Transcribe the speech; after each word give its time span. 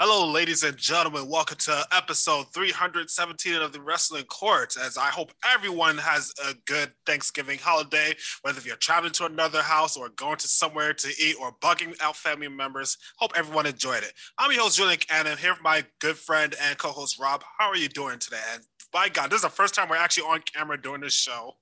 Hello, 0.00 0.28
ladies 0.28 0.64
and 0.64 0.76
gentlemen. 0.76 1.28
Welcome 1.28 1.58
to 1.58 1.86
episode 1.92 2.52
317 2.52 3.54
of 3.62 3.72
the 3.72 3.80
Wrestling 3.80 4.24
Court. 4.24 4.76
As 4.76 4.98
I 4.98 5.06
hope 5.06 5.30
everyone 5.48 5.98
has 5.98 6.34
a 6.44 6.54
good 6.66 6.90
Thanksgiving 7.06 7.60
holiday, 7.60 8.12
whether 8.42 8.60
you're 8.62 8.74
traveling 8.74 9.12
to 9.12 9.26
another 9.26 9.62
house 9.62 9.96
or 9.96 10.08
going 10.08 10.38
to 10.38 10.48
somewhere 10.48 10.94
to 10.94 11.08
eat 11.22 11.36
or 11.40 11.52
bugging 11.62 11.94
out 12.02 12.16
family 12.16 12.48
members. 12.48 12.98
Hope 13.18 13.30
everyone 13.36 13.66
enjoyed 13.66 14.02
it. 14.02 14.12
I'm 14.36 14.50
your 14.50 14.62
host, 14.62 14.78
Julian, 14.78 14.98
and 15.10 15.28
I'm 15.28 15.38
here 15.38 15.52
with 15.52 15.62
my 15.62 15.84
good 16.00 16.16
friend 16.16 16.56
and 16.60 16.76
co 16.76 16.88
host, 16.88 17.20
Rob. 17.20 17.44
How 17.56 17.68
are 17.68 17.76
you 17.76 17.88
doing 17.88 18.18
today? 18.18 18.42
And 18.52 18.64
by 18.92 19.08
God, 19.08 19.30
this 19.30 19.36
is 19.36 19.42
the 19.42 19.48
first 19.48 19.76
time 19.76 19.88
we're 19.88 19.94
actually 19.94 20.24
on 20.24 20.40
camera 20.40 20.76
doing 20.76 21.02
this 21.02 21.14
show. 21.14 21.52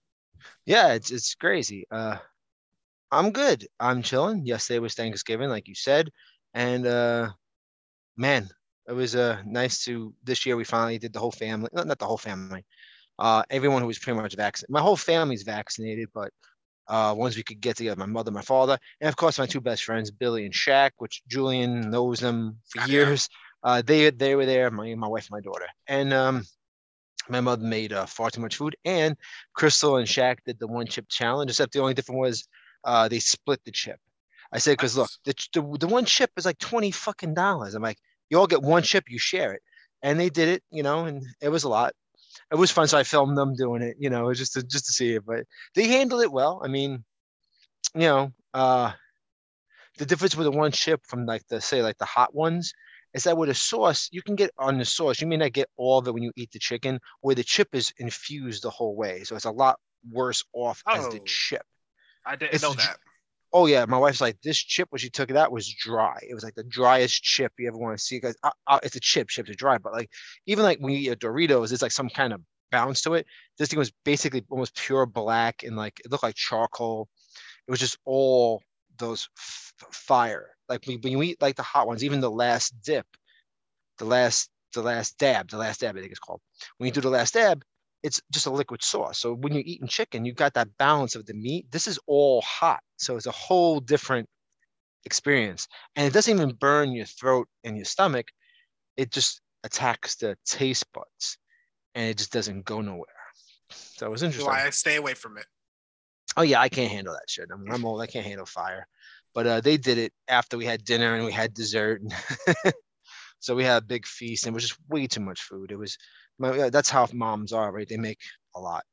Yeah, 0.64 0.94
it's 0.94 1.10
it's 1.10 1.34
crazy. 1.34 1.86
Uh, 1.90 2.16
I'm 3.10 3.32
good. 3.32 3.68
I'm 3.78 4.00
chilling. 4.00 4.46
Yesterday 4.46 4.78
was 4.78 4.94
Thanksgiving, 4.94 5.50
like 5.50 5.68
you 5.68 5.74
said, 5.74 6.08
and 6.54 6.86
uh, 6.86 7.28
man, 8.16 8.48
it 8.88 8.92
was 8.92 9.14
uh 9.14 9.40
nice 9.46 9.84
to 9.84 10.14
this 10.24 10.44
year. 10.46 10.56
We 10.56 10.64
finally 10.64 10.98
did 10.98 11.12
the 11.12 11.20
whole 11.20 11.32
family, 11.32 11.68
not, 11.72 11.86
not 11.86 11.98
the 11.98 12.06
whole 12.06 12.18
family, 12.18 12.64
uh, 13.18 13.42
everyone 13.50 13.82
who 13.82 13.88
was 13.88 13.98
pretty 13.98 14.20
much 14.20 14.36
vaccinated. 14.36 14.72
My 14.72 14.80
whole 14.80 14.96
family's 14.96 15.42
vaccinated, 15.42 16.08
but 16.14 16.30
uh, 16.88 17.14
once 17.16 17.36
we 17.36 17.42
could 17.42 17.60
get 17.60 17.76
together, 17.76 17.98
my 17.98 18.06
mother, 18.06 18.30
my 18.30 18.42
father, 18.42 18.78
and 19.00 19.08
of 19.08 19.16
course 19.16 19.38
my 19.38 19.46
two 19.46 19.60
best 19.60 19.84
friends, 19.84 20.10
Billy 20.10 20.44
and 20.44 20.54
Shaq, 20.54 20.90
which 20.98 21.22
Julian 21.28 21.90
knows 21.90 22.20
them 22.20 22.58
for 22.68 22.80
years. 22.80 23.28
Uh, 23.62 23.82
they 23.84 24.10
they 24.10 24.34
were 24.34 24.46
there, 24.46 24.70
my 24.70 24.94
my 24.94 25.06
wife, 25.06 25.28
and 25.30 25.36
my 25.38 25.40
daughter, 25.40 25.66
and 25.86 26.12
um, 26.12 26.44
my 27.28 27.40
mother 27.40 27.64
made 27.64 27.92
uh, 27.92 28.06
far 28.06 28.30
too 28.30 28.40
much 28.40 28.56
food, 28.56 28.76
and 28.84 29.16
Crystal 29.54 29.96
and 29.96 30.06
Shaq 30.08 30.38
did 30.44 30.58
the 30.58 30.66
one 30.66 30.86
chip 30.86 31.06
challenge. 31.08 31.50
Except 31.50 31.72
the 31.72 31.80
only 31.80 31.94
difference 31.94 32.18
was 32.18 32.48
uh, 32.84 33.08
they 33.08 33.20
split 33.20 33.60
the 33.64 33.70
chip. 33.70 34.00
I 34.52 34.58
said, 34.58 34.72
because 34.72 34.96
look, 34.96 35.10
the, 35.24 35.34
the 35.54 35.78
the 35.78 35.86
one 35.86 36.04
chip 36.04 36.30
is 36.36 36.44
like 36.44 36.58
twenty 36.58 36.90
fucking 36.90 37.34
dollars. 37.34 37.74
I'm 37.74 37.82
like, 37.82 37.98
you 38.28 38.38
all 38.38 38.46
get 38.46 38.62
one 38.62 38.82
chip, 38.82 39.04
you 39.08 39.18
share 39.18 39.52
it, 39.52 39.62
and 40.02 40.20
they 40.20 40.28
did 40.28 40.48
it, 40.48 40.62
you 40.70 40.82
know, 40.82 41.06
and 41.06 41.24
it 41.40 41.48
was 41.48 41.64
a 41.64 41.68
lot. 41.68 41.94
It 42.50 42.56
was 42.56 42.70
fun, 42.70 42.88
so 42.88 42.98
I 42.98 43.02
filmed 43.02 43.36
them 43.36 43.54
doing 43.54 43.82
it, 43.82 43.96
you 43.98 44.10
know, 44.10 44.32
just 44.34 44.52
to 44.54 44.62
just 44.62 44.86
to 44.86 44.92
see 44.92 45.14
it. 45.14 45.24
But 45.24 45.44
they 45.74 45.88
handled 45.88 46.22
it 46.22 46.32
well. 46.32 46.60
I 46.62 46.68
mean, 46.68 47.04
you 47.94 48.00
know, 48.00 48.32
uh, 48.52 48.92
the 49.98 50.06
difference 50.06 50.36
with 50.36 50.44
the 50.44 50.50
one 50.50 50.72
chip 50.72 51.00
from 51.06 51.26
like 51.26 51.46
the 51.48 51.60
say 51.60 51.82
like 51.82 51.98
the 51.98 52.04
hot 52.04 52.34
ones 52.34 52.72
is 53.14 53.24
that 53.24 53.36
with 53.36 53.50
a 53.50 53.54
sauce, 53.54 54.08
you 54.12 54.22
can 54.22 54.36
get 54.36 54.50
on 54.58 54.78
the 54.78 54.84
sauce. 54.84 55.20
You 55.20 55.26
may 55.26 55.36
not 55.36 55.52
get 55.52 55.68
all 55.76 55.98
of 55.98 56.06
it 56.06 56.14
when 56.14 56.22
you 56.22 56.32
eat 56.36 56.50
the 56.50 56.58
chicken, 56.58 56.98
where 57.20 57.34
the 57.34 57.44
chip 57.44 57.68
is 57.72 57.92
infused 57.98 58.62
the 58.62 58.70
whole 58.70 58.96
way. 58.96 59.24
So 59.24 59.36
it's 59.36 59.44
a 59.44 59.50
lot 59.50 59.78
worse 60.10 60.44
off 60.52 60.82
oh, 60.86 60.94
as 60.94 61.08
the 61.08 61.20
oh. 61.20 61.24
chip. 61.24 61.62
I 62.24 62.36
didn't 62.36 62.54
it's 62.54 62.62
know 62.62 62.72
that. 62.72 62.96
Oh 63.52 63.66
yeah, 63.66 63.84
my 63.86 63.98
wife's 63.98 64.20
like 64.20 64.40
this 64.42 64.58
chip 64.58 64.88
when 64.90 64.98
she 64.98 65.10
took 65.10 65.30
it 65.30 65.36
out 65.36 65.52
was 65.52 65.68
dry. 65.74 66.18
It 66.28 66.34
was 66.34 66.42
like 66.44 66.54
the 66.54 66.64
driest 66.64 67.22
chip 67.22 67.52
you 67.58 67.68
ever 67.68 67.76
want 67.76 67.96
to 67.98 68.02
see. 68.02 68.16
Because 68.16 68.36
uh, 68.42 68.50
uh, 68.66 68.80
it's 68.82 68.96
a 68.96 69.00
chip, 69.00 69.28
chips 69.28 69.50
are 69.50 69.54
dry, 69.54 69.78
but 69.78 69.92
like 69.92 70.10
even 70.46 70.64
like 70.64 70.78
when 70.78 70.92
you 70.94 70.98
eat 71.00 71.12
a 71.12 71.16
Doritos, 71.16 71.72
it's 71.72 71.82
like 71.82 71.92
some 71.92 72.08
kind 72.08 72.32
of 72.32 72.40
bounce 72.70 73.02
to 73.02 73.14
it. 73.14 73.26
This 73.58 73.68
thing 73.68 73.78
was 73.78 73.92
basically 74.04 74.44
almost 74.50 74.76
pure 74.76 75.06
black 75.06 75.62
and 75.64 75.76
like 75.76 76.00
it 76.04 76.10
looked 76.10 76.22
like 76.24 76.34
charcoal. 76.34 77.08
It 77.68 77.70
was 77.70 77.80
just 77.80 77.98
all 78.04 78.62
those 78.98 79.28
f- 79.38 79.74
fire. 79.92 80.50
Like 80.68 80.86
when 80.86 81.12
you 81.12 81.22
eat 81.22 81.42
like 81.42 81.56
the 81.56 81.62
hot 81.62 81.86
ones, 81.86 82.02
even 82.04 82.20
the 82.20 82.30
last 82.30 82.74
dip, 82.82 83.06
the 83.98 84.04
last 84.06 84.50
the 84.74 84.82
last 84.82 85.18
dab, 85.18 85.50
the 85.50 85.58
last 85.58 85.80
dab 85.80 85.96
I 85.96 86.00
think 86.00 86.10
it's 86.12 86.20
called. 86.20 86.40
When 86.78 86.86
you 86.86 86.92
do 86.92 87.00
the 87.02 87.10
last 87.10 87.34
dab, 87.34 87.62
it's 88.02 88.20
just 88.32 88.46
a 88.46 88.50
liquid 88.50 88.82
sauce. 88.82 89.18
So 89.20 89.34
when 89.34 89.52
you're 89.52 89.62
eating 89.64 89.88
chicken, 89.88 90.24
you 90.24 90.32
got 90.32 90.54
that 90.54 90.76
balance 90.78 91.14
of 91.14 91.26
the 91.26 91.34
meat. 91.34 91.70
This 91.70 91.86
is 91.86 91.98
all 92.06 92.40
hot. 92.42 92.80
So 93.02 93.16
it's 93.16 93.26
a 93.26 93.32
whole 93.32 93.80
different 93.80 94.28
experience. 95.04 95.68
And 95.96 96.06
it 96.06 96.12
doesn't 96.12 96.34
even 96.34 96.54
burn 96.54 96.92
your 96.92 97.06
throat 97.06 97.48
and 97.64 97.76
your 97.76 97.84
stomach. 97.84 98.28
It 98.96 99.10
just 99.10 99.40
attacks 99.64 100.16
the 100.16 100.36
taste 100.44 100.86
buds 100.92 101.38
and 101.94 102.08
it 102.08 102.18
just 102.18 102.32
doesn't 102.32 102.64
go 102.64 102.80
nowhere. 102.80 103.06
So 103.70 104.06
it 104.06 104.10
was 104.10 104.22
interesting. 104.22 104.50
Why 104.50 104.66
I 104.66 104.70
stay 104.70 104.96
away 104.96 105.14
from 105.14 105.38
it. 105.38 105.46
Oh 106.36 106.42
yeah, 106.42 106.60
I 106.60 106.68
can't 106.68 106.90
handle 106.90 107.14
that 107.14 107.28
shit. 107.28 107.48
I'm, 107.52 107.70
I'm 107.70 107.84
old. 107.84 108.00
I 108.00 108.06
can't 108.06 108.26
handle 108.26 108.46
fire. 108.46 108.86
But 109.34 109.46
uh, 109.46 109.60
they 109.60 109.76
did 109.76 109.98
it 109.98 110.12
after 110.28 110.56
we 110.56 110.64
had 110.64 110.84
dinner 110.84 111.14
and 111.14 111.24
we 111.24 111.32
had 111.32 111.54
dessert. 111.54 112.02
And 112.02 112.74
so 113.38 113.54
we 113.54 113.64
had 113.64 113.82
a 113.82 113.86
big 113.86 114.06
feast 114.06 114.46
and 114.46 114.52
it 114.52 114.54
was 114.54 114.68
just 114.68 114.80
way 114.88 115.06
too 115.06 115.20
much 115.20 115.42
food. 115.42 115.72
It 115.72 115.78
was 115.78 115.96
my, 116.38 116.70
that's 116.70 116.90
how 116.90 117.06
moms 117.12 117.52
are, 117.52 117.72
right? 117.72 117.88
They 117.88 117.96
make 117.96 118.20
a 118.54 118.60
lot. 118.60 118.84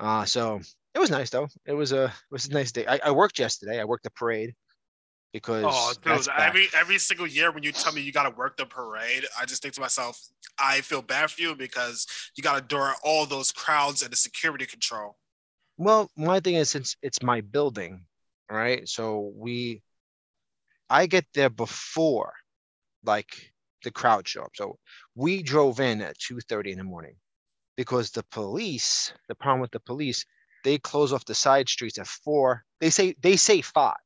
Uh, 0.00 0.24
so 0.24 0.60
it 0.98 1.00
was 1.00 1.10
nice 1.10 1.30
though. 1.30 1.46
It 1.64 1.74
was 1.74 1.92
a 1.92 2.06
it 2.06 2.32
was 2.32 2.48
a 2.48 2.52
nice 2.52 2.72
day. 2.72 2.84
I, 2.84 2.98
I 3.04 3.10
worked 3.12 3.38
yesterday. 3.38 3.80
I 3.80 3.84
worked 3.84 4.02
the 4.02 4.10
parade 4.10 4.54
because 5.32 5.64
oh 5.66 5.92
dude 6.02 6.26
every 6.38 6.68
every 6.74 6.98
single 6.98 7.26
year 7.26 7.52
when 7.52 7.62
you 7.62 7.70
tell 7.70 7.92
me 7.92 8.00
you 8.00 8.12
got 8.12 8.22
to 8.22 8.30
work 8.30 8.56
the 8.56 8.64
parade 8.64 9.26
i 9.38 9.44
just 9.44 9.60
think 9.60 9.74
to 9.74 9.80
myself 9.80 10.18
i 10.58 10.80
feel 10.80 11.02
bad 11.02 11.30
for 11.30 11.42
you 11.42 11.54
because 11.54 12.06
you 12.34 12.42
got 12.42 12.52
to 12.52 12.62
endure 12.62 12.94
all 13.04 13.26
those 13.26 13.52
crowds 13.52 14.02
and 14.02 14.10
the 14.10 14.16
security 14.16 14.64
control 14.64 15.18
well 15.76 16.10
my 16.16 16.40
thing 16.40 16.54
is 16.54 16.70
since 16.70 16.96
it's 17.02 17.22
my 17.22 17.42
building 17.42 18.06
right 18.50 18.88
so 18.88 19.30
we 19.36 19.82
i 20.88 21.04
get 21.04 21.26
there 21.34 21.50
before 21.50 22.32
like 23.04 23.52
the 23.84 23.90
crowd 23.90 24.26
show 24.26 24.44
up 24.44 24.52
so 24.54 24.78
we 25.14 25.42
drove 25.42 25.78
in 25.78 26.00
at 26.00 26.16
2.30 26.18 26.68
in 26.72 26.78
the 26.78 26.84
morning 26.84 27.16
because 27.76 28.10
the 28.12 28.24
police 28.30 29.12
the 29.28 29.34
problem 29.34 29.60
with 29.60 29.72
the 29.72 29.80
police 29.80 30.24
they 30.68 30.76
close 30.76 31.14
off 31.14 31.24
the 31.24 31.34
side 31.34 31.66
streets 31.66 31.96
at 31.98 32.06
four. 32.06 32.62
They 32.78 32.90
say 32.90 33.14
they 33.22 33.36
say 33.36 33.62
five. 33.62 33.96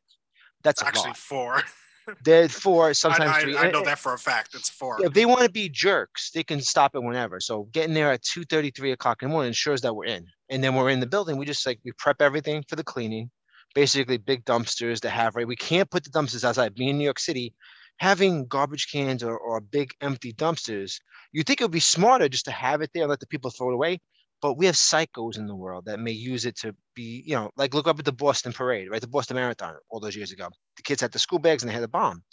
That's 0.63 0.81
actually 0.81 1.15
four. 1.15 1.61
They're 2.25 2.49
four 2.49 2.95
sometimes 2.95 3.31
I, 3.31 3.39
I, 3.39 3.41
three 3.41 3.57
I 3.57 3.71
know 3.71 3.79
eh, 3.79 3.83
eh. 3.83 3.85
that 3.87 3.99
for 3.99 4.15
a 4.15 4.19
fact. 4.19 4.55
It's 4.55 4.71
four. 4.71 5.05
If 5.05 5.13
they 5.13 5.27
want 5.27 5.43
to 5.43 5.51
be 5.51 5.69
jerks 5.69 6.31
they 6.31 6.45
can 6.45 6.61
stop 6.61 6.95
it 6.95 7.03
whenever. 7.03 7.41
So 7.41 7.65
getting 7.73 7.95
there 7.95 8.13
at 8.13 8.23
2 8.23 8.45
33 8.45 8.93
o'clock 8.93 9.23
in 9.23 9.29
the 9.29 9.33
morning 9.33 9.49
ensures 9.49 9.81
that 9.81 9.95
we're 9.95 10.07
in. 10.07 10.27
And 10.51 10.63
then 10.63 10.75
we're 10.77 10.91
in 10.91 11.01
the 11.01 11.07
building. 11.07 11.37
We 11.37 11.47
just 11.47 11.67
like 11.67 11.81
we 11.85 11.93
prep 11.93 12.23
everything 12.23 12.65
for 12.69 12.77
the 12.77 12.85
cleaning. 12.85 13.31
Basically 13.75 14.19
big 14.19 14.45
dumpsters 14.45 15.01
to 15.01 15.11
have 15.11 15.35
right? 15.35 15.47
We 15.47 15.57
can't 15.57 15.91
put 15.91 16.05
the 16.05 16.11
dumpsters 16.11 16.45
outside. 16.45 16.75
Being 16.75 16.91
in 16.91 16.99
new 16.99 17.05
york 17.05 17.19
city 17.19 17.55
having 17.99 18.47
garbage 18.47 18.91
cans 18.91 19.23
or, 19.23 19.37
or 19.37 19.61
big 19.61 19.93
empty 20.01 20.33
dumpsters, 20.33 21.01
you 21.33 21.43
think 21.43 21.61
it 21.61 21.65
would 21.65 21.71
be 21.71 21.79
smarter 21.81 22.29
just 22.29 22.45
to 22.45 22.51
have 22.51 22.83
it 22.83 22.91
there 22.93 23.05
and 23.05 23.11
let 23.11 23.21
the 23.21 23.27
people 23.27 23.51
throw 23.51 23.71
it 23.71 23.75
away. 23.75 24.01
But 24.43 24.59
we 24.59 24.67
have 24.67 24.75
psychos 24.75 25.39
in 25.39 25.47
the 25.47 25.55
world 25.55 25.85
that 25.87 26.01
may 26.01 26.11
use 26.11 26.45
it 26.45 26.57
to 26.57 26.75
be, 26.95 27.23
you 27.25 27.37
know, 27.37 27.51
like 27.57 27.75
look 27.75 27.87
up 27.87 27.99
at 28.01 28.05
the 28.05 28.13
Boston 28.13 28.53
Parade, 28.53 28.91
right? 28.91 29.01
The 29.01 29.07
Boston 29.07 29.37
Marathon 29.37 29.77
all 29.89 30.01
those 30.01 30.17
years 30.17 30.33
ago. 30.33 30.49
The 30.77 30.83
kids 30.83 31.01
had 31.01 31.13
the 31.13 31.21
school 31.21 31.39
bags 31.39 31.63
and 31.63 31.71
they 31.71 31.75
had 31.75 31.85
a 31.85 31.89
bomb. 31.89 32.25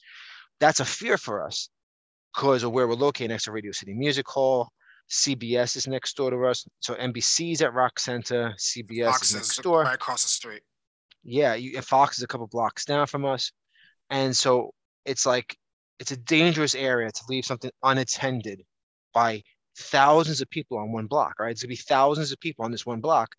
That's 0.59 0.79
a 0.79 0.85
fear 0.85 1.17
for 1.17 1.45
us 1.45 1.69
because 2.33 2.63
of 2.63 2.71
where 2.71 2.87
we're 2.87 2.95
located 2.95 3.29
next 3.29 3.43
to 3.43 3.51
Radio 3.51 3.71
City 3.71 3.93
Music 3.93 4.27
Hall. 4.27 4.69
CBS 5.09 5.75
is 5.75 5.87
next 5.87 6.15
door 6.17 6.31
to 6.31 6.45
us. 6.45 6.65
So 6.79 6.95
NBC's 6.95 7.61
at 7.61 7.73
Rock 7.73 7.99
Center. 7.99 8.53
CBS 8.57 9.05
Fox 9.05 9.29
is 9.29 9.35
next 9.35 9.61
door. 9.61 9.83
Right 9.83 9.95
across 9.95 10.23
the 10.23 10.29
street. 10.29 10.61
Yeah, 11.23 11.55
you, 11.55 11.79
Fox 11.81 12.17
is 12.17 12.23
a 12.23 12.27
couple 12.27 12.47
blocks 12.47 12.85
down 12.85 13.07
from 13.07 13.25
us. 13.25 13.51
And 14.09 14.35
so 14.35 14.73
it's 15.05 15.25
like 15.25 15.55
it's 15.99 16.11
a 16.11 16.17
dangerous 16.17 16.75
area 16.75 17.11
to 17.11 17.21
leave 17.27 17.45
something 17.45 17.71
unattended 17.83 18.63
by 19.13 19.43
thousands 19.79 20.41
of 20.41 20.49
people 20.49 20.77
on 20.77 20.91
one 20.91 21.07
block, 21.07 21.35
right? 21.39 21.51
It's 21.51 21.63
gonna 21.63 21.69
be 21.69 21.75
thousands 21.75 22.31
of 22.31 22.39
people 22.39 22.65
on 22.65 22.71
this 22.71 22.85
one 22.85 23.01
block. 23.01 23.35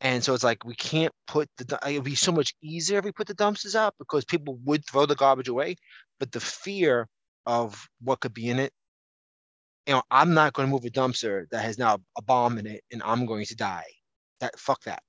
And 0.00 0.22
so 0.24 0.34
it's 0.34 0.44
like 0.44 0.64
we 0.64 0.74
can't 0.74 1.12
put 1.26 1.48
the 1.58 1.78
it 1.86 1.94
would 1.94 2.04
be 2.04 2.16
so 2.16 2.32
much 2.32 2.54
easier 2.62 2.98
if 2.98 3.04
we 3.04 3.12
put 3.12 3.28
the 3.28 3.34
dumpsters 3.34 3.74
out 3.74 3.94
because 3.98 4.24
people 4.24 4.58
would 4.64 4.84
throw 4.84 5.06
the 5.06 5.14
garbage 5.14 5.48
away. 5.48 5.76
But 6.18 6.32
the 6.32 6.40
fear 6.40 7.08
of 7.46 7.88
what 8.00 8.20
could 8.20 8.34
be 8.34 8.48
in 8.50 8.58
it, 8.58 8.72
you 9.86 9.94
know, 9.94 10.02
I'm 10.10 10.34
not 10.34 10.52
going 10.52 10.66
to 10.68 10.72
move 10.72 10.84
a 10.84 10.90
dumpster 10.90 11.48
that 11.50 11.64
has 11.64 11.78
now 11.78 11.98
a 12.16 12.22
bomb 12.22 12.58
in 12.58 12.66
it 12.66 12.82
and 12.92 13.02
I'm 13.04 13.26
going 13.26 13.46
to 13.46 13.56
die. 13.56 13.86
That 14.40 14.58
fuck 14.58 14.82
that. 14.84 15.02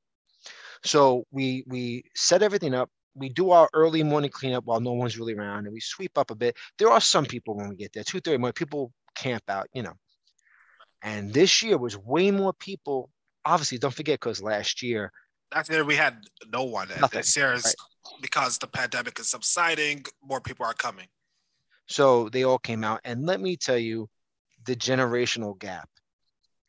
So 0.83 1.25
we 1.31 1.63
we 1.67 2.03
set 2.15 2.43
everything 2.43 2.73
up 2.73 2.89
we 3.15 3.29
do 3.29 3.51
our 3.51 3.69
early 3.73 4.03
morning 4.03 4.31
cleanup 4.31 4.65
while 4.65 4.79
no 4.79 4.93
one's 4.93 5.17
really 5.17 5.33
around 5.33 5.65
and 5.65 5.73
we 5.73 5.79
sweep 5.79 6.17
up 6.17 6.31
a 6.31 6.35
bit. 6.35 6.57
There 6.77 6.89
are 6.89 7.01
some 7.01 7.25
people 7.25 7.55
when 7.55 7.69
we 7.69 7.75
get 7.75 7.93
there, 7.93 8.03
2:30 8.03 8.39
more 8.39 8.53
people 8.53 8.91
camp 9.15 9.43
out, 9.49 9.67
you 9.73 9.83
know. 9.83 9.93
And 11.03 11.33
this 11.33 11.61
year 11.61 11.77
was 11.77 11.97
way 11.97 12.31
more 12.31 12.53
people. 12.53 13.09
Obviously, 13.45 13.77
don't 13.77 13.93
forget 13.93 14.19
because 14.19 14.41
last 14.41 14.81
year 14.81 15.11
last 15.53 15.69
year 15.69 15.83
we 15.83 15.95
had 15.95 16.17
no 16.51 16.63
one. 16.63 16.89
Nothing, 16.99 17.19
this 17.19 17.35
year 17.35 17.53
is 17.53 17.65
right. 17.65 17.75
because 18.21 18.57
the 18.57 18.67
pandemic 18.67 19.19
is 19.19 19.29
subsiding, 19.29 20.05
more 20.23 20.41
people 20.41 20.65
are 20.65 20.73
coming. 20.73 21.07
So 21.87 22.29
they 22.29 22.43
all 22.43 22.57
came 22.57 22.83
out. 22.83 23.01
And 23.03 23.25
let 23.25 23.39
me 23.39 23.57
tell 23.57 23.77
you, 23.77 24.09
the 24.65 24.75
generational 24.75 25.57
gap. 25.57 25.89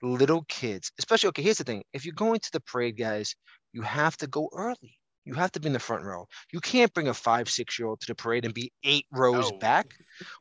Little 0.02 0.44
kids, 0.48 0.92
especially 0.98 1.28
okay, 1.28 1.42
here's 1.42 1.58
the 1.58 1.64
thing. 1.64 1.82
If 1.94 2.04
you're 2.04 2.14
going 2.14 2.40
to 2.40 2.52
the 2.52 2.60
parade, 2.60 2.98
guys, 2.98 3.34
you 3.72 3.80
have 3.82 4.16
to 4.18 4.26
go 4.26 4.50
early 4.52 4.98
you 5.24 5.34
have 5.34 5.52
to 5.52 5.60
be 5.60 5.68
in 5.68 5.72
the 5.72 5.78
front 5.78 6.04
row. 6.04 6.26
You 6.52 6.60
can't 6.60 6.92
bring 6.92 7.08
a 7.08 7.14
five, 7.14 7.48
six 7.48 7.78
year 7.78 7.88
old 7.88 8.00
to 8.00 8.06
the 8.06 8.14
parade 8.14 8.44
and 8.44 8.52
be 8.52 8.72
eight 8.84 9.06
rows 9.10 9.50
no. 9.50 9.58
back. 9.58 9.94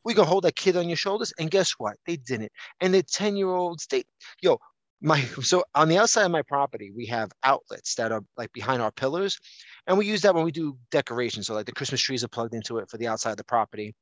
We 0.04 0.14
can 0.14 0.24
hold 0.24 0.44
that 0.44 0.56
kid 0.56 0.76
on 0.76 0.88
your 0.88 0.96
shoulders. 0.96 1.32
And 1.38 1.50
guess 1.50 1.72
what? 1.72 1.96
They 2.06 2.16
didn't. 2.16 2.52
And 2.80 2.92
the 2.92 3.02
10 3.02 3.36
year 3.36 3.48
olds, 3.48 3.86
they, 3.86 4.04
yo, 4.42 4.58
my, 5.00 5.20
so 5.42 5.64
on 5.74 5.88
the 5.88 5.98
outside 5.98 6.24
of 6.24 6.30
my 6.30 6.42
property, 6.42 6.92
we 6.94 7.06
have 7.06 7.30
outlets 7.42 7.94
that 7.94 8.12
are 8.12 8.22
like 8.36 8.52
behind 8.52 8.82
our 8.82 8.92
pillars. 8.92 9.38
And 9.86 9.96
we 9.96 10.06
use 10.06 10.20
that 10.22 10.34
when 10.34 10.44
we 10.44 10.52
do 10.52 10.76
decorations. 10.90 11.46
So 11.46 11.54
like 11.54 11.66
the 11.66 11.72
Christmas 11.72 12.00
trees 12.00 12.24
are 12.24 12.28
plugged 12.28 12.54
into 12.54 12.78
it 12.78 12.90
for 12.90 12.98
the 12.98 13.08
outside 13.08 13.32
of 13.32 13.36
the 13.38 13.44
property. 13.44 13.94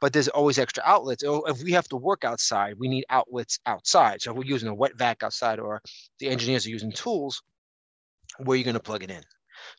but 0.00 0.12
there's 0.12 0.28
always 0.28 0.58
extra 0.58 0.82
outlets. 0.86 1.24
Oh, 1.24 1.42
if 1.44 1.62
we 1.62 1.72
have 1.72 1.88
to 1.88 1.96
work 1.96 2.24
outside, 2.24 2.74
we 2.78 2.88
need 2.88 3.04
outlets 3.10 3.58
outside. 3.66 4.22
So 4.22 4.30
if 4.30 4.36
we're 4.36 4.44
using 4.44 4.68
a 4.68 4.74
wet 4.74 4.92
vac 4.96 5.22
outside 5.22 5.58
or 5.58 5.82
the 6.20 6.28
engineers 6.28 6.66
are 6.66 6.70
using 6.70 6.92
tools, 6.92 7.42
where 8.38 8.54
are 8.54 8.58
you 8.58 8.64
going 8.64 8.74
to 8.74 8.80
plug 8.80 9.02
it 9.02 9.10
in? 9.10 9.22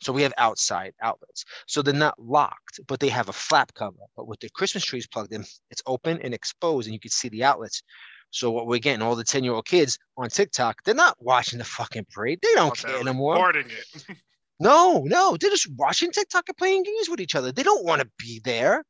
So 0.00 0.12
we 0.12 0.22
have 0.22 0.32
outside 0.38 0.92
outlets. 1.02 1.44
So 1.66 1.82
they're 1.82 1.94
not 1.94 2.18
locked, 2.18 2.80
but 2.86 3.00
they 3.00 3.08
have 3.08 3.28
a 3.28 3.32
flap 3.32 3.72
cover. 3.74 3.96
But 4.16 4.26
with 4.28 4.40
the 4.40 4.48
Christmas 4.50 4.84
trees 4.84 5.06
plugged 5.06 5.32
in, 5.32 5.44
it's 5.70 5.82
open 5.86 6.20
and 6.22 6.32
exposed, 6.34 6.86
and 6.86 6.94
you 6.94 7.00
can 7.00 7.10
see 7.10 7.28
the 7.28 7.44
outlets. 7.44 7.82
So 8.30 8.50
what 8.50 8.66
we're 8.68 8.78
getting, 8.78 9.02
all 9.02 9.16
the 9.16 9.24
10 9.24 9.42
year 9.44 9.52
old 9.54 9.66
kids 9.66 9.98
on 10.16 10.28
TikTok, 10.28 10.84
they're 10.84 10.94
not 10.94 11.16
watching 11.20 11.58
the 11.58 11.64
fucking 11.64 12.06
parade. 12.12 12.38
They 12.42 12.54
don't 12.54 12.70
Oh, 12.70 12.74
care 12.74 13.00
anymore. 13.00 13.34
recording 13.34 13.66
it. 13.70 14.04
No, 14.62 15.02
no, 15.06 15.38
they're 15.38 15.48
just 15.48 15.70
watching 15.76 16.12
TikTok 16.12 16.48
and 16.48 16.56
playing 16.58 16.82
games 16.82 17.08
with 17.08 17.18
each 17.18 17.34
other. 17.34 17.50
They 17.50 17.62
don't 17.62 17.82
want 17.82 18.02
to 18.02 18.10
be 18.18 18.42
there. 18.44 18.84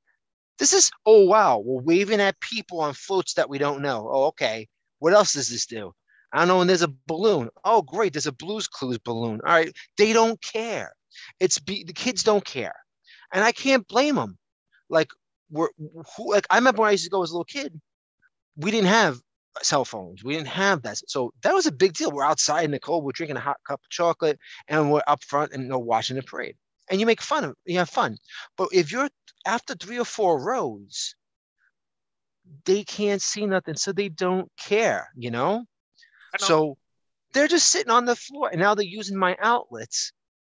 This 0.59 0.73
is, 0.73 0.91
oh 1.07 1.25
wow, 1.27 1.63
we're 1.65 1.81
waving 1.83 2.21
at 2.21 2.41
people 2.41 2.81
on 2.81 2.93
floats 2.93 3.35
that 3.35 3.49
we 3.49 3.57
don't 3.59 3.81
know. 3.81 4.09
Oh, 4.11 4.25
okay. 4.27 4.67
What 4.99 5.13
else 5.15 5.33
does 5.33 5.49
this 5.49 5.67
do? 5.67 5.93
I 6.33 6.39
don't 6.41 6.49
know. 6.49 6.61
And 6.61 6.71
there's 6.71 6.83
a 6.83 6.95
balloon. 7.07 7.49
Oh, 7.65 7.83
great. 7.83 8.13
There's 8.13 8.27
a 8.27 8.33
Blues 8.33 8.69
Clues 8.69 8.99
balloon. 8.99 9.41
All 9.45 9.53
right. 9.53 9.73
They 9.99 10.13
don't 10.13 10.41
care. 10.43 10.93
It's 11.41 11.59
be, 11.59 11.85
the 11.85 11.93
kids 11.93 12.23
don't 12.23 12.45
care, 12.45 12.75
and 13.33 13.45
I 13.45 13.53
can't 13.53 13.87
blame 13.89 14.15
them. 14.15 14.39
Like 14.89 15.09
we're 15.51 15.69
who, 16.17 16.33
like 16.33 16.47
I 16.51 16.57
remember 16.57 16.83
when 16.83 16.89
I 16.89 16.93
used 16.93 17.05
to 17.05 17.11
go 17.11 17.23
as 17.23 17.31
a 17.31 17.35
little 17.35 17.45
kid. 17.45 17.81
We 18.57 18.71
didn't 18.71 18.89
have 18.89 19.21
cell 19.63 19.85
phones. 19.85 20.23
We 20.25 20.35
didn't 20.35 20.49
have 20.49 20.83
that. 20.83 20.99
So 21.09 21.33
that 21.43 21.55
was 21.55 21.67
a 21.67 21.73
big 21.73 21.95
deal. 21.95 22.11
We're 22.13 22.25
outside 22.25 22.65
in 22.65 22.71
the 22.71 22.81
cold. 22.81 23.05
We're 23.05 23.13
drinking 23.13 23.37
a 23.39 23.41
hot 23.41 23.59
cup 23.67 23.81
of 23.85 23.91
chocolate, 23.91 24.39
and 24.69 24.93
we're 24.93 25.03
up 25.07 25.25
front 25.25 25.53
and 25.53 25.65
you 25.65 25.69
know, 25.69 25.79
watching 25.79 26.17
the 26.17 26.23
parade. 26.23 26.57
And 26.91 27.01
you 27.01 27.07
make 27.07 27.21
fun 27.23 27.45
of, 27.45 27.55
you 27.67 27.79
have 27.79 27.91
fun. 27.91 28.17
But 28.57 28.69
if 28.73 28.93
you're 28.93 29.09
after 29.47 29.75
three 29.75 29.99
or 29.99 30.05
four 30.05 30.43
rows, 30.45 31.15
they 32.65 32.85
can't 32.85 33.23
see 33.23 33.47
nothing, 33.47 33.77
so 33.77 33.93
they 33.93 34.09
don't 34.09 34.51
care. 34.59 35.09
You 35.17 35.31
know. 35.31 35.65
So 36.39 36.77
they're 37.33 37.49
just 37.49 37.71
sitting 37.71 37.91
on 37.91 38.05
the 38.05 38.17
floor, 38.17 38.49
and 38.51 38.61
now 38.61 38.75
they're 38.75 38.85
using 38.85 39.17
my 39.17 39.37
outlets 39.41 40.13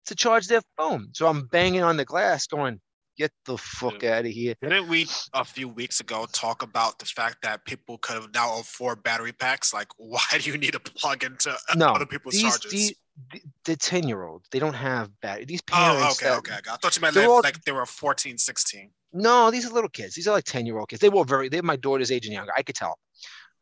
to 0.07 0.15
charge 0.15 0.47
their 0.47 0.63
phone. 0.77 1.09
So 1.13 1.27
I'm 1.27 1.47
banging 1.47 1.83
on 1.83 1.97
the 1.97 2.05
glass, 2.05 2.47
going, 2.47 2.81
"Get 3.17 3.33
the 3.47 3.57
fuck 3.57 4.05
out 4.05 4.27
of 4.27 4.31
here!" 4.31 4.55
Didn't 4.61 4.89
we 4.89 5.07
a 5.33 5.45
few 5.45 5.69
weeks 5.69 6.01
ago 6.01 6.27
talk 6.33 6.63
about 6.63 6.99
the 6.99 7.07
fact 7.07 7.39
that 7.43 7.65
people 7.65 7.99
could 7.99 8.15
have 8.15 8.35
now 8.35 8.59
afford 8.59 9.03
battery 9.03 9.33
packs? 9.33 9.73
Like, 9.73 9.89
why 9.97 10.25
do 10.39 10.51
you 10.51 10.59
need 10.59 10.73
to 10.73 10.81
plug 10.81 11.25
into 11.25 11.57
No, 11.77 11.89
other 11.93 12.07
people's 12.07 12.35
These, 12.35 12.43
chargers? 12.43 12.73
these 12.73 12.95
the- 13.33 13.43
the 13.65 13.77
ten 13.77 14.09
year 14.09 14.25
olds, 14.25 14.49
they 14.51 14.59
don't 14.59 14.75
have 14.75 15.09
battery. 15.21 15.45
These 15.45 15.63
oh, 15.71 15.75
parents. 15.75 16.23
okay, 16.23 16.31
that- 16.31 16.39
okay. 16.39 16.71
I 16.71 16.77
thought 16.77 16.97
you 16.97 17.01
meant 17.03 17.17
like, 17.17 17.29
all- 17.29 17.43
like 17.43 17.63
they 17.63 17.73
were 17.73 17.87
14, 17.87 18.37
16. 18.37 18.91
No, 19.15 19.53
these 19.53 19.65
are 19.65 19.73
little 19.73 19.89
kids. 19.89 20.17
These 20.17 20.27
are 20.27 20.33
like 20.33 20.45
ten 20.45 20.67
year 20.67 20.77
old 20.77 20.89
kids. 20.89 21.01
They 21.01 21.09
were 21.09 21.25
very. 21.25 21.49
They're 21.49 21.63
my 21.63 21.77
daughter's 21.77 22.11
age 22.11 22.27
and 22.27 22.35
younger. 22.35 22.53
I 22.57 22.63
could 22.63 22.75
tell. 22.75 22.99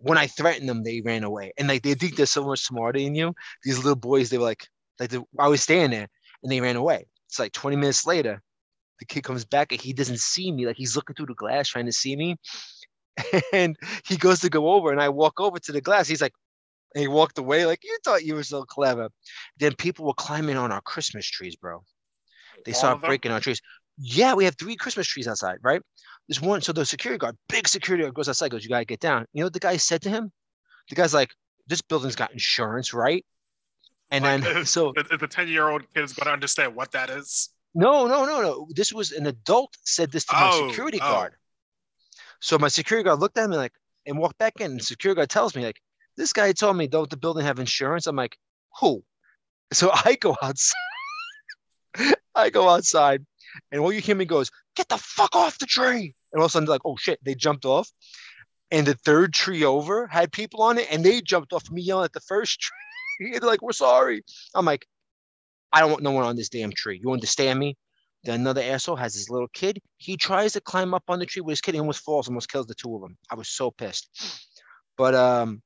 When 0.02 0.18
I 0.18 0.26
threatened 0.26 0.68
them, 0.68 0.82
they 0.82 1.00
ran 1.00 1.24
away, 1.24 1.52
and 1.58 1.68
like 1.68 1.82
they 1.82 1.94
think 1.94 2.16
they're 2.16 2.26
so 2.26 2.44
much 2.44 2.60
smarter 2.60 2.98
than 2.98 3.14
you. 3.14 3.34
These 3.64 3.78
little 3.78 3.96
boys, 3.96 4.30
they 4.30 4.38
were 4.38 4.44
like, 4.44 4.66
like 4.98 5.10
they, 5.10 5.18
I 5.38 5.48
was 5.48 5.62
standing 5.62 5.90
there, 5.90 6.08
and 6.42 6.52
they 6.52 6.60
ran 6.60 6.76
away. 6.76 7.06
It's 7.28 7.38
like 7.38 7.52
20 7.52 7.76
minutes 7.76 8.06
later, 8.06 8.42
the 8.98 9.06
kid 9.06 9.24
comes 9.24 9.44
back 9.44 9.72
and 9.72 9.80
he 9.80 9.92
doesn't 9.92 10.20
see 10.20 10.52
me. 10.52 10.66
Like 10.66 10.76
he's 10.76 10.96
looking 10.96 11.14
through 11.14 11.26
the 11.26 11.34
glass 11.34 11.68
trying 11.68 11.86
to 11.86 11.92
see 11.92 12.16
me. 12.16 12.36
And 13.52 13.76
he 14.06 14.16
goes 14.16 14.40
to 14.40 14.48
go 14.48 14.72
over, 14.72 14.90
and 14.90 15.00
I 15.00 15.08
walk 15.08 15.40
over 15.40 15.58
to 15.58 15.72
the 15.72 15.80
glass. 15.80 16.08
He's 16.08 16.22
like, 16.22 16.32
and 16.94 17.02
he 17.02 17.08
walked 17.08 17.38
away, 17.38 17.64
like, 17.66 17.80
you 17.82 17.96
thought 18.04 18.24
you 18.24 18.34
were 18.34 18.42
so 18.42 18.64
clever. 18.64 19.08
Then 19.58 19.74
people 19.74 20.06
were 20.06 20.14
climbing 20.14 20.56
on 20.56 20.72
our 20.72 20.80
Christmas 20.82 21.26
trees, 21.26 21.56
bro. 21.56 21.82
They 22.64 22.72
All 22.72 22.78
started 22.78 23.04
breaking 23.06 23.32
our 23.32 23.40
trees. 23.40 23.60
Yeah, 23.98 24.34
we 24.34 24.44
have 24.44 24.56
three 24.56 24.76
Christmas 24.76 25.06
trees 25.06 25.28
outside, 25.28 25.58
right? 25.62 25.82
There's 26.28 26.40
one, 26.40 26.60
so 26.62 26.72
the 26.72 26.86
security 26.86 27.18
guard, 27.18 27.36
big 27.48 27.68
security 27.68 28.02
guard 28.04 28.14
goes 28.14 28.28
outside, 28.28 28.50
goes, 28.50 28.64
You 28.64 28.70
gotta 28.70 28.84
get 28.84 29.00
down. 29.00 29.26
You 29.32 29.40
know 29.40 29.46
what 29.46 29.52
the 29.52 29.60
guy 29.60 29.76
said 29.76 30.02
to 30.02 30.10
him? 30.10 30.32
The 30.88 30.94
guy's 30.94 31.14
like, 31.14 31.30
This 31.66 31.82
building's 31.82 32.16
got 32.16 32.32
insurance, 32.32 32.94
right? 32.94 33.24
And 34.10 34.24
Like, 34.24 34.42
then 34.42 34.64
so 34.66 34.92
The, 34.94 35.16
the 35.16 35.26
10 35.26 35.48
year 35.48 35.68
old 35.68 35.82
kid 35.94 36.04
is 36.04 36.14
to 36.14 36.30
understand 36.30 36.74
what 36.76 36.92
that 36.92 37.10
is. 37.10 37.50
No, 37.74 38.06
no, 38.06 38.24
no, 38.24 38.42
no. 38.42 38.66
This 38.70 38.92
was 38.92 39.12
an 39.12 39.26
adult 39.26 39.76
said 39.84 40.12
this 40.12 40.24
to 40.26 40.34
my 40.34 40.50
Oh, 40.52 40.68
security 40.68 40.98
oh. 41.00 41.10
guard. 41.12 41.34
So 42.40 42.58
my 42.58 42.68
security 42.68 43.04
guard 43.04 43.20
looked 43.20 43.38
at 43.38 43.48
me 43.48 43.56
like 43.56 43.72
and 44.06 44.18
walked 44.18 44.38
back 44.38 44.60
in. 44.60 44.72
And 44.72 44.82
security 44.82 45.16
guard 45.16 45.30
tells 45.30 45.56
me 45.56 45.64
like, 45.64 45.80
this 46.16 46.32
guy 46.32 46.52
told 46.52 46.76
me 46.76 46.86
don't 46.86 47.08
the 47.08 47.16
building 47.16 47.44
have 47.44 47.58
insurance? 47.58 48.06
I'm 48.06 48.16
like, 48.16 48.36
who? 48.80 49.02
So 49.72 49.90
I 50.04 50.16
go 50.20 50.36
outside. 50.42 50.76
I 52.34 52.50
go 52.50 52.68
outside, 52.68 53.24
and 53.70 53.80
all 53.80 53.92
you 53.92 54.00
hear 54.00 54.16
me 54.16 54.24
goes, 54.24 54.50
get 54.76 54.88
the 54.88 54.98
fuck 54.98 55.34
off 55.34 55.58
the 55.58 55.66
tree. 55.66 56.14
And 56.32 56.40
all 56.40 56.46
of 56.46 56.50
a 56.50 56.52
sudden, 56.52 56.68
like, 56.68 56.82
oh 56.84 56.96
shit, 56.96 57.18
they 57.22 57.34
jumped 57.34 57.64
off. 57.64 57.90
And 58.70 58.86
the 58.86 58.94
third 58.94 59.34
tree 59.34 59.64
over 59.64 60.06
had 60.06 60.32
people 60.32 60.62
on 60.62 60.78
it, 60.78 60.88
and 60.90 61.04
they 61.04 61.20
jumped 61.20 61.52
off 61.52 61.70
me 61.70 61.82
yelling 61.82 62.06
at 62.06 62.12
the 62.12 62.20
first 62.20 62.60
tree. 63.18 63.38
They're 63.38 63.40
like, 63.40 63.62
we're 63.62 63.72
sorry. 63.72 64.22
I'm 64.54 64.64
like, 64.64 64.86
I 65.72 65.80
don't 65.80 65.90
want 65.90 66.02
no 66.02 66.10
one 66.10 66.24
on 66.24 66.36
this 66.36 66.48
damn 66.48 66.72
tree. 66.72 67.00
You 67.02 67.12
understand 67.12 67.58
me? 67.58 67.76
Then 68.24 68.40
another 68.40 68.62
asshole 68.62 68.96
has 68.96 69.14
his 69.14 69.30
little 69.30 69.48
kid. 69.48 69.80
He 69.96 70.16
tries 70.16 70.52
to 70.52 70.60
climb 70.60 70.94
up 70.94 71.04
on 71.08 71.18
the 71.18 71.26
tree 71.26 71.42
with 71.42 71.52
his 71.52 71.60
kid. 71.60 71.74
He 71.74 71.80
almost 71.80 72.04
falls, 72.04 72.28
almost 72.28 72.50
kills 72.50 72.66
the 72.66 72.74
two 72.74 72.94
of 72.94 73.02
them. 73.02 73.16
I 73.30 73.34
was 73.34 73.48
so 73.48 73.70
pissed. 73.70 74.08
But 74.96 75.14
um, 75.14 75.62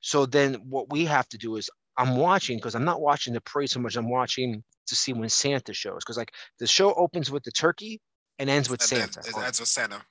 so 0.00 0.24
then 0.24 0.54
what 0.68 0.90
we 0.90 1.04
have 1.04 1.28
to 1.28 1.38
do 1.38 1.56
is 1.56 1.68
I'm 1.96 2.16
watching 2.16 2.56
because 2.56 2.74
I'm 2.74 2.84
not 2.84 3.00
watching 3.00 3.34
the 3.34 3.40
parade 3.42 3.70
so 3.70 3.80
much. 3.80 3.96
I'm 3.96 4.08
watching 4.08 4.64
to 4.90 4.96
see 4.96 5.12
when 5.12 5.28
Santa 5.28 5.72
shows 5.72 6.04
because 6.04 6.16
like 6.18 6.32
the 6.58 6.66
show 6.66 6.92
opens 6.94 7.30
with 7.30 7.42
the 7.44 7.50
turkey 7.50 8.00
and 8.38 8.50
ends 8.50 8.68
with 8.70 8.80
And 8.82 8.88
Santa. 8.88 9.20
it 9.20 9.36
ends 9.36 9.58
with 9.60 9.68
Santa. 9.68 10.02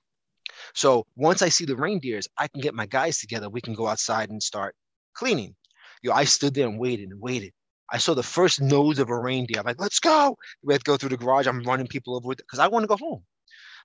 So 0.74 1.06
once 1.16 1.42
I 1.42 1.50
see 1.50 1.66
the 1.66 1.76
reindeers, 1.76 2.28
I 2.38 2.48
can 2.48 2.62
get 2.62 2.74
my 2.74 2.86
guys 2.86 3.20
together. 3.20 3.50
We 3.50 3.62
can 3.62 3.74
go 3.74 3.88
outside 3.88 4.30
and 4.30 4.42
start 4.42 4.76
cleaning. 5.14 5.56
Yo, 6.02 6.12
I 6.12 6.24
stood 6.26 6.54
there 6.54 6.68
and 6.68 6.80
waited 6.80 7.10
and 7.10 7.22
waited. 7.22 7.52
I 7.92 7.98
saw 7.98 8.14
the 8.14 8.24
first 8.24 8.62
nose 8.62 9.00
of 9.00 9.10
a 9.10 9.18
reindeer. 9.20 9.60
I'm 9.60 9.66
like, 9.66 9.80
let's 9.82 10.00
go. 10.00 10.38
We 10.64 10.74
have 10.74 10.84
to 10.84 10.92
go 10.92 10.98
through 10.98 11.10
the 11.10 11.18
garage. 11.18 11.48
I'm 11.48 11.64
running 11.64 11.88
people 11.88 12.16
over 12.16 12.30
because 12.36 12.60
I 12.60 12.68
want 12.68 12.84
to 12.84 12.88
go 12.88 12.98
home. 12.98 13.24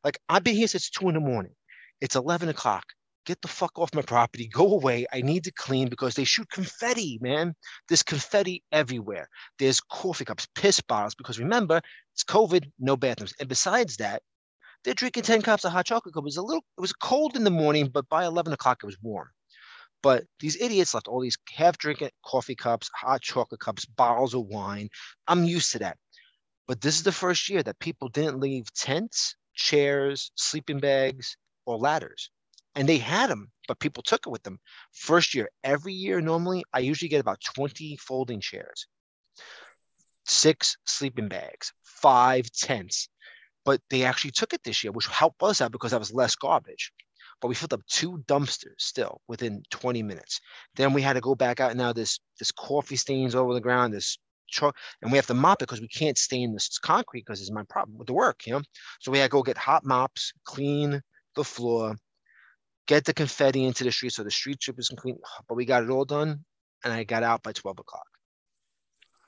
Like 0.02 0.18
I've 0.28 0.44
been 0.44 0.56
here 0.56 0.68
since 0.68 0.90
two 0.90 1.08
in 1.08 1.14
the 1.14 1.20
morning. 1.20 1.52
It's 2.00 2.16
11 2.16 2.48
o'clock. 2.48 2.84
Get 3.26 3.40
the 3.40 3.48
fuck 3.48 3.78
off 3.78 3.94
my 3.94 4.02
property. 4.02 4.48
Go 4.48 4.72
away. 4.72 5.06
I 5.12 5.22
need 5.22 5.44
to 5.44 5.52
clean 5.52 5.88
because 5.88 6.14
they 6.14 6.24
shoot 6.24 6.48
confetti, 6.50 7.18
man. 7.22 7.54
There's 7.88 8.02
confetti 8.02 8.62
everywhere. 8.70 9.28
There's 9.58 9.80
coffee 9.80 10.26
cups, 10.26 10.46
piss 10.54 10.80
bottles. 10.80 11.14
Because 11.14 11.38
remember, 11.38 11.80
it's 12.12 12.24
COVID, 12.24 12.70
no 12.78 12.96
bathrooms. 12.96 13.32
And 13.40 13.48
besides 13.48 13.96
that, 13.96 14.22
they're 14.84 14.92
drinking 14.94 15.22
10 15.22 15.42
cups 15.42 15.64
of 15.64 15.72
hot 15.72 15.86
chocolate. 15.86 16.14
It 16.14 16.22
was 16.22 16.36
a 16.36 16.42
little, 16.42 16.64
it 16.76 16.80
was 16.80 16.92
cold 16.92 17.36
in 17.36 17.44
the 17.44 17.50
morning, 17.50 17.88
but 17.88 18.08
by 18.10 18.24
11 18.26 18.52
o'clock 18.52 18.80
it 18.82 18.86
was 18.86 19.00
warm. 19.00 19.28
But 20.02 20.24
these 20.38 20.60
idiots 20.60 20.92
left 20.92 21.08
all 21.08 21.22
these 21.22 21.38
half 21.50 21.78
drinking 21.78 22.10
coffee 22.26 22.54
cups, 22.54 22.90
hot 22.94 23.22
chocolate 23.22 23.60
cups, 23.60 23.86
bottles 23.86 24.34
of 24.34 24.42
wine. 24.42 24.90
I'm 25.26 25.44
used 25.44 25.72
to 25.72 25.78
that. 25.78 25.96
But 26.68 26.82
this 26.82 26.96
is 26.96 27.02
the 27.02 27.12
first 27.12 27.48
year 27.48 27.62
that 27.62 27.78
people 27.78 28.08
didn't 28.08 28.40
leave 28.40 28.70
tents, 28.74 29.34
chairs, 29.54 30.30
sleeping 30.34 30.78
bags, 30.78 31.38
or 31.64 31.78
ladders. 31.78 32.30
And 32.74 32.88
they 32.88 32.98
had 32.98 33.30
them, 33.30 33.50
but 33.68 33.78
people 33.78 34.02
took 34.02 34.26
it 34.26 34.30
with 34.30 34.42
them. 34.42 34.58
First 34.92 35.34
year, 35.34 35.48
every 35.62 35.92
year, 35.92 36.20
normally, 36.20 36.64
I 36.72 36.80
usually 36.80 37.08
get 37.08 37.20
about 37.20 37.40
20 37.54 37.96
folding 37.96 38.40
chairs, 38.40 38.86
six 40.26 40.76
sleeping 40.84 41.28
bags, 41.28 41.72
five 41.82 42.50
tents. 42.50 43.08
But 43.64 43.80
they 43.88 44.04
actually 44.04 44.32
took 44.32 44.52
it 44.52 44.62
this 44.64 44.84
year, 44.84 44.92
which 44.92 45.06
helped 45.06 45.42
us 45.42 45.60
out 45.60 45.72
because 45.72 45.92
that 45.92 46.00
was 46.00 46.12
less 46.12 46.34
garbage 46.34 46.92
but 47.40 47.48
we 47.48 47.54
filled 47.54 47.74
up 47.74 47.86
two 47.86 48.24
dumpsters 48.26 48.78
still 48.78 49.20
within 49.28 49.62
20 49.70 50.02
minutes. 50.02 50.40
Then 50.76 50.94
we 50.94 51.02
had 51.02 51.12
to 51.12 51.20
go 51.20 51.34
back 51.34 51.60
out. 51.60 51.76
Now 51.76 51.92
this 51.92 52.18
this 52.38 52.50
coffee 52.50 52.96
stains 52.96 53.34
over 53.34 53.52
the 53.52 53.60
ground, 53.60 53.92
this 53.92 54.16
truck, 54.50 54.76
and 55.02 55.10
we 55.10 55.18
have 55.18 55.26
to 55.26 55.34
mop 55.34 55.60
it 55.60 55.68
because 55.68 55.80
we 55.80 55.88
can't 55.88 56.16
stain 56.16 56.52
this 56.52 56.78
concrete 56.78 57.26
because 57.26 57.40
it's 57.40 57.50
my 57.50 57.64
problem 57.68 57.98
with 57.98 58.06
the 58.06 58.14
work, 58.14 58.46
you 58.46 58.52
know. 58.52 58.62
So 59.00 59.12
we 59.12 59.18
had 59.18 59.26
to 59.26 59.30
go 59.30 59.42
get 59.42 59.58
hot 59.58 59.84
mops, 59.84 60.32
clean 60.44 61.02
the 61.36 61.44
floor, 61.44 61.96
get 62.86 63.04
the 63.04 63.14
confetti 63.14 63.64
into 63.64 63.84
the 63.84 63.92
street 63.92 64.12
so 64.12 64.22
the 64.24 64.30
street 64.30 64.60
strippers 64.62 64.88
can 64.88 64.96
clean. 64.96 65.18
But 65.48 65.54
we 65.56 65.64
got 65.64 65.82
it 65.82 65.90
all 65.90 66.04
done, 66.04 66.44
and 66.84 66.92
I 66.92 67.04
got 67.04 67.22
out 67.22 67.42
by 67.42 67.52
12 67.52 67.78
o'clock, 67.78 68.06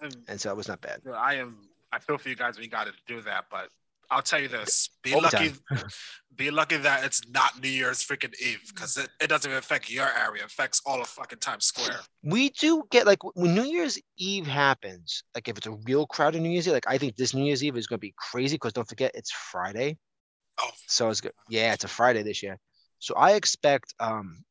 I'm- 0.00 0.24
and 0.28 0.40
so 0.40 0.50
it 0.50 0.56
was 0.56 0.68
not 0.68 0.80
bad. 0.80 1.00
I 1.14 1.34
am. 1.34 1.58
I 1.92 1.98
feel 1.98 2.18
for 2.18 2.28
you 2.28 2.36
guys 2.36 2.58
We 2.58 2.68
got 2.68 2.86
to 2.86 2.92
do 3.06 3.20
that, 3.22 3.46
but 3.50 3.68
I'll 4.10 4.22
tell 4.22 4.40
you 4.40 4.48
this: 4.48 4.90
be 5.02 5.14
Overtime. 5.14 5.54
lucky. 5.70 5.84
be 6.36 6.50
lucky 6.50 6.76
that 6.76 7.04
it's 7.04 7.26
not 7.28 7.60
New 7.62 7.68
Year's 7.68 8.04
freaking 8.04 8.34
Eve 8.40 8.60
because 8.68 8.96
it, 8.98 9.08
it 9.20 9.28
doesn't 9.28 9.48
even 9.50 9.58
affect 9.58 9.88
your 9.90 10.06
area; 10.08 10.42
it 10.42 10.46
affects 10.46 10.80
all 10.84 11.00
of 11.00 11.06
fucking 11.08 11.38
Times 11.38 11.64
Square. 11.66 12.00
we 12.22 12.50
do 12.50 12.82
get 12.90 13.06
like 13.06 13.18
when 13.36 13.54
New 13.54 13.64
Year's 13.64 13.98
Eve 14.18 14.46
happens, 14.46 15.22
like 15.34 15.48
if 15.48 15.56
it's 15.56 15.66
a 15.66 15.72
real 15.86 16.06
crowded 16.06 16.42
New 16.42 16.50
Year's 16.50 16.66
Eve, 16.68 16.74
like 16.74 16.88
I 16.88 16.98
think 16.98 17.16
this 17.16 17.32
New 17.34 17.44
Year's 17.44 17.64
Eve 17.64 17.76
is 17.76 17.86
going 17.86 17.98
to 17.98 18.06
be 18.06 18.14
crazy 18.16 18.56
because 18.56 18.72
don't 18.74 18.88
forget 18.88 19.12
it's 19.14 19.30
Friday. 19.32 19.96
Oh, 20.60 20.70
So 20.86 21.08
it's 21.10 21.20
good. 21.20 21.32
Yeah, 21.48 21.72
it's 21.72 21.84
a 21.84 21.88
Friday 21.88 22.22
this 22.22 22.42
year. 22.42 22.58
So 22.98 23.14
I 23.14 23.32
expect 23.32 23.94
um 24.00 24.44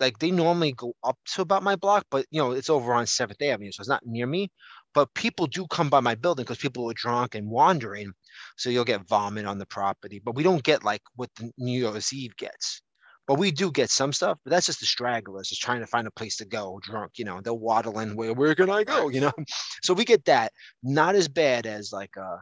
like 0.00 0.18
they 0.18 0.30
normally 0.30 0.72
go 0.72 0.94
up 1.04 1.18
to 1.34 1.42
about 1.42 1.62
my 1.62 1.76
block, 1.76 2.06
but 2.10 2.26
you 2.30 2.40
know, 2.40 2.52
it's 2.52 2.70
over 2.70 2.92
on 2.92 3.06
Seventh 3.06 3.40
Avenue, 3.42 3.72
so 3.72 3.80
it's 3.80 3.88
not 3.88 4.04
near 4.04 4.26
me. 4.26 4.50
But 4.94 5.12
people 5.14 5.46
do 5.46 5.66
come 5.68 5.90
by 5.90 6.00
my 6.00 6.14
building 6.14 6.44
because 6.44 6.58
people 6.58 6.90
are 6.90 6.94
drunk 6.94 7.34
and 7.34 7.50
wandering. 7.50 8.12
So 8.56 8.70
you'll 8.70 8.84
get 8.84 9.06
vomit 9.08 9.46
on 9.46 9.58
the 9.58 9.66
property, 9.66 10.20
but 10.24 10.34
we 10.34 10.42
don't 10.42 10.62
get 10.62 10.84
like 10.84 11.02
what 11.16 11.30
the 11.36 11.50
New 11.58 11.78
Year's 11.78 12.12
Eve 12.12 12.36
gets. 12.36 12.80
But 13.26 13.38
we 13.38 13.50
do 13.50 13.72
get 13.72 13.90
some 13.90 14.12
stuff, 14.12 14.38
but 14.44 14.50
that's 14.50 14.66
just 14.66 14.80
the 14.80 14.86
stragglers 14.86 15.48
just 15.48 15.60
trying 15.60 15.80
to 15.80 15.86
find 15.86 16.06
a 16.06 16.12
place 16.12 16.36
to 16.36 16.44
go 16.44 16.78
drunk, 16.82 17.12
you 17.16 17.24
know, 17.24 17.40
they'll 17.40 17.58
waddle 17.58 17.98
in 17.98 18.14
where 18.16 18.32
where 18.32 18.54
can 18.54 18.70
I 18.70 18.84
go? 18.84 19.08
You 19.08 19.20
know? 19.20 19.32
So 19.82 19.94
we 19.94 20.04
get 20.04 20.24
that. 20.26 20.52
Not 20.82 21.14
as 21.14 21.28
bad 21.28 21.66
as 21.66 21.92
like 21.92 22.16
uh 22.16 22.36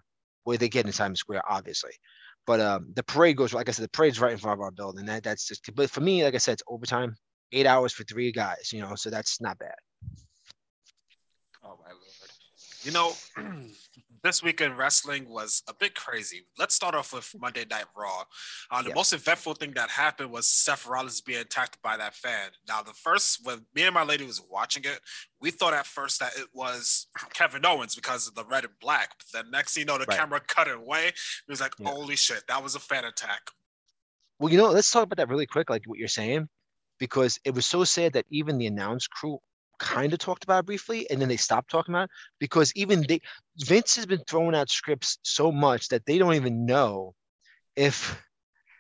where 0.45 0.59
they 0.59 0.69
get 0.69 0.87
in 0.87 0.93
Times 0.93 1.21
Square, 1.21 1.43
obviously. 1.49 1.93
But 2.47 2.61
um 2.61 2.93
the 2.95 3.03
parade 3.03 3.37
goes 3.37 3.55
like 3.55 3.69
I 3.69 3.73
said, 3.73 3.85
the 3.85 3.91
parade's 3.91 4.21
right 4.21 4.33
in 4.33 4.39
front 4.39 4.59
of 4.59 4.63
our 4.63 4.71
building. 4.71 5.07
That 5.07 5.23
that's 5.23 5.47
just 5.49 5.69
but 5.75 5.91
for 5.91 6.01
me, 6.01 6.25
like 6.25 6.35
I 6.35 6.39
said, 6.39 6.53
it's 6.55 6.63
overtime, 6.69 7.17
eight 7.53 7.67
hours 7.67 7.93
for 7.93 8.05
three 8.05 8.33
guys, 8.33 8.71
you 8.73 8.81
know, 8.81 8.95
so 8.95 9.11
that's 9.11 9.41
not 9.41 9.59
bad. 9.59 9.75
Oh 11.63 11.79
my 11.83 11.91
lord. 11.91 12.03
You 12.83 12.93
know, 12.93 13.13
this 14.25 14.43
weekend 14.43 14.79
wrestling 14.79 15.29
was 15.29 15.63
a 15.69 15.75
bit 15.75 15.95
crazy. 15.95 16.47
Let's 16.59 16.75
start 16.75 16.95
off 16.95 17.13
with 17.13 17.31
Monday 17.39 17.67
Night 17.71 17.85
Raw. 17.95 18.25
Uh, 18.71 18.83
the 18.83 18.89
Yeah. 18.89 18.95
most 18.95 19.13
eventful 19.13 19.55
thing 19.55 19.73
that 19.73 19.91
happened 19.91 20.33
was 20.33 20.47
Seth 20.47 20.87
Rollins 20.87 21.21
being 21.21 21.41
attacked 21.41 21.81
by 21.83 21.99
that 21.99 22.15
fan. 22.15 22.51
Now, 22.67 22.83
the 22.83 22.95
first 22.95 23.45
when 23.45 23.67
me 23.75 23.83
and 23.83 23.93
my 23.93 24.03
lady 24.03 24.25
was 24.25 24.41
watching 24.41 24.85
it, 24.85 25.01
we 25.41 25.51
thought 25.51 25.75
at 25.75 25.87
first 25.87 26.21
that 26.21 26.37
it 26.39 26.49
was 26.55 27.07
Kevin 27.35 27.67
Owens 27.67 27.95
because 27.95 28.27
of 28.27 28.35
the 28.35 28.47
red 28.47 28.65
and 28.65 28.73
black. 28.81 29.11
But 29.19 29.27
then 29.33 29.51
next 29.51 29.75
thing 29.75 29.83
you 29.83 29.85
know, 29.85 29.99
the 29.99 30.07
Right. 30.07 30.19
camera 30.19 30.41
cut 30.41 30.69
it 30.69 30.77
away. 30.77 31.09
It 31.09 31.15
was 31.47 31.61
like, 31.61 31.75
Yeah. 31.79 31.91
holy 31.91 32.17
shit, 32.17 32.47
that 32.49 32.63
was 32.63 32.75
a 32.75 32.81
fan 32.81 33.05
attack. 33.05 33.51
Well, 34.39 34.51
you 34.51 34.57
know, 34.57 34.71
let's 34.71 34.91
talk 34.91 35.05
about 35.05 35.19
that 35.19 35.29
really 35.29 35.47
quick, 35.47 35.69
like 35.69 35.83
what 35.85 35.99
you're 35.99 36.09
saying, 36.09 36.49
because 36.99 37.39
it 37.45 37.55
was 37.55 37.67
so 37.67 37.85
sad 37.85 38.15
that 38.15 38.25
even 38.31 38.57
the 38.57 38.67
announce 38.67 39.07
crew 39.07 39.39
kind 39.85 40.13
of 40.15 40.19
talked 40.19 40.45
about 40.45 40.65
briefly 40.67 41.09
and 41.11 41.21
then 41.21 41.29
they 41.29 41.37
stopped 41.37 41.71
talking 41.71 41.95
about 41.95 42.05
it 42.05 42.11
because 42.41 42.73
even 42.75 43.05
they 43.07 43.21
Vince 43.59 43.97
has 43.97 44.07
been 44.07 44.23
throwing 44.27 44.55
out 44.55 44.71
scripts 44.71 45.19
so 45.23 45.53
much 45.53 45.89
that 45.89 46.07
they 46.07 46.19
don't 46.19 46.35
even 46.35 46.65
know 46.67 47.15
if 47.77 48.21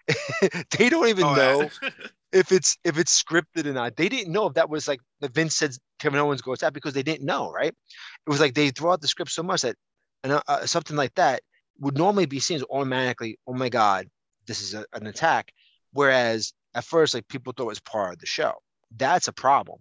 they 0.78 0.88
don't 0.88 1.08
even 1.08 1.25
Oh, 1.26 1.34
know 1.34 1.70
yeah. 1.82 1.90
if 2.32 2.52
it's 2.52 2.76
if 2.84 2.99
it's 2.99 3.23
scripted 3.23 3.66
or 3.66 3.73
not. 3.73 3.96
They 3.96 4.08
didn't 4.08 4.32
know 4.32 4.46
if 4.46 4.54
that 4.54 4.68
was 4.70 4.88
like 4.88 5.00
the 5.20 5.28
Vince 5.28 5.56
said 5.56 5.76
Kevin 5.99 6.20
Owens 6.20 6.42
goes 6.42 6.62
out 6.62 6.73
because 6.73 6.94
they 6.94 7.02
didn't 7.02 7.25
know, 7.26 7.50
right? 7.52 7.68
It 7.73 8.30
was 8.30 8.40
like 8.40 8.54
they 8.54 8.70
throw 8.70 8.92
out 8.92 9.00
the 9.00 9.08
script 9.08 9.30
so 9.30 9.42
much 9.42 9.62
that 9.62 9.76
and 10.23 10.32
uh, 10.34 10.42
uh, 10.49 10.66
something 10.66 10.96
like 10.96 11.14
that 11.14 11.42
would 11.80 11.96
normally 11.99 12.26
be 12.26 12.40
seen 12.40 12.56
as 12.56 12.64
automatically, 12.70 13.38
oh 13.46 13.54
my 13.54 13.68
god, 13.68 14.08
this 14.46 14.61
is 14.62 14.75
a, 14.75 14.84
an 14.94 15.06
attack. 15.06 15.52
Whereas 15.92 16.52
at 16.75 16.84
first, 16.84 17.14
like 17.14 17.28
people 17.28 17.52
thought 17.52 17.64
it 17.64 17.66
was 17.66 17.80
part 17.80 18.14
of 18.14 18.18
the 18.20 18.26
show. 18.26 18.52
That's 18.96 19.28
a 19.28 19.32
problem. 19.32 19.78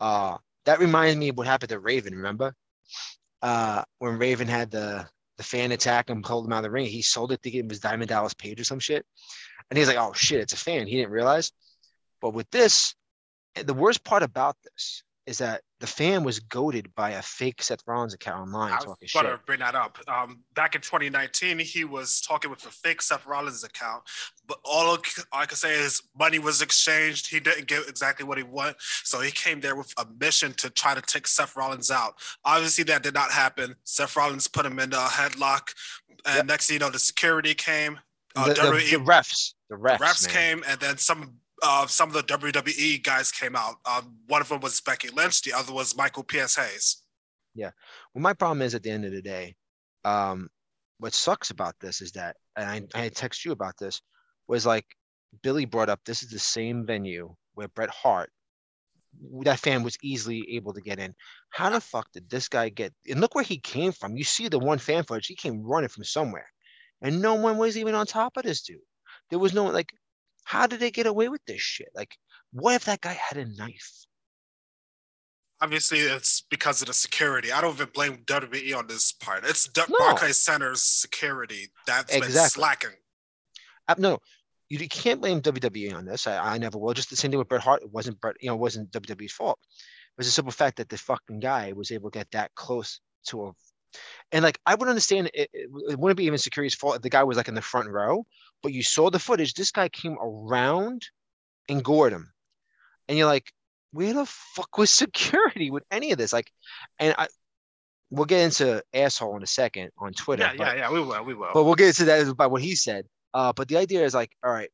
Uh, 0.00 0.36
that 0.68 0.80
reminds 0.80 1.16
me 1.16 1.30
of 1.30 1.38
what 1.38 1.46
happened 1.46 1.70
to 1.70 1.80
Raven. 1.80 2.14
Remember 2.14 2.54
uh, 3.40 3.82
when 4.00 4.18
Raven 4.18 4.48
had 4.48 4.70
the 4.70 5.08
the 5.38 5.42
fan 5.42 5.72
attack 5.72 6.10
and 6.10 6.22
pulled 6.22 6.44
him 6.44 6.52
out 6.52 6.58
of 6.58 6.64
the 6.64 6.70
ring? 6.70 6.84
He 6.84 7.00
sold 7.00 7.32
it 7.32 7.40
thinking 7.42 7.64
it 7.64 7.68
was 7.68 7.80
Diamond 7.80 8.10
Dallas 8.10 8.34
Page 8.34 8.60
or 8.60 8.64
some 8.64 8.78
shit, 8.78 9.06
and 9.70 9.78
he's 9.78 9.88
like, 9.88 9.96
"Oh 9.96 10.12
shit, 10.12 10.40
it's 10.40 10.52
a 10.52 10.58
fan." 10.58 10.86
He 10.86 10.96
didn't 10.96 11.12
realize. 11.12 11.52
But 12.20 12.34
with 12.34 12.50
this, 12.50 12.94
the 13.54 13.72
worst 13.72 14.04
part 14.04 14.22
about 14.22 14.56
this 14.62 15.02
is 15.28 15.38
that 15.38 15.60
the 15.80 15.86
fan 15.86 16.24
was 16.24 16.40
goaded 16.40 16.92
by 16.94 17.10
a 17.10 17.22
fake 17.22 17.62
Seth 17.62 17.80
Rollins 17.86 18.14
account 18.14 18.40
online 18.40 18.72
I 18.72 18.76
talking 18.78 18.96
was 19.02 19.10
shit. 19.10 19.22
going 19.22 19.36
to 19.36 19.40
bring 19.44 19.58
that 19.60 19.74
up. 19.74 19.98
Um, 20.08 20.40
back 20.54 20.74
in 20.74 20.80
2019, 20.80 21.58
he 21.58 21.84
was 21.84 22.20
talking 22.20 22.50
with 22.50 22.64
a 22.64 22.70
fake 22.70 23.02
Seth 23.02 23.26
Rollins 23.26 23.62
account, 23.62 24.02
but 24.46 24.58
all 24.64 24.96
I 25.32 25.44
can 25.46 25.56
say 25.56 25.74
is 25.74 26.02
money 26.18 26.38
was 26.38 26.62
exchanged. 26.62 27.28
He 27.30 27.40
didn't 27.40 27.66
get 27.66 27.86
exactly 27.88 28.24
what 28.24 28.38
he 28.38 28.44
wanted, 28.44 28.76
so 28.80 29.20
he 29.20 29.30
came 29.30 29.60
there 29.60 29.76
with 29.76 29.92
a 29.98 30.06
mission 30.18 30.52
to 30.54 30.70
try 30.70 30.94
to 30.94 31.02
take 31.02 31.26
Seth 31.26 31.54
Rollins 31.54 31.90
out. 31.90 32.14
Obviously, 32.44 32.84
that 32.84 33.02
did 33.02 33.14
not 33.14 33.30
happen. 33.30 33.76
Seth 33.84 34.16
Rollins 34.16 34.48
put 34.48 34.64
him 34.64 34.78
in 34.78 34.92
a 34.94 34.96
headlock, 34.96 35.74
and 36.24 36.36
Yep. 36.36 36.46
next 36.46 36.66
thing 36.68 36.74
you 36.74 36.80
know, 36.80 36.90
the 36.90 36.98
security 36.98 37.54
came. 37.54 38.00
Uh, 38.34 38.48
the, 38.48 38.54
the- 38.54 38.96
the 38.98 39.04
refs, 39.04 39.54
the 39.68 39.76
the 39.76 39.82
refs, 39.82 39.98
refs 39.98 40.26
man. 40.26 40.34
came, 40.34 40.64
and 40.66 40.80
then 40.80 40.96
some. 40.96 41.34
Uh, 41.62 41.86
some 41.86 42.08
of 42.08 42.14
the 42.14 42.22
WWE 42.22 43.02
guys 43.02 43.32
came 43.32 43.56
out. 43.56 43.76
Um, 43.84 44.16
one 44.26 44.40
of 44.40 44.48
them 44.48 44.60
was 44.60 44.80
Becky 44.80 45.08
Lynch. 45.08 45.42
The 45.42 45.52
other 45.52 45.72
was 45.72 45.96
Michael 45.96 46.22
P.S. 46.22 46.56
Hayes. 46.56 47.02
Yeah. 47.54 47.70
Well, 48.14 48.22
my 48.22 48.32
problem 48.32 48.62
is 48.62 48.74
at 48.74 48.82
the 48.82 48.90
end 48.90 49.04
of 49.04 49.12
the 49.12 49.22
day, 49.22 49.56
um, 50.04 50.48
what 50.98 51.14
sucks 51.14 51.50
about 51.50 51.74
this 51.80 52.00
is 52.00 52.12
that, 52.12 52.36
and 52.56 52.88
I, 52.94 53.04
I 53.04 53.08
text 53.08 53.44
you 53.44 53.52
about 53.52 53.76
this, 53.78 54.00
was 54.46 54.66
like 54.66 54.86
Billy 55.42 55.64
brought 55.64 55.88
up 55.88 56.00
this 56.04 56.22
is 56.22 56.30
the 56.30 56.38
same 56.38 56.86
venue 56.86 57.34
where 57.54 57.68
Bret 57.68 57.90
Hart, 57.90 58.30
that 59.42 59.58
fan 59.58 59.82
was 59.82 59.96
easily 60.02 60.44
able 60.54 60.72
to 60.74 60.80
get 60.80 60.98
in. 60.98 61.14
How 61.50 61.70
the 61.70 61.80
fuck 61.80 62.10
did 62.12 62.28
this 62.30 62.48
guy 62.48 62.68
get? 62.68 62.92
And 63.08 63.20
look 63.20 63.34
where 63.34 63.44
he 63.44 63.58
came 63.58 63.92
from. 63.92 64.16
You 64.16 64.24
see 64.24 64.48
the 64.48 64.58
one 64.58 64.78
fan 64.78 65.04
footage, 65.04 65.26
he 65.26 65.34
came 65.34 65.62
running 65.62 65.88
from 65.88 66.04
somewhere, 66.04 66.48
and 67.02 67.20
no 67.20 67.34
one 67.34 67.58
was 67.58 67.76
even 67.76 67.94
on 67.94 68.06
top 68.06 68.36
of 68.36 68.44
this 68.44 68.62
dude. 68.62 68.78
There 69.30 69.38
was 69.38 69.54
no 69.54 69.66
like, 69.66 69.92
how 70.48 70.66
did 70.66 70.80
they 70.80 70.90
get 70.90 71.06
away 71.06 71.28
with 71.28 71.44
this 71.46 71.60
shit? 71.60 71.90
Like, 71.94 72.16
what 72.52 72.74
if 72.74 72.86
that 72.86 73.02
guy 73.02 73.12
had 73.12 73.36
a 73.36 73.44
knife? 73.44 73.92
Obviously, 75.60 75.98
it's 75.98 76.42
because 76.48 76.80
of 76.80 76.88
the 76.88 76.94
security. 76.94 77.52
I 77.52 77.60
don't 77.60 77.74
even 77.74 77.90
blame 77.92 78.24
WWE 78.24 78.74
on 78.74 78.86
this 78.86 79.12
part. 79.12 79.44
It's 79.44 79.68
D- 79.68 79.82
No. 79.90 79.98
Barclays 79.98 80.38
Center's 80.38 80.82
security 80.82 81.68
that's 81.86 82.18
been 82.18 82.30
slacking. 82.30 82.96
Uh, 83.88 83.96
no, 83.98 84.12
no, 84.12 84.18
you, 84.70 84.78
you 84.78 84.88
can't 84.88 85.20
blame 85.20 85.42
WWE 85.42 85.94
on 85.94 86.06
this. 86.06 86.26
I, 86.26 86.54
I 86.54 86.56
never 86.56 86.78
will. 86.78 86.94
Just 86.94 87.10
the 87.10 87.16
same 87.16 87.30
thing 87.30 87.38
with 87.38 87.48
Bret 87.48 87.60
Hart. 87.60 87.82
It 87.82 87.92
wasn't 87.92 88.18
Bret, 88.18 88.36
you 88.40 88.48
know, 88.48 88.54
it 88.54 88.60
wasn't 88.60 88.90
WWE's 88.90 89.32
fault. 89.32 89.58
It 89.70 90.16
was 90.16 90.28
a 90.28 90.30
simple 90.30 90.52
fact 90.52 90.78
that 90.78 90.88
the 90.88 90.96
fucking 90.96 91.40
guy 91.40 91.74
was 91.74 91.92
able 91.92 92.10
to 92.10 92.18
get 92.20 92.30
that 92.30 92.54
close 92.54 93.00
to 93.26 93.48
a, 93.48 93.52
and 94.32 94.42
like 94.42 94.58
I 94.64 94.76
would 94.76 94.88
understand 94.88 95.30
it, 95.34 95.50
it, 95.52 95.68
it 95.90 95.98
wouldn't 95.98 96.16
be 96.16 96.24
even 96.24 96.38
security's 96.38 96.74
fault 96.74 96.96
if 96.96 97.02
the 97.02 97.10
guy 97.10 97.24
was 97.24 97.36
like 97.36 97.48
in 97.48 97.54
the 97.54 97.60
front 97.60 97.90
row, 97.90 98.24
but 98.62 98.72
you 98.72 98.82
saw 98.82 99.10
the 99.10 99.18
footage. 99.18 99.54
This 99.54 99.70
guy 99.70 99.88
came 99.88 100.16
around 100.20 101.02
and 101.68 101.84
gored 101.84 102.12
him, 102.12 102.32
and 103.08 103.16
you're 103.18 103.26
like, 103.26 103.52
where 103.92 104.12
the 104.12 104.26
fuck 104.26 104.76
was 104.78 104.90
security 105.04 105.70
with 105.70 105.84
any 105.90 106.12
of 106.12 106.18
this? 106.18 106.32
Like, 106.32 106.50
and 106.98 107.14
I, 107.18 107.28
we'll 108.10 108.24
get 108.26 108.40
into 108.44 108.82
asshole 108.94 109.36
in 109.36 109.42
a 109.42 109.46
second 109.46 109.90
on 109.98 110.12
Twitter. 110.12 110.42
Yeah, 110.42 110.54
but- 110.56 110.66
yeah, 110.66 110.74
yeah. 110.74 110.90
We 110.92 111.00
will. 111.00 111.24
We 111.24 111.34
will. 111.34 111.50
but 111.54 111.64
we'll 111.64 111.74
get 111.74 111.88
into 111.88 112.04
that 112.06 112.36
by 112.36 112.46
what 112.46 112.62
he 112.62 112.74
said. 112.74 113.06
Uh, 113.34 113.52
but 113.52 113.68
the 113.68 113.76
idea 113.76 114.04
is 114.04 114.14
like, 114.14 114.32
all 114.44 114.50
right, 114.50 114.70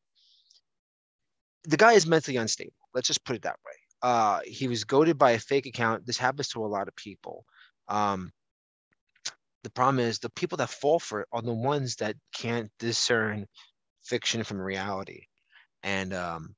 the 1.65 1.77
guy 1.77 1.93
is 1.95 2.07
mentally 2.07 2.37
unstable. 2.37 2.73
Let's 2.95 3.09
just 3.09 3.25
put 3.25 3.37
it 3.37 3.43
that 3.43 3.57
way. 3.65 3.73
Uh, 4.03 4.41
he 4.47 4.69
was 4.69 4.85
goaded 4.85 5.19
by 5.19 5.33
a 5.33 5.39
fake 5.39 5.67
account. 5.67 6.07
This 6.07 6.19
happens 6.19 6.49
to 6.49 6.65
a 6.65 6.67
lot 6.69 6.89
of 6.89 6.95
people. 6.95 7.45
Um, 7.89 8.31
the 9.63 9.71
problem 9.71 9.99
is 9.99 10.19
the 10.19 10.31
people 10.31 10.59
that 10.59 10.69
fall 10.69 10.99
for 10.99 11.21
it 11.23 11.29
are 11.33 11.41
the 11.43 11.55
ones 11.55 11.97
that 11.97 12.17
can't 12.35 12.71
discern 12.79 13.47
fiction 14.05 14.45
from 14.45 14.61
reality, 14.61 15.27
and 15.83 16.13
um, 16.15 16.55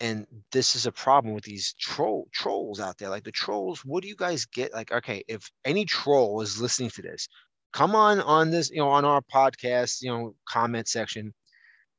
and 0.00 0.26
this 0.50 0.74
is 0.74 0.86
a 0.86 0.92
problem 0.92 1.32
with 1.32 1.44
these 1.44 1.74
troll 1.78 2.26
trolls 2.32 2.80
out 2.80 2.98
there. 2.98 3.08
Like 3.08 3.24
the 3.24 3.30
trolls, 3.30 3.84
what 3.84 4.02
do 4.02 4.08
you 4.08 4.16
guys 4.16 4.44
get? 4.46 4.72
Like, 4.72 4.90
okay, 4.92 5.22
if 5.28 5.48
any 5.64 5.84
troll 5.84 6.40
is 6.40 6.60
listening 6.60 6.90
to 6.90 7.02
this, 7.02 7.28
come 7.72 7.94
on 7.94 8.20
on 8.20 8.50
this, 8.50 8.70
you 8.70 8.78
know, 8.78 8.88
on 8.88 9.04
our 9.04 9.22
podcast, 9.32 10.02
you 10.02 10.10
know, 10.10 10.34
comment 10.48 10.88
section, 10.88 11.32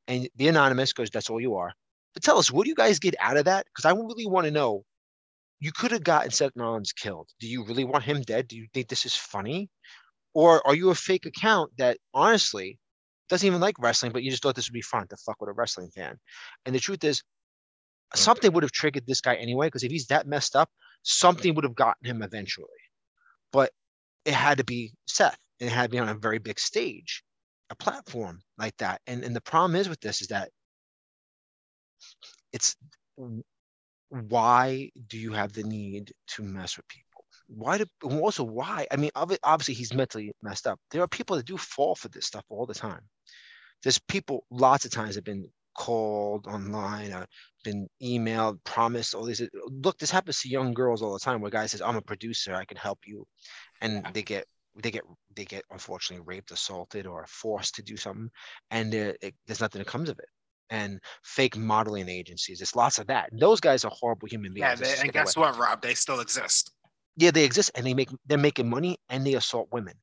and 0.08 0.28
be 0.36 0.50
anonymous 0.50 0.92
because 0.92 1.10
that's 1.10 1.30
all 1.30 1.40
you 1.40 1.56
are. 1.56 1.72
But 2.14 2.24
tell 2.24 2.38
us, 2.38 2.52
what 2.52 2.66
do 2.66 2.70
you 2.70 2.76
guys 2.76 3.00
get 3.00 3.16
out 3.20 3.38
of 3.38 3.46
that? 3.46 3.66
Because 3.66 3.86
I 3.86 3.96
really 3.96 4.28
want 4.28 4.46
to 4.46 4.52
know. 4.52 4.84
You 5.62 5.72
could 5.72 5.92
have 5.92 6.04
gotten 6.04 6.30
Seth 6.30 6.52
Rollins 6.58 6.92
killed. 6.92 7.30
Do 7.40 7.48
you 7.48 7.64
really 7.64 7.86
want 7.86 8.04
him 8.04 8.22
dead? 8.22 8.50
Do 8.50 8.58
you 8.58 8.68
think 8.74 8.90
this 8.90 9.06
is 9.06 9.16
funny, 9.16 9.70
or 10.34 10.66
are 10.68 10.76
you 10.76 10.90
a 10.90 10.96
fake 10.96 11.26
account 11.26 11.72
that 11.78 12.00
honestly 12.14 12.78
doesn't 13.34 13.48
even 13.48 13.62
like 13.62 13.76
wrestling, 13.80 14.12
but 14.12 14.24
you 14.24 14.32
just 14.32 14.44
thought 14.44 14.56
this 14.56 14.70
would 14.70 14.74
be 14.74 14.82
fun 14.82 15.08
to 15.08 15.18
fuck 15.18 15.42
with 15.42 15.50
a 15.50 15.54
wrestling 15.54 15.90
fan? 15.90 16.18
And 16.66 16.74
the 16.74 16.80
truth 16.80 17.04
is, 17.04 17.24
something 18.16 18.52
would 18.54 18.64
have 18.64 18.72
triggered 18.72 19.06
this 19.08 19.22
guy 19.22 19.36
anyway. 19.36 19.68
Because 19.68 19.84
if 19.84 19.92
he's 19.92 20.08
that 20.08 20.28
messed 20.28 20.56
up, 20.56 20.70
something 21.02 21.56
would 21.56 21.64
have 21.64 21.76
gotten 21.76 22.06
him 22.06 22.22
eventually. 22.22 22.68
But 23.52 23.72
it 24.26 24.34
had 24.34 24.60
to 24.60 24.64
be 24.64 24.94
Seth, 25.08 25.38
and 25.60 25.70
it 25.70 25.74
had 25.74 25.84
to 25.84 25.90
be 25.90 26.00
on 26.00 26.10
a 26.10 26.16
very 26.16 26.40
big 26.40 26.60
stage, 26.60 27.24
a 27.70 27.76
platform 27.76 28.42
like 28.58 28.78
that. 28.78 29.02
And 29.08 29.24
and 29.24 29.36
the 29.36 29.42
problem 29.42 29.76
is 29.76 29.90
with 29.90 30.00
this 30.00 30.22
is 30.22 30.28
that 30.28 30.50
it's 32.52 32.76
why 34.10 34.92
do 35.08 35.18
you 35.18 35.34
have 35.34 35.54
the 35.54 35.64
need 35.64 36.14
to 36.28 36.44
mess 36.44 36.78
with 36.78 36.88
people? 36.88 37.26
Why 37.48 37.78
do 37.80 37.86
also 38.04 38.44
why? 38.44 38.88
I 38.92 38.96
mean, 38.96 39.12
obviously 39.16 39.74
he's 39.74 39.94
mentally 39.94 40.34
messed 40.42 40.68
up. 40.68 40.80
There 40.92 41.02
are 41.02 41.08
people 41.08 41.36
that 41.36 41.46
do 41.46 41.58
fall 41.58 41.96
for 41.96 42.08
this 42.10 42.28
stuff 42.28 42.46
all 42.50 42.66
the 42.66 42.74
time. 42.74 43.02
There's 43.84 44.00
people 44.00 44.46
lots 44.50 44.86
of 44.86 44.92
times 44.92 45.16
have 45.16 45.24
been 45.24 45.48
called 45.76 46.48
online, 46.48 47.14
been 47.64 47.88
emailed, 48.02 48.64
promised 48.64 49.14
all 49.14 49.26
these. 49.26 49.42
Look, 49.54 49.98
this 49.98 50.12
happens 50.12 50.42
to 50.42 50.50
young 50.50 50.74
girls 50.74 51.02
all 51.02 51.14
the 51.14 51.20
time 51.20 51.42
where 51.42 51.52
guy 51.52 51.66
says, 51.66 51.82
"I'm 51.82 51.96
a 51.96 52.02
producer, 52.02 52.54
I 52.56 52.66
can 52.66 52.78
help 52.78 53.00
you," 53.06 53.26
and 53.82 54.06
they 54.14 54.24
get 54.24 54.46
they 54.82 54.92
get 54.92 55.04
they 55.36 55.46
get 55.46 55.64
unfortunately 55.72 56.24
raped, 56.26 56.52
assaulted, 56.52 57.06
or 57.06 57.26
forced 57.28 57.76
to 57.76 57.84
do 57.84 57.98
something, 57.98 58.30
and 58.72 58.92
there, 58.92 59.16
it, 59.22 59.36
there's 59.46 59.62
nothing 59.62 59.80
that 59.80 59.88
comes 59.88 60.10
of 60.10 60.20
it. 60.20 60.30
And 60.70 61.00
fake 61.24 61.58
modeling 61.58 62.10
agencies, 62.10 62.60
there's 62.60 62.76
lots 62.76 62.98
of 62.98 63.08
that. 63.08 63.30
Those 63.32 63.60
guys 63.60 63.86
are 63.86 63.92
horrible 63.94 64.28
human 64.28 64.54
beings. 64.54 64.66
yeah, 64.66 64.76
they, 64.76 64.92
and 65.02 65.12
get 65.12 65.22
away. 65.22 65.26
guess 65.26 65.38
what, 65.38 65.58
Rob? 65.58 65.82
They 65.82 65.94
still 65.94 66.20
exist. 66.20 66.72
Yeah, 67.16 67.30
they 67.30 67.44
exist 67.44 67.72
and 67.76 67.86
they 67.86 67.94
make 67.94 68.10
they're 68.26 68.38
making 68.38 68.70
money 68.70 68.98
and 69.10 69.26
they 69.26 69.36
assault 69.36 69.68
women. 69.72 69.94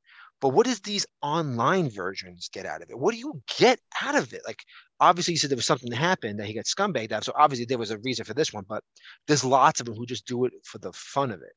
But 0.41 0.51
what 0.51 0.67
does 0.67 0.81
these 0.81 1.07
online 1.23 1.91
versions 1.91 2.49
get 2.53 2.65
out 2.65 2.83
of 2.83 2.91
it? 2.91 2.99
What 2.99 3.13
do 3.13 3.19
you 3.19 3.43
get 3.59 3.79
out 4.03 4.15
of 4.15 4.33
it? 4.33 4.41
Like, 4.47 4.63
obviously, 4.99 5.33
you 5.33 5.39
said 5.39 5.51
there 5.51 5.57
was 5.57 5.67
something 5.67 5.91
that 5.91 5.97
happened 5.97 6.39
that 6.41 6.47
he 6.47 6.55
got 6.55 6.65
scumbagged 6.65 7.13
out. 7.13 7.25
So 7.25 7.33
obviously, 7.37 7.67
there 7.67 7.79
was 7.79 7.91
a 7.91 7.99
reason 7.99 8.25
for 8.25 8.33
this 8.33 8.53
one. 8.53 8.65
But 8.67 8.83
there's 9.27 9.45
lots 9.45 9.81
of 9.81 9.87
them 9.87 9.97
who 9.97 10.07
just 10.07 10.27
do 10.27 10.47
it 10.47 10.53
for 10.65 10.79
the 10.79 10.93
fun 10.93 11.31
of 11.31 11.43
it. 11.43 11.53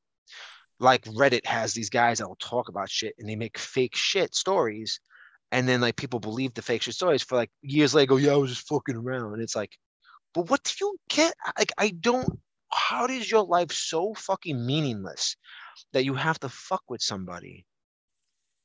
Like 0.80 1.06
Reddit 1.06 1.46
has 1.46 1.74
these 1.74 1.90
guys 1.90 2.18
that 2.18 2.28
will 2.28 2.36
talk 2.36 2.68
about 2.68 2.90
shit 2.90 3.16
and 3.18 3.30
they 3.30 3.36
make 3.38 3.58
fake 3.58 3.96
shit 3.96 4.36
stories, 4.36 5.00
and 5.52 5.68
then 5.68 5.80
like 5.80 5.96
people 5.96 6.20
believe 6.20 6.54
the 6.54 6.62
fake 6.62 6.82
shit 6.82 6.94
stories 6.94 7.24
for 7.24 7.36
like 7.36 7.52
years 7.62 7.96
later. 7.96 8.10
Go, 8.10 8.18
yeah, 8.18 8.34
I 8.34 8.38
was 8.38 8.52
just 8.54 8.68
fucking 8.68 8.96
around, 8.96 9.34
and 9.34 9.42
it's 9.42 9.56
like, 9.56 9.72
but 10.34 10.50
what 10.50 10.64
do 10.64 10.74
you 10.82 10.98
get? 11.10 11.34
Like, 11.58 11.72
I 11.78 11.90
don't. 11.90 12.28
How 12.70 13.06
is 13.06 13.30
your 13.30 13.46
life 13.46 13.72
so 13.72 14.14
fucking 14.16 14.66
meaningless 14.66 15.38
that 15.94 16.06
you 16.06 16.16
have 16.16 16.40
to 16.40 16.50
fuck 16.50 16.82
with 16.90 17.02
somebody? 17.02 17.66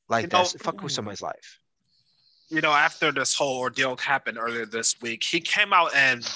Like 0.09 0.23
You 0.23 0.29
know- 0.29 0.43
this. 0.43 0.53
Fuck 0.59 0.81
with 0.81 0.91
somebody's 0.91 1.21
life. 1.21 1.59
you 2.51 2.61
know, 2.61 2.71
after 2.71 3.11
this 3.11 3.35
whole 3.35 3.59
ordeal 3.59 3.95
happened 3.97 4.37
earlier 4.39 4.65
this 4.65 4.95
week, 5.01 5.23
he 5.23 5.39
came 5.39 5.71
out 5.71 5.93
and 5.95 6.27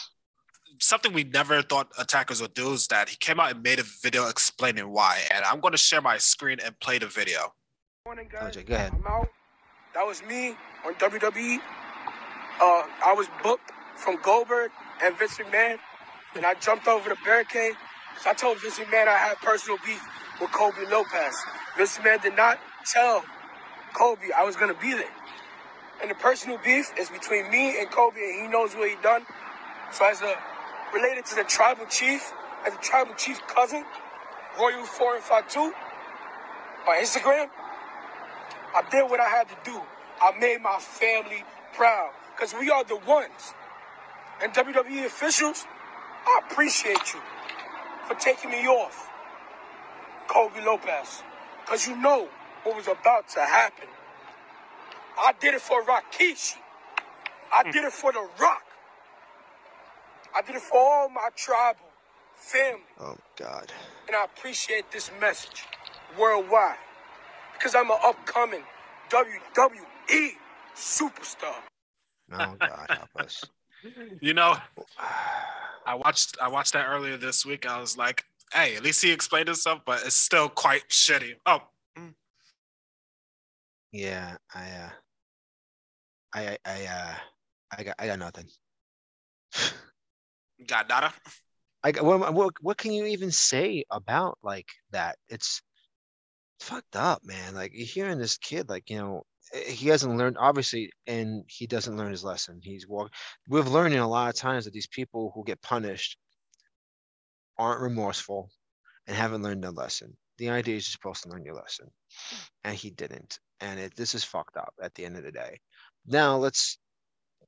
something 0.80 1.12
we 1.12 1.24
never 1.24 1.62
thought 1.64 1.88
attackers 1.98 2.40
would 2.40 2.54
do 2.54 2.74
is 2.74 2.88
that 2.88 3.10
he 3.10 3.16
came 3.16 3.40
out 3.40 3.52
and 3.52 3.64
made 3.64 3.80
a 3.80 3.84
video 4.04 4.28
explaining 4.30 4.88
why. 4.92 5.20
And 5.32 5.44
I'm 5.44 5.60
going 5.60 5.72
to 5.72 5.78
share 5.78 6.02
my 6.02 6.18
screen 6.20 6.60
and 6.64 6.80
play 6.80 7.00
the 7.00 7.08
video. 7.08 7.54
Morning, 8.06 8.30
guys. 8.32 8.56
OJ, 8.56 8.66
go 8.68 8.76
ahead. 8.76 8.92
I'm 8.94 9.08
out. 9.08 9.28
That 9.96 10.06
was 10.06 10.22
me 10.24 10.56
on 10.86 10.94
WWE. 10.96 11.58
Uh, 12.62 12.84
I 13.04 13.14
was 13.18 13.28
booked 13.42 13.72
from 13.96 14.18
Goldberg 14.22 14.70
and 15.04 15.18
Vince 15.18 15.38
McMahon, 15.38 15.78
and 16.36 16.46
I 16.46 16.54
jumped 16.56 16.88
over 16.88 17.10
the 17.10 17.18
barricade. 17.26 17.74
So 18.22 18.30
I 18.30 18.34
told 18.34 18.62
Vince 18.62 18.78
McMahon 18.78 19.08
I 19.08 19.18
had 19.18 19.38
personal 19.38 19.78
beef 19.86 20.02
with 20.40 20.52
Colby 20.52 20.86
Lopez. 20.92 21.34
Vince 21.78 21.98
McMahon 21.98 22.22
did 22.22 22.36
not 22.36 22.60
tell 22.86 23.24
Colby 23.94 24.34
I 24.34 24.44
was 24.44 24.56
gonna 24.56 24.74
be 24.74 24.94
there. 24.94 25.14
And 26.02 26.12
the 26.12 26.16
personal 26.16 26.58
beef 26.64 26.92
is 27.00 27.10
between 27.10 27.50
me 27.50 27.80
and 27.80 27.90
Colby, 27.90 28.22
and 28.24 28.42
he 28.42 28.48
knows 28.48 28.76
what 28.76 28.90
he 28.90 28.96
done. 29.02 29.26
So 29.92 30.06
as 30.06 30.22
a 30.22 30.36
related 30.94 31.26
to 31.28 31.36
the 31.36 31.44
tribal 31.44 31.86
chief, 31.86 32.34
as 32.66 32.74
a 32.74 32.78
tribal 32.78 33.14
chief 33.16 33.40
cousin, 33.48 33.86
Royal 34.60 34.86
Four 34.86 35.16
and 35.16 35.24
Five 35.24 35.48
Two, 35.48 35.74
on 36.88 36.98
Instagram, 36.98 37.50
I 38.76 38.82
did 38.90 39.10
what 39.10 39.20
I 39.20 39.30
had 39.30 39.48
to 39.50 39.56
do. 39.64 39.82
I 40.22 40.38
made 40.40 40.62
my 40.62 40.78
family 40.80 41.44
proud 41.76 42.12
because 42.36 42.54
we 42.54 42.70
are 42.70 42.84
the 42.84 42.98
ones. 42.98 43.54
And 44.42 44.54
WWE 44.54 45.06
officials, 45.06 45.66
I 46.26 46.42
appreciate 46.50 47.14
you 47.14 47.20
for 48.08 48.16
taking 48.16 48.52
me 48.52 48.68
off, 48.68 49.10
Colby 50.28 50.62
Lopez, 50.62 51.24
because 51.62 51.88
you 51.88 51.96
know 51.96 52.28
what 52.64 52.76
was 52.76 52.88
about 52.88 53.28
to 53.30 53.42
happen. 53.42 53.88
I 55.18 55.34
did 55.40 55.54
it 55.54 55.62
for 55.62 55.84
Rikishi. 55.84 56.56
I 57.54 57.64
hmm. 57.64 57.72
did 57.72 57.84
it 57.84 57.94
for 57.94 58.12
The 58.12 58.28
Rock. 58.40 58.64
I 60.36 60.42
did 60.42 60.56
it 60.56 60.62
for 60.62 60.78
all 60.78 61.10
my 61.10 61.30
tribal 61.36 61.80
family. 62.36 62.82
Oh 63.00 63.16
God. 63.36 63.72
And 64.08 64.16
I 64.16 64.26
appreciate 64.26 64.92
this 64.92 65.12
message 65.22 65.66
worldwide 66.20 66.78
because 67.54 67.76
I'm 67.76 67.92
an 67.92 67.98
upcoming 68.04 68.64
WWE 69.10 70.32
superstar. 70.76 71.54
Oh 72.32 72.56
God, 72.60 72.86
help 72.90 73.10
us. 73.18 73.44
You 74.22 74.34
know, 74.34 74.56
I 75.86 75.96
watched 75.96 76.38
I 76.42 76.48
watched 76.48 76.72
that 76.72 76.88
earlier 76.88 77.18
this 77.18 77.46
week. 77.46 77.70
I 77.70 77.82
was 77.82 77.98
like, 77.98 78.24
hey, 78.54 78.78
at 78.78 78.82
least 78.84 79.04
he 79.04 79.12
explained 79.12 79.50
himself, 79.50 79.82
but 79.86 80.02
it's 80.06 80.16
still 80.16 80.48
quite 80.48 80.88
shitty. 80.88 81.34
Oh, 81.46 81.64
Yeah, 83.94 84.36
I, 84.54 84.70
uh, 84.72 84.90
I, 86.34 86.48
I, 86.48 86.58
I, 86.66 86.86
uh, 86.86 87.16
I 87.78 87.84
got, 87.84 87.96
I 88.00 88.08
got 88.08 88.20
nothing. 88.20 88.48
got 90.68 90.90
nada. 90.90 91.14
I 91.84 91.92
got, 91.92 92.04
what, 92.04 92.34
what, 92.34 92.54
what 92.60 92.78
can 92.78 92.92
you 92.92 93.06
even 93.06 93.32
say 93.32 93.84
about 93.92 94.40
like 94.42 94.68
that? 94.92 95.18
It's 95.30 95.62
fucked 96.60 96.96
up, 96.96 97.22
man. 97.24 97.54
Like 97.54 97.72
you're 97.76 97.86
hearing 97.86 98.18
this 98.18 98.38
kid, 98.38 98.68
like 98.68 98.90
you 98.90 98.98
know, 98.98 99.24
eh, 99.54 99.70
he 99.72 99.90
hasn't 99.90 100.18
learned 100.18 100.38
obviously, 100.40 100.92
and 101.06 101.44
he 101.48 101.68
doesn't 101.68 101.96
learn 101.96 102.10
his 102.10 102.24
lesson. 102.24 102.60
He's 102.64 102.88
walk. 102.88 103.12
We've 103.48 103.68
learned 103.68 103.94
a 103.94 104.08
lot 104.08 104.30
of 104.30 104.36
times 104.36 104.66
that 104.66 104.74
these 104.74 104.88
people 104.88 105.32
who 105.36 105.44
get 105.44 105.62
punished 105.62 106.18
aren't 107.60 107.82
remorseful 107.82 108.50
and 109.06 109.16
haven't 109.16 109.44
learned 109.44 109.64
their 109.64 109.72
lesson. 109.72 110.18
The 110.40 110.50
idea 110.50 110.78
is 110.78 110.88
you're 110.88 110.94
supposed 110.94 111.24
to 111.24 111.30
learn 111.30 111.46
your 111.46 111.56
lesson, 111.56 111.92
and 112.64 112.76
he 112.76 112.90
didn't. 112.90 113.38
And 113.64 113.80
it, 113.80 113.96
this 113.96 114.14
is 114.14 114.24
fucked 114.24 114.58
up 114.58 114.74
at 114.82 114.94
the 114.94 115.06
end 115.06 115.16
of 115.18 115.24
the 115.24 115.32
day. 115.32 115.60
Now 116.06 116.36
let's 116.38 116.78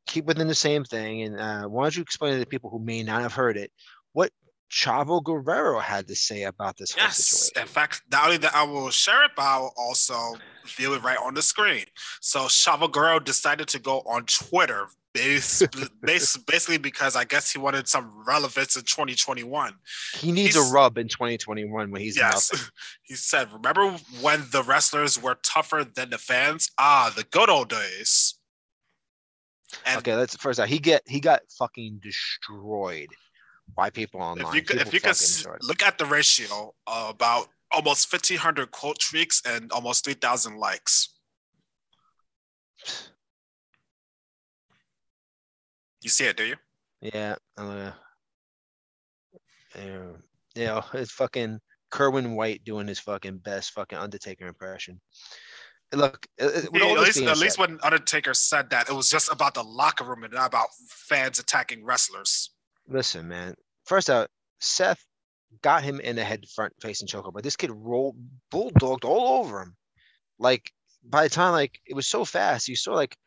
keep 0.07 0.25
within 0.25 0.47
the 0.47 0.55
same 0.55 0.83
thing. 0.83 1.23
And 1.23 1.39
uh, 1.39 1.63
why 1.67 1.83
don't 1.83 1.95
you 1.97 2.01
explain 2.01 2.33
to 2.33 2.39
the 2.39 2.45
people 2.45 2.69
who 2.69 2.79
may 2.79 3.03
not 3.03 3.21
have 3.21 3.33
heard 3.33 3.57
it 3.57 3.71
what 4.13 4.31
Chavo 4.71 5.21
Guerrero 5.23 5.79
had 5.79 6.07
to 6.07 6.15
say 6.15 6.43
about 6.43 6.77
this 6.77 6.91
whole 6.93 7.03
Yes. 7.03 7.17
situation? 7.17 7.61
In 7.61 7.67
fact, 7.67 8.01
not 8.11 8.25
only 8.25 8.37
that 8.37 8.55
I 8.55 8.63
will 8.63 8.89
share 8.91 9.25
it, 9.25 9.31
but 9.35 9.43
I 9.43 9.59
will 9.59 9.73
also 9.77 10.35
view 10.65 10.93
it 10.95 11.03
right 11.03 11.17
on 11.17 11.33
the 11.33 11.41
screen. 11.41 11.85
So 12.21 12.41
Chavo 12.45 12.91
Guerrero 12.91 13.19
decided 13.19 13.67
to 13.69 13.79
go 13.79 13.99
on 14.01 14.25
Twitter, 14.25 14.87
basically 16.01 16.77
because 16.77 17.15
I 17.15 17.23
guess 17.23 17.51
he 17.51 17.57
wanted 17.59 17.87
some 17.87 18.23
relevance 18.27 18.75
in 18.75 18.83
2021. 18.83 19.73
He 20.15 20.31
needs 20.31 20.55
He's- 20.55 20.69
a 20.69 20.73
rub 20.73 20.97
in 20.97 21.07
2021 21.07 21.91
when 21.91 22.01
he's 22.01 22.17
Yes. 22.17 22.51
He 23.03 23.15
said, 23.15 23.51
Remember 23.53 23.91
when 24.21 24.45
the 24.51 24.63
wrestlers 24.63 25.21
were 25.21 25.35
tougher 25.43 25.83
than 25.83 26.09
the 26.09 26.17
fans? 26.17 26.71
Ah, 26.77 27.13
the 27.15 27.23
good 27.23 27.49
old 27.49 27.69
days. 27.69 28.35
And 29.85 29.97
Okay, 29.99 30.15
let's 30.15 30.35
first 30.37 30.59
out. 30.59 30.67
He 30.69 30.79
get 30.79 31.01
he 31.07 31.19
got 31.19 31.41
fucking 31.57 31.99
destroyed 32.01 33.09
by 33.75 33.89
people 33.89 34.21
online. 34.21 34.45
if 34.47 34.53
you 34.53 34.79
if 34.79 34.93
you 34.93 34.99
could 34.99 35.01
fucking 35.01 35.09
s- 35.09 35.19
destroyed. 35.19 35.59
look 35.63 35.81
at 35.83 35.97
the 35.97 36.05
ratio, 36.05 36.73
uh, 36.87 37.07
about 37.09 37.47
almost 37.71 38.11
1,500 38.11 38.71
quote 38.71 38.99
tweets 38.99 39.41
and 39.45 39.71
almost 39.71 40.05
3,000 40.05 40.57
likes. 40.57 41.09
You 46.05 46.09
see 46.11 46.25
it, 46.25 46.37
do 46.37 46.43
you? 46.43 46.55
Yeah, 47.01 47.33
uh, 47.57 47.91
yeah, 49.75 50.11
yeah, 50.53 50.81
it's 50.93 51.11
fucking 51.11 51.59
Kerwin 51.89 52.35
White 52.35 52.63
doing 52.63 52.87
his 52.87 52.99
fucking 52.99 53.39
best 53.39 53.71
fucking 53.71 53.97
Undertaker 53.97 54.45
impression. 54.45 55.01
Look, 55.91 56.27
uh, 56.39 56.45
uh, 56.45 56.61
Yeah, 56.71 56.91
at 56.91 56.99
least, 56.99 57.17
at 57.17 57.37
least 57.39 57.55
said- 57.55 57.59
when 57.59 57.79
Undertaker 57.81 58.35
said 58.35 58.69
that, 58.69 58.87
it 58.87 58.93
was 58.93 59.09
just 59.09 59.31
about 59.31 59.55
the 59.55 59.63
locker 59.63 60.03
room 60.03 60.23
and 60.23 60.31
not 60.33 60.45
about 60.45 60.67
fans 60.89 61.39
attacking 61.39 61.83
wrestlers. 61.83 62.51
listen, 62.87 63.27
man. 63.27 63.55
First 63.85 64.11
out, 64.11 64.29
Seth 64.59 65.03
got 65.63 65.81
him 65.81 65.99
in 65.99 66.17
the 66.17 66.23
head 66.23 66.45
front 66.53 66.73
facing 66.83 67.07
chokehold, 67.07 67.33
but 67.33 67.43
this 67.43 67.55
kid 67.55 67.71
rolled 67.71 68.15
bulldogged 68.51 69.05
all 69.05 69.39
over 69.39 69.59
him. 69.63 69.75
Like 70.37 70.71
by 71.03 71.23
the 71.23 71.29
time 71.31 71.53
like 71.53 71.79
it 71.87 71.95
was 71.95 72.05
so 72.07 72.25
fast, 72.25 72.67
you 72.67 72.75
saw 72.75 72.93
like 72.93 73.17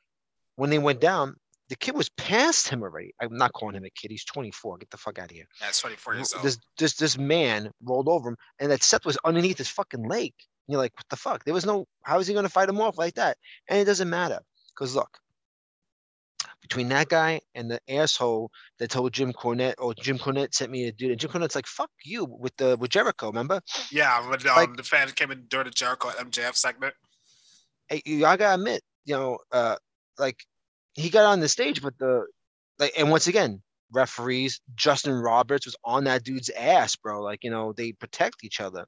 when 0.54 0.70
they 0.70 0.78
went 0.78 1.00
down, 1.00 1.34
the 1.68 1.76
kid 1.76 1.94
was 1.94 2.08
past 2.10 2.68
him 2.68 2.82
already. 2.82 3.12
I'm 3.20 3.36
not 3.36 3.52
calling 3.52 3.74
him 3.76 3.84
a 3.84 3.90
kid. 3.90 4.10
He's 4.10 4.24
24. 4.24 4.78
Get 4.78 4.90
the 4.90 4.96
fuck 4.96 5.18
out 5.18 5.30
of 5.30 5.36
here. 5.36 5.46
Yeah, 5.60 5.68
24 5.78 6.14
years 6.14 6.32
old. 6.34 6.42
This 6.44 6.58
this 6.78 6.94
this 6.96 7.18
man 7.18 7.70
rolled 7.82 8.08
over 8.08 8.30
him, 8.30 8.36
and 8.58 8.70
that 8.70 8.82
Seth 8.82 9.04
was 9.04 9.18
underneath 9.24 9.58
his 9.58 9.68
fucking 9.68 10.08
leg. 10.08 10.32
And 10.66 10.72
you're 10.72 10.80
like, 10.80 10.94
what 10.96 11.06
the 11.10 11.16
fuck? 11.16 11.44
There 11.44 11.54
was 11.54 11.66
no. 11.66 11.86
How 12.02 12.18
is 12.18 12.26
he 12.26 12.34
gonna 12.34 12.48
fight 12.48 12.68
him 12.68 12.80
off 12.80 12.96
like 12.98 13.14
that? 13.14 13.36
And 13.68 13.78
it 13.78 13.84
doesn't 13.84 14.08
matter, 14.08 14.40
cause 14.76 14.94
look, 14.94 15.18
between 16.62 16.88
that 16.88 17.08
guy 17.08 17.40
and 17.54 17.70
the 17.70 17.80
asshole 17.88 18.50
that 18.78 18.90
told 18.90 19.12
Jim 19.12 19.32
Cornette, 19.32 19.74
or 19.78 19.94
Jim 19.94 20.18
Cornette 20.18 20.54
sent 20.54 20.70
me 20.70 20.86
a 20.86 20.92
dude, 20.92 21.10
and 21.10 21.20
Jim 21.20 21.30
Cornette's 21.30 21.54
like, 21.54 21.66
fuck 21.66 21.90
you 22.04 22.24
with 22.24 22.56
the 22.56 22.76
with 22.78 22.90
Jericho, 22.90 23.26
remember? 23.28 23.60
Yeah, 23.90 24.20
when 24.28 24.40
um, 24.48 24.56
Like- 24.56 24.76
the 24.76 24.82
fan 24.82 25.08
came 25.12 25.30
in 25.30 25.44
during 25.48 25.64
the 25.66 25.70
Jericho 25.70 26.08
MJF 26.10 26.54
segment. 26.56 26.94
Hey, 27.88 28.02
you- 28.04 28.26
I 28.26 28.36
gotta 28.36 28.54
admit, 28.54 28.82
you 29.04 29.14
know, 29.14 29.38
uh, 29.52 29.76
like 30.18 30.44
he 30.98 31.10
got 31.10 31.24
on 31.24 31.40
the 31.40 31.48
stage, 31.48 31.80
but 31.82 31.96
the 31.98 32.26
like, 32.78 32.92
and 32.98 33.10
once 33.10 33.26
again, 33.26 33.62
referees, 33.92 34.60
Justin 34.74 35.14
Roberts 35.14 35.66
was 35.66 35.76
on 35.84 36.04
that 36.04 36.24
dude's 36.24 36.50
ass, 36.50 36.96
bro. 36.96 37.22
Like, 37.22 37.42
you 37.44 37.50
know, 37.50 37.72
they 37.72 37.92
protect 37.92 38.44
each 38.44 38.60
other, 38.60 38.86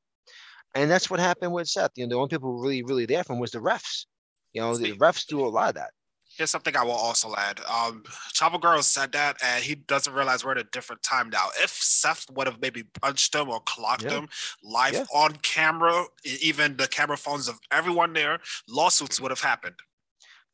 and 0.75 0.91
that's 0.91 1.09
what 1.11 1.21
happened 1.21 1.53
with 1.53 1.69
Seth. 1.69 1.93
You 1.97 2.07
know, 2.07 2.11
the 2.11 2.17
only 2.17 2.29
people 2.29 2.53
who 2.53 2.63
really, 2.63 2.83
really 2.83 3.07
there 3.07 3.25
for 3.25 3.33
him 3.35 3.39
was 3.39 3.53
the 3.53 3.59
refs. 3.59 4.07
You 4.53 4.61
know, 4.61 4.77
the 4.77 4.93
refs 4.95 5.27
do 5.27 5.41
a 5.41 5.49
lot 5.49 5.71
of 5.71 5.75
that. 5.77 5.91
Here's 6.37 6.51
something 6.51 6.77
I 6.77 6.85
will 6.85 6.93
also 6.93 7.35
add. 7.37 7.61
Um, 7.69 8.05
Chavo 8.33 8.61
Guerrero 8.61 8.81
said 8.83 9.13
that, 9.13 9.37
and 9.45 9.63
he 9.63 9.75
doesn't 9.75 10.13
realize 10.13 10.45
we're 10.45 10.53
at 10.53 10.59
a 10.59 10.65
different 10.65 11.03
time 11.03 11.29
now. 11.29 11.49
If 11.61 11.71
Seth 11.71 12.31
would 12.31 12.47
have 12.47 12.61
maybe 12.63 12.85
punched 13.03 13.35
him 13.35 13.49
or 13.51 13.61
clocked 13.61 14.05
Yeah. 14.05 14.21
him 14.21 14.29
live 14.63 14.95
Yeah. 14.95 15.05
on 15.13 15.37
camera, 15.37 16.05
even 16.25 16.77
the 16.77 16.87
camera 16.87 17.17
phones 17.17 17.49
of 17.49 17.59
everyone 17.73 18.13
there, 18.13 18.41
lawsuits 18.69 19.21
would 19.21 19.31
have 19.33 19.41
happened. 19.41 19.75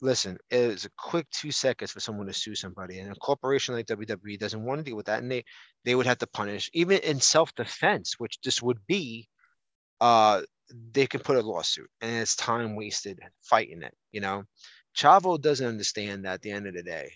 Listen, 0.02 0.36
it 0.50 0.68
was 0.68 0.84
a 0.84 0.90
quick 0.98 1.26
two 1.30 1.50
seconds 1.50 1.90
for 1.90 2.00
someone 2.00 2.26
to 2.26 2.32
sue 2.32 2.54
somebody, 2.54 2.98
and 2.98 3.10
a 3.10 3.14
corporation 3.16 3.74
like 3.74 3.86
WWE 3.86 4.38
doesn't 4.38 4.62
want 4.64 4.78
to 4.78 4.84
deal 4.84 4.96
with 4.96 5.06
that, 5.06 5.22
and 5.22 5.30
they 5.30 5.44
they 5.84 5.94
would 5.94 6.06
have 6.06 6.18
to 6.18 6.26
punish 6.26 6.70
even 6.74 6.98
in 6.98 7.20
self 7.20 7.54
defense, 7.54 8.14
which 8.18 8.38
this 8.44 8.62
would 8.62 8.78
be. 8.86 9.28
Uh, 10.00 10.42
they 10.92 11.06
can 11.06 11.20
put 11.20 11.36
a 11.36 11.42
lawsuit 11.42 11.88
and 12.00 12.16
it's 12.16 12.36
time 12.36 12.74
wasted 12.74 13.20
fighting 13.42 13.82
it. 13.82 13.94
You 14.12 14.20
know, 14.20 14.44
Chavo 14.96 15.40
doesn't 15.40 15.66
understand 15.66 16.24
that 16.24 16.34
at 16.34 16.42
the 16.42 16.50
end 16.50 16.66
of 16.66 16.74
the 16.74 16.82
day. 16.82 17.12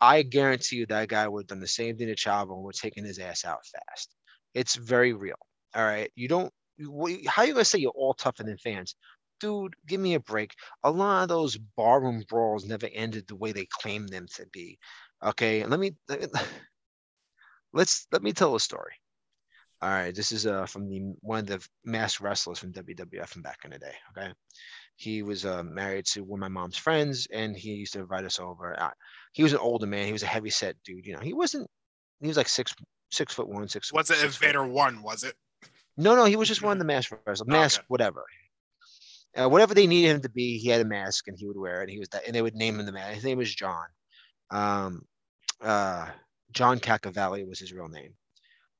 I 0.00 0.22
guarantee 0.22 0.76
you 0.76 0.86
that 0.86 1.08
guy 1.08 1.26
would 1.26 1.42
have 1.42 1.46
done 1.46 1.60
the 1.60 1.66
same 1.66 1.96
thing 1.96 2.08
to 2.08 2.14
Chavo 2.14 2.54
and 2.54 2.62
would 2.64 2.74
taking 2.74 3.04
his 3.04 3.18
ass 3.18 3.44
out 3.44 3.64
fast. 3.64 4.14
It's 4.54 4.74
very 4.74 5.14
real. 5.14 5.38
All 5.74 5.84
right. 5.84 6.10
You 6.14 6.28
don't, 6.28 6.52
how 7.26 7.42
are 7.42 7.46
you 7.46 7.54
going 7.54 7.56
to 7.56 7.64
say 7.64 7.78
you're 7.78 7.90
all 7.92 8.12
tougher 8.14 8.42
than 8.42 8.58
fans? 8.58 8.94
Dude, 9.40 9.74
give 9.86 10.00
me 10.00 10.14
a 10.14 10.20
break. 10.20 10.54
A 10.82 10.90
lot 10.90 11.24
of 11.24 11.28
those 11.28 11.56
barroom 11.76 12.24
brawls 12.28 12.64
never 12.64 12.88
ended 12.92 13.26
the 13.26 13.36
way 13.36 13.52
they 13.52 13.66
claimed 13.66 14.08
them 14.08 14.26
to 14.36 14.46
be. 14.52 14.78
Okay. 15.22 15.64
Let 15.64 15.78
me, 15.78 15.94
let's, 17.72 18.06
let 18.12 18.22
me 18.22 18.32
tell 18.32 18.54
a 18.54 18.60
story. 18.60 18.92
All 19.82 19.90
right. 19.90 20.14
This 20.14 20.32
is 20.32 20.46
uh, 20.46 20.64
from 20.66 20.88
the 20.88 21.00
one 21.20 21.40
of 21.40 21.46
the 21.46 21.68
mass 21.84 22.20
wrestlers 22.20 22.58
from 22.58 22.72
WWF 22.72 23.28
from 23.28 23.42
back 23.42 23.58
in 23.64 23.72
the 23.72 23.78
day. 23.78 23.94
Okay. 24.16 24.32
He 24.96 25.22
was 25.22 25.44
uh, 25.44 25.62
married 25.62 26.06
to 26.06 26.22
one 26.22 26.38
of 26.38 26.50
my 26.50 26.60
mom's 26.60 26.78
friends, 26.78 27.28
and 27.30 27.54
he 27.54 27.74
used 27.74 27.92
to 27.92 28.00
invite 28.00 28.24
us 28.24 28.40
over. 28.40 28.80
Uh, 28.80 28.90
he 29.32 29.42
was 29.42 29.52
an 29.52 29.58
older 29.58 29.86
man. 29.86 30.06
He 30.06 30.12
was 30.12 30.22
a 30.22 30.26
heavy 30.26 30.48
set 30.48 30.76
dude. 30.82 31.04
You 31.04 31.12
know, 31.12 31.20
he 31.20 31.34
wasn't. 31.34 31.68
He 32.20 32.28
was 32.28 32.38
like 32.38 32.48
six 32.48 32.74
six 33.10 33.34
foot 33.34 33.48
one, 33.48 33.68
six. 33.68 33.92
Was 33.92 34.10
it 34.10 34.24
Invader 34.24 34.64
foot. 34.64 34.70
One? 34.72 35.02
Was 35.02 35.22
it? 35.22 35.34
No, 35.98 36.14
no, 36.16 36.24
he 36.24 36.36
was 36.36 36.48
just 36.48 36.62
one 36.62 36.72
of 36.72 36.78
the 36.78 36.86
mask 36.86 37.12
wrestlers, 37.26 37.46
mask, 37.46 37.80
Okay. 37.80 37.84
whatever. 37.88 38.24
Uh, 39.36 39.48
whatever 39.48 39.74
they 39.74 39.86
needed 39.86 40.10
him 40.10 40.22
to 40.22 40.30
be, 40.30 40.58
he 40.58 40.68
had 40.68 40.80
a 40.80 40.84
mask 40.84 41.28
and 41.28 41.36
he 41.38 41.46
would 41.46 41.58
wear 41.58 41.82
it. 41.82 41.90
He 41.90 41.98
was 41.98 42.08
that, 42.08 42.26
and 42.26 42.34
they 42.34 42.42
would 42.42 42.54
name 42.54 42.80
him 42.80 42.86
the 42.86 42.92
man. 42.92 43.14
His 43.14 43.24
name 43.24 43.38
was 43.38 43.54
John. 43.54 43.86
Um, 44.50 45.02
uh, 45.60 46.08
John 46.52 46.78
Cacavalli 46.78 47.44
was 47.44 47.58
his 47.58 47.72
real 47.72 47.88
name. 47.88 48.14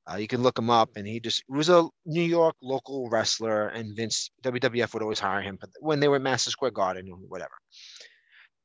Uh, 0.09 0.15
you 0.15 0.27
can 0.27 0.41
look 0.41 0.57
him 0.57 0.69
up, 0.69 0.89
and 0.95 1.05
he 1.05 1.19
just 1.19 1.43
was 1.49 1.69
a 1.69 1.87
New 2.05 2.21
York 2.21 2.55
local 2.61 3.09
wrestler. 3.09 3.67
And 3.67 3.95
Vince 3.95 4.31
WWF 4.43 4.93
would 4.93 5.03
always 5.03 5.19
hire 5.19 5.41
him, 5.41 5.57
but 5.59 5.69
when 5.79 5.99
they 5.99 6.07
were 6.07 6.15
at 6.15 6.21
Madison 6.21 6.51
Square 6.51 6.71
Garden, 6.71 7.09
or 7.11 7.17
whatever. 7.17 7.51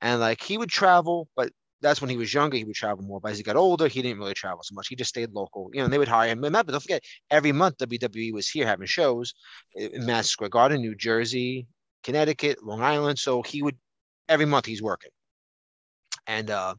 And 0.00 0.20
like 0.20 0.42
he 0.42 0.56
would 0.56 0.68
travel, 0.68 1.28
but 1.36 1.50
that's 1.80 2.00
when 2.00 2.10
he 2.10 2.16
was 2.16 2.32
younger. 2.32 2.56
He 2.56 2.64
would 2.64 2.76
travel 2.76 3.04
more. 3.04 3.20
But 3.20 3.32
as 3.32 3.38
he 3.38 3.44
got 3.44 3.56
older, 3.56 3.88
he 3.88 4.02
didn't 4.02 4.18
really 4.18 4.34
travel 4.34 4.62
so 4.62 4.74
much. 4.74 4.88
He 4.88 4.96
just 4.96 5.10
stayed 5.10 5.32
local. 5.32 5.68
You 5.72 5.80
know, 5.80 5.84
and 5.84 5.92
they 5.92 5.98
would 5.98 6.08
hire 6.08 6.28
him. 6.28 6.40
Remember, 6.40 6.70
don't 6.70 6.80
forget, 6.80 7.02
every 7.30 7.52
month 7.52 7.78
WWE 7.78 8.32
was 8.32 8.48
here 8.48 8.66
having 8.66 8.86
shows 8.86 9.34
in 9.74 10.06
Madison 10.06 10.30
Square 10.30 10.50
Garden, 10.50 10.80
New 10.80 10.94
Jersey, 10.94 11.66
Connecticut, 12.02 12.64
Long 12.64 12.82
Island. 12.82 13.18
So 13.18 13.42
he 13.42 13.62
would 13.62 13.76
every 14.28 14.46
month 14.46 14.66
he's 14.66 14.82
working. 14.82 15.10
And 16.26 16.50
uh 16.50 16.74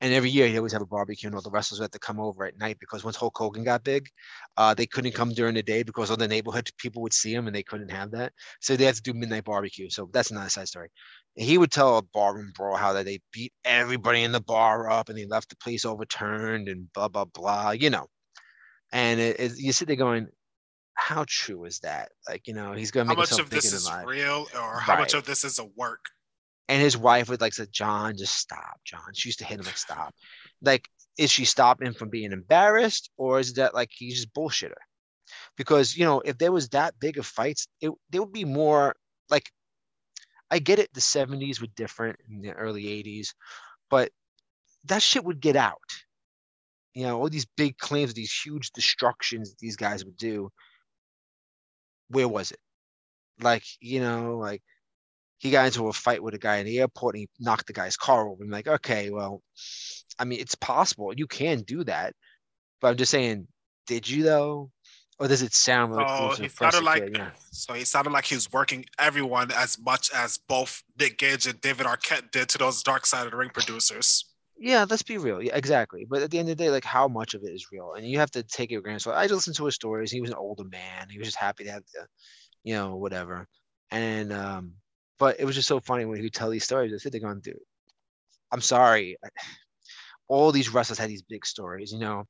and 0.00 0.12
every 0.14 0.30
year 0.30 0.48
he 0.48 0.56
always 0.56 0.72
have 0.72 0.82
a 0.82 0.86
barbecue 0.86 1.26
and 1.26 1.34
all 1.34 1.42
the 1.42 1.50
wrestlers 1.50 1.80
had 1.80 1.92
to 1.92 1.98
come 1.98 2.20
over 2.20 2.44
at 2.44 2.58
night 2.58 2.78
because 2.80 3.04
once 3.04 3.16
Hulk 3.16 3.36
Hogan 3.36 3.64
got 3.64 3.84
big, 3.84 4.08
uh, 4.56 4.74
they 4.74 4.86
couldn't 4.86 5.12
come 5.14 5.30
during 5.32 5.54
the 5.54 5.62
day 5.62 5.82
because 5.82 6.10
all 6.10 6.16
the 6.16 6.28
neighborhood 6.28 6.70
people 6.78 7.02
would 7.02 7.12
see 7.12 7.34
him 7.34 7.46
and 7.46 7.54
they 7.54 7.62
couldn't 7.62 7.90
have 7.90 8.10
that. 8.12 8.32
So 8.60 8.76
they 8.76 8.84
had 8.84 8.94
to 8.94 9.02
do 9.02 9.12
midnight 9.14 9.44
barbecue. 9.44 9.90
So 9.90 10.08
that's 10.12 10.30
another 10.30 10.48
side 10.48 10.68
story. 10.68 10.88
And 11.36 11.46
he 11.46 11.58
would 11.58 11.70
tell 11.70 11.98
a 11.98 12.02
barroom 12.02 12.52
brawl 12.56 12.76
how 12.76 12.92
that 12.94 13.04
they 13.04 13.20
beat 13.32 13.52
everybody 13.64 14.22
in 14.22 14.32
the 14.32 14.40
bar 14.40 14.90
up 14.90 15.08
and 15.08 15.18
they 15.18 15.26
left 15.26 15.50
the 15.50 15.56
place 15.56 15.84
overturned 15.84 16.68
and 16.68 16.92
blah 16.94 17.08
blah 17.08 17.26
blah, 17.26 17.72
you 17.72 17.90
know. 17.90 18.06
And 18.92 19.20
it, 19.20 19.38
it, 19.38 19.52
you 19.58 19.72
sit 19.72 19.88
there 19.88 19.96
going, 19.96 20.28
how 21.00 21.24
true 21.26 21.64
is 21.64 21.80
that? 21.80 22.10
Like, 22.28 22.46
you 22.46 22.54
know, 22.54 22.72
he's 22.72 22.90
gonna 22.90 23.06
be 23.06 23.16
like, 23.16 23.16
How 23.16 23.22
make 23.22 23.30
much 23.30 23.40
of 23.40 23.50
this 23.50 23.72
is 23.72 23.84
than 23.84 23.94
life. 23.94 24.06
real, 24.06 24.46
or 24.54 24.78
how 24.78 24.98
much 24.98 25.14
of 25.14 25.24
this 25.24 25.44
is 25.44 25.58
a 25.58 25.64
work? 25.64 26.04
And 26.68 26.80
his 26.80 26.96
wife 26.96 27.28
would 27.28 27.40
like 27.40 27.54
say, 27.54 27.66
John, 27.72 28.16
just 28.16 28.36
stop, 28.36 28.80
John. 28.84 29.12
She 29.14 29.28
used 29.28 29.40
to 29.40 29.44
hit 29.44 29.58
him 29.58 29.66
like 29.66 29.76
stop. 29.76 30.14
Like, 30.62 30.88
is 31.18 31.30
she 31.30 31.44
stopping 31.44 31.88
him 31.88 31.94
from 31.94 32.10
being 32.10 32.32
embarrassed, 32.32 33.10
or 33.16 33.40
is 33.40 33.54
that 33.54 33.74
like 33.74 33.88
he's 33.90 34.16
just 34.16 34.34
bullshitter? 34.34 34.74
Because 35.56 35.96
you 35.96 36.04
know, 36.04 36.20
if 36.20 36.38
there 36.38 36.52
was 36.52 36.68
that 36.68 36.98
big 37.00 37.18
of 37.18 37.26
fights, 37.26 37.66
it 37.80 37.90
there 38.10 38.22
would 38.22 38.32
be 38.32 38.44
more 38.44 38.94
like 39.30 39.50
I 40.50 40.58
get 40.58 40.78
it, 40.78 40.92
the 40.92 41.00
70s 41.00 41.60
were 41.60 41.68
different 41.76 42.18
in 42.28 42.42
the 42.42 42.52
early 42.52 42.84
80s, 42.84 43.28
but 43.88 44.10
that 44.84 45.02
shit 45.02 45.24
would 45.24 45.40
get 45.40 45.56
out. 45.56 45.78
You 46.94 47.04
know, 47.04 47.20
all 47.20 47.30
these 47.30 47.46
big 47.56 47.78
claims, 47.78 48.14
these 48.14 48.32
huge 48.32 48.72
destructions 48.72 49.54
these 49.58 49.76
guys 49.76 50.04
would 50.04 50.16
do. 50.16 50.50
Where 52.10 52.28
was 52.28 52.50
it? 52.52 52.58
Like, 53.40 53.64
you 53.80 54.00
know, 54.00 54.36
like 54.36 54.62
he 55.38 55.50
got 55.50 55.66
into 55.66 55.88
a 55.88 55.92
fight 55.92 56.22
with 56.22 56.34
a 56.34 56.38
guy 56.38 56.56
in 56.56 56.66
the 56.66 56.78
airport 56.80 57.14
and 57.14 57.20
he 57.20 57.28
knocked 57.38 57.66
the 57.66 57.72
guy's 57.72 57.96
car 57.96 58.28
over. 58.28 58.44
I'm 58.44 58.50
like, 58.50 58.68
okay, 58.68 59.10
well, 59.10 59.42
I 60.18 60.24
mean, 60.24 60.38
it's 60.38 60.54
possible. 60.54 61.12
You 61.16 61.26
can 61.26 61.62
do 61.62 61.82
that. 61.84 62.14
But 62.80 62.88
I'm 62.88 62.96
just 62.96 63.10
saying, 63.10 63.48
did 63.86 64.08
you 64.08 64.22
though? 64.22 64.70
Or 65.18 65.28
does 65.28 65.42
it 65.42 65.52
sound 65.52 65.92
like 65.92 66.06
Oh, 66.08 66.34
he 66.34 66.48
sounded 66.48 66.82
like 66.82 67.02
kid? 67.04 67.16
Yeah. 67.18 67.30
so 67.52 67.74
he 67.74 67.84
sounded 67.84 68.10
like 68.10 68.24
he 68.24 68.34
was 68.34 68.50
working 68.50 68.86
everyone 68.98 69.50
as 69.52 69.78
much 69.78 70.10
as 70.14 70.38
both 70.38 70.82
Nick 70.98 71.18
Gage 71.18 71.46
and 71.46 71.60
David 71.60 71.86
Arquette 71.86 72.30
did 72.30 72.48
to 72.50 72.58
those 72.58 72.82
Dark 72.82 73.04
Side 73.04 73.26
of 73.26 73.32
the 73.32 73.36
Ring 73.36 73.50
producers. 73.50 74.29
Yeah, 74.62 74.84
let's 74.88 75.02
be 75.02 75.16
real. 75.16 75.42
Yeah, 75.42 75.56
exactly. 75.56 76.06
But 76.08 76.20
at 76.20 76.30
the 76.30 76.38
end 76.38 76.50
of 76.50 76.58
the 76.58 76.64
day, 76.64 76.70
like 76.70 76.84
how 76.84 77.08
much 77.08 77.32
of 77.32 77.42
it 77.44 77.50
is 77.50 77.68
real? 77.72 77.94
And 77.94 78.06
you 78.06 78.18
have 78.18 78.30
to 78.32 78.42
take 78.42 78.68
granted. 78.82 79.00
So 79.00 79.10
I 79.10 79.24
just 79.24 79.34
listened 79.34 79.56
to 79.56 79.64
his 79.64 79.74
stories. 79.74 80.12
He 80.12 80.20
was 80.20 80.28
an 80.28 80.36
older 80.36 80.64
man. 80.64 81.08
He 81.08 81.18
was 81.18 81.28
just 81.28 81.38
happy 81.38 81.64
to 81.64 81.72
have 81.72 81.82
the, 81.94 82.06
you 82.62 82.74
know, 82.74 82.96
whatever. 82.96 83.48
And 83.90 84.30
um, 84.34 84.74
but 85.18 85.40
it 85.40 85.46
was 85.46 85.54
just 85.54 85.66
so 85.66 85.80
funny 85.80 86.04
when 86.04 86.18
he 86.18 86.22
would 86.24 86.34
tell 86.34 86.50
these 86.50 86.64
stories. 86.64 86.92
I 86.92 86.98
said 86.98 87.12
they're 87.12 87.22
going, 87.22 87.40
dude, 87.40 87.56
I'm 88.52 88.60
sorry. 88.60 89.16
All 90.28 90.52
these 90.52 90.68
wrestlers 90.68 90.98
had 90.98 91.08
these 91.08 91.22
big 91.22 91.46
stories, 91.46 91.90
you 91.90 91.98
know, 91.98 92.24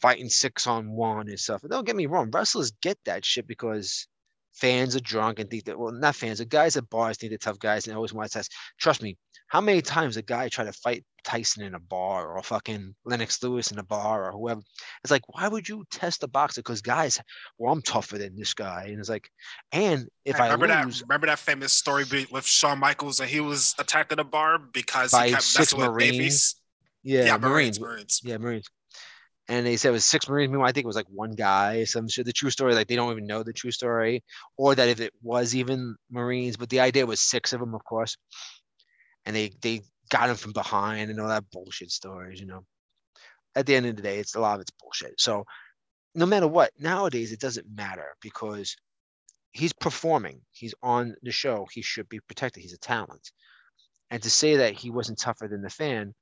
fighting 0.00 0.30
six 0.30 0.66
on 0.66 0.90
one 0.90 1.28
and 1.28 1.38
stuff. 1.38 1.62
Don't 1.68 1.86
get 1.86 1.94
me 1.94 2.06
wrong, 2.06 2.30
wrestlers 2.30 2.72
get 2.82 2.98
that 3.04 3.24
shit 3.24 3.46
because 3.46 4.08
fans 4.54 4.96
are 4.96 5.00
drunk 5.00 5.38
and 5.38 5.48
think 5.50 5.64
that 5.64 5.78
well, 5.78 5.92
not 5.92 6.16
fans, 6.16 6.38
the 6.38 6.44
guys 6.44 6.76
at 6.76 6.88
bars 6.90 7.18
think 7.18 7.30
they're 7.30 7.38
tough 7.38 7.58
guys 7.58 7.86
and 7.86 7.94
always 7.94 8.12
want 8.12 8.30
to 8.30 8.38
test. 8.38 8.52
Trust 8.80 9.02
me, 9.02 9.16
how 9.48 9.60
many 9.60 9.82
times 9.82 10.16
a 10.16 10.22
guy 10.22 10.48
tried 10.48 10.64
to 10.64 10.72
fight 10.72 11.04
Tyson 11.24 11.64
in 11.64 11.74
a 11.74 11.80
bar 11.80 12.28
or 12.36 12.42
fucking 12.42 12.94
Lennox 13.04 13.42
Lewis 13.42 13.70
in 13.72 13.78
a 13.78 13.82
bar 13.82 14.26
or 14.28 14.32
whoever? 14.32 14.60
It's 15.04 15.10
like, 15.10 15.22
why 15.28 15.48
would 15.48 15.68
you 15.68 15.84
test 15.90 16.22
a 16.22 16.28
boxer? 16.28 16.60
Because 16.60 16.82
guys, 16.82 17.20
well, 17.58 17.72
I'm 17.72 17.82
tougher 17.82 18.18
than 18.18 18.36
this 18.36 18.54
guy. 18.54 18.86
And 18.88 18.98
it's 18.98 19.08
like, 19.08 19.30
and 19.72 20.08
if 20.24 20.36
Hey, 20.36 20.44
I 20.44 20.52
remember 20.52 20.66
lose 20.86 21.00
that 21.00 21.06
remember 21.08 21.26
that 21.26 21.38
famous 21.38 21.72
story 21.72 22.04
with 22.30 22.46
Shawn 22.46 22.78
Michaels 22.78 23.20
and 23.20 23.28
he 23.28 23.40
was 23.40 23.74
attacked 23.78 24.12
in 24.12 24.18
a 24.18 24.24
bar 24.24 24.58
because 24.58 25.10
By 25.12 25.26
he 25.28 25.32
kept 25.32 25.42
six 25.44 25.76
Marines? 25.76 26.56
yeah, 27.02 27.24
Yeah, 27.24 27.36
Marines. 27.38 27.80
Marines. 27.80 28.20
Yeah, 28.24 28.38
Marines. 28.38 28.66
And 29.48 29.66
they 29.66 29.76
said 29.76 29.88
it 29.88 29.92
was 29.92 30.06
six 30.06 30.28
Marines. 30.28 30.50
Meanwhile, 30.50 30.68
I 30.68 30.72
think 30.72 30.84
it 30.84 30.86
was 30.86 30.96
like 30.96 31.08
one 31.08 31.32
guy. 31.32 31.84
Some 31.84 32.08
shit. 32.08 32.24
The 32.26 32.32
true 32.32 32.50
story, 32.50 32.74
like 32.74 32.86
they 32.86 32.96
don't 32.96 33.10
even 33.10 33.26
know 33.26 33.42
the 33.42 33.52
true 33.52 33.72
story, 33.72 34.22
or 34.56 34.74
that 34.74 34.88
if 34.88 35.00
it 35.00 35.12
was 35.22 35.56
even 35.56 35.96
Marines, 36.10 36.56
but 36.56 36.68
the 36.68 36.80
idea 36.80 37.04
was 37.06 37.20
six 37.20 37.52
of 37.52 37.60
them, 37.60 37.74
of 37.74 37.84
course. 37.84 38.16
And 39.26 39.34
they 39.34 39.50
they 39.60 39.82
got 40.10 40.28
him 40.28 40.36
from 40.36 40.52
behind 40.52 41.10
and 41.10 41.20
all 41.20 41.28
that 41.28 41.50
bullshit 41.50 41.90
stories, 41.90 42.40
you 42.40 42.46
know. 42.46 42.64
At 43.56 43.66
the 43.66 43.74
end 43.74 43.86
of 43.86 43.96
the 43.96 44.02
day, 44.02 44.18
it's 44.18 44.34
a 44.34 44.40
lot 44.40 44.56
of 44.56 44.60
it's 44.60 44.70
bullshit. 44.80 45.20
So 45.20 45.44
no 46.14 46.26
matter 46.26 46.46
what, 46.46 46.72
nowadays 46.78 47.32
it 47.32 47.40
doesn't 47.40 47.66
matter 47.74 48.06
because 48.20 48.76
he's 49.52 49.72
performing. 49.72 50.40
He's 50.52 50.74
on 50.82 51.14
the 51.22 51.32
show. 51.32 51.66
He 51.72 51.82
should 51.82 52.08
be 52.08 52.20
protected. 52.20 52.62
He's 52.62 52.72
a 52.72 52.78
talent. 52.78 53.30
And 54.10 54.22
to 54.22 54.30
say 54.30 54.56
that 54.56 54.74
he 54.74 54.90
wasn't 54.90 55.18
tougher 55.18 55.48
than 55.48 55.62
the 55.62 55.70
fan, 55.70 56.14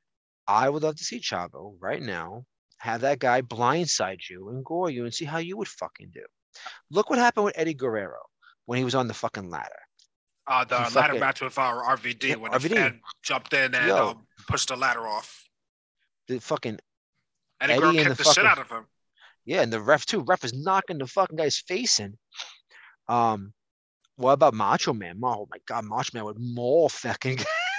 I 0.46 0.68
would 0.68 0.83
love 0.83 0.96
to 0.96 1.05
see 1.05 1.20
Chavo 1.20 1.77
right 1.81 2.03
now 2.03 2.44
have 2.79 3.01
that 3.03 3.18
guy 3.18 3.42
blindside 3.42 4.29
you 4.31 4.51
and 4.51 4.64
gore 4.64 4.90
you 4.90 5.05
and 5.05 5.12
see 5.12 5.24
how 5.24 5.38
you 5.38 5.57
would 5.57 5.68
fucking 5.68 6.11
do. 6.12 6.24
Look 6.90 7.11
what 7.11 7.18
happened 7.18 7.44
with 7.46 7.59
Eddie 7.59 7.74
Guerrero 7.74 8.20
when 8.66 8.79
he 8.79 8.85
was 8.85 8.94
on 8.94 9.09
the 9.09 9.14
fucking 9.14 9.51
ladder. 9.51 9.81
Uh, 10.49 10.65
the 10.65 10.83
He 10.85 10.95
ladder 10.95 11.19
match 11.19 11.41
with 11.43 11.59
our 11.59 11.97
RVD 11.97 12.23
Yeah, 12.25 12.37
when 12.37 12.53
RVD. 12.53 12.63
the 12.63 12.69
fan 12.71 13.01
jumped 13.23 13.53
in 13.53 13.75
and 13.75 13.91
um, 13.91 14.27
pushed 14.49 14.69
the 14.69 14.77
ladder 14.77 15.07
off. 15.07 15.45
The 16.27 16.41
fucking 16.41 16.79
Eddie, 17.61 17.73
Eddie 17.75 17.85
and 17.87 17.97
kicked 17.99 18.09
the 18.19 18.25
the, 18.25 18.33
shit 18.33 18.47
out 18.47 18.59
of 18.59 18.69
him. 18.71 18.87
yeah, 19.45 19.61
and 19.63 19.73
the 19.73 19.81
ref 19.81 20.07
too. 20.07 20.21
Ref 20.21 20.45
is 20.45 20.55
knocking 20.55 20.99
the 20.99 21.07
fucking 21.07 21.37
guy's 21.37 21.59
face 21.59 22.01
in. 22.01 22.17
Um, 23.09 23.53
what 24.17 24.33
about 24.33 24.55
Macho 24.55 24.93
Man? 24.95 25.19
Oh 25.23 25.47
my 25.51 25.59
god, 25.67 25.85
Macho 25.85 26.11
Man 26.15 26.25
would 26.25 26.39
maul 26.39 26.89
fucking. 26.89 27.39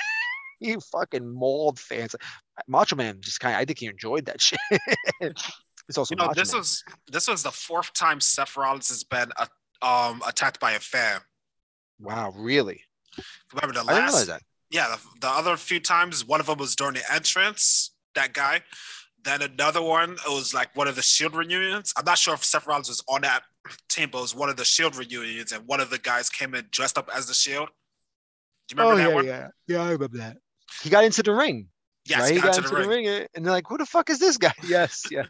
he 0.60 0.76
fucking 0.92 1.28
mauled 1.28 1.80
fans. 1.80 2.16
Macho 2.68 2.96
Man 2.96 3.18
just 3.22 3.40
kind 3.40 3.56
of. 3.56 3.62
I 3.62 3.66
think 3.66 3.80
he 3.80 3.88
enjoyed 3.88 4.26
that 4.26 4.42
shit. 4.42 4.60
it's 5.22 5.98
also 5.98 6.14
You 6.14 6.18
know, 6.18 6.28
Macho 6.28 6.40
this 6.40 6.52
Man. 6.54 6.60
was 6.60 6.84
this 7.12 7.28
was 7.28 7.42
the 7.44 7.52
fourth 7.52 7.94
time 7.94 8.20
Seth 8.20 8.58
Rollins 8.58 8.90
has 8.90 9.04
been 9.04 9.32
uh, 9.38 9.46
um 9.82 10.22
attacked 10.28 10.60
by 10.60 10.72
a 10.74 10.80
fan. 10.80 11.22
Wow, 12.00 12.34
really? 12.36 12.84
Remember 13.54 13.74
the 13.74 13.90
I 13.90 13.94
didn't 13.94 14.06
realize 14.06 14.28
that. 14.28 14.42
Yeah, 14.72 14.96
the, 14.96 15.20
the 15.22 15.28
other 15.28 15.58
few 15.58 15.80
times, 15.80 16.26
one 16.26 16.40
of 16.40 16.46
them 16.46 16.60
was 16.60 16.76
during 16.76 16.94
the 16.94 17.14
entrance. 17.14 17.92
That 18.16 18.34
guy. 18.34 18.62
Then 19.24 19.42
another 19.42 19.82
one, 19.82 20.14
it 20.14 20.30
was 20.30 20.54
like 20.54 20.76
one 20.76 20.88
of 20.88 20.96
the 20.96 21.02
Shield 21.02 21.36
reunions. 21.36 21.94
I'm 21.98 22.06
not 22.06 22.18
sure 22.18 22.34
if 22.34 22.44
Seth 22.44 22.66
Rollins 22.66 22.88
was 22.88 23.04
on 23.10 23.22
that 23.22 23.44
team, 23.90 24.10
but 24.12 24.20
it 24.20 24.22
was 24.22 24.36
one 24.36 24.50
of 24.50 24.56
the 24.56 24.64
Shield 24.64 24.96
reunions, 24.96 25.52
and 25.52 25.68
one 25.68 25.82
of 25.82 25.90
the 25.90 25.98
guys 25.98 26.30
came 26.30 26.56
in 26.56 26.66
dressed 26.72 26.98
up 26.98 27.10
as 27.14 27.28
the 27.28 27.34
Shield. 27.34 27.70
Do 28.68 28.76
you 28.76 28.82
remember 28.82 29.02
oh, 29.02 29.06
that 29.06 29.16
one? 29.16 29.26
Oh, 29.26 29.28
yeah, 29.28 29.48
yeah, 29.68 29.82
I 29.82 29.92
remember 29.92 30.18
that. 30.20 30.38
He 30.82 30.90
got 30.90 31.04
into 31.04 31.24
the 31.24 31.34
ring. 31.34 31.68
Yes, 32.10 32.22
right? 32.22 32.36
Got 32.36 32.44
got 32.44 32.54
to 32.54 32.60
into 32.60 32.70
the 32.70 32.80
ring. 32.80 32.90
ring, 32.90 33.08
eh, 33.08 33.28
and 33.36 33.46
they're 33.46 33.54
like, 33.54 33.68
"Who 33.68 33.78
the 33.78 33.86
fuck 33.86 34.10
is 34.10 34.20
this 34.20 34.38
guy?" 34.38 34.54
Yes, 34.68 35.06
yeah. 35.12 35.26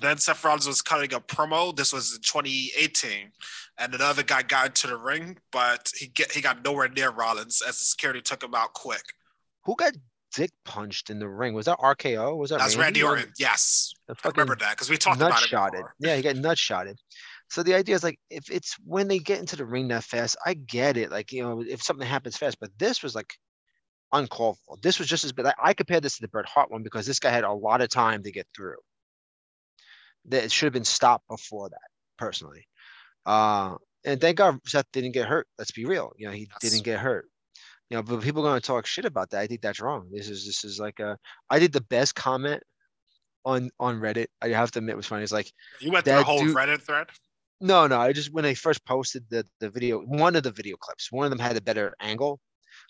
Then 0.00 0.18
Seth 0.18 0.44
Rollins 0.44 0.66
was 0.66 0.82
cutting 0.82 1.12
a 1.14 1.20
promo. 1.20 1.74
This 1.74 1.92
was 1.92 2.16
in 2.16 2.22
2018, 2.22 3.30
and 3.78 3.94
another 3.94 4.22
guy 4.22 4.42
got 4.42 4.66
into 4.66 4.88
the 4.88 4.96
ring, 4.96 5.38
but 5.52 5.90
he 5.96 6.08
get 6.08 6.32
he 6.32 6.40
got 6.40 6.64
nowhere 6.64 6.88
near 6.88 7.10
Rollins 7.10 7.62
as 7.66 7.78
the 7.78 7.84
security 7.84 8.20
took 8.20 8.42
him 8.42 8.54
out 8.54 8.72
quick. 8.72 9.02
Who 9.64 9.76
got 9.76 9.92
dick 10.34 10.50
punched 10.64 11.10
in 11.10 11.18
the 11.18 11.28
ring? 11.28 11.54
Was 11.54 11.66
that 11.66 11.78
RKO? 11.78 12.36
Was 12.36 12.50
that 12.50 12.58
That 12.58 12.64
was 12.64 12.76
Randy 12.76 13.02
Orton. 13.02 13.32
Yes, 13.38 13.92
I 14.08 14.28
remember 14.28 14.56
that 14.56 14.70
because 14.70 14.90
we 14.90 14.96
talked 14.96 15.20
about 15.20 15.42
it 15.44 15.50
before. 15.50 15.94
Yeah, 16.00 16.16
he 16.16 16.22
got 16.22 16.36
nut 16.36 16.58
shotted. 16.58 16.98
So 17.52 17.62
the 17.62 17.74
idea 17.74 17.94
is 17.94 18.02
like 18.02 18.18
if 18.30 18.50
it's 18.50 18.76
when 18.84 19.08
they 19.08 19.18
get 19.18 19.38
into 19.38 19.56
the 19.56 19.66
ring 19.66 19.88
that 19.88 20.04
fast, 20.04 20.36
I 20.46 20.54
get 20.54 20.96
it. 20.96 21.10
Like 21.10 21.32
you 21.32 21.42
know, 21.42 21.62
if 21.62 21.82
something 21.82 22.06
happens 22.06 22.36
fast, 22.36 22.58
but 22.58 22.70
this 22.78 23.02
was 23.02 23.14
like 23.14 23.34
uncalled 24.12 24.58
for. 24.66 24.76
This 24.82 24.98
was 24.98 25.08
just 25.08 25.24
as 25.24 25.32
bad. 25.32 25.52
I, 25.62 25.74
compared 25.74 26.02
this 26.02 26.16
to 26.16 26.22
the 26.22 26.28
Bret 26.28 26.46
Hart 26.46 26.70
one 26.70 26.82
because 26.82 27.06
this 27.06 27.18
guy 27.18 27.30
had 27.30 27.44
a 27.44 27.52
lot 27.52 27.80
of 27.80 27.88
time 27.88 28.22
to 28.24 28.32
get 28.32 28.46
through. 28.54 28.76
That 30.26 30.44
it 30.44 30.52
should 30.52 30.66
have 30.66 30.72
been 30.72 30.84
stopped 30.84 31.26
before 31.28 31.68
that, 31.70 31.88
personally. 32.16 32.66
Uh, 33.26 33.76
and 34.04 34.20
thank 34.20 34.36
God 34.38 34.58
Seth 34.66 34.86
didn't 34.92 35.12
get 35.12 35.26
hurt. 35.26 35.46
Let's 35.58 35.72
be 35.72 35.84
real. 35.84 36.12
You 36.16 36.26
know, 36.26 36.32
he 36.32 36.48
Yes. 36.62 36.70
didn't 36.72 36.84
get 36.84 37.00
hurt. 37.00 37.26
You 37.90 37.96
know, 37.96 38.02
but 38.02 38.22
people 38.22 38.42
are 38.46 38.50
going 38.50 38.60
to 38.60 38.66
talk 38.66 38.86
shit 38.86 39.04
about 39.04 39.30
that. 39.30 39.40
I 39.40 39.46
think 39.46 39.60
that's 39.62 39.80
wrong. 39.80 40.08
This 40.12 40.28
is 40.28 40.46
this 40.46 40.64
is 40.64 40.78
like 40.78 40.98
a. 41.00 41.18
I 41.50 41.58
did 41.58 41.72
the 41.72 41.80
best 41.82 42.14
comment 42.14 42.62
on 43.44 43.70
on 43.80 43.98
Reddit. 44.00 44.26
I 44.40 44.48
have 44.48 44.70
to 44.72 44.78
admit, 44.78 44.94
it 44.94 44.96
was 44.96 45.06
funny. 45.06 45.22
It's 45.24 45.32
like 45.32 45.52
You 45.80 45.90
went 45.92 46.04
through 46.04 46.14
the 46.14 46.24
whole 46.24 46.38
dude- 46.40 46.56
Reddit 46.56 46.80
thread. 46.82 47.08
no, 47.60 47.86
no. 47.86 47.98
I 48.00 48.12
just 48.12 48.32
when 48.32 48.44
I 48.46 48.54
first 48.54 48.84
posted 48.86 49.24
the 49.28 49.44
the 49.60 49.68
video, 49.70 50.00
one 50.00 50.36
of 50.36 50.42
the 50.44 50.52
video 50.52 50.76
clips, 50.76 51.10
one 51.12 51.24
of 51.24 51.30
them 51.30 51.38
had 51.40 51.56
a 51.56 51.60
better 51.60 51.94
angle. 52.00 52.40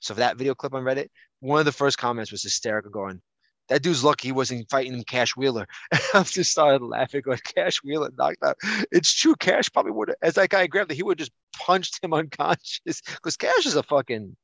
So 0.02 0.14
for 0.14 0.20
that 0.20 0.36
video 0.36 0.54
clip 0.54 0.74
on 0.74 0.82
Reddit, 0.82 1.08
one 1.40 1.60
of 1.60 1.64
the 1.64 1.72
first 1.72 1.96
comments 1.96 2.32
was 2.32 2.42
hysterical, 2.42 2.90
going, 2.90 3.22
"That 3.68 3.82
dude's 3.82 4.04
lucky 4.04 4.28
he 4.28 4.32
wasn't 4.32 4.68
fighting 4.68 5.02
Cash 5.04 5.36
Wheeler." 5.36 5.66
I 6.14 6.22
just 6.24 6.50
started 6.50 6.84
laughing, 6.84 7.22
going, 7.22 7.38
"Cash 7.56 7.82
Wheeler 7.84 8.10
knocked 8.18 8.42
out." 8.42 8.56
It's 8.90 9.14
true. 9.14 9.36
Cash 9.36 9.72
probably 9.72 9.92
would 9.92 10.08
have, 10.08 10.16
as 10.20 10.34
that 10.34 10.50
guy 10.50 10.66
grabbed 10.66 10.90
it, 10.90 10.96
he 10.96 11.04
would 11.04 11.20
have 11.20 11.28
just 11.28 11.32
punched 11.56 12.02
him 12.02 12.12
unconscious 12.14 13.00
because 13.00 13.36
Cash 13.36 13.64
is 13.64 13.76
a 13.76 13.82
fucking, 13.84 14.36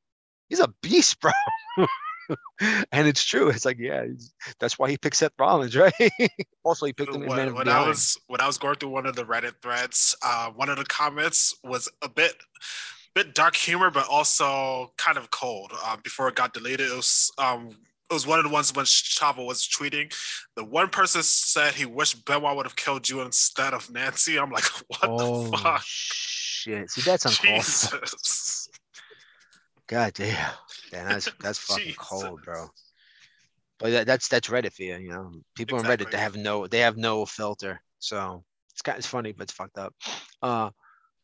he's 0.48 0.60
a 0.60 0.72
beast, 0.80 1.20
bro. 1.20 1.32
and 2.92 3.08
it's 3.08 3.24
true. 3.24 3.48
It's 3.48 3.64
like, 3.64 3.78
yeah, 3.80 4.04
that's 4.60 4.78
why 4.78 4.90
he 4.90 4.96
picked 4.96 5.16
Seth 5.16 5.32
Rollins, 5.40 5.76
right? 5.76 5.92
also, 6.62 6.86
he 6.86 6.92
picked 6.92 7.14
him 7.14 7.22
in 7.22 7.28
Man 7.28 7.36
when, 7.36 7.48
of 7.48 7.54
when 7.54 7.68
I 7.68 7.86
was 7.86 8.16
when 8.28 8.40
I 8.40 8.46
was 8.46 8.58
going 8.58 8.76
through 8.76 8.90
one 8.90 9.06
of 9.06 9.16
the 9.16 9.24
Reddit 9.24 9.60
threads, 9.60 10.14
uh, 10.22 10.50
one 10.50 10.68
of 10.68 10.76
the 10.76 10.84
comments 10.84 11.52
was 11.64 11.88
a 12.00 12.08
bit 12.08 12.34
bit 13.14 13.34
dark 13.34 13.56
humor, 13.56 13.90
but 13.90 14.06
also 14.08 14.92
kind 14.96 15.18
of 15.18 15.30
cold. 15.30 15.72
Uh, 15.84 15.96
before 16.02 16.28
it 16.28 16.34
got 16.34 16.54
deleted, 16.54 16.90
it 16.90 16.96
was 16.96 17.30
um, 17.38 17.70
it 18.10 18.14
was 18.14 18.26
one 18.26 18.38
of 18.38 18.44
the 18.44 18.50
ones 18.50 18.74
when 18.74 18.86
Chavo 18.86 19.46
was 19.46 19.68
tweeting. 19.68 20.12
The 20.56 20.64
one 20.64 20.88
person 20.88 21.22
said 21.22 21.74
he 21.74 21.84
wished 21.84 22.24
Benoit 22.24 22.56
would 22.56 22.66
have 22.66 22.76
killed 22.76 23.08
you 23.08 23.20
instead 23.20 23.74
of 23.74 23.90
Nancy. 23.90 24.38
I'm 24.38 24.50
like, 24.50 24.64
what 24.88 25.00
oh 25.04 25.50
the 25.50 25.56
fuck? 25.56 25.82
shit! 25.84 26.90
See, 26.90 27.02
that's 27.02 27.24
uncalled. 27.24 27.56
Jesus. 27.56 28.68
God 29.86 30.12
damn. 30.14 30.52
Damn, 30.90 31.08
that's 31.08 31.30
that's 31.40 31.58
fucking 31.58 31.94
cold, 31.96 32.42
bro. 32.44 32.68
But 33.78 33.90
that, 33.90 34.06
that's 34.06 34.28
that's 34.28 34.48
Reddit 34.48 34.72
for 34.72 34.82
you, 34.82 34.96
you 34.96 35.10
know. 35.10 35.32
People 35.54 35.78
on 35.78 35.84
Reddit 35.84 36.10
they 36.10 36.18
have 36.18 36.36
no 36.36 36.66
they 36.66 36.80
have 36.80 36.96
no 36.96 37.24
filter. 37.24 37.80
So 37.98 38.44
it's 38.72 38.82
kind 38.82 38.98
it's 38.98 39.06
funny, 39.06 39.32
but 39.32 39.44
it's 39.44 39.52
fucked 39.52 39.78
up. 39.78 39.94
Uh 40.42 40.70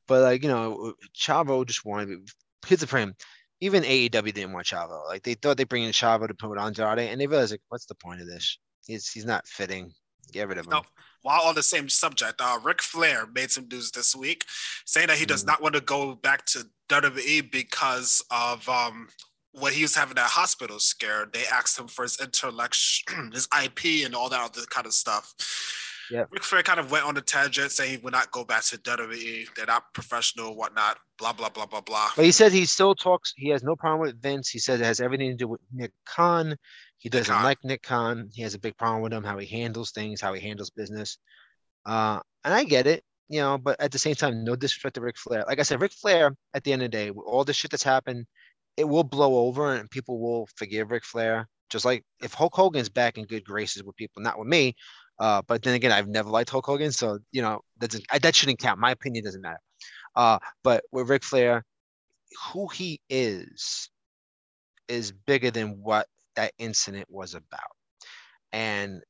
but 0.07 0.23
like, 0.23 0.43
you 0.43 0.49
know, 0.49 0.95
Chavo 1.17 1.67
just 1.67 1.85
wanted 1.85 2.29
here's 2.67 2.81
the 2.81 2.87
frame. 2.87 3.15
Even 3.61 3.83
AEW 3.83 4.35
didn't 4.35 4.53
want 4.53 4.67
Chavo. 4.67 5.07
Like 5.07 5.23
they 5.23 5.35
thought 5.35 5.57
they 5.57 5.65
bring 5.65 5.85
in 5.85 5.93
Chavo 5.93 6.27
to 6.29 6.35
put 6.35 6.59
Andrade, 6.59 6.99
and 7.11 7.21
they 7.21 7.27
realized 7.27 7.53
like, 7.53 7.61
what's 7.69 7.87
the 7.87 7.95
point 7.95 8.21
of 8.21 8.27
this? 8.27 8.59
He's 8.87 9.09
he's 9.09 9.25
not 9.25 9.47
fitting. 9.47 9.93
Get 10.33 10.49
rid 10.49 10.59
of 10.59 10.67
him. 10.67 10.71
No. 10.73 10.83
While 11.23 11.43
on 11.43 11.55
the 11.55 11.63
same 11.63 11.89
subject, 11.89 12.41
uh, 12.43 12.59
Ric 12.63 12.83
Flair 12.83 13.27
made 13.35 13.51
some 13.51 13.67
news 13.71 13.91
this 13.91 14.15
week 14.15 14.45
saying 14.85 15.07
that 15.07 15.17
he 15.17 15.25
does 15.25 15.43
Mm. 15.45 15.47
not 15.47 15.63
want 15.63 15.75
to 15.75 15.81
go 15.81 16.15
back 16.15 16.45
to 16.47 16.67
WWE 16.91 17.51
because 17.51 18.23
of 18.31 18.69
um, 18.69 19.09
when 19.53 19.73
he 19.73 19.81
was 19.83 19.95
having 19.95 20.17
that 20.17 20.31
hospital 20.31 20.79
scare. 20.79 21.27
They 21.33 21.47
asked 21.47 21.79
him 21.79 21.89
for 21.89 22.03
his 22.03 22.19
intellectual, 22.21 23.31
his 23.33 23.49
IP, 23.63 24.05
and 24.05 24.15
all 24.15 24.29
that 24.29 24.41
other 24.41 24.67
kind 24.69 24.87
of 24.87 24.93
stuff. 24.93 25.33
Yep. 26.11 26.29
Ric 26.31 26.43
Flair 26.43 26.63
kind 26.63 26.81
of 26.81 26.91
went 26.91 27.05
on 27.05 27.17
a 27.17 27.21
tangent 27.21 27.73
saying 27.73 27.91
he 27.91 27.97
would 27.99 28.13
not 28.13 28.31
go 28.31 28.45
back 28.45 28.63
to 28.65 28.79
WWE. 28.79 29.47
They're 29.57 29.67
not 29.67 29.93
professional, 29.95 30.57
whatnot, 30.57 30.99
blah, 31.19 31.33
blah, 31.33 31.49
blah, 31.49 31.67
blah, 31.67 31.81
blah. 31.81 32.11
But 32.17 32.25
he 32.25 32.33
said 32.33 32.53
he 32.53 32.67
still 32.67 32.95
talks. 32.95 33.33
He 33.37 33.49
has 33.51 33.63
no 33.63 33.77
problem 33.77 34.01
with 34.01 34.21
Vince. 34.21 34.49
He 34.49 34.59
said 34.59 34.81
it 34.81 34.85
has 34.85 35.01
everything 35.01 35.31
to 35.31 35.37
do 35.37 35.49
with 35.49 35.61
Nick 35.73 35.93
Khan. 36.07 36.57
He 36.99 37.09
doesn't 37.09 37.35
Khan. 37.35 37.45
like 37.45 37.59
Nick 37.65 37.83
Khan. 37.83 38.31
He 38.33 38.43
has 38.43 38.55
a 38.55 38.59
big 38.59 38.77
problem 38.77 39.03
with 39.03 39.13
him, 39.13 39.25
how 39.25 39.39
he 39.39 39.47
handles 39.47 39.91
things, 39.91 40.21
how 40.21 40.33
he 40.33 40.41
handles 40.41 40.71
business. 40.71 41.19
Uh, 41.85 42.21
and 42.45 42.55
I 42.55 42.65
get 42.65 42.87
it, 42.87 43.05
you 43.29 43.41
know. 43.41 43.59
But 43.59 43.81
at 43.81 43.93
the 43.93 43.99
same 43.99 44.15
time, 44.15 44.45
no 44.45 44.57
disrespect 44.57 44.95
to 44.97 45.01
Ric 45.01 45.19
Flair. 45.19 45.45
Like 45.47 45.59
I 45.59 45.63
said, 45.63 45.81
Ric 45.81 45.93
Flair. 45.93 46.35
At 46.55 46.65
the 46.65 46.73
end 46.73 46.83
of 46.83 46.91
the 46.91 46.97
day, 46.97 47.11
with 47.11 47.27
all 47.27 47.45
the 47.45 47.53
shit 47.53 47.71
that's 47.71 47.83
happened, 47.83 48.27
it 48.77 48.85
will 48.85 49.05
blow 49.05 49.47
over, 49.47 49.75
and 49.75 49.91
people 49.91 50.19
will 50.19 50.49
forgive 50.57 50.91
Ric 50.91 51.05
Flair. 51.05 51.49
Just 51.71 51.85
like 51.85 52.05
if 52.23 52.35
Hulk 52.35 52.55
Hogan's 52.55 52.89
back 52.89 53.19
in 53.19 53.25
good 53.25 53.45
graces 53.45 53.83
with 53.83 53.97
people, 53.97 54.23
not 54.23 54.39
with 54.39 54.49
me. 54.49 54.75
Uh, 55.19 55.43
but 55.47 55.63
then 55.63 55.75
again, 55.75 55.93
I've 55.93 56.09
never 56.09 56.29
liked 56.31 56.51
Hulk 56.51 56.67
Hogan, 56.67 56.93
so 56.93 57.19
you 57.33 57.43
know 57.43 57.61
that 57.79 57.95
I- 58.11 58.19
that 58.21 58.35
shouldn't 58.35 58.59
count. 58.61 58.81
My 58.81 58.91
opinion 58.93 59.25
doesn't 59.25 59.41
matter. 59.43 59.61
Uh, 60.17 60.39
but 60.65 60.85
with 60.93 61.09
Ric 61.11 61.25
Flair, 61.25 61.65
who 62.53 62.69
he 62.69 63.01
is 63.11 63.91
is 64.89 65.13
bigger 65.13 65.51
than 65.51 65.81
what 65.83 66.09
that 66.37 66.53
incident 66.59 67.07
was 67.11 67.35
about. 67.35 67.71
And 68.53 69.03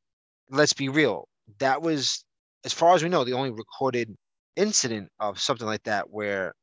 let's 0.51 0.73
be 0.75 0.89
real, 0.91 1.29
that 1.59 1.83
was, 1.83 2.25
as 2.65 2.73
far 2.73 2.95
as 2.95 3.03
we 3.03 3.09
know, 3.11 3.25
the 3.25 3.35
only 3.35 3.51
recorded 3.51 4.15
incident 4.57 5.11
of 5.21 5.41
something 5.41 5.67
like 5.67 5.85
that 5.85 6.11
where 6.11 6.55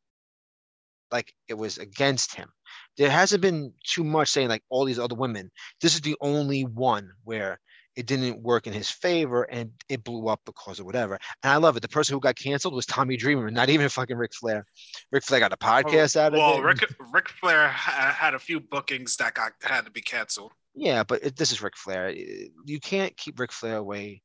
like 1.12 1.34
it 1.48 1.56
was 1.56 1.78
against 1.78 2.36
him. 2.36 2.50
There 2.98 3.10
hasn't 3.10 3.42
been 3.42 3.74
too 3.86 4.04
much 4.04 4.30
saying 4.30 4.50
like 4.50 4.64
all 4.70 4.86
these 4.86 5.00
other 5.00 5.16
women. 5.16 5.52
This 5.82 5.94
is 5.96 6.02
the 6.02 6.16
only 6.22 6.64
one 6.64 7.10
where 7.24 7.60
it 8.02 8.08
didn't 8.08 8.42
work 8.42 8.66
in 8.66 8.74
his 8.74 8.90
favor 8.90 9.44
and 9.44 9.70
it 9.88 10.04
blew 10.04 10.28
up 10.28 10.42
because 10.44 10.80
of 10.80 10.88
whatever. 10.88 11.20
And 11.44 11.54
I 11.54 11.58
love 11.58 11.78
it. 11.78 11.82
The 11.82 11.88
person 11.88 12.16
who 12.16 12.20
got 12.20 12.36
canceled 12.36 12.74
was 12.74 12.88
Tommy 12.88 13.16
Dreamer, 13.16 13.52
not 13.52 13.70
even 13.70 13.90
fucking 13.90 14.18
Ric 14.18 14.34
Flair. 14.34 14.66
Ric 15.12 15.24
Flair 15.24 15.40
got 15.40 15.54
a 15.54 15.58
podcast 15.58 16.18
out 16.18 16.34
of 16.34 16.40
well, 16.40 16.54
it. 16.54 16.56
Well, 16.56 16.64
Ric, 16.64 16.84
Ric 17.14 17.30
Flair 17.30 17.68
had 17.68 18.34
a 18.34 18.40
few 18.40 18.60
bookings 18.60 19.18
that 19.18 19.36
got 19.36 19.52
had 19.62 19.86
to 19.86 19.92
be 19.92 20.02
canceled. 20.02 20.52
Yeah, 20.74 21.04
but 21.04 21.24
it, 21.24 21.36
this 21.36 21.52
is 21.52 21.62
Ric 21.62 21.78
Flair. 21.78 22.10
You 22.10 22.80
can't 22.80 23.16
keep 23.18 23.40
Ric 23.40 23.52
Flair 23.52 23.78
away. 23.78 24.24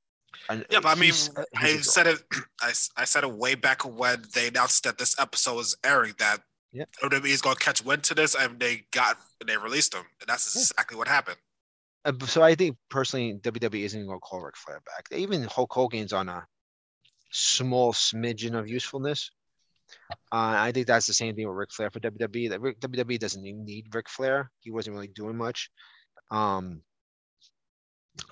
And 0.48 0.64
Yeah, 0.70 0.80
but 0.80 0.96
I 0.96 0.98
mean, 0.98 1.12
uh, 1.36 1.42
I 1.54 1.76
said 1.76 2.06
it. 2.06 2.22
I, 2.62 2.72
I 2.96 3.04
said 3.04 3.24
it 3.24 3.32
way 3.32 3.56
back 3.56 3.82
when 3.84 4.24
they 4.34 4.48
announced 4.48 4.84
that 4.84 4.96
this 4.96 5.14
episode 5.20 5.56
was 5.56 5.76
airing. 5.84 6.14
That 6.18 6.40
Yep. 6.72 6.88
WWE 7.04 7.26
is 7.28 7.42
going 7.42 7.56
to 7.56 7.64
catch 7.64 7.84
wind 7.84 8.04
to 8.04 8.14
this, 8.14 8.34
and 8.34 8.58
they 8.58 8.84
got 8.90 9.18
they 9.46 9.58
released 9.58 9.94
him, 9.94 10.04
and 10.20 10.28
that's 10.28 10.54
Yeah. 10.56 10.62
exactly 10.62 10.96
what 10.96 11.08
happened. 11.08 11.36
Uh, 12.06 12.12
so 12.24 12.42
I 12.42 12.54
think 12.54 12.76
personally, 12.88 13.34
WWE 13.42 13.82
isn't 13.82 14.06
going 14.06 14.16
to 14.16 14.20
call 14.20 14.40
Ric 14.40 14.56
Flair 14.56 14.80
back. 14.86 15.08
Even 15.18 15.42
Hulk 15.42 15.72
Hogan's 15.72 16.12
on 16.12 16.28
a 16.28 16.46
small 17.32 17.92
smidgen 17.92 18.56
of 18.56 18.68
usefulness. 18.68 19.30
Uh, 20.32 20.54
I 20.56 20.72
think 20.72 20.86
that's 20.86 21.06
the 21.06 21.12
same 21.12 21.34
thing 21.34 21.48
with 21.48 21.56
Ric 21.56 21.72
Flair 21.72 21.90
for 21.90 21.98
WWE. 21.98 22.50
That 22.50 22.60
WWE 22.60 23.18
doesn't 23.18 23.42
need 23.42 23.92
Ric 23.92 24.08
Flair. 24.08 24.50
He 24.60 24.70
wasn't 24.70 24.94
really 24.94 25.08
doing 25.08 25.36
much. 25.36 25.68
Um, 26.30 26.82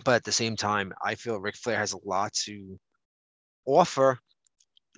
but 0.05 0.15
at 0.15 0.25
the 0.25 0.33
same 0.33 0.57
time, 0.57 0.93
I 1.05 1.17
feel 1.17 1.41
Ric 1.41 1.57
Flair 1.57 1.79
has 1.79 1.93
a 1.93 1.99
lot 2.05 2.33
to 2.45 2.79
offer. 3.67 4.19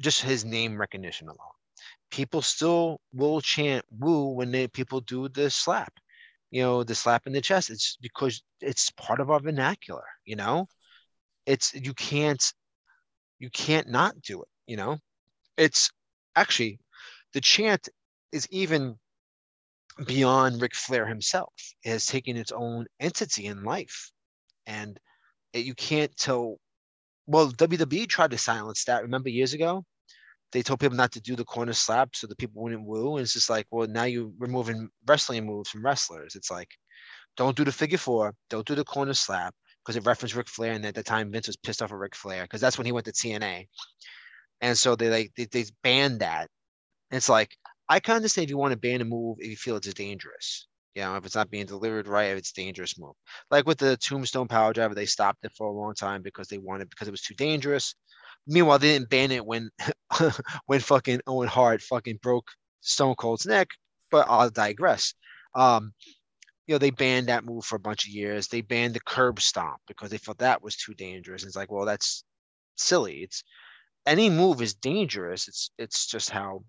Just 0.01 0.23
his 0.23 0.45
name 0.45 0.79
recognition 0.79 1.29
alone. 1.29 1.57
People 2.11 2.43
still 2.43 3.01
will 3.15 3.41
chant 3.41 3.85
"woo" 3.91 4.29
when 4.29 4.53
they 4.53 4.69
people 4.69 5.01
do 5.01 5.29
the 5.29 5.49
slap 5.49 5.93
you 6.57 6.63
know, 6.63 6.83
the 6.83 6.95
slap 6.95 7.27
in 7.27 7.35
the 7.35 7.43
chest. 7.43 7.69
It's 7.69 7.99
because 8.01 8.43
it's 8.63 8.89
part 8.93 9.21
of 9.21 9.31
our 9.31 9.41
vernacular, 9.41 10.05
you 10.25 10.37
know? 10.37 10.67
It's 11.45 11.75
you 11.75 11.93
can't 11.93 12.43
you 13.39 13.51
can't 13.51 13.89
not 13.89 14.23
do 14.23 14.41
it, 14.41 14.49
you 14.67 14.79
know? 14.79 14.97
It's 15.59 15.91
actually 16.35 16.79
the 17.35 17.43
chant 17.43 17.91
is 18.33 18.49
even 18.51 18.99
beyond 20.07 20.63
Ric 20.63 20.75
Flair 20.75 21.07
himself. 21.07 21.53
It 21.85 21.91
has 21.91 22.07
taken 22.07 22.39
its 22.39 22.53
own 22.53 22.87
entity 23.01 23.45
in 23.45 23.63
life. 23.63 24.11
And 24.67 24.99
it, 25.53 25.67
you 25.67 25.75
can't 25.75 26.17
tell 26.17 26.57
well, 27.27 27.49
WWE 27.49 28.07
tried 28.09 28.31
to 28.31 28.39
silence 28.39 28.85
that. 28.85 29.03
Remember 29.03 29.29
years 29.29 29.53
ago? 29.53 29.85
They 30.57 30.63
told 30.63 30.81
people 30.81 30.97
not 30.97 31.13
to 31.13 31.21
do 31.21 31.37
the 31.37 31.45
corner 31.45 31.75
slap 31.75 32.17
so 32.17 32.27
the 32.27 32.35
people 32.35 32.63
wouldn't 32.63 32.87
woo. 32.87 33.17
And 33.17 33.25
it's 33.25 33.35
just 33.35 33.51
like, 33.51 33.67
well, 33.71 33.87
now 33.87 34.05
you're 34.05 34.31
removing 34.39 34.89
wrestling 35.07 35.45
moves 35.45 35.69
from 35.69 35.85
wrestlers. 35.85 36.35
It's 36.35 36.51
like, 36.51 36.71
don't 37.37 37.55
do 37.55 37.63
the 37.63 37.71
figure 37.71 37.99
four, 37.99 38.33
don't 38.49 38.67
do 38.67 38.75
the 38.75 38.83
corner 38.83 39.13
slap 39.13 39.55
because 39.85 39.97
it 39.97 40.07
referenced 40.07 40.35
Ric 40.35 40.49
Flair. 40.49 40.73
And 40.73 40.87
at 40.87 40.95
the 40.95 41.03
time, 41.03 41.31
Vince 41.31 41.49
was 41.49 41.59
pissed 41.59 41.83
off 41.83 41.93
at 41.93 41.99
Ric 41.99 42.17
Flair 42.17 42.45
because 42.45 42.63
that's 42.63 42.79
when 42.79 42.87
he 42.87 42.93
went 42.93 43.05
to 43.05 43.13
TNA. 43.13 43.67
And 44.63 44.79
so 44.79 44.97
they 44.97 45.11
like 45.11 45.33
they, 45.37 45.45
they 45.45 45.67
banned 45.83 46.21
that. 46.21 46.49
And 47.11 47.19
it's 47.19 47.29
like, 47.29 47.55
I 47.87 48.01
can 48.01 48.17
understand 48.17 48.45
if 48.45 48.51
you 48.51 48.57
want 48.57 48.73
to 48.73 48.79
ban 48.79 49.03
a 49.03 49.05
move 49.05 49.37
if 49.41 49.51
you 49.51 49.57
feel 49.57 49.77
it's 49.77 49.93
dangerous. 49.93 50.69
You 50.95 51.03
know, 51.03 51.17
if 51.17 51.27
it's 51.27 51.35
not 51.35 51.51
being 51.51 51.67
delivered 51.67 52.09
right, 52.09 52.31
if 52.31 52.39
it's 52.39 52.53
dangerous 52.53 52.99
move. 52.99 53.13
Like 53.51 53.67
with 53.67 53.77
the 53.77 53.99
Tombstone 53.99 54.49
Piledriver, 54.49 54.95
they 54.95 55.05
stopped 55.05 55.45
it 55.45 55.53
for 55.55 55.67
a 55.67 55.71
long 55.79 55.93
time 55.93 56.23
because 56.23 56.49
they 56.49 56.57
wanted 56.57 56.89
because 56.89 57.09
it 57.09 57.11
was 57.11 57.21
too 57.21 57.35
dangerous. 57.35 57.95
Meanwhile, 58.47 58.79
they 58.79 58.93
didn't 58.93 59.11
ban 59.11 59.31
it 59.33 59.45
when 59.45 59.71
when 60.67 60.81
fucking 60.81 61.21
Owen 61.27 61.49
Hart 61.49 61.83
fucking 61.83 62.19
broke 62.23 62.49
Stone 62.81 63.17
Cold's 63.17 63.47
neck. 63.47 63.69
But 64.11 64.27
I'll 64.29 64.51
digress. 64.51 65.15
Um, 65.55 65.93
you 66.67 66.75
know, 66.75 66.79
they 66.79 66.91
banned 66.91 67.29
that 67.29 67.45
move 67.45 67.65
for 67.65 67.77
a 67.77 67.81
bunch 67.81 68.07
of 68.07 68.13
years. 68.13 68.49
They 68.49 68.61
banned 68.61 68.95
the 68.95 69.01
curb 69.01 69.41
stomp 69.41 69.81
because 69.87 70.11
they 70.11 70.19
felt 70.19 70.39
that 70.39 70.63
was 70.63 70.77
too 70.77 70.95
dangerous. 70.95 71.43
And 71.43 71.49
it's 71.49 71.57
like, 71.57 71.71
well, 71.71 71.87
that's 71.87 72.25
silly. 72.77 73.23
It's 73.23 73.43
any 74.07 74.31
move 74.31 74.63
is 74.63 74.75
dangerous. 74.75 75.49
It's 75.49 75.71
it's 75.79 76.07
just 76.07 76.31
how 76.31 76.65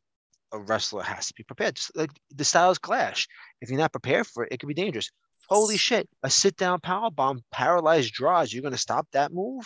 a 0.51 0.59
wrestler 0.59 1.03
has 1.03 1.27
to 1.27 1.33
be 1.35 1.43
prepared. 1.43 1.75
Just 1.75 1.95
like 1.95 2.11
the 2.35 2.45
styles 2.45 2.77
clash. 2.77 3.27
If 3.61 3.69
you're 3.69 3.79
not 3.79 3.91
prepared 3.91 4.27
for 4.27 4.43
it, 4.43 4.53
it 4.53 4.59
could 4.59 4.67
be 4.67 4.73
dangerous. 4.73 5.11
Holy 5.49 5.77
shit! 5.77 6.09
A 6.23 6.29
sit 6.29 6.57
down 6.57 6.79
power 6.81 7.09
bomb, 7.09 7.41
paralyzed 7.51 8.13
Droz. 8.13 8.51
You're 8.51 8.63
gonna 8.63 8.77
stop 8.77 9.07
that 9.13 9.31
move? 9.31 9.65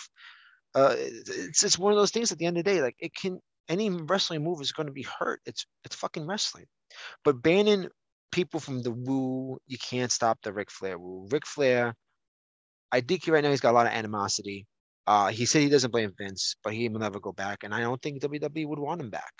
Uh, 0.73 0.95
it's 0.97 1.63
it's 1.63 1.79
one 1.79 1.91
of 1.91 1.97
those 1.97 2.11
things. 2.11 2.31
At 2.31 2.37
the 2.37 2.45
end 2.45 2.57
of 2.57 2.63
the 2.63 2.71
day, 2.71 2.81
like 2.81 2.95
it 2.99 3.13
can 3.13 3.39
any 3.67 3.89
wrestling 3.89 4.43
move 4.43 4.61
is 4.61 4.71
going 4.71 4.87
to 4.87 4.93
be 4.93 5.05
hurt. 5.19 5.41
It's 5.45 5.65
it's 5.83 5.95
fucking 5.95 6.25
wrestling. 6.25 6.65
But 7.23 7.41
banning 7.41 7.87
people 8.31 8.59
from 8.59 8.81
the 8.81 8.91
woo, 8.91 9.57
you 9.67 9.77
can't 9.77 10.11
stop 10.11 10.39
the 10.41 10.53
Ric 10.53 10.71
Flair 10.71 10.97
woo. 10.97 11.27
Ric 11.29 11.45
Flair, 11.45 11.95
I 12.91 13.01
think 13.01 13.27
right 13.27 13.43
now 13.43 13.49
he's 13.49 13.61
got 13.61 13.71
a 13.71 13.79
lot 13.79 13.87
of 13.87 13.93
animosity. 13.93 14.65
Uh, 15.07 15.27
he 15.27 15.45
said 15.45 15.61
he 15.61 15.69
doesn't 15.69 15.91
blame 15.91 16.13
Vince, 16.17 16.55
but 16.63 16.73
he 16.73 16.87
will 16.87 16.99
never 16.99 17.19
go 17.19 17.31
back, 17.31 17.63
and 17.63 17.73
I 17.73 17.81
don't 17.81 18.01
think 18.01 18.21
WWE 18.21 18.67
would 18.67 18.79
want 18.79 19.01
him 19.01 19.09
back. 19.09 19.33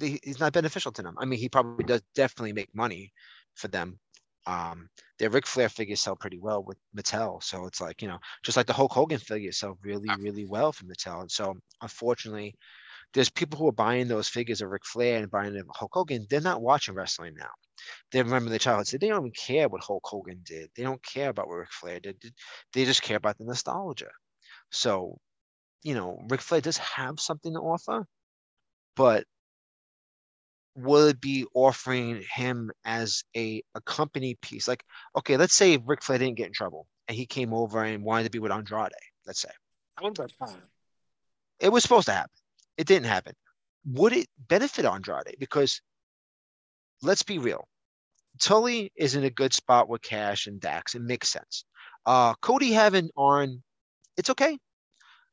He's 0.00 0.40
not 0.40 0.54
beneficial 0.54 0.90
to 0.92 1.02
them. 1.02 1.16
I 1.18 1.26
mean, 1.26 1.38
he 1.38 1.48
probably 1.48 1.84
does 1.84 2.00
definitely 2.14 2.54
make 2.54 2.74
money 2.74 3.12
for 3.54 3.68
them. 3.68 3.98
Um, 4.46 4.88
their 5.18 5.30
Ric 5.30 5.46
Flair 5.46 5.68
figures 5.68 6.00
sell 6.00 6.16
pretty 6.16 6.38
well 6.38 6.64
with 6.64 6.76
Mattel, 6.96 7.42
so 7.42 7.66
it's 7.66 7.80
like 7.80 8.02
you 8.02 8.08
know, 8.08 8.18
just 8.42 8.56
like 8.56 8.66
the 8.66 8.72
Hulk 8.72 8.92
Hogan 8.92 9.18
figures 9.18 9.58
sell 9.58 9.78
really, 9.82 10.08
really 10.18 10.44
well 10.46 10.72
from 10.72 10.88
Mattel. 10.88 11.20
And 11.20 11.30
so, 11.30 11.54
unfortunately, 11.80 12.56
there's 13.14 13.30
people 13.30 13.58
who 13.58 13.68
are 13.68 13.72
buying 13.72 14.08
those 14.08 14.28
figures 14.28 14.60
of 14.62 14.70
Ric 14.70 14.84
Flair 14.86 15.18
and 15.20 15.30
buying 15.30 15.54
them 15.54 15.66
Hulk 15.74 15.92
Hogan. 15.94 16.26
They're 16.28 16.40
not 16.40 16.62
watching 16.62 16.94
wrestling 16.94 17.34
now. 17.36 17.50
They 18.12 18.22
remember 18.22 18.50
their 18.50 18.58
childhood. 18.58 18.88
So 18.88 18.98
they 18.98 19.08
don't 19.08 19.20
even 19.20 19.32
care 19.32 19.68
what 19.68 19.82
Hulk 19.84 20.02
Hogan 20.06 20.40
did. 20.44 20.70
They 20.76 20.82
don't 20.82 21.02
care 21.04 21.30
about 21.30 21.48
what 21.48 21.56
Ric 21.56 21.72
Flair 21.72 22.00
did. 22.00 22.22
They 22.72 22.84
just 22.84 23.02
care 23.02 23.16
about 23.16 23.38
the 23.38 23.44
nostalgia. 23.44 24.10
So, 24.70 25.18
you 25.82 25.94
know, 25.94 26.20
Ric 26.28 26.40
Flair 26.42 26.60
does 26.60 26.78
have 26.78 27.20
something 27.20 27.54
to 27.54 27.60
offer, 27.60 28.06
but 28.96 29.26
it 30.76 31.20
be 31.20 31.46
offering 31.54 32.22
him 32.34 32.70
as 32.84 33.24
a, 33.36 33.62
a 33.74 33.80
company 33.82 34.36
piece? 34.40 34.68
Like, 34.68 34.84
okay, 35.16 35.36
let's 35.36 35.54
say 35.54 35.78
Ric 35.84 36.02
Flair 36.02 36.18
didn't 36.18 36.36
get 36.36 36.46
in 36.46 36.52
trouble 36.52 36.86
and 37.08 37.16
he 37.16 37.26
came 37.26 37.52
over 37.52 37.82
and 37.82 38.04
wanted 38.04 38.24
to 38.24 38.30
be 38.30 38.38
with 38.38 38.52
Andrade, 38.52 38.92
let's 39.26 39.42
say. 39.42 39.50
It 41.60 41.70
was 41.70 41.82
supposed 41.82 42.06
to 42.06 42.12
happen. 42.12 42.30
It 42.76 42.86
didn't 42.86 43.06
happen. 43.06 43.34
Would 43.86 44.12
it 44.12 44.26
benefit 44.48 44.84
Andrade? 44.84 45.36
Because 45.38 45.80
let's 47.02 47.22
be 47.22 47.38
real. 47.38 47.68
Tully 48.40 48.92
is 48.96 49.14
in 49.14 49.24
a 49.24 49.30
good 49.30 49.52
spot 49.52 49.88
with 49.88 50.02
Cash 50.02 50.46
and 50.46 50.60
Dax. 50.60 50.94
It 50.94 51.02
makes 51.02 51.28
sense. 51.28 51.64
Uh, 52.06 52.34
Cody 52.40 52.72
having 52.72 53.10
Arn, 53.16 53.62
it's 54.16 54.30
okay. 54.30 54.58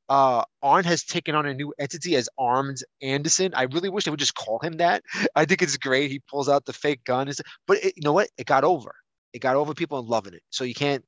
Uh, 0.10 0.44
Arn 0.64 0.84
has 0.86 1.04
taken 1.04 1.36
on 1.36 1.46
a 1.46 1.54
new 1.54 1.74
entity 1.80 2.16
as 2.16 2.28
Arms 2.38 2.84
Anderson. 3.02 3.54
I 3.56 3.64
really 3.64 3.90
wish 3.90 4.06
they 4.06 4.12
would 4.12 4.20
just 4.20 4.36
call 4.36 4.60
him 4.60 4.74
that. 4.78 5.04
I 5.36 5.46
think 5.46 5.62
it's 5.62 5.78
great. 5.78 6.10
He 6.12 6.20
pulls 6.20 6.50
out 6.50 6.66
the 6.66 6.74
fake 6.74 7.04
gun, 7.06 7.32
but 7.68 7.78
it, 7.84 7.94
you 7.96 8.02
know 8.04 8.14
what? 8.14 8.30
It 8.38 8.48
got 8.48 8.64
over. 8.64 8.96
It 9.34 9.40
got 9.40 9.56
over 9.56 9.74
people 9.76 10.00
and 10.00 10.08
loving 10.08 10.34
it. 10.34 10.42
So 10.50 10.64
you 10.64 10.74
can't 10.74 11.06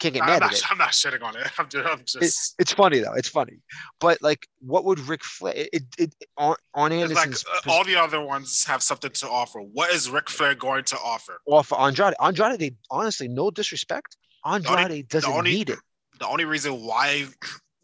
can't 0.00 0.12
get 0.12 0.24
I'm 0.24 0.28
mad 0.28 0.40
not, 0.40 0.52
at 0.52 0.58
it. 0.58 0.70
I'm 0.70 0.78
not 0.78 0.90
shitting 0.90 1.22
on 1.22 1.36
it. 1.36 1.46
I'm 1.58 1.68
just, 1.68 1.86
I'm 1.86 1.98
just 2.04 2.16
It- 2.16 2.62
it's 2.62 2.72
funny 2.72 2.98
though. 2.98 3.12
It's 3.14 3.28
funny. 3.28 3.60
But 4.00 4.20
like, 4.22 4.46
what 4.60 4.84
would 4.84 4.98
Ric 5.00 5.22
Flair? 5.22 5.54
It, 5.56 5.70
it, 5.72 5.84
it 5.98 6.14
on, 6.36 6.56
on 6.74 6.92
it's 6.92 7.14
like 7.14 7.30
uh, 7.32 7.70
all 7.70 7.84
the 7.84 7.96
other 7.96 8.20
ones 8.20 8.64
have 8.64 8.82
something 8.82 9.12
to 9.12 9.28
offer. 9.28 9.60
What 9.60 9.90
is 9.90 10.10
Ric 10.10 10.28
Flair 10.28 10.54
going 10.54 10.84
to 10.84 10.96
offer? 10.96 11.40
offer 11.46 11.76
Andrade. 11.76 12.14
Andrade, 12.20 12.58
they 12.58 12.74
honestly, 12.90 13.28
no 13.28 13.50
disrespect. 13.50 14.16
Andrade 14.44 15.08
doesn't 15.08 15.32
only- 15.32 15.52
need 15.52 15.70
it. 15.70 15.78
The 16.20 16.28
only 16.28 16.44
reason 16.44 16.74
why 16.84 17.26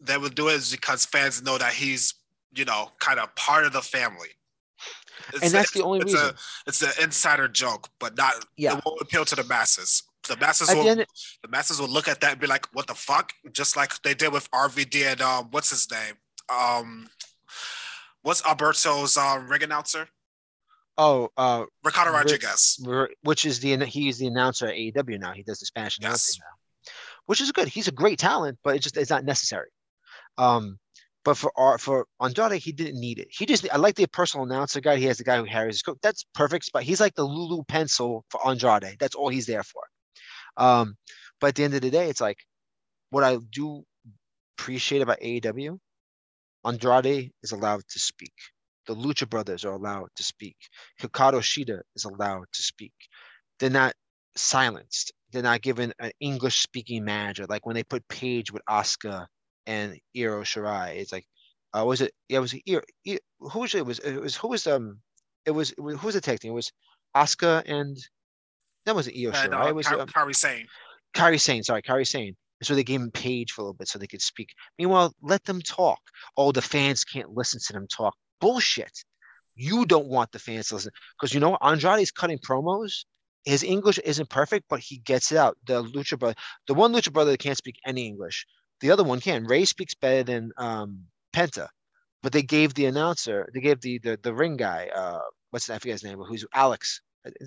they 0.01 0.17
would 0.17 0.35
do 0.35 0.49
it 0.49 0.55
is 0.55 0.71
because 0.71 1.05
fans 1.05 1.41
know 1.43 1.57
that 1.57 1.73
he's, 1.73 2.13
you 2.53 2.65
know, 2.65 2.89
kind 2.99 3.19
of 3.19 3.33
part 3.35 3.65
of 3.65 3.73
the 3.73 3.81
family. 3.81 4.29
It's 5.33 5.43
And 5.43 5.51
that's 5.51 5.71
the 5.71 5.83
only 5.83 5.99
it's 5.99 6.13
reason. 6.13 6.29
A, 6.29 6.33
it's 6.67 6.81
an 6.81 6.91
insider 7.03 7.47
joke, 7.47 7.87
but 7.99 8.17
not. 8.17 8.45
Yeah. 8.57 8.77
It 8.77 8.83
won't 8.85 8.99
appeal 9.01 9.23
to 9.25 9.35
the 9.35 9.43
masses. 9.43 10.03
The 10.27 10.35
masses 10.37 10.69
At 10.69 10.77
will. 10.77 10.83
the 10.83 11.05
the 11.41 11.47
masses 11.47 11.79
will 11.79 11.87
look 11.87 12.07
at 12.07 12.21
that 12.21 12.31
and 12.33 12.39
be 12.41 12.47
like, 12.47 12.67
"What 12.73 12.87
the 12.87 12.93
fuck?" 12.95 13.33
Just 13.51 13.75
like 13.75 13.99
they 14.01 14.13
did 14.13 14.31
with 14.31 14.49
RVD 14.51 15.11
and 15.11 15.21
um, 15.21 15.47
what's 15.51 15.69
his 15.69 15.89
name? 15.91 16.15
Um, 16.49 17.07
what's 18.21 18.45
Alberto's 18.45 19.17
um, 19.17 19.47
ring 19.47 19.63
announcer? 19.63 20.07
oh, 20.97 21.29
uh, 21.37 21.65
Ricardo 21.83 22.11
Rodriguez. 22.11 22.79
which 23.23 23.45
is 23.45 23.59
the 23.59 23.77
he's 23.85 24.19
the 24.19 24.27
announcer 24.27 24.67
at 24.67 24.75
AEW 24.75 25.19
now. 25.19 25.31
He 25.33 25.41
does 25.43 25.59
the 25.59 25.65
Spanish 25.65 25.97
Yes. 25.99 26.07
announcing 26.09 26.41
now, 26.41 26.91
which 27.25 27.41
is 27.41 27.51
good. 27.51 27.67
He's 27.67 27.87
a 27.87 27.91
great 27.91 28.19
talent, 28.19 28.59
but 28.63 28.75
it 28.75 28.79
just 28.79 28.97
it's 28.97 29.09
not 29.09 29.25
necessary. 29.25 29.69
Um, 30.37 30.77
but 31.23 31.37
for 31.37 31.51
our 31.55 31.77
for 31.77 32.07
Andrade, 32.19 32.61
he 32.61 32.71
didn't 32.71 32.99
need 32.99 33.19
it. 33.19 33.27
He 33.29 33.45
just 33.45 33.67
I 33.71 33.77
like 33.77 33.95
the 33.95 34.07
personal 34.07 34.45
announcer 34.45 34.81
guy. 34.81 34.97
He 34.97 35.05
has 35.05 35.17
the 35.17 35.23
guy 35.23 35.37
who 35.37 35.45
carries 35.45 35.75
his 35.75 35.81
coat. 35.83 35.99
That's 36.01 36.25
perfect. 36.33 36.71
But 36.73 36.83
he's 36.83 36.99
like 36.99 37.15
the 37.15 37.23
Lulu 37.23 37.63
pencil 37.67 38.25
for 38.29 38.45
Andrade. 38.47 38.97
That's 38.99 39.15
all 39.15 39.29
he's 39.29 39.45
there 39.45 39.63
for. 39.63 39.83
Um, 40.57 40.95
but 41.39 41.47
at 41.47 41.55
the 41.55 41.63
end 41.63 41.73
of 41.75 41.81
the 41.81 41.91
day, 41.91 42.09
it's 42.09 42.21
like 42.21 42.37
what 43.11 43.23
I 43.23 43.37
do 43.51 43.83
appreciate 44.57 45.01
about 45.01 45.19
AEW. 45.19 45.77
Andrade 46.65 47.31
is 47.43 47.51
allowed 47.51 47.83
to 47.89 47.99
speak. 47.99 48.33
The 48.87 48.95
Lucha 48.95 49.29
Brothers 49.29 49.63
are 49.63 49.73
allowed 49.73 50.09
to 50.15 50.23
speak. 50.23 50.57
Hikaru 51.01 51.41
Shida 51.41 51.81
is 51.95 52.05
allowed 52.05 52.45
to 52.51 52.63
speak. 52.63 52.93
They're 53.59 53.69
not 53.69 53.93
silenced. 54.35 55.13
They're 55.31 55.43
not 55.43 55.61
given 55.61 55.93
an 55.99 56.11
English 56.19 56.59
speaking 56.59 57.05
manager. 57.05 57.45
Like 57.47 57.65
when 57.65 57.75
they 57.75 57.83
put 57.83 58.07
Paige 58.07 58.51
with 58.51 58.63
Asuka 58.69 59.27
and 59.65 59.93
Io 60.15 60.41
Shirai. 60.41 60.95
It's 60.97 61.11
like, 61.11 61.25
uh, 61.77 61.85
was 61.85 62.01
it? 62.01 62.13
Yeah, 62.29 62.37
it 62.37 62.41
was 62.41 62.55
Io. 62.67 62.81
Who 63.39 63.59
was 63.59 63.75
it? 63.75 63.85
Was 63.85 63.99
it 63.99 64.19
was 64.21 64.35
who 64.35 64.47
was 64.49 64.67
um 64.67 64.99
it 65.45 65.51
was, 65.51 65.71
it 65.71 65.79
was 65.79 65.99
who 65.99 66.07
was 66.07 66.15
the 66.15 66.21
tag 66.21 66.39
team? 66.39 66.51
It 66.51 66.55
was 66.55 66.71
Asuka 67.15 67.63
and 67.65 67.97
that 68.85 68.95
wasn't 68.95 69.17
Io 69.17 69.31
Shirai. 69.31 69.65
uh, 69.65 69.67
It 69.69 69.75
was 69.75 69.87
Ka- 69.87 69.99
um, 69.99 70.07
Kairi 70.07 70.35
Sane. 70.35 70.67
Kairi 71.15 71.39
Sane, 71.39 71.63
sorry, 71.63 71.81
Kairi 71.81 72.07
Sane. 72.07 72.35
So 72.63 72.75
they 72.75 72.83
gave 72.83 73.01
him 73.01 73.09
Paige 73.11 73.53
for 73.53 73.61
a 73.61 73.63
little 73.63 73.73
bit 73.73 73.87
so 73.87 73.97
they 73.97 74.05
could 74.05 74.21
speak. 74.21 74.49
Meanwhile, 74.77 75.13
let 75.23 75.43
them 75.45 75.61
talk. 75.61 75.99
Oh, 76.37 76.51
the 76.51 76.61
fans 76.61 77.03
can't 77.03 77.31
listen 77.31 77.59
to 77.65 77.73
them 77.73 77.87
talk. 77.87 78.15
Bullshit. 78.39 79.03
You 79.55 79.85
don't 79.85 80.07
want 80.07 80.31
the 80.31 80.37
fans 80.37 80.67
to 80.67 80.75
listen. 80.75 80.91
Because 81.19 81.33
you 81.33 81.39
know 81.39 81.49
what? 81.51 81.61
Andrade's 81.63 82.11
cutting 82.11 82.37
promos. 82.37 83.05
His 83.45 83.63
English 83.63 83.97
isn't 83.99 84.29
perfect, 84.29 84.65
but 84.69 84.79
he 84.79 84.99
gets 84.99 85.31
it 85.31 85.39
out. 85.39 85.57
The 85.65 85.83
Lucha 85.83 86.19
brother, 86.19 86.35
the 86.67 86.75
one 86.75 86.93
Lucha 86.93 87.11
brother 87.11 87.31
that 87.31 87.39
can't 87.39 87.57
speak 87.57 87.77
any 87.85 88.05
English. 88.05 88.45
The 88.81 88.91
other 88.91 89.03
one 89.03 89.19
can. 89.19 89.45
Rey 89.45 89.65
speaks 89.65 89.95
better 89.95 90.23
than 90.23 90.51
um, 90.57 91.05
Penta. 91.33 91.67
But 92.23 92.33
they 92.33 92.43
gave 92.43 92.75
the 92.75 92.85
announcer, 92.85 93.49
they 93.51 93.61
gave 93.61 93.81
the 93.81 93.97
the, 93.99 94.19
the 94.21 94.33
ring 94.33 94.55
guy, 94.55 94.89
uh, 94.93 95.21
what's 95.49 95.65
that? 95.67 95.75
I 95.75 95.79
forget 95.79 95.93
his 95.93 96.03
name, 96.03 96.19
but 96.19 96.25
who's 96.25 96.45
Alex. 96.53 97.01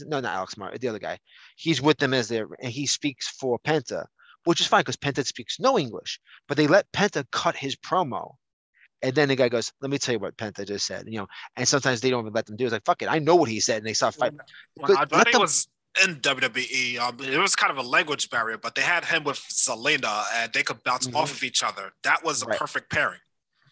No, 0.06 0.20
not 0.20 0.34
Alex 0.34 0.56
Martin, 0.56 0.78
the 0.80 0.88
other 0.88 0.98
guy. 0.98 1.18
He's 1.56 1.82
with 1.82 1.98
them 1.98 2.14
as 2.14 2.28
their, 2.28 2.48
and 2.60 2.72
he 2.72 2.86
speaks 2.86 3.28
for 3.28 3.58
Penta 3.66 4.04
which 4.44 4.60
is 4.60 4.66
fine 4.66 4.80
because 4.80 4.96
Penta 4.96 5.26
speaks 5.26 5.58
no 5.58 5.78
English. 5.78 6.20
But 6.46 6.56
they 6.56 6.66
let 6.66 6.90
Penta 6.92 7.24
cut 7.32 7.56
his 7.56 7.76
promo. 7.76 8.34
And 9.02 9.14
then 9.14 9.28
the 9.28 9.36
guy 9.36 9.48
goes, 9.48 9.72
Let 9.82 9.90
me 9.90 9.98
tell 9.98 10.14
you 10.14 10.18
what 10.18 10.36
Penta 10.36 10.66
just 10.66 10.86
said. 10.86 11.04
You 11.06 11.18
know, 11.18 11.26
and 11.56 11.66
sometimes 11.66 12.00
they 12.00 12.10
don't 12.10 12.22
even 12.22 12.32
let 12.32 12.46
them 12.46 12.56
do 12.56 12.64
it. 12.64 12.66
It's 12.68 12.72
like, 12.72 12.84
fuck 12.84 13.02
it, 13.02 13.08
I 13.08 13.18
know 13.18 13.36
what 13.36 13.48
he 13.48 13.60
said. 13.60 13.78
And 13.78 13.86
they 13.86 13.92
start 13.92 14.14
fighting. 14.14 14.38
When 14.74 14.92
let 14.92 15.10
them- 15.10 15.40
was 15.40 15.68
in 16.02 16.20
WWE, 16.20 16.98
um, 16.98 17.20
it 17.20 17.38
was 17.38 17.54
kind 17.54 17.70
of 17.70 17.78
a 17.78 17.88
language 17.88 18.30
barrier, 18.30 18.58
but 18.58 18.74
they 18.74 18.82
had 18.82 19.04
him 19.04 19.24
with 19.24 19.38
Zelina, 19.38 20.24
and 20.34 20.52
they 20.52 20.62
could 20.62 20.82
bounce 20.82 21.06
Mhm. 21.06 21.14
off 21.14 21.32
of 21.32 21.42
each 21.42 21.62
other. 21.62 21.92
That 22.02 22.24
was 22.24 22.42
a 22.42 22.46
Right. 22.46 22.58
perfect 22.58 22.90
pairing. 22.90 23.20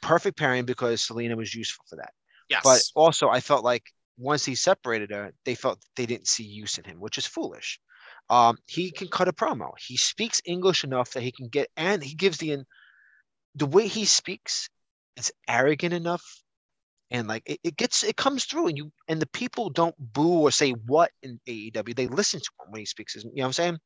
Perfect 0.01 0.39
pairing 0.39 0.65
because 0.65 1.07
Zelina 1.07 1.37
was 1.37 1.55
useful 1.55 1.85
for 1.89 1.97
that. 1.97 2.13
Yes, 2.49 2.63
But 2.65 2.83
also, 2.95 3.29
I 3.29 3.41
felt 3.41 3.65
like 3.65 3.93
once 4.17 4.45
he 4.45 4.55
separated 4.55 5.11
her, 5.11 5.33
they 5.45 5.55
felt 5.55 5.85
they 5.97 6.07
didn't 6.07 6.29
see 6.29 6.45
use 6.45 6.79
in 6.79 6.85
him, 6.85 7.01
which 7.01 7.19
is 7.19 7.27
foolish. 7.27 7.81
Um, 8.29 8.59
he 8.67 8.91
can 8.91 9.09
cut 9.09 9.29
a 9.29 9.33
promo. 9.33 9.73
He 9.79 9.97
speaks 9.97 10.41
English 10.45 10.85
enough 10.85 11.11
that 11.13 11.23
he 11.23 11.33
can 11.33 11.49
get, 11.49 11.71
and 11.77 12.03
he 12.03 12.15
gives 12.15 12.39
the 12.39 12.65
the 13.55 13.67
way 13.67 13.87
he 13.87 14.05
speaks 14.05 14.69
is 15.17 15.33
arrogant 15.47 15.93
enough, 15.93 16.43
and 17.13 17.29
like 17.29 17.43
it, 17.47 17.61
it 17.63 17.77
gets 17.77 18.03
it 18.03 18.17
comes 18.17 18.45
through, 18.45 18.69
and 18.69 18.77
you 18.77 18.91
and 19.07 19.21
the 19.21 19.29
people 19.29 19.71
don't 19.71 19.95
boo 19.99 20.41
or 20.41 20.51
say 20.51 20.71
what 20.73 21.11
in 21.23 21.39
AEW. 21.47 21.95
They 21.95 22.09
listen 22.09 22.41
to 22.41 22.51
him 22.61 22.73
when 22.73 22.81
he 22.81 22.87
speaks. 22.87 23.15
You 23.15 23.25
know 23.25 23.31
what 23.35 23.45
I'm 23.45 23.53
saying? 23.53 23.79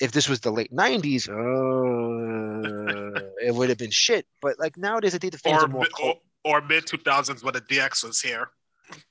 If 0.00 0.12
this 0.12 0.28
was 0.28 0.40
the 0.40 0.50
late 0.50 0.72
'90s, 0.72 1.28
uh, 1.28 3.20
it 3.44 3.54
would 3.54 3.68
have 3.68 3.78
been 3.78 3.92
shit. 3.92 4.26
But 4.40 4.58
like 4.58 4.76
nowadays, 4.76 5.14
I 5.14 5.18
think 5.18 5.32
the 5.32 5.38
fans 5.38 5.62
or 5.62 5.66
are 5.66 5.68
more. 5.68 5.86
or, 6.02 6.16
or 6.44 6.60
mid 6.60 6.86
two 6.86 6.98
thousands 6.98 7.44
when 7.44 7.54
the 7.54 7.60
DX 7.60 8.04
was 8.04 8.20
here. 8.20 8.50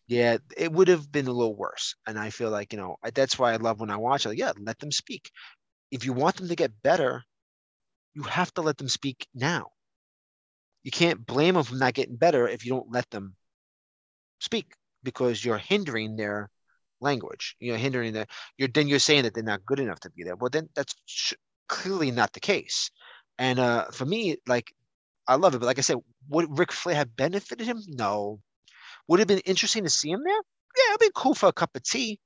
Yeah, 0.07 0.37
it 0.57 0.71
would 0.71 0.89
have 0.89 1.11
been 1.11 1.27
a 1.27 1.31
little 1.31 1.55
worse. 1.55 1.95
And 2.05 2.19
I 2.19 2.29
feel 2.29 2.49
like, 2.49 2.73
you 2.73 2.77
know, 2.77 2.97
that's 3.13 3.39
why 3.39 3.53
I 3.53 3.55
love 3.55 3.79
when 3.79 3.89
I 3.89 3.95
watch 3.95 4.25
it. 4.25 4.29
Like, 4.29 4.37
yeah, 4.37 4.51
let 4.59 4.77
them 4.79 4.91
speak. 4.91 5.31
If 5.89 6.05
you 6.05 6.13
want 6.13 6.35
them 6.35 6.49
to 6.49 6.55
get 6.55 6.83
better, 6.83 7.23
you 8.13 8.23
have 8.23 8.53
to 8.55 8.61
let 8.61 8.77
them 8.77 8.89
speak 8.89 9.25
now. 9.33 9.69
You 10.83 10.91
can't 10.91 11.25
blame 11.25 11.55
them 11.55 11.63
for 11.63 11.75
not 11.75 11.93
getting 11.93 12.15
better 12.15 12.47
if 12.47 12.65
you 12.65 12.71
don't 12.71 12.91
let 12.91 13.09
them 13.09 13.35
speak 14.39 14.73
because 15.03 15.43
you're 15.43 15.57
hindering 15.57 16.15
their 16.15 16.49
language. 16.99 17.55
You're 17.59 17.77
hindering 17.77 18.13
that. 18.13 18.29
You're 18.57 18.69
then 18.69 18.87
you're 18.87 18.99
saying 18.99 19.23
that 19.23 19.33
they're 19.33 19.43
not 19.43 19.65
good 19.65 19.79
enough 19.79 19.99
to 20.01 20.09
be 20.09 20.23
there. 20.23 20.35
Well, 20.35 20.49
then 20.49 20.69
that's 20.75 20.95
clearly 21.67 22.11
not 22.11 22.33
the 22.33 22.39
case. 22.39 22.89
And 23.37 23.59
uh, 23.59 23.85
for 23.91 24.05
me, 24.05 24.37
like 24.47 24.73
I 25.27 25.35
love 25.35 25.55
it, 25.55 25.59
but 25.59 25.67
like 25.67 25.77
I 25.77 25.81
said, 25.81 25.97
would 26.29 26.57
Ric 26.57 26.71
Flair 26.71 26.95
have 26.95 27.15
benefited 27.15 27.65
him? 27.65 27.81
No. 27.87 28.39
Would 29.07 29.19
it 29.19 29.21
have 29.21 29.27
been 29.27 29.39
interesting 29.39 29.83
to 29.83 29.89
see 29.89 30.09
him 30.09 30.21
there? 30.23 30.33
Yeah, 30.33 30.93
it'd 30.93 30.99
be 30.99 31.11
cool 31.15 31.35
for 31.35 31.49
a 31.49 31.53
cup 31.53 31.75
of 31.75 31.83
tea. 31.83 32.19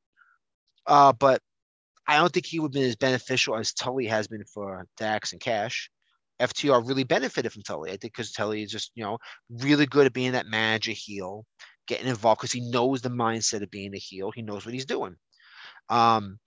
Uh, 0.86 1.14
but 1.14 1.42
I 2.08 2.18
don't 2.18 2.32
think 2.32 2.46
he 2.46 2.60
would 2.60 2.68
have 2.68 2.74
been 2.74 2.90
as 2.90 2.96
beneficial 2.96 3.56
as 3.56 3.74
Tully 3.74 4.06
has 4.08 4.28
been 4.28 4.44
for 4.46 4.86
Dax 4.98 5.32
and 5.32 5.42
Cash. 5.42 5.90
FTR 6.42 6.88
really 6.88 7.04
benefited 7.04 7.52
from 7.52 7.64
Tully. 7.64 7.92
I 7.92 7.98
think 7.98 8.14
because 8.14 8.32
Tully 8.32 8.64
is 8.64 8.72
just, 8.72 8.92
you 8.96 9.04
know, 9.04 9.18
really 9.50 9.86
good 9.86 10.06
at 10.06 10.14
being 10.14 10.34
that 10.34 10.48
manager 10.48 10.92
heel, 10.92 11.46
getting 11.88 12.08
involved 12.08 12.42
because 12.42 12.52
he 12.52 12.62
knows 12.62 13.02
the 13.02 13.10
mindset 13.10 13.64
of 13.64 13.72
being 13.72 13.94
a 13.96 14.00
heel. 14.00 14.32
He 14.32 14.42
knows 14.42 14.66
what 14.66 14.74
he's 14.74 14.86
doing. 14.86 15.16
Um, 15.90 16.40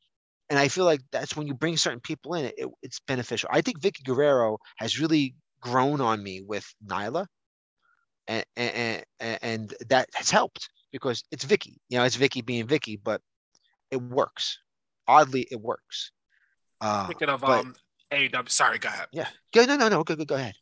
and 0.50 0.58
I 0.58 0.68
feel 0.68 0.84
like 0.84 1.00
that's 1.12 1.36
when 1.36 1.46
you 1.46 1.54
bring 1.54 1.76
certain 1.76 2.00
people 2.00 2.34
in, 2.34 2.46
it, 2.46 2.68
it's 2.82 3.00
beneficial. 3.00 3.50
I 3.52 3.60
think 3.60 3.80
Vickie 3.80 4.04
Guerrero 4.04 4.58
has 4.76 4.98
really 4.98 5.34
grown 5.60 6.00
on 6.00 6.22
me 6.22 6.42
with 6.46 6.66
Nyla, 6.86 7.26
and 8.26 8.44
and, 8.56 9.04
and 9.20 9.74
that 9.88 10.08
has 10.14 10.30
helped 10.30 10.68
because 10.92 11.22
it's 11.30 11.44
Vickie. 11.44 11.76
You 11.88 11.98
know, 11.98 12.04
it's 12.04 12.16
Vickie 12.16 12.44
being 12.44 12.66
Vickie, 12.66 12.98
but 13.02 13.20
it 13.90 14.00
works. 14.00 14.58
Oddly, 15.06 15.46
it 15.50 15.60
works. 15.60 16.12
Uh, 16.80 17.06
Speaking 17.06 17.28
of 17.28 17.40
but, 17.40 17.60
um, 17.60 17.74
AEW, 18.12 18.50
sorry, 18.50 18.78
go 18.78 18.88
ahead. 18.88 19.06
Yeah, 19.12 19.28
go 19.52 19.64
no 19.64 19.76
no 19.76 19.88
no 19.88 20.04
go 20.04 20.16
go, 20.16 20.24
go 20.24 20.34
ahead. 20.36 20.54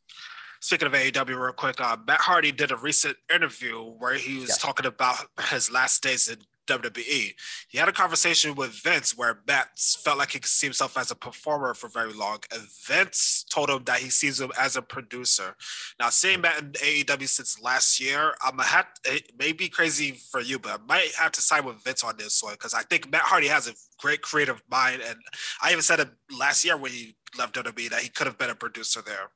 Speaking 0.61 0.87
of 0.87 0.95
AEW, 0.95 1.41
real 1.41 1.53
quick, 1.53 1.81
uh, 1.81 1.97
Matt 2.07 2.21
Hardy 2.21 2.51
did 2.51 2.73
a 2.73 2.77
recent 2.77 3.17
interview 3.33 3.79
where 3.79 4.15
he 4.15 4.39
was 4.39 4.49
yes. 4.49 4.59
talking 4.59 4.87
about 4.87 5.27
his 5.51 5.71
last 5.71 6.03
days 6.03 6.29
in 6.29 6.39
WWE. 6.67 7.35
He 7.69 7.79
had 7.79 7.89
a 7.89 7.93
conversation 7.93 8.55
with 8.55 8.71
Vince 8.83 9.17
where 9.17 9.41
Matt 9.47 9.79
felt 9.79 10.19
like 10.19 10.33
he 10.33 10.39
could 10.39 10.49
see 10.49 10.67
himself 10.67 10.97
as 10.99 11.11
a 11.11 11.15
performer 11.15 11.75
for 11.75 11.89
very 11.89 12.13
long, 12.13 12.39
and 12.53 12.63
Vince 12.87 13.45
told 13.49 13.71
him 13.71 13.85
that 13.85 14.01
he 14.01 14.11
sees 14.11 14.41
him 14.41 14.51
as 14.59 14.77
a 14.77 14.83
producer. 14.83 15.55
Now, 15.99 16.09
seeing 16.09 16.41
Matt 16.41 16.63
in 16.63 16.73
AEW 16.73 17.29
since 17.29 17.61
last 17.61 18.01
year, 18.01 18.35
I'm 18.43 18.57
gonna 18.57 18.65
have 18.65 18.87
it 19.05 19.33
may 19.39 19.53
be 19.53 19.69
crazy 19.69 20.13
for 20.13 20.41
you, 20.41 20.59
but 20.59 20.73
I 20.73 20.85
might 20.87 21.13
have 21.19 21.33
to 21.33 21.41
side 21.41 21.65
with 21.65 21.83
Vince 21.83 22.05
on 22.05 22.17
this 22.17 22.43
one 22.43 22.55
because 22.55 22.75
I 22.75 22.83
think 22.83 23.11
Matt 23.11 23.23
Hardy 23.23 23.49
has 23.49 23.69
a 23.69 23.75
great 23.99 24.23
creative 24.23 24.63
mind, 24.71 25.03
and 25.07 25.19
I 25.63 25.71
even 25.71 25.83
said 25.83 26.01
it 26.01 26.09
last 26.37 26.65
year 26.65 26.77
when 26.77 26.93
he 26.93 27.17
left 27.39 27.55
WWE 27.55 27.91
that 27.91 28.01
he 28.01 28.09
could 28.09 28.27
have 28.27 28.39
been 28.39 28.51
a 28.51 28.55
producer 28.55 29.03
there. 29.03 29.31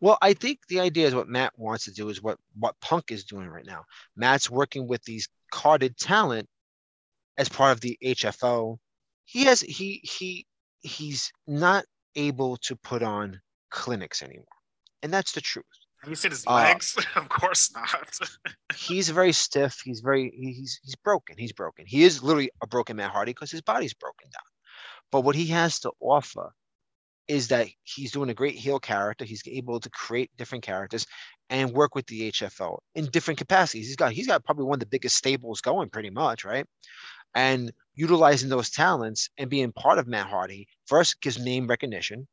Well, 0.00 0.18
I 0.22 0.32
think 0.34 0.66
the 0.68 0.80
idea 0.80 1.06
is 1.06 1.14
what 1.14 1.28
Matt 1.28 1.52
wants 1.58 1.84
to 1.84 1.92
do 1.92 2.08
is 2.08 2.22
what 2.22 2.38
what 2.58 2.80
Punk 2.80 3.10
is 3.10 3.24
doing 3.24 3.48
right 3.48 3.66
now. 3.66 3.84
Matt's 4.16 4.50
working 4.50 4.86
with 4.86 5.02
these 5.04 5.28
carded 5.54 5.96
talent 5.96 6.48
as 7.38 7.48
part 7.48 7.70
of 7.72 7.80
the 7.80 7.96
HFO. 8.02 8.76
He 9.24 9.44
has 9.44 9.60
he 9.60 10.00
he 10.02 10.46
he's 10.80 11.32
not 11.46 11.84
able 12.16 12.56
to 12.58 12.74
put 12.76 13.02
on 13.02 13.40
clinics 13.70 14.22
anymore, 14.22 14.58
and 15.02 15.12
that's 15.12 15.32
the 15.32 15.40
truth. 15.40 15.64
Have 16.00 16.10
you 16.10 16.16
seen 16.16 16.32
his 16.32 16.44
uh, 16.46 16.54
legs? 16.54 16.96
Uh, 16.98 17.20
of 17.20 17.28
course 17.28 17.72
not. 17.72 18.18
he's 18.76 19.08
very 19.08 19.32
stiff. 19.32 19.80
He's 19.84 20.00
very 20.00 20.32
he's 20.36 20.80
he's 20.82 20.96
broken. 20.96 21.36
He's 21.38 21.52
broken. 21.52 21.86
He 21.86 22.02
is 22.02 22.22
literally 22.22 22.50
a 22.60 22.66
broken 22.66 22.96
Matt 22.96 23.12
Hardy 23.12 23.30
because 23.30 23.52
his 23.52 23.62
body's 23.62 23.94
broken 23.94 24.28
down. 24.30 24.50
But 25.12 25.22
what 25.22 25.36
he 25.36 25.46
has 25.46 25.78
to 25.80 25.92
offer 26.00 26.50
is 27.28 27.48
that 27.48 27.68
he's 27.84 28.12
doing 28.12 28.28
a 28.28 28.34
great 28.34 28.56
heel 28.56 28.80
character. 28.80 29.24
He's 29.24 29.42
able 29.46 29.80
to 29.80 29.88
create 29.90 30.30
different 30.36 30.64
characters 30.64 31.06
and 31.50 31.72
work 31.72 31.94
with 31.94 32.06
the 32.06 32.30
HFO 32.32 32.78
in 32.94 33.06
different 33.06 33.38
capacities. 33.38 33.86
He's 33.86 33.96
got 33.96 34.12
he's 34.12 34.26
got 34.26 34.44
probably 34.44 34.64
one 34.64 34.76
of 34.76 34.80
the 34.80 34.86
biggest 34.86 35.16
stables 35.16 35.60
going, 35.60 35.90
pretty 35.90 36.10
much, 36.10 36.44
right? 36.44 36.66
And 37.34 37.72
utilizing 37.94 38.48
those 38.48 38.70
talents 38.70 39.28
and 39.38 39.50
being 39.50 39.72
part 39.72 39.98
of 39.98 40.06
Matt 40.06 40.28
Hardy 40.28 40.68
first 40.86 41.20
gives 41.20 41.38
name 41.38 41.66
recognition 41.66 42.26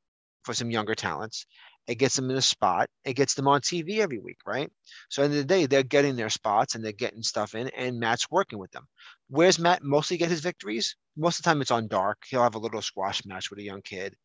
for 0.44 0.54
some 0.54 0.72
younger 0.72 0.96
talents. 0.96 1.46
It 1.88 1.96
gets 1.96 2.16
them 2.16 2.30
in 2.30 2.38
a 2.38 2.42
spot. 2.42 2.90
It 3.04 3.16
gets 3.16 3.34
them 3.34 3.48
on 3.48 3.62
TV 3.62 4.00
every 4.00 4.20
week, 4.20 4.38
right? 4.46 4.70
So 5.10 5.24
in 5.24 5.32
the, 5.32 5.38
end 5.38 5.42
of 5.42 5.48
the 5.48 5.56
day, 5.56 5.66
they're 5.66 5.84
getting 5.84 6.16
their 6.16 6.30
spots 6.30 6.76
and 6.76 6.86
they're 6.86 6.92
getting 6.92 7.24
stuff 7.24 7.56
in, 7.56 7.70
and 7.70 8.00
Matt's 8.00 8.30
working 8.30 8.60
with 8.60 8.72
them. 8.72 8.86
Where's 9.30 9.58
Matt 9.58 9.84
mostly 9.84 10.18
get 10.18 10.30
his 10.30 10.42
victories? 10.42 10.96
Most 11.18 11.40
of 11.40 11.44
the 11.44 11.50
time, 11.50 11.62
it's 11.62 11.72
on 11.72 11.88
dark. 11.88 12.20
He'll 12.28 12.44
have 12.44 12.56
a 12.56 12.60
little 12.60 12.84
squash 12.84 13.26
match 13.26 13.50
with 13.50 13.60
a 13.60 13.64
young 13.64 13.82
kid, 13.82 14.16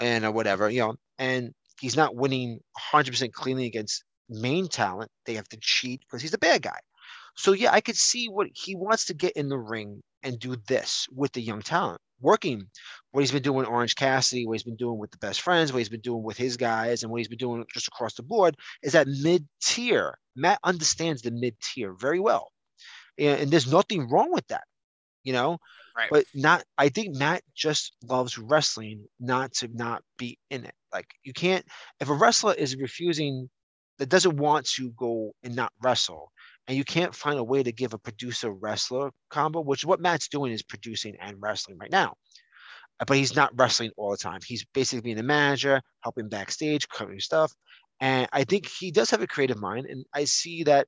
and 0.00 0.24
or 0.24 0.32
whatever, 0.32 0.68
you 0.68 0.80
know, 0.80 0.96
and 1.18 1.54
he's 1.80 1.96
not 1.96 2.16
winning 2.16 2.60
100% 2.92 3.32
cleanly 3.32 3.66
against 3.66 4.04
main 4.28 4.68
talent. 4.68 5.10
They 5.24 5.34
have 5.34 5.48
to 5.48 5.58
cheat 5.60 6.00
because 6.00 6.22
he's 6.22 6.34
a 6.34 6.38
bad 6.38 6.62
guy. 6.62 6.78
So 7.36 7.52
yeah, 7.52 7.72
I 7.72 7.80
could 7.80 7.96
see 7.96 8.28
what 8.28 8.48
he 8.52 8.74
wants 8.74 9.04
to 9.06 9.14
get 9.14 9.32
in 9.32 9.48
the 9.48 9.58
ring 9.58 10.02
and 10.22 10.38
do 10.38 10.56
this 10.68 11.06
with 11.14 11.32
the 11.32 11.42
young 11.42 11.60
talent, 11.60 12.00
working 12.20 12.66
what 13.12 13.20
he's 13.20 13.30
been 13.30 13.42
doing 13.42 13.58
with 13.58 13.68
Orange 13.68 13.94
Cassidy, 13.94 14.46
what 14.46 14.54
he's 14.54 14.62
been 14.62 14.76
doing 14.76 14.98
with 14.98 15.10
the 15.10 15.18
best 15.18 15.42
friends, 15.42 15.72
what 15.72 15.78
he's 15.78 15.90
been 15.90 16.00
doing 16.00 16.22
with 16.22 16.38
his 16.38 16.56
guys, 16.56 17.02
and 17.02 17.12
what 17.12 17.18
he's 17.18 17.28
been 17.28 17.38
doing 17.38 17.64
just 17.72 17.88
across 17.88 18.14
the 18.14 18.22
board 18.22 18.56
is 18.82 18.92
that 18.92 19.06
mid 19.06 19.46
tier. 19.62 20.18
Matt 20.34 20.58
understands 20.64 21.22
the 21.22 21.30
mid 21.30 21.54
tier 21.60 21.92
very 21.92 22.20
well, 22.20 22.50
and, 23.18 23.42
and 23.42 23.50
there's 23.50 23.70
nothing 23.70 24.08
wrong 24.08 24.32
with 24.32 24.46
that, 24.48 24.64
you 25.22 25.32
know. 25.32 25.58
Right. 25.96 26.08
But 26.10 26.24
not, 26.34 26.62
I 26.76 26.90
think 26.90 27.16
Matt 27.16 27.42
just 27.54 27.94
loves 28.02 28.36
wrestling, 28.36 29.06
not 29.18 29.54
to 29.54 29.68
not 29.72 30.02
be 30.18 30.38
in 30.50 30.66
it. 30.66 30.74
Like 30.92 31.06
you 31.22 31.32
can't, 31.32 31.64
if 32.00 32.10
a 32.10 32.14
wrestler 32.14 32.52
is 32.52 32.76
refusing, 32.76 33.48
that 33.98 34.08
doesn't 34.08 34.36
want 34.36 34.66
to 34.66 34.90
go 34.90 35.32
and 35.42 35.56
not 35.56 35.72
wrestle, 35.82 36.30
and 36.68 36.76
you 36.76 36.84
can't 36.84 37.14
find 37.14 37.38
a 37.38 37.44
way 37.44 37.62
to 37.62 37.72
give 37.72 37.94
a 37.94 37.98
producer 37.98 38.50
wrestler 38.50 39.10
combo, 39.30 39.60
which 39.60 39.82
is 39.82 39.86
what 39.86 40.00
Matt's 40.00 40.28
doing 40.28 40.52
is 40.52 40.62
producing 40.62 41.16
and 41.20 41.36
wrestling 41.40 41.78
right 41.78 41.90
now. 41.90 42.14
Uh, 42.98 43.04
but 43.06 43.16
he's 43.16 43.36
not 43.36 43.52
wrestling 43.58 43.90
all 43.96 44.10
the 44.10 44.16
time. 44.16 44.40
He's 44.44 44.64
basically 44.74 45.02
being 45.02 45.18
a 45.18 45.22
manager, 45.22 45.80
helping 46.02 46.28
backstage, 46.28 46.88
covering 46.88 47.20
stuff. 47.20 47.52
And 48.00 48.26
I 48.32 48.44
think 48.44 48.66
he 48.66 48.90
does 48.90 49.10
have 49.10 49.22
a 49.22 49.26
creative 49.26 49.60
mind. 49.60 49.86
And 49.86 50.04
I 50.14 50.24
see 50.24 50.64
that 50.64 50.86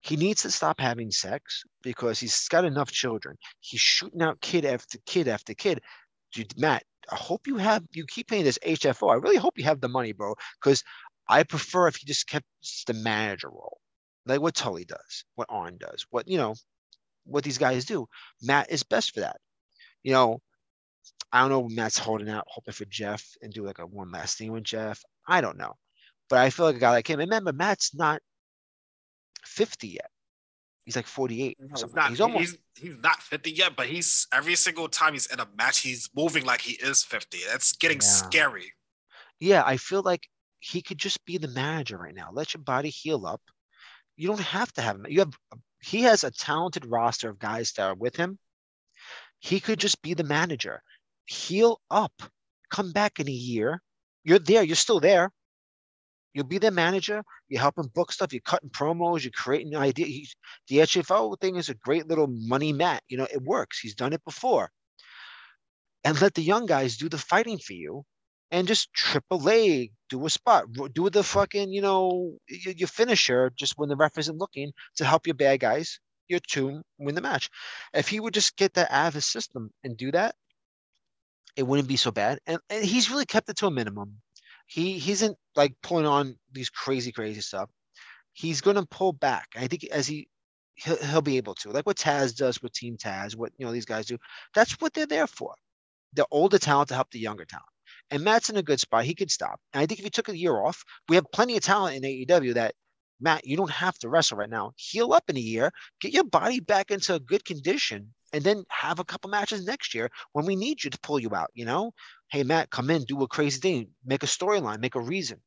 he 0.00 0.16
needs 0.16 0.42
to 0.42 0.50
stop 0.50 0.80
having 0.80 1.10
sex 1.10 1.62
because 1.82 2.18
he's 2.18 2.48
got 2.48 2.64
enough 2.64 2.90
children. 2.90 3.36
He's 3.60 3.80
shooting 3.80 4.20
out 4.20 4.40
kid 4.40 4.64
after 4.64 4.98
kid 5.06 5.28
after 5.28 5.54
kid. 5.54 5.80
Dude, 6.32 6.58
Matt, 6.58 6.82
I 7.10 7.16
hope 7.16 7.46
you 7.46 7.56
have 7.56 7.84
you 7.92 8.04
keep 8.06 8.28
paying 8.28 8.44
this 8.44 8.58
HFO. 8.66 9.12
I 9.12 9.16
really 9.16 9.36
hope 9.36 9.58
you 9.58 9.64
have 9.64 9.80
the 9.80 9.88
money, 9.88 10.12
bro. 10.12 10.34
Because 10.60 10.82
I 11.32 11.44
prefer 11.44 11.88
if 11.88 11.96
he 11.96 12.06
just 12.06 12.28
kept 12.28 12.44
the 12.86 12.92
manager 12.92 13.48
role, 13.48 13.80
like 14.26 14.42
what 14.42 14.54
Tully 14.54 14.84
does, 14.84 15.24
what 15.34 15.46
Arn 15.48 15.78
does, 15.78 16.04
what 16.10 16.28
you 16.28 16.36
know, 16.36 16.54
what 17.24 17.42
these 17.42 17.56
guys 17.56 17.86
do. 17.86 18.06
Matt 18.42 18.70
is 18.70 18.82
best 18.82 19.14
for 19.14 19.20
that. 19.20 19.38
You 20.02 20.12
know, 20.12 20.42
I 21.32 21.40
don't 21.40 21.48
know. 21.48 21.68
Matt's 21.70 21.96
holding 21.96 22.28
out, 22.28 22.44
hoping 22.48 22.74
for 22.74 22.84
Jeff 22.84 23.26
and 23.40 23.50
do 23.50 23.64
like 23.64 23.78
a 23.78 23.86
one 23.86 24.12
last 24.12 24.36
thing 24.36 24.52
with 24.52 24.64
Jeff. 24.64 25.02
I 25.26 25.40
don't 25.40 25.56
know, 25.56 25.72
but 26.28 26.38
I 26.38 26.50
feel 26.50 26.66
like 26.66 26.76
a 26.76 26.80
guy 26.80 26.90
like 26.90 27.08
him. 27.08 27.20
Remember, 27.20 27.54
Matt's 27.54 27.94
not 27.94 28.20
50 29.46 29.88
yet. 29.88 30.10
He's 30.84 30.96
like 30.96 31.06
48. 31.06 31.56
No, 31.60 31.68
he's, 31.70 31.94
not, 31.94 32.10
he's 32.10 32.20
almost 32.20 32.58
he's, 32.76 32.90
he's 32.90 33.02
not 33.02 33.22
50 33.22 33.52
yet, 33.52 33.74
but 33.74 33.86
he's 33.86 34.26
every 34.34 34.56
single 34.56 34.88
time 34.88 35.14
he's 35.14 35.32
in 35.32 35.40
a 35.40 35.48
match, 35.56 35.78
he's 35.78 36.10
moving 36.14 36.44
like 36.44 36.60
he 36.60 36.72
is 36.74 37.02
50. 37.02 37.38
That's 37.50 37.72
getting 37.72 37.98
yeah. 38.02 38.08
scary. 38.08 38.72
Yeah, 39.40 39.62
I 39.64 39.78
feel 39.78 40.02
like 40.02 40.28
he 40.62 40.80
could 40.80 40.98
just 40.98 41.24
be 41.24 41.38
the 41.38 41.48
manager 41.48 41.98
right 41.98 42.14
now. 42.14 42.30
Let 42.32 42.54
your 42.54 42.62
body 42.62 42.88
heal 42.88 43.26
up. 43.26 43.42
You 44.16 44.28
don't 44.28 44.40
have 44.40 44.72
to 44.74 44.82
have 44.82 44.94
him. 44.94 45.06
You 45.08 45.18
have 45.20 45.34
he 45.80 46.02
has 46.02 46.22
a 46.22 46.30
talented 46.30 46.86
roster 46.86 47.28
of 47.28 47.40
guys 47.40 47.72
that 47.72 47.82
are 47.82 47.94
with 47.96 48.14
him. 48.14 48.38
He 49.40 49.58
could 49.58 49.80
just 49.80 50.00
be 50.02 50.14
the 50.14 50.22
manager. 50.22 50.80
Heal 51.26 51.80
up. 51.90 52.12
Come 52.70 52.92
back 52.92 53.18
in 53.18 53.28
a 53.28 53.32
year. 53.32 53.82
You're 54.22 54.38
there. 54.38 54.62
You're 54.62 54.76
still 54.76 55.00
there. 55.00 55.32
You'll 56.32 56.46
be 56.46 56.58
their 56.58 56.70
manager. 56.70 57.24
You're 57.48 57.60
helping 57.60 57.90
book 57.92 58.12
stuff. 58.12 58.32
You're 58.32 58.42
cutting 58.42 58.70
promos. 58.70 59.24
You're 59.24 59.32
creating 59.32 59.74
ideas. 59.74 60.36
The 60.68 60.78
HFO 60.78 61.40
thing 61.40 61.56
is 61.56 61.70
a 61.70 61.74
great 61.74 62.06
little 62.06 62.28
money 62.28 62.72
mat. 62.72 63.02
You 63.08 63.16
know, 63.16 63.26
it 63.28 63.42
works. 63.42 63.80
He's 63.80 63.96
done 63.96 64.12
it 64.12 64.24
before. 64.24 64.70
And 66.04 66.20
let 66.20 66.34
the 66.34 66.42
young 66.42 66.66
guys 66.66 66.98
do 66.98 67.08
the 67.08 67.18
fighting 67.18 67.58
for 67.58 67.72
you 67.72 68.04
and 68.52 68.68
just 68.68 68.92
trip 68.92 69.24
a 69.30 69.36
leg, 69.36 69.92
do 70.10 70.24
a 70.26 70.30
spot, 70.30 70.66
do 70.92 71.10
the 71.10 71.22
fucking, 71.22 71.72
you 71.72 71.80
know, 71.80 72.36
your, 72.48 72.74
your 72.74 72.88
finisher 72.88 73.50
just 73.56 73.78
when 73.78 73.88
the 73.88 73.96
ref 73.96 74.18
isn't 74.18 74.38
looking 74.38 74.72
to 74.96 75.06
help 75.06 75.26
your 75.26 75.34
bad 75.34 75.58
guys, 75.60 75.98
your 76.28 76.40
two 76.46 76.82
win 76.98 77.14
the 77.14 77.22
match. 77.22 77.48
If 77.94 78.08
he 78.08 78.20
would 78.20 78.34
just 78.34 78.56
get 78.56 78.74
that 78.74 78.92
out 78.92 79.08
of 79.08 79.14
his 79.14 79.26
system 79.26 79.70
and 79.82 79.96
do 79.96 80.12
that, 80.12 80.34
it 81.56 81.64
wouldn't 81.64 81.88
be 81.88 81.96
so 81.96 82.10
bad. 82.10 82.40
And, 82.46 82.58
and 82.68 82.84
he's 82.84 83.10
really 83.10 83.26
kept 83.26 83.48
it 83.48 83.56
to 83.56 83.66
a 83.66 83.70
minimum. 83.70 84.18
He, 84.66 84.98
he 84.98 85.12
isn't 85.12 85.36
like 85.56 85.74
pulling 85.82 86.06
on 86.06 86.36
these 86.52 86.70
crazy, 86.70 87.10
crazy 87.10 87.40
stuff. 87.40 87.70
He's 88.34 88.60
going 88.60 88.76
to 88.76 88.86
pull 88.86 89.14
back. 89.14 89.48
I 89.56 89.66
think 89.66 89.84
as 89.84 90.06
he 90.06 90.28
he'll, 90.74 90.96
he'll 90.96 91.22
be 91.22 91.38
able 91.38 91.54
to. 91.56 91.70
Like 91.70 91.86
what 91.86 91.96
Taz 91.96 92.36
does 92.36 92.62
with 92.62 92.72
Team 92.72 92.96
Taz, 92.96 93.36
what 93.36 93.52
you 93.56 93.66
know 93.66 93.72
these 93.72 93.84
guys 93.84 94.06
do. 94.06 94.18
That's 94.54 94.72
what 94.80 94.94
they're 94.94 95.06
there 95.06 95.26
for. 95.26 95.54
The 96.14 96.26
older 96.30 96.58
talent 96.58 96.88
to 96.88 96.94
help 96.94 97.10
the 97.10 97.18
younger 97.18 97.44
talent. 97.44 97.71
And 98.12 98.22
Matt's 98.22 98.50
in 98.50 98.58
a 98.58 98.62
good 98.62 98.78
spot. 98.78 99.04
He 99.04 99.14
could 99.14 99.30
stop. 99.30 99.58
And 99.72 99.82
I 99.82 99.86
think 99.86 99.98
if 99.98 100.04
he 100.04 100.10
took 100.10 100.28
a 100.28 100.36
year 100.36 100.54
off, 100.54 100.84
we 101.08 101.16
have 101.16 101.24
plenty 101.32 101.56
of 101.56 101.62
talent 101.62 101.96
in 101.96 102.02
AEW 102.02 102.54
that 102.54 102.74
Matt, 103.20 103.46
you 103.46 103.56
don't 103.56 103.70
have 103.70 103.96
to 104.00 104.08
wrestle 104.10 104.36
right 104.36 104.50
now. 104.50 104.72
Heal 104.76 105.14
up 105.14 105.24
in 105.30 105.36
a 105.38 105.40
year, 105.40 105.72
get 105.98 106.12
your 106.12 106.24
body 106.24 106.60
back 106.60 106.90
into 106.90 107.14
a 107.14 107.20
good 107.20 107.42
condition, 107.44 108.12
and 108.34 108.44
then 108.44 108.64
have 108.68 108.98
a 108.98 109.04
couple 109.04 109.30
matches 109.30 109.64
next 109.64 109.94
year 109.94 110.10
when 110.32 110.44
we 110.44 110.56
need 110.56 110.84
you 110.84 110.90
to 110.90 110.98
pull 110.98 111.18
you 111.18 111.34
out. 111.34 111.50
You 111.54 111.64
know, 111.64 111.92
hey 112.30 112.42
Matt, 112.42 112.70
come 112.70 112.90
in, 112.90 113.04
do 113.04 113.22
a 113.22 113.28
crazy 113.28 113.60
thing, 113.60 113.88
make 114.04 114.22
a 114.22 114.26
storyline, 114.26 114.80
make 114.80 114.94
a 114.94 115.00
reason. 115.00 115.40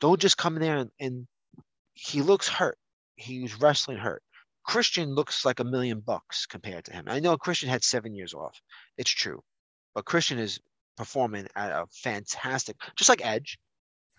Don't 0.00 0.20
just 0.20 0.36
come 0.36 0.56
in 0.56 0.62
there 0.62 0.78
and, 0.78 0.90
and 0.98 1.26
he 1.94 2.22
looks 2.22 2.48
hurt. 2.48 2.78
He's 3.14 3.60
wrestling 3.60 3.98
hurt. 3.98 4.22
Christian 4.64 5.14
looks 5.14 5.44
like 5.44 5.60
a 5.60 5.64
million 5.64 6.00
bucks 6.00 6.46
compared 6.46 6.84
to 6.86 6.92
him. 6.92 7.04
I 7.06 7.20
know 7.20 7.36
Christian 7.36 7.68
had 7.68 7.84
seven 7.84 8.14
years 8.14 8.34
off. 8.34 8.60
It's 8.96 9.10
true. 9.10 9.42
But 9.94 10.04
Christian 10.04 10.38
is 10.38 10.60
performing 10.98 11.46
at 11.56 11.70
a 11.70 11.86
fantastic, 11.90 12.76
just 12.96 13.08
like 13.08 13.24
Edge, 13.24 13.58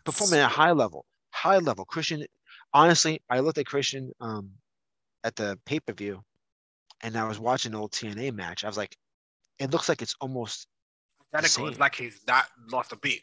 performing 0.04 0.40
at 0.40 0.46
a 0.46 0.48
high 0.48 0.72
level. 0.72 1.06
High 1.32 1.60
level. 1.60 1.86
Christian, 1.86 2.26
honestly, 2.74 3.22
I 3.30 3.42
looked 3.42 3.60
at 3.60 3.68
Christian 3.68 4.12
um, 4.20 4.50
at 5.24 5.36
the 5.36 5.60
pay 5.66 5.80
per 5.80 5.94
view 5.94 6.24
and 7.02 7.18
I 7.18 7.28
was 7.28 7.40
watching 7.40 7.74
the 7.74 7.80
old 7.80 7.92
TNA 7.92 8.34
match. 8.34 8.64
I 8.64 8.68
was 8.68 8.78
like, 8.78 8.96
it 9.60 9.72
looks 9.72 9.90
like 9.90 10.02
it's 10.02 10.16
almost 10.22 10.68
identical. 11.34 11.68
It's 11.68 11.80
like 11.80 11.96
he's 11.96 12.22
not 12.28 12.46
lost 12.72 12.92
a 12.92 12.98
beat. 12.98 13.22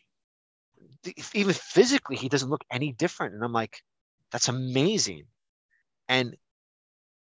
Even 1.34 1.54
physically, 1.54 2.16
he 2.16 2.28
doesn't 2.28 2.50
look 2.50 2.64
any 2.70 2.92
different. 2.92 3.34
And 3.34 3.42
I'm 3.42 3.52
like, 3.52 3.80
that's 4.30 4.48
amazing. 4.48 5.24
And 6.08 6.36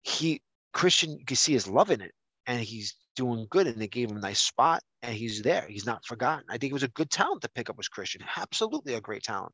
he 0.03 0.41
Christian, 0.73 1.17
you 1.19 1.25
can 1.25 1.37
see 1.37 1.53
is 1.53 1.67
loving 1.67 2.01
it, 2.01 2.13
and 2.47 2.59
he's 2.59 2.95
doing 3.15 3.47
good. 3.49 3.67
And 3.67 3.81
they 3.81 3.87
gave 3.87 4.09
him 4.11 4.17
a 4.17 4.21
nice 4.21 4.41
spot, 4.41 4.81
and 5.01 5.15
he's 5.15 5.41
there. 5.41 5.65
He's 5.67 5.85
not 5.85 6.05
forgotten. 6.05 6.45
I 6.49 6.57
think 6.57 6.71
it 6.71 6.73
was 6.73 6.83
a 6.83 6.89
good 6.89 7.09
talent 7.09 7.41
to 7.41 7.49
pick 7.49 7.69
up 7.69 7.77
was 7.77 7.87
Christian. 7.87 8.21
Absolutely 8.37 8.93
a 8.93 9.01
great 9.01 9.23
talent. 9.23 9.53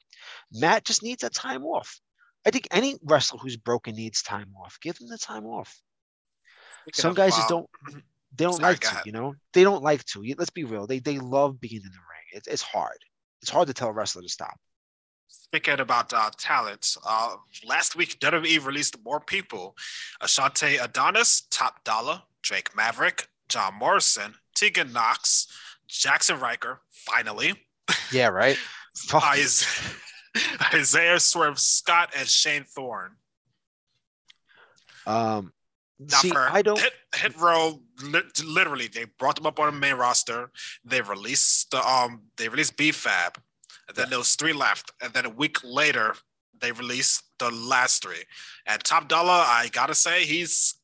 Matt 0.52 0.86
just 0.86 1.04
needs 1.04 1.22
that 1.22 1.34
time 1.34 1.64
off. 1.64 2.00
I 2.46 2.52
think 2.52 2.68
any 2.72 2.98
wrestler 3.04 3.40
who's 3.40 3.58
broken 3.58 3.96
needs 3.96 4.22
time 4.22 4.52
off. 4.64 4.78
Give 4.82 4.98
them 4.98 5.10
the 5.10 5.18
time 5.18 5.46
off. 5.46 5.76
Speaking 6.84 7.02
Some 7.02 7.14
guys 7.14 7.36
just 7.36 7.50
don't. 7.50 7.70
They 8.36 8.46
don't 8.46 8.58
Sorry, 8.58 8.74
like 8.74 8.80
to, 8.82 9.02
you 9.06 9.12
know. 9.12 9.34
They 9.54 9.64
don't 9.64 9.82
like 9.82 10.06
to. 10.06 10.24
Let's 10.38 10.52
be 10.52 10.64
real. 10.64 10.86
They 10.86 11.00
they 11.00 11.18
love 11.18 11.60
being 11.60 11.78
in 11.78 11.82
the 11.82 11.90
ring. 11.90 12.26
It's 12.34 12.48
it's 12.48 12.62
hard. 12.62 12.98
It's 13.42 13.50
hard 13.50 13.68
to 13.70 13.74
tell 13.74 13.90
a 13.90 13.92
wrestler 13.92 14.22
to 14.22 14.30
stop. 14.30 14.56
Speaking 15.28 15.80
about 15.80 16.14
uh, 16.14 16.30
talent, 16.38 16.96
uh, 17.08 17.36
last 17.66 17.96
week 17.96 18.20
WWE 18.20 18.64
released 18.64 18.98
more 19.04 19.20
people: 19.20 19.76
Ashante 20.22 20.82
Adonis, 20.82 21.42
Top 21.50 21.84
Dollar, 21.84 22.22
Drake 22.44 22.76
Maverick, 22.76 23.28
John 23.50 23.76
Morrison, 23.76 24.36
Tegan 24.56 24.94
Knox, 24.94 25.48
Jackson 25.88 26.40
Ryker. 26.40 26.82
Finally, 26.90 27.54
yeah, 28.12 28.28
right. 28.28 28.58
Isaiah 30.74 31.20
Swerve 31.20 31.60
Scott 31.60 32.12
and 32.18 32.28
Shane 32.28 32.64
Thorne. 32.64 33.16
Um, 35.06 35.54
now 36.00 36.20
See, 36.20 36.32
I 36.32 36.62
don't 36.62 36.80
hit, 36.80 36.94
hit 37.16 37.38
row. 37.38 37.82
Literally, 38.46 38.88
they 38.88 39.06
brought 39.18 39.36
them 39.36 39.46
up 39.46 39.60
on 39.60 39.74
the 39.74 39.80
main 39.80 39.96
roster. 39.96 40.50
They 40.86 41.02
released 41.02 41.72
the 41.72 41.86
um, 41.86 42.22
they 42.38 42.48
released 42.48 42.78
BFAB, 42.78 43.36
and 43.88 43.98
then 43.98 44.06
yeah. 44.06 44.10
there 44.10 44.20
was 44.20 44.36
three 44.36 44.54
left. 44.54 44.92
And 45.02 45.14
then 45.14 45.26
a 45.26 45.30
week 45.30 45.58
later, 45.64 46.16
they 46.60 46.72
released 46.72 47.24
the 47.40 47.52
last 47.52 48.04
three. 48.04 48.24
And 48.66 48.82
Top 48.84 49.10
Dollar, 49.10 49.32
I 49.32 49.70
gotta 49.72 49.96
say, 49.96 50.24
he's 50.24 50.76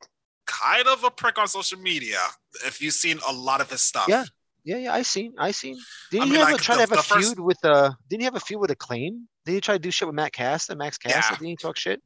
kind 0.45 0.87
of 0.87 1.03
a 1.03 1.11
prick 1.11 1.37
on 1.37 1.47
social 1.47 1.79
media. 1.79 2.17
If 2.65 2.81
you've 2.81 2.93
seen 2.93 3.19
a 3.27 3.33
lot 3.33 3.61
of 3.61 3.69
his 3.69 3.81
stuff, 3.81 4.07
yeah, 4.07 4.25
yeah, 4.63 4.77
yeah, 4.77 4.93
I 4.93 5.03
seen, 5.03 5.33
I 5.37 5.51
seen. 5.51 5.77
Didn't 6.11 6.23
I 6.23 6.25
mean, 6.25 6.33
he 6.33 6.39
have 6.39 6.51
like, 6.53 6.61
try 6.61 6.75
the, 6.75 6.87
to 6.87 6.95
have 6.95 6.99
a 6.99 7.03
feud 7.03 7.23
first... 7.23 7.39
with 7.39 7.63
uh? 7.63 7.91
Didn't 8.09 8.21
he 8.21 8.25
have 8.25 8.35
a 8.35 8.39
feud 8.39 8.59
with 8.59 8.71
Acclaim? 8.71 9.27
Didn't 9.45 9.55
he 9.55 9.61
try 9.61 9.75
to 9.75 9.79
do 9.79 9.91
shit 9.91 10.07
with 10.07 10.15
Matt 10.15 10.33
Cass 10.33 10.69
and 10.69 10.79
Max 10.79 10.97
Cass? 10.97 11.13
Yeah. 11.13 11.37
Didn't 11.37 11.47
he 11.47 11.55
talk 11.55 11.77
shit? 11.77 12.01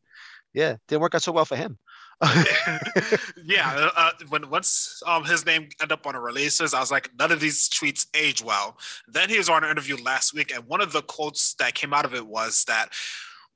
Yeah, 0.54 0.76
didn't 0.88 1.02
work 1.02 1.16
out 1.16 1.22
so 1.22 1.32
well 1.32 1.46
for 1.46 1.56
him. 1.56 1.78
yeah, 3.46 3.90
uh, 3.96 4.12
when 4.28 4.50
once 4.50 5.02
um, 5.08 5.24
his 5.24 5.46
name 5.46 5.70
ended 5.80 5.94
up 5.94 6.06
on 6.06 6.16
the 6.16 6.20
releases, 6.20 6.74
I 6.74 6.82
was 6.82 6.92
like, 6.92 7.10
none 7.18 7.32
of 7.32 7.40
these 7.40 7.70
tweets 7.70 8.08
age 8.14 8.44
well. 8.44 8.78
Then 9.08 9.30
he 9.30 9.38
was 9.38 9.48
on 9.48 9.64
an 9.64 9.70
interview 9.70 9.96
last 10.04 10.34
week, 10.34 10.54
and 10.54 10.66
one 10.66 10.82
of 10.82 10.92
the 10.92 11.02
quotes 11.02 11.54
that 11.56 11.76
came 11.76 11.94
out 11.94 12.04
of 12.04 12.14
it 12.14 12.28
was 12.28 12.66
that 12.68 12.90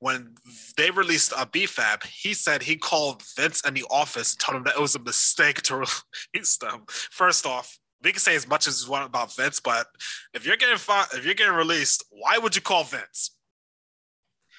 when 0.03 0.35
they 0.75 0.91
released 0.91 1.31
a 1.31 1.45
BFAB, 1.45 2.03
he 2.03 2.33
said 2.33 2.61
he 2.61 2.75
called 2.75 3.23
Vince 3.37 3.65
in 3.65 3.73
the 3.73 3.85
office 3.89 4.33
and 4.33 4.39
told 4.41 4.57
him 4.57 4.63
that 4.65 4.75
it 4.75 4.81
was 4.81 4.95
a 4.95 4.99
mistake 4.99 5.61
to 5.61 5.75
release 6.33 6.57
them. 6.57 6.83
First 6.89 7.45
off, 7.45 7.79
we 8.03 8.11
can 8.11 8.19
say 8.19 8.35
as 8.35 8.45
much 8.45 8.67
as 8.67 8.85
we 8.85 8.91
want 8.91 9.05
about 9.05 9.33
Vince, 9.33 9.61
but 9.61 9.87
if 10.33 10.45
you're 10.45 10.57
getting 10.57 10.77
fi- 10.77 11.05
if 11.13 11.23
you're 11.23 11.33
getting 11.33 11.53
released, 11.53 12.03
why 12.09 12.37
would 12.37 12.53
you 12.53 12.61
call 12.61 12.83
Vince? 12.83 13.31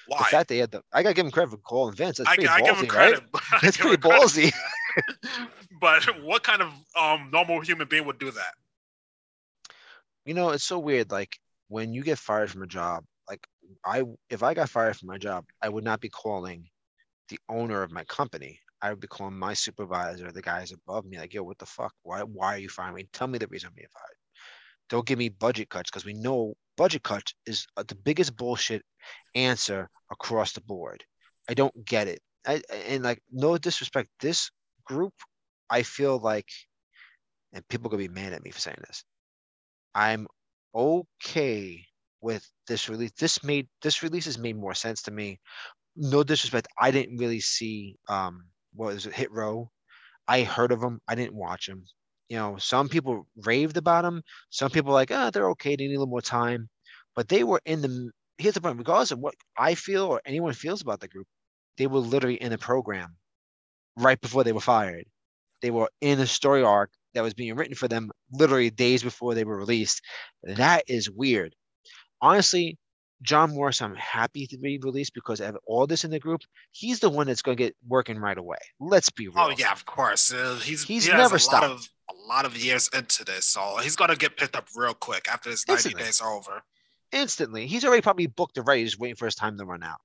Why? 0.07 0.17
The 0.17 0.23
fact 0.23 0.49
they 0.49 0.57
had 0.57 0.71
the, 0.71 0.81
I 0.91 1.03
gotta 1.03 1.13
give 1.13 1.27
him 1.27 1.31
credit 1.31 1.51
for 1.51 1.57
calling 1.57 1.93
Vince. 1.93 2.17
That's 2.17 2.27
pretty 2.27 2.47
I, 2.47 2.61
ballsy, 2.61 2.63
I 2.63 2.65
give 2.65 2.77
him 2.77 2.87
credit. 2.87 3.23
Right? 3.31 3.43
That's 3.61 3.77
pretty 3.77 3.97
ballsy. 3.97 4.51
but 5.79 6.23
what 6.23 6.41
kind 6.41 6.63
of 6.63 6.71
um, 6.99 7.29
normal 7.31 7.61
human 7.61 7.87
being 7.87 8.05
would 8.07 8.17
do 8.17 8.31
that? 8.31 8.53
You 10.25 10.33
know, 10.33 10.49
it's 10.49 10.63
so 10.63 10.79
weird. 10.79 11.11
Like 11.11 11.37
when 11.67 11.93
you 11.93 12.01
get 12.01 12.17
fired 12.17 12.49
from 12.49 12.63
a 12.63 12.67
job, 12.67 13.03
I, 13.85 14.03
if 14.29 14.43
I 14.43 14.53
got 14.53 14.69
fired 14.69 14.97
from 14.97 15.07
my 15.07 15.17
job, 15.17 15.45
I 15.61 15.69
would 15.69 15.83
not 15.83 16.01
be 16.01 16.09
calling 16.09 16.67
the 17.29 17.39
owner 17.49 17.81
of 17.83 17.91
my 17.91 18.03
company. 18.05 18.59
I 18.81 18.89
would 18.89 18.99
be 18.99 19.07
calling 19.07 19.37
my 19.37 19.53
supervisor, 19.53 20.31
the 20.31 20.41
guys 20.41 20.71
above 20.71 21.05
me, 21.05 21.17
like, 21.17 21.33
yo, 21.33 21.43
what 21.43 21.57
the 21.57 21.65
fuck? 21.65 21.93
Why, 22.03 22.21
why 22.21 22.55
are 22.55 22.59
you 22.59 22.69
firing 22.69 22.95
me? 22.95 23.07
Tell 23.13 23.27
me 23.27 23.37
the 23.37 23.47
reason 23.47 23.67
I'm 23.67 23.75
being 23.75 23.87
fired. 23.91 24.17
Don't 24.89 25.05
give 25.05 25.17
me 25.17 25.29
budget 25.29 25.69
cuts 25.69 25.89
because 25.89 26.05
we 26.05 26.13
know 26.13 26.53
budget 26.77 27.03
cuts 27.03 27.33
is 27.45 27.65
uh, 27.77 27.83
the 27.87 27.95
biggest 27.95 28.35
bullshit 28.35 28.83
answer 29.33 29.89
across 30.11 30.53
the 30.53 30.61
board. 30.61 31.03
I 31.49 31.53
don't 31.53 31.85
get 31.85 32.07
it. 32.07 32.19
I, 32.45 32.61
and 32.89 33.03
like 33.03 33.21
no 33.31 33.57
disrespect, 33.57 34.09
this 34.19 34.51
group, 34.83 35.13
I 35.69 35.81
feel 35.81 36.19
like, 36.19 36.47
and 37.53 37.67
people 37.69 37.89
gonna 37.89 38.03
be 38.03 38.07
mad 38.07 38.33
at 38.33 38.43
me 38.43 38.51
for 38.51 38.59
saying 38.59 38.77
this. 38.87 39.03
I'm 39.95 40.27
okay 40.75 41.85
with 42.25 42.43
this 42.67 42.89
release. 42.89 43.13
This 43.19 43.43
made 43.45 43.69
this 43.83 44.03
release 44.03 44.25
has 44.25 44.39
made 44.39 44.57
more 44.57 44.75
sense 44.75 45.03
to 45.03 45.11
me. 45.11 45.39
No 45.95 46.23
disrespect, 46.23 46.67
I 46.79 46.91
didn't 46.91 47.17
really 47.17 47.41
see 47.41 47.97
um 48.09 48.45
what 48.75 48.93
was 48.95 49.05
it, 49.07 49.13
Hit 49.15 49.31
Row. 49.31 49.71
I 50.27 50.43
heard 50.43 50.71
of 50.73 50.81
them. 50.81 51.01
I 51.07 51.15
didn't 51.15 51.35
watch 51.35 51.67
them. 51.67 51.85
You 52.29 52.37
know, 52.37 52.57
some 52.57 52.89
people 52.89 53.27
raved 53.45 53.77
about 53.77 54.03
them. 54.03 54.23
Some 54.51 54.71
people 54.71 54.93
like, 54.93 55.11
ah, 55.11 55.27
oh, 55.27 55.31
they're 55.31 55.51
okay. 55.51 55.75
They 55.75 55.87
need 55.87 55.95
a 55.95 55.99
little 55.99 56.07
more 56.17 56.21
time. 56.21 56.69
But 57.15 57.29
they 57.29 57.43
were 57.43 57.61
in 57.65 57.81
the 57.81 58.11
here's 58.39 58.55
the 58.55 58.61
point 58.61 58.77
regardless 58.79 59.11
of 59.11 59.19
what 59.19 59.35
I 59.57 59.75
feel 59.75 60.05
or 60.05 60.21
anyone 60.25 60.53
feels 60.53 60.81
about 60.81 60.99
the 61.01 61.07
group, 61.09 61.27
they 61.77 61.87
were 61.87 61.99
literally 61.99 62.41
in 62.41 62.53
a 62.53 62.57
program 62.57 63.17
right 63.97 64.19
before 64.21 64.43
they 64.43 64.53
were 64.53 64.61
fired. 64.61 65.05
They 65.61 65.71
were 65.71 65.89
in 66.01 66.19
a 66.19 66.27
story 66.27 66.63
arc 66.63 66.91
that 67.13 67.23
was 67.23 67.33
being 67.35 67.55
written 67.55 67.75
for 67.75 67.87
them 67.89 68.11
literally 68.31 68.69
days 68.71 69.03
before 69.03 69.35
they 69.35 69.45
were 69.45 69.57
released. 69.57 70.01
That 70.43 70.83
is 70.87 71.09
weird. 71.11 71.55
Honestly, 72.25 72.79
John 73.21 73.53
Morris, 73.53 73.83
I'm 73.83 73.93
happy 73.95 74.47
to 74.47 74.57
be 74.57 74.79
released 74.79 75.13
because 75.13 75.39
of 75.39 75.55
all 75.67 75.85
this 75.85 76.03
in 76.03 76.09
the 76.09 76.19
group. 76.19 76.41
He's 76.71 76.99
the 76.99 77.09
one 77.09 77.27
that's 77.27 77.43
going 77.43 77.55
to 77.55 77.63
get 77.63 77.75
working 77.87 78.17
right 78.17 78.37
away. 78.37 78.57
Let's 78.79 79.11
be 79.11 79.27
real. 79.27 79.35
Oh 79.37 79.53
yeah, 79.55 79.71
of 79.71 79.85
course. 79.85 80.33
Uh, 80.33 80.59
he's 80.63 80.83
he's 80.83 81.05
he 81.05 81.13
never 81.13 81.37
stopped. 81.37 81.65
Of, 81.65 81.87
a 82.09 82.27
lot 82.27 82.45
of 82.45 82.57
years 82.57 82.89
into 82.95 83.23
this, 83.23 83.45
so 83.45 83.77
he's 83.77 83.95
going 83.95 84.09
to 84.09 84.15
get 84.15 84.37
picked 84.37 84.55
up 84.55 84.67
real 84.75 84.95
quick 84.95 85.27
after 85.31 85.51
his 85.51 85.67
90 85.67 85.93
days 85.93 86.19
are 86.19 86.33
over 86.33 86.63
instantly. 87.11 87.67
He's 87.67 87.85
already 87.85 88.01
probably 88.01 88.27
booked 88.27 88.57
already, 88.57 88.83
just 88.85 88.99
waiting 88.99 89.15
for 89.15 89.25
his 89.25 89.35
time 89.35 89.57
to 89.57 89.65
run 89.65 89.83
out. 89.83 89.97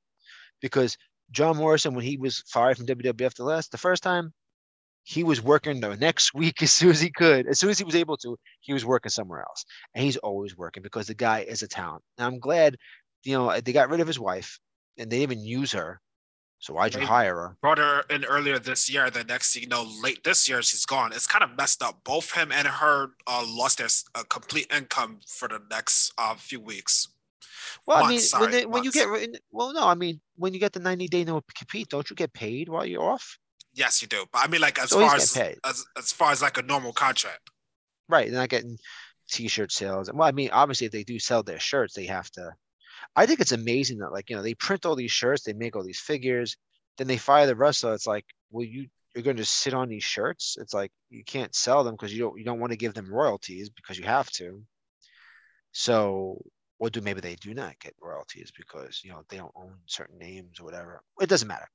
Because 0.61 0.97
John 1.31 1.57
Morrison, 1.57 1.95
when 1.95 2.05
he 2.05 2.19
was 2.19 2.43
fired 2.49 2.77
from 2.77 2.87
WWF 2.87 3.35
the 3.35 3.45
last 3.45 3.73
the 3.73 3.79
first 3.79 4.03
time, 4.03 4.33
he 5.03 5.25
was 5.25 5.43
working 5.43 5.81
the 5.81 5.97
next 5.97 6.35
week 6.35 6.63
as 6.63 6.73
soon 6.73 6.91
as 6.91 7.01
he 7.01 7.11
could, 7.11 7.47
as 7.47 7.59
soon 7.59 7.71
as 7.71 7.79
he 7.79 7.85
was 7.85 7.97
able 7.97 8.17
to, 8.19 8.37
he 8.61 8.73
was 8.73 8.85
working 8.85 9.11
somewhere 9.11 9.41
else. 9.41 9.65
And 9.95 10.05
he's 10.05 10.17
always 10.19 10.57
working 10.57 10.83
because 10.83 11.07
the 11.07 11.15
guy 11.15 11.41
is 11.41 11.63
a 11.63 11.69
talent. 11.69 12.03
And 12.19 12.27
I'm 12.27 12.39
glad, 12.39 12.77
you 13.25 13.37
know, 13.37 13.61
they 13.61 13.73
got 13.73 13.91
rid 13.91 14.01
of 14.01 14.07
his 14.07 14.19
wife 14.19 14.59
and 14.99 15.11
they 15.11 15.19
didn't 15.19 15.33
even 15.33 15.45
use 15.45 15.73
her 15.73 16.01
so 16.61 16.75
why'd 16.75 16.95
you 16.95 17.01
hire 17.01 17.35
her? 17.35 17.57
Brought 17.63 17.79
her 17.79 18.05
in 18.11 18.27
earlier 18.27 18.59
this 18.59 18.93
year. 18.93 19.09
The 19.09 19.25
next, 19.25 19.57
you 19.57 19.67
know, 19.67 19.91
late 20.03 20.23
this 20.25 20.47
year, 20.47 20.61
she's 20.61 20.85
gone. 20.85 21.11
It's 21.13 21.27
kind 21.27 21.43
of 21.43 21.57
messed 21.57 21.83
up. 21.83 22.05
Both 22.05 22.33
him 22.33 22.53
and 22.53 22.69
her 22.69 23.09
uh, 23.27 23.45
lost 23.49 23.79
their 23.79 23.89
uh, 24.15 24.25
complete 24.29 24.71
income 24.71 25.21
for 25.27 25.49
the 25.49 25.61
next 25.71 26.13
uh, 26.19 26.35
few 26.35 26.61
weeks. 26.61 27.09
Well, 27.87 28.05
months, 28.05 28.35
I 28.35 28.39
mean, 28.39 28.43
when, 28.43 28.51
they, 28.53 28.67
when 28.67 28.85
you 28.85 28.93
get 28.93 29.09
well, 29.51 29.73
no, 29.73 29.87
I 29.87 29.95
mean, 29.95 30.21
when 30.37 30.53
you 30.53 30.61
get 30.61 30.75
the 30.75 30.81
ninety 30.81 31.09
day 31.09 31.25
no 31.25 31.41
compete, 31.57 31.89
don't 31.89 32.09
you 32.11 32.15
get 32.15 32.35
paid 32.35 32.69
while 32.69 32.85
you're 32.85 33.03
off? 33.03 33.39
Yes, 33.73 34.03
you 34.03 34.09
do. 34.09 34.25
But 34.33 34.45
I 34.45 34.49
mean, 34.49 34.61
like 34.61 34.79
as 34.79 34.91
so 34.91 35.01
far 35.01 35.17
as, 35.17 35.37
as 35.37 35.85
as 35.97 36.13
far 36.13 36.33
as 36.33 36.43
like 36.43 36.59
a 36.59 36.63
normal 36.63 36.93
contract, 36.93 37.51
right? 38.09 38.31
They're 38.31 38.41
not 38.41 38.49
getting 38.49 38.79
t-shirt 39.31 39.71
sales. 39.71 40.11
Well, 40.13 40.27
I 40.27 40.33
mean, 40.33 40.51
obviously, 40.53 40.87
if 40.87 40.93
they 40.93 41.05
do 41.05 41.19
sell 41.19 41.43
their 41.43 41.61
shirts, 41.61 41.95
they 41.95 42.07
have 42.07 42.31
to 42.33 42.51
I 43.17 43.27
think 43.27 43.41
it's 43.41 43.53
amazing 43.53 43.99
that 43.99 44.13
like 44.13 44.31
you 44.31 44.37
know 44.37 44.43
they 44.43 44.55
print 44.55 44.87
all 44.87 44.97
these 44.97 45.11
shirts, 45.11 45.43
they 45.43 45.53
make 45.53 45.77
all 45.77 45.85
these 45.85 46.01
figures, 46.01 46.57
then 46.99 47.07
they 47.07 47.17
fire 47.17 47.47
the 47.47 47.57
wrestler. 47.57 47.95
It's 47.95 48.07
like 48.07 48.25
well, 48.51 48.65
you 48.65 48.89
you're 49.15 49.25
going 49.25 49.37
to 49.37 49.45
sit 49.45 49.75
on 49.75 49.89
these 49.89 50.05
shirts. 50.05 50.57
It's 50.61 50.75
like 50.75 50.93
you 51.09 51.25
can't 51.25 51.55
sell 51.55 51.83
them 51.83 51.95
because 51.95 52.13
you 52.13 52.21
don't 52.21 52.39
you 52.39 52.45
don't 52.45 52.61
want 52.61 52.73
to 52.73 52.79
give 52.79 52.95
them 52.95 53.13
royalties 53.13 53.71
because 53.71 53.99
you 53.99 54.05
have 54.05 54.31
to. 54.33 54.63
So, 55.73 56.43
or 56.79 56.91
do 56.91 57.01
maybe 57.01 57.21
they 57.21 57.37
do 57.37 57.55
not 57.55 57.79
get 57.81 57.95
royalties 58.01 58.53
because 58.57 59.03
you 59.05 59.11
know 59.11 59.23
they 59.29 59.37
don't 59.37 59.53
own 59.57 59.75
certain 59.87 60.19
names 60.19 60.61
or 60.61 60.65
whatever. 60.65 61.03
It 61.21 61.29
doesn't 61.29 61.49
matter. 61.49 61.69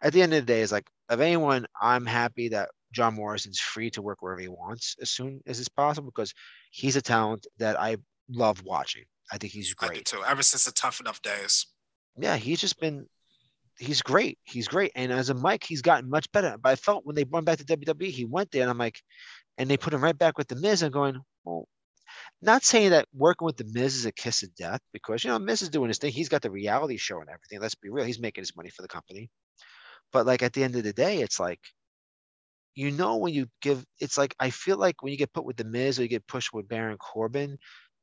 At 0.00 0.12
the 0.12 0.22
end 0.22 0.34
of 0.34 0.46
the 0.46 0.52
day, 0.52 0.60
it's 0.60 0.72
like 0.72 0.88
of 1.08 1.20
anyone, 1.20 1.66
I'm 1.80 2.06
happy 2.06 2.48
that 2.50 2.68
John 2.92 3.14
Morrison's 3.14 3.58
free 3.58 3.90
to 3.90 4.02
work 4.02 4.18
wherever 4.20 4.40
he 4.40 4.48
wants 4.48 4.96
as 5.00 5.10
soon 5.10 5.40
as 5.46 5.58
it's 5.58 5.68
possible 5.68 6.10
because 6.14 6.32
he's 6.70 6.96
a 6.96 7.02
talent 7.02 7.46
that 7.58 7.78
I 7.78 7.96
love 8.30 8.62
watching. 8.64 9.04
I 9.32 9.38
think 9.38 9.52
he's 9.52 9.74
I 9.80 9.86
do 9.86 9.92
great. 9.92 10.04
too. 10.06 10.22
Ever 10.24 10.42
since 10.42 10.64
the 10.64 10.72
tough 10.72 11.00
enough 11.00 11.20
days. 11.22 11.66
Yeah, 12.16 12.36
he's 12.36 12.60
just 12.60 12.80
been 12.80 13.06
he's 13.78 14.02
great. 14.02 14.38
He's 14.44 14.68
great. 14.68 14.92
And 14.94 15.12
as 15.12 15.30
a 15.30 15.34
Mike, 15.34 15.64
he's 15.64 15.82
gotten 15.82 16.10
much 16.10 16.30
better. 16.32 16.56
But 16.60 16.70
I 16.70 16.76
felt 16.76 17.06
when 17.06 17.14
they 17.16 17.24
brought 17.24 17.40
him 17.40 17.44
back 17.44 17.58
to 17.58 17.64
WWE, 17.64 18.10
he 18.10 18.24
went 18.24 18.50
there 18.50 18.62
and 18.62 18.70
I'm 18.70 18.78
like, 18.78 19.00
and 19.56 19.68
they 19.68 19.76
put 19.76 19.94
him 19.94 20.02
right 20.02 20.16
back 20.16 20.38
with 20.38 20.48
the 20.48 20.56
Miz. 20.56 20.82
I'm 20.82 20.90
going, 20.90 21.20
well, 21.44 21.66
not 22.42 22.64
saying 22.64 22.90
that 22.90 23.06
working 23.12 23.46
with 23.46 23.56
the 23.56 23.70
Miz 23.72 23.96
is 23.96 24.06
a 24.06 24.12
kiss 24.12 24.42
of 24.42 24.54
death 24.54 24.80
because 24.92 25.24
you 25.24 25.30
know 25.30 25.38
Miz 25.38 25.62
is 25.62 25.68
doing 25.68 25.88
his 25.88 25.98
thing. 25.98 26.12
He's 26.12 26.28
got 26.28 26.42
the 26.42 26.50
reality 26.50 26.96
show 26.96 27.20
and 27.20 27.28
everything. 27.28 27.60
Let's 27.60 27.74
be 27.74 27.90
real. 27.90 28.04
He's 28.04 28.20
making 28.20 28.42
his 28.42 28.56
money 28.56 28.70
for 28.70 28.82
the 28.82 28.88
company. 28.88 29.30
But 30.12 30.26
like 30.26 30.42
at 30.42 30.52
the 30.52 30.64
end 30.64 30.76
of 30.76 30.84
the 30.84 30.92
day, 30.92 31.18
it's 31.20 31.40
like 31.40 31.60
you 32.74 32.90
know 32.92 33.16
when 33.16 33.34
you 33.34 33.48
give 33.60 33.84
it's 33.98 34.16
like 34.16 34.34
I 34.38 34.50
feel 34.50 34.76
like 34.76 35.02
when 35.02 35.12
you 35.12 35.18
get 35.18 35.32
put 35.32 35.44
with 35.44 35.56
the 35.56 35.64
Miz 35.64 35.98
or 35.98 36.02
you 36.02 36.08
get 36.08 36.26
pushed 36.26 36.52
with 36.52 36.68
Baron 36.68 36.96
Corbin, 36.98 37.58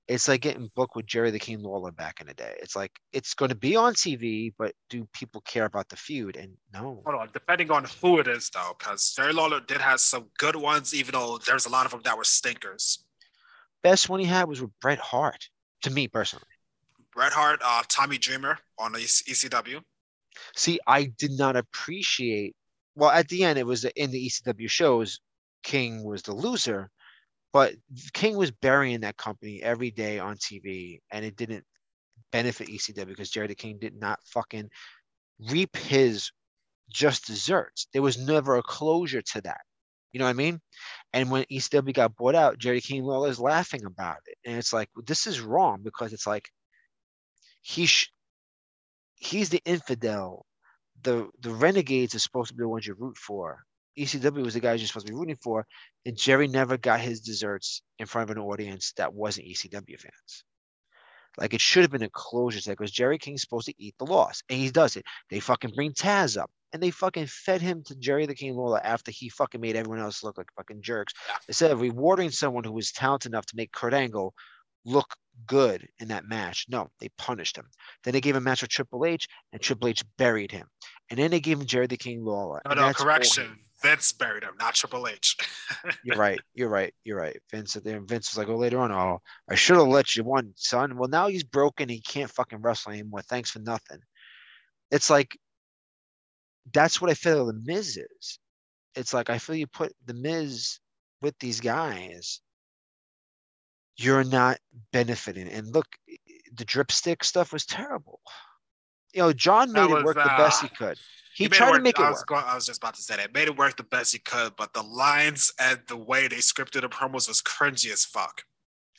it's 0.08 0.28
like 0.28 0.42
getting 0.42 0.70
booked 0.76 0.96
with 0.96 1.06
Jerry 1.06 1.32
the 1.32 1.40
King 1.40 1.62
Lawler 1.62 1.92
back 1.92 2.22
in 2.22 2.28
the 2.28 2.34
day. 2.34 2.56
It's 2.62 2.76
like 2.76 2.92
it's 3.12 3.34
going 3.34 3.50
to 3.50 3.56
be 3.56 3.76
on 3.76 3.94
TV, 3.94 4.54
but 4.58 4.74
do 4.90 5.08
people 5.14 5.42
care 5.42 5.66
about 5.66 5.90
the 5.90 5.96
feud? 5.96 6.36
And 6.36 6.54
no, 6.74 7.02
Hold 7.06 7.22
on, 7.22 7.30
depending 7.34 7.72
on 7.72 7.86
who 8.02 8.20
it 8.20 8.28
is 8.28 8.50
though, 8.50 8.76
because 8.78 9.14
Jerry 9.16 9.34
Lawler 9.34 9.62
did 9.62 9.82
have 9.82 10.00
some 10.00 10.26
good 10.38 10.56
ones, 10.56 10.94
even 10.94 11.14
though 11.14 11.40
there's 11.46 11.66
a 11.66 11.70
lot 11.70 11.86
of 11.86 11.92
them 11.92 12.02
that 12.04 12.18
were 12.18 12.24
stinkers. 12.24 13.04
best 13.82 14.10
one 14.10 14.20
he 14.20 14.26
had 14.26 14.48
was 14.48 14.62
with 14.62 14.72
Bret 14.82 15.00
Hart. 15.00 15.50
To 15.82 15.92
me 15.92 16.08
personally, 16.08 16.46
Bret 17.14 17.32
Hart, 17.32 17.62
uh, 17.64 17.84
Tommy 17.88 18.18
Dreamer 18.18 18.58
on 18.80 18.94
ECW. 18.94 19.82
See, 20.56 20.80
I 20.88 21.06
did 21.18 21.32
not 21.32 21.56
appreciate. 21.56 22.56
Well, 22.96 23.10
at 23.12 23.28
the 23.28 23.44
end, 23.44 23.60
it 23.60 23.66
was 23.66 23.86
in 23.86 24.12
the 24.12 24.28
ECW 24.28 24.70
shows. 24.70 25.20
King 25.64 26.04
was 26.04 26.22
the 26.22 26.34
loser, 26.34 26.90
but 27.52 27.74
King 28.14 28.38
was 28.38 28.52
burying 28.52 29.02
that 29.02 29.18
company 29.18 29.62
every 29.64 29.92
day 29.92 30.20
on 30.20 30.38
TV, 30.38 31.00
and 31.12 31.26
it 31.26 31.36
didn't 31.36 31.66
benefit 32.32 32.68
ECW 32.68 33.08
because 33.08 33.30
Jerry 33.30 33.48
the 33.48 33.56
King 33.56 33.78
did 33.80 33.96
not 33.96 34.20
fucking 34.26 34.70
reap 35.50 35.76
his 35.76 36.32
just 36.90 37.26
desserts. 37.26 37.88
There 37.94 38.02
was 38.02 38.18
never 38.18 38.58
a 38.58 38.64
closure 38.64 39.22
to 39.22 39.42
that. 39.42 39.62
You 40.12 40.20
know 40.20 40.26
what 40.26 40.32
I 40.32 40.34
mean? 40.34 40.62
And 41.14 41.30
when 41.30 41.44
ECW 41.52 41.94
got 41.94 42.16
bought 42.16 42.36
out, 42.36 42.58
Jerry 42.58 42.80
King 42.80 43.04
Lawler 43.04 43.30
is 43.30 43.40
laughing 43.40 43.86
about 43.86 44.20
it, 44.28 44.38
and 44.46 44.58
it's 44.58 44.72
like 44.72 44.90
this 45.06 45.28
is 45.28 45.42
wrong 45.42 45.82
because 45.84 46.14
it's 46.14 46.28
like 46.28 46.50
he 47.62 47.86
sh- 47.86 48.14
he's 49.26 49.50
the 49.50 49.62
infidel. 49.66 50.46
The 51.04 51.30
the 51.42 51.52
renegades 51.52 52.16
are 52.16 52.20
supposed 52.20 52.50
to 52.50 52.56
be 52.56 52.64
the 52.64 52.70
ones 52.70 52.88
you 52.88 52.96
root 52.98 53.18
for. 53.18 53.64
ECW 53.98 54.44
was 54.44 54.54
the 54.54 54.60
guys 54.60 54.82
you're 54.82 54.88
supposed 54.88 55.08
to 55.08 55.14
be 55.14 55.18
rooting 55.18 55.38
for, 55.42 55.66
and 56.06 56.18
Jerry 56.18 56.48
never 56.48 56.78
got 56.78 57.00
his 57.00 57.22
desserts 57.22 57.82
in 57.98 58.06
front 58.06 58.30
of 58.30 58.36
an 58.36 58.44
audience 58.44 58.92
that 58.98 59.14
wasn't 59.14 59.48
ECW 59.48 60.00
fans. 60.00 60.44
Like 61.38 61.54
it 61.54 61.62
should 61.62 61.84
have 61.84 61.92
been 61.92 62.04
a 62.04 62.10
closure 62.10 62.60
that 62.62 62.78
because 62.78 62.92
Jerry 62.92 63.18
King's 63.18 63.42
supposed 63.42 63.68
to 63.68 63.74
eat 63.78 63.96
the 63.98 64.06
loss, 64.06 64.42
and 64.50 64.60
he 64.60 64.70
does 64.70 64.96
it. 64.96 65.06
They 65.30 65.40
fucking 65.40 65.72
bring 65.76 65.94
Taz 65.94 66.38
up, 66.38 66.50
and 66.74 66.82
they 66.82 66.92
fucking 66.92 67.28
fed 67.28 67.62
him 67.62 67.84
to 67.86 67.96
Jerry 67.96 68.26
the 68.26 68.36
King 68.36 68.56
Lawler 68.56 68.82
after 68.84 69.12
he 69.12 69.30
fucking 69.30 69.62
made 69.62 69.76
everyone 69.76 70.00
else 70.00 70.24
look 70.24 70.38
like 70.38 70.48
fucking 70.56 70.82
jerks. 70.82 71.14
Instead 71.48 71.72
of 71.72 71.82
rewarding 71.82 72.32
someone 72.32 72.64
who 72.64 72.74
was 72.74 72.92
talented 72.92 73.32
enough 73.32 73.46
to 73.48 73.58
make 73.58 73.72
Kurt 73.72 73.94
Angle 73.94 74.34
look 74.86 75.16
good 75.48 75.88
in 76.00 76.08
that 76.10 76.26
match, 76.26 76.66
no, 76.70 76.90
they 77.00 77.10
punished 77.18 77.58
him. 77.58 77.68
Then 78.04 78.14
they 78.14 78.22
gave 78.22 78.36
him 78.36 78.44
a 78.44 78.50
match 78.50 78.62
with 78.62 78.72
Triple 78.72 79.06
H, 79.06 79.28
and 79.52 79.62
Triple 79.62 79.90
H 79.90 80.04
buried 80.18 80.52
him. 80.52 80.68
And 81.10 81.20
then 81.20 81.32
they 81.32 81.40
gave 81.40 81.60
him 81.60 81.66
Jerry 81.66 81.88
the 81.88 81.98
King 81.98 82.24
Lawler. 82.24 82.62
No, 82.68 82.74
no, 82.74 82.94
correction. 82.94 83.46
him. 83.46 83.60
Vince 83.82 84.14
buried 84.14 84.44
him, 84.44 84.54
not 84.60 84.74
Triple 84.74 85.08
H. 85.08 85.36
You're 86.04 86.18
right. 86.18 86.40
You're 86.54 86.70
right. 86.70 86.94
You're 87.04 87.20
right. 87.20 87.38
Vince 87.52 87.74
said 87.74 87.84
there. 87.84 87.98
and 87.98 88.08
Vince 88.08 88.32
was 88.32 88.38
like, 88.38 88.48
"Oh, 88.48 88.58
later 88.58 88.80
on, 88.80 88.92
oh, 88.92 89.20
I 89.50 89.56
should 89.56 89.76
have 89.78 89.88
let 89.88 90.16
you 90.16 90.24
won, 90.24 90.54
son." 90.56 90.98
Well, 90.98 91.10
now 91.10 91.28
he's 91.28 91.44
broken. 91.44 91.90
He 91.90 92.02
can't 92.02 92.32
fucking 92.32 92.62
wrestle 92.62 92.94
anymore. 92.94 93.22
Thanks 93.22 93.52
for 93.52 93.60
nothing. 93.60 94.00
It's 94.92 95.10
like 95.10 95.38
that's 96.74 97.00
what 97.02 97.12
I 97.12 97.14
feel 97.14 97.46
the 97.46 97.62
Miz 97.64 97.98
is. 97.98 98.40
It's 98.96 99.14
like 99.14 99.30
I 99.30 99.38
feel 99.38 99.56
you 99.56 99.68
put 99.68 99.94
the 100.06 100.14
Miz 100.14 100.80
with 101.22 101.38
these 101.40 101.60
guys, 101.60 102.42
you're 103.98 104.24
not 104.24 104.58
benefiting. 104.92 105.48
And 105.48 105.68
look, 105.74 105.88
the 106.54 106.66
dripstick 106.66 107.24
stuff 107.24 107.54
was 107.54 107.66
terrible. 107.66 108.20
You 109.14 109.22
know, 109.22 109.34
John 109.34 109.72
made 109.72 109.90
it 109.90 109.94
was, 109.94 110.04
work 110.04 110.16
the 110.16 110.34
best 110.38 110.62
he 110.62 110.68
uh, 110.68 110.78
could. 110.78 110.98
He, 111.36 111.46
it 111.46 111.52
tried 111.52 111.74
to 111.74 111.82
make 111.82 112.00
it 112.00 112.04
I 112.04 112.10
was 112.10 112.20
work. 112.20 112.28
Going, 112.28 112.44
I 112.46 112.56
was 112.56 112.66
just 112.66 112.82
about 112.82 112.96
to 112.96 113.02
say 113.02 113.18
that. 113.18 113.34
Made 113.34 113.48
it 113.48 113.58
work 113.58 113.76
the 113.78 113.84
best 113.84 114.14
he 114.14 114.20
could, 114.20 114.56
but 114.58 114.74
the 114.74 114.84
lines 114.84 115.54
and 115.60 115.80
the 115.88 115.98
way 115.98 116.28
they 116.28 116.38
scripted 116.38 116.82
the 116.82 116.90
promos 116.90 117.28
was 117.28 117.42
cringy 117.42 117.92
as 117.92 118.06
fuck. 118.06 118.44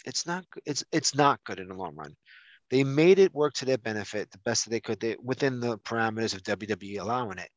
it's 0.07 0.27
not 0.27 0.45
it's 0.65 0.85
it's 0.93 1.15
not 1.15 1.43
good 1.45 1.61
in 1.61 1.69
the 1.69 1.75
long 1.75 1.95
run. 1.95 2.15
They 2.71 2.85
made 2.85 3.19
it 3.19 3.35
work 3.35 3.55
to 3.55 3.65
their 3.65 3.79
benefit 3.79 4.31
the 4.31 4.39
best 4.39 4.65
that 4.65 4.71
they 4.71 4.81
could 4.81 5.01
they, 5.01 5.17
within 5.23 5.61
the 5.61 5.79
parameters 5.79 6.35
of 6.35 6.43
WWE 6.43 7.01
allowing 7.01 7.39
it. 7.39 7.51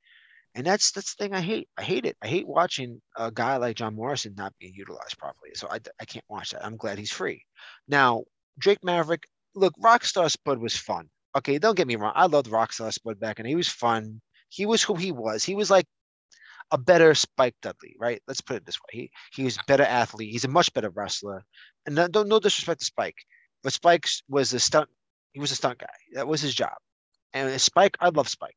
And 0.55 0.65
that's 0.65 0.91
that's 0.91 1.15
the 1.15 1.23
thing 1.23 1.33
I 1.33 1.41
hate. 1.41 1.69
I 1.77 1.83
hate 1.83 2.05
it. 2.05 2.17
I 2.21 2.27
hate 2.27 2.47
watching 2.47 3.01
a 3.17 3.31
guy 3.31 3.57
like 3.57 3.75
John 3.77 3.95
Morrison 3.95 4.33
not 4.35 4.53
being 4.59 4.73
utilized 4.75 5.17
properly. 5.17 5.51
So 5.53 5.67
I, 5.69 5.79
I 6.01 6.05
can't 6.05 6.25
watch 6.27 6.51
that. 6.51 6.65
I'm 6.65 6.77
glad 6.77 6.97
he's 6.97 7.11
free. 7.11 7.43
Now, 7.87 8.23
Drake 8.57 8.83
Maverick, 8.83 9.23
look, 9.55 9.73
Rockstar 9.81 10.29
Spud 10.29 10.59
was 10.59 10.75
fun. 10.75 11.09
Okay, 11.37 11.59
don't 11.59 11.77
get 11.77 11.87
me 11.87 11.95
wrong. 11.95 12.13
I 12.15 12.25
loved 12.25 12.49
Rockstar 12.49 12.91
Spud 12.91 13.19
back 13.19 13.39
and 13.39 13.47
he 13.47 13.55
was 13.55 13.69
fun. 13.69 14.21
He 14.49 14.65
was 14.65 14.81
who 14.81 14.95
he 14.95 15.11
was. 15.11 15.43
He 15.43 15.55
was 15.55 15.69
like 15.69 15.85
a 16.71 16.77
better 16.77 17.13
Spike 17.15 17.55
Dudley, 17.61 17.95
right? 17.99 18.21
Let's 18.27 18.41
put 18.41 18.57
it 18.57 18.65
this 18.65 18.77
way. 18.77 19.01
He 19.01 19.11
he 19.33 19.43
was 19.43 19.57
a 19.57 19.61
better 19.67 19.83
athlete. 19.83 20.31
He's 20.31 20.45
a 20.45 20.49
much 20.49 20.73
better 20.73 20.89
wrestler. 20.89 21.43
And 21.85 21.95
no, 21.95 22.23
no, 22.23 22.39
disrespect 22.39 22.79
to 22.81 22.85
Spike, 22.85 23.15
but 23.63 23.73
Spike 23.73 24.07
was 24.27 24.53
a 24.53 24.59
stunt. 24.59 24.89
He 25.33 25.39
was 25.39 25.51
a 25.51 25.55
stunt 25.55 25.79
guy. 25.79 25.87
That 26.13 26.27
was 26.27 26.41
his 26.41 26.55
job. 26.55 26.75
And 27.33 27.59
Spike, 27.61 27.97
I 27.99 28.09
love 28.09 28.27
Spike, 28.27 28.55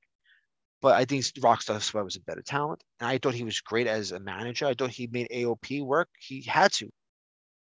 but 0.83 0.95
I 0.95 1.05
think 1.05 1.25
Rockstar 1.41 2.05
was 2.05 2.17
a 2.17 2.21
better 2.21 2.43
talent. 2.43 2.83
And 3.01 3.09
I 3.09 3.19
thought 3.19 3.35
he 3.35 3.45
was 3.45 3.61
great 3.61 3.87
as 3.87 4.11
a 4.13 4.21
manager. 4.21 4.67
I 4.67 4.75
thought 4.75 4.91
he 4.91 5.07
made 5.07 5.29
AOP 5.33 5.85
work. 5.85 6.09
He 6.19 6.43
had 6.43 6.73
to. 6.75 6.91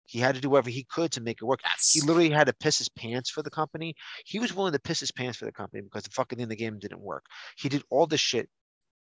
He 0.05 0.20
had 0.20 0.36
to 0.36 0.41
do 0.41 0.49
whatever 0.49 0.70
he 0.70 0.86
could 0.89 1.12
to 1.14 1.22
make 1.22 1.41
it 1.41 1.45
work. 1.45 1.60
Yes. 1.64 1.91
He 1.93 2.01
literally 2.01 2.30
had 2.30 2.47
to 2.47 2.53
piss 2.53 2.78
his 2.78 2.89
pants 2.89 3.30
for 3.30 3.41
the 3.43 3.49
company. 3.49 3.93
He 4.26 4.39
was 4.39 4.53
willing 4.53 4.74
to 4.74 4.80
piss 4.80 4.99
his 4.99 5.12
pants 5.12 5.38
for 5.38 5.45
the 5.45 5.51
company 5.51 5.82
because 5.82 6.03
the 6.03 6.12
fucking 6.12 6.38
thing 6.38 6.43
in 6.43 6.49
the 6.49 6.55
game 6.55 6.80
didn't 6.80 7.01
work. 7.01 7.26
He 7.58 7.68
did 7.70 7.84
all 7.89 8.08
this 8.08 8.22
shit, 8.22 8.47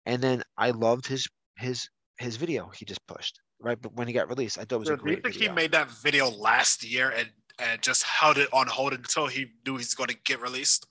and 0.06 0.22
then 0.22 0.42
I 0.56 0.70
loved 0.70 1.06
his 1.06 1.28
his 1.56 1.88
his 2.18 2.36
video 2.36 2.70
he 2.74 2.84
just 2.84 3.06
pushed 3.06 3.40
right. 3.60 3.80
But 3.80 3.94
when 3.94 4.06
he 4.06 4.14
got 4.14 4.28
released, 4.28 4.58
I 4.58 4.64
thought 4.64 4.76
it 4.76 4.78
was 4.80 4.88
So 4.88 4.94
a 4.94 4.96
do 4.96 5.10
you 5.10 5.16
think 5.16 5.34
video. 5.34 5.48
he 5.50 5.54
made 5.54 5.72
that 5.72 5.90
video 5.90 6.30
last 6.30 6.84
year 6.84 7.10
and 7.10 7.28
and 7.58 7.82
just 7.82 8.02
held 8.02 8.38
it 8.38 8.48
on 8.52 8.66
hold 8.66 8.92
until 8.94 9.26
he 9.26 9.46
knew 9.66 9.76
he's 9.76 9.94
going 9.94 10.08
to 10.08 10.16
get 10.24 10.40
released? 10.40 10.86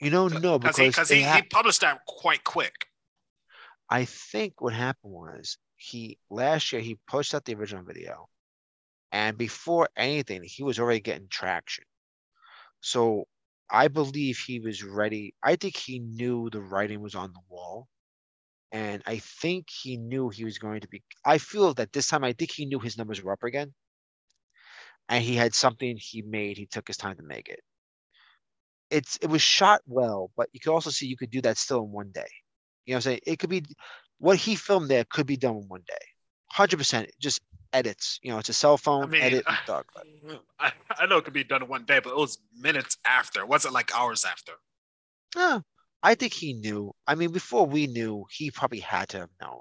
You 0.00 0.10
know, 0.10 0.28
no, 0.28 0.58
Because 0.58 0.76
he, 0.76 0.90
cause 0.90 1.10
he, 1.10 1.22
ha- 1.22 1.36
he 1.36 1.42
published 1.42 1.80
that 1.82 2.04
quite 2.06 2.44
quick. 2.44 2.86
I 3.88 4.04
think 4.04 4.60
what 4.60 4.72
happened 4.72 5.12
was 5.12 5.58
he 5.76 6.18
last 6.30 6.72
year 6.72 6.80
he 6.80 6.98
pushed 7.06 7.34
out 7.34 7.44
the 7.44 7.54
original 7.54 7.84
video, 7.84 8.28
and 9.12 9.36
before 9.36 9.88
anything, 9.96 10.42
he 10.44 10.62
was 10.62 10.78
already 10.78 11.00
getting 11.00 11.28
traction. 11.28 11.84
So 12.80 13.26
I 13.70 13.88
believe 13.88 14.38
he 14.38 14.60
was 14.60 14.82
ready. 14.82 15.34
I 15.42 15.56
think 15.56 15.76
he 15.76 15.98
knew 15.98 16.50
the 16.50 16.60
writing 16.60 17.00
was 17.00 17.14
on 17.14 17.32
the 17.32 17.40
wall, 17.48 17.88
and 18.72 19.02
I 19.06 19.18
think 19.18 19.68
he 19.70 19.96
knew 19.96 20.28
he 20.28 20.44
was 20.44 20.58
going 20.58 20.80
to 20.80 20.88
be. 20.88 21.02
I 21.24 21.38
feel 21.38 21.74
that 21.74 21.92
this 21.92 22.08
time, 22.08 22.24
I 22.24 22.32
think 22.32 22.50
he 22.50 22.66
knew 22.66 22.80
his 22.80 22.98
numbers 22.98 23.22
were 23.22 23.32
up 23.32 23.44
again, 23.44 23.72
and 25.08 25.22
he 25.22 25.36
had 25.36 25.54
something 25.54 25.96
he 25.98 26.22
made. 26.22 26.56
He 26.56 26.66
took 26.66 26.88
his 26.88 26.96
time 26.96 27.16
to 27.16 27.22
make 27.22 27.48
it. 27.48 27.60
It's 28.94 29.16
it 29.20 29.28
was 29.28 29.42
shot 29.42 29.80
well, 29.86 30.30
but 30.36 30.48
you 30.52 30.60
could 30.60 30.72
also 30.72 30.90
see 30.90 31.06
you 31.06 31.16
could 31.16 31.30
do 31.30 31.40
that 31.42 31.58
still 31.58 31.82
in 31.84 31.90
one 31.90 32.10
day. 32.14 32.30
You 32.86 32.92
know 32.92 32.96
what 32.96 32.98
I'm 32.98 33.02
saying? 33.02 33.20
It 33.26 33.38
could 33.38 33.50
be 33.50 33.64
what 34.18 34.36
he 34.36 34.54
filmed 34.54 34.88
there 34.88 35.04
could 35.04 35.26
be 35.26 35.36
done 35.36 35.56
in 35.56 35.68
one 35.68 35.82
day. 35.86 36.04
Hundred 36.50 36.76
percent. 36.76 37.10
Just 37.20 37.40
edits. 37.72 38.20
You 38.22 38.30
know, 38.30 38.38
it's 38.38 38.48
a 38.48 38.54
cell 38.54 38.76
phone 38.76 39.04
I 39.04 39.06
mean, 39.06 39.22
edit 39.22 39.44
and 39.46 39.56
dog. 39.66 39.86
I, 40.60 40.72
I 40.96 41.06
know 41.06 41.18
it 41.18 41.24
could 41.24 41.34
be 41.34 41.44
done 41.44 41.62
in 41.62 41.68
one 41.68 41.84
day, 41.84 42.00
but 42.02 42.10
it 42.10 42.16
was 42.16 42.38
minutes 42.56 42.96
after. 43.04 43.40
It 43.40 43.48
wasn't 43.48 43.74
like 43.74 43.94
hours 43.94 44.24
after. 44.24 44.52
Yeah, 45.36 45.60
I 46.02 46.14
think 46.14 46.32
he 46.32 46.54
knew. 46.54 46.92
I 47.06 47.16
mean, 47.16 47.32
before 47.32 47.66
we 47.66 47.88
knew, 47.88 48.24
he 48.30 48.50
probably 48.50 48.80
had 48.80 49.08
to 49.10 49.18
have 49.18 49.30
known. 49.42 49.60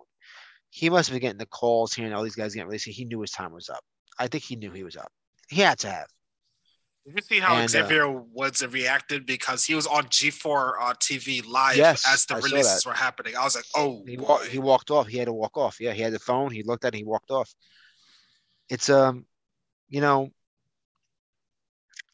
He 0.70 0.90
must 0.90 1.10
have 1.10 1.14
been 1.14 1.22
getting 1.22 1.40
the 1.40 1.46
calls, 1.48 1.94
hearing 1.94 2.14
all 2.14 2.24
these 2.24 2.36
guys 2.36 2.54
getting 2.54 2.68
released. 2.68 2.88
He 2.88 3.06
knew 3.06 3.22
his 3.22 3.32
time 3.32 3.52
was 3.54 3.70
up. 3.70 3.84
I 4.20 4.28
think 4.28 4.44
he 4.44 4.56
knew 4.56 4.72
he 4.72 4.84
was 4.84 4.96
up. 4.96 5.12
He 5.50 5.62
had 5.62 5.80
to 5.80 5.90
have. 5.90 6.08
Did 7.06 7.16
you 7.16 7.22
see 7.22 7.40
how 7.40 7.56
And, 7.56 7.64
uh, 7.64 7.68
Xavier 7.68 8.10
Woods 8.10 8.66
reacted 8.66 9.26
because 9.26 9.66
he 9.66 9.76
was 9.76 9.86
on 9.86 10.06
G4 10.06 10.74
uh, 10.80 10.94
TV 10.94 11.46
live 11.46 11.78
Yes, 11.78 12.06
as 12.08 12.26
the 12.26 12.36
I 12.36 12.40
releases 12.40 12.86
were 12.86 12.94
happening? 12.94 13.36
I 13.36 13.44
was 13.44 13.56
like, 13.56 13.66
oh, 13.76 14.04
He 14.08 14.18
wa- 14.18 14.40
he 14.40 14.58
walked 14.60 14.90
off. 14.90 15.08
He 15.08 15.18
had 15.18 15.26
to 15.26 15.34
walk 15.34 15.58
off. 15.58 15.82
Yeah, 15.82 15.92
he 15.92 16.02
had 16.02 16.14
the 16.14 16.20
phone. 16.20 16.52
He 16.52 16.64
looked 16.64 16.86
at 16.86 16.94
it. 16.94 16.98
He 16.98 17.04
walked 17.04 17.30
off. 17.30 17.54
It's 18.70 18.90
um, 18.90 19.26
you 19.90 20.00
know, 20.00 20.30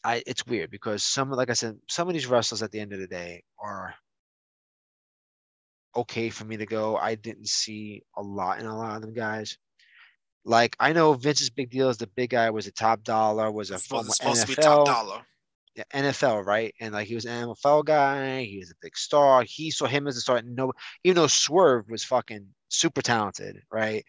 I 0.03 0.23
it's 0.25 0.45
weird 0.47 0.71
because 0.71 1.03
some 1.03 1.29
like 1.29 1.51
I 1.51 1.53
said, 1.53 1.77
some 1.87 2.07
of 2.07 2.15
these 2.15 2.27
wrestlers 2.27 2.63
at 2.63 2.71
the 2.71 2.79
end 2.79 2.91
of 2.91 2.99
the 2.99 3.07
day 3.07 3.43
are 3.59 3.93
okay 5.95 6.29
for 6.29 6.45
me 6.45 6.57
to 6.57 6.65
go. 6.65 6.97
I 6.97 7.13
didn't 7.13 7.47
see 7.47 8.01
a 8.17 8.21
lot 8.23 8.59
in 8.59 8.65
a 8.65 8.75
lot 8.75 8.95
of 8.95 9.01
them 9.01 9.13
guys. 9.13 9.57
Like 10.45 10.75
I 10.79 10.93
know 10.93 11.13
Vince's 11.13 11.49
big 11.49 11.69
deal 11.69 11.89
is 11.89 11.97
the 11.97 12.07
big 12.07 12.31
guy 12.31 12.49
was 12.49 12.67
a 12.67 12.71
top 12.71 13.03
dollar, 13.03 13.51
was 13.51 13.71
a 13.71 13.75
It's 13.75 13.87
former 13.87 14.09
supposed, 14.09 14.13
supposed 14.13 14.41
to 14.41 14.47
be 14.47 14.55
top 14.55 14.81
NFL, 14.81 14.85
dollar. 14.85 15.21
yeah, 15.75 15.83
NFL, 15.93 16.45
right? 16.45 16.73
And 16.79 16.93
like 16.93 17.07
he 17.07 17.15
was 17.15 17.25
an 17.25 17.47
NFL 17.49 17.85
guy, 17.85 18.43
he 18.43 18.59
was 18.59 18.71
a 18.71 18.75
big 18.81 18.97
star. 18.97 19.43
He 19.47 19.71
saw 19.71 19.85
him 19.85 20.07
as 20.07 20.17
a 20.17 20.21
star. 20.21 20.41
No, 20.43 20.71
even 21.03 21.15
though 21.15 21.27
Swerve 21.27 21.89
was 21.89 22.03
fucking 22.03 22.47
super 22.69 23.01
talented, 23.01 23.61
right? 23.71 24.03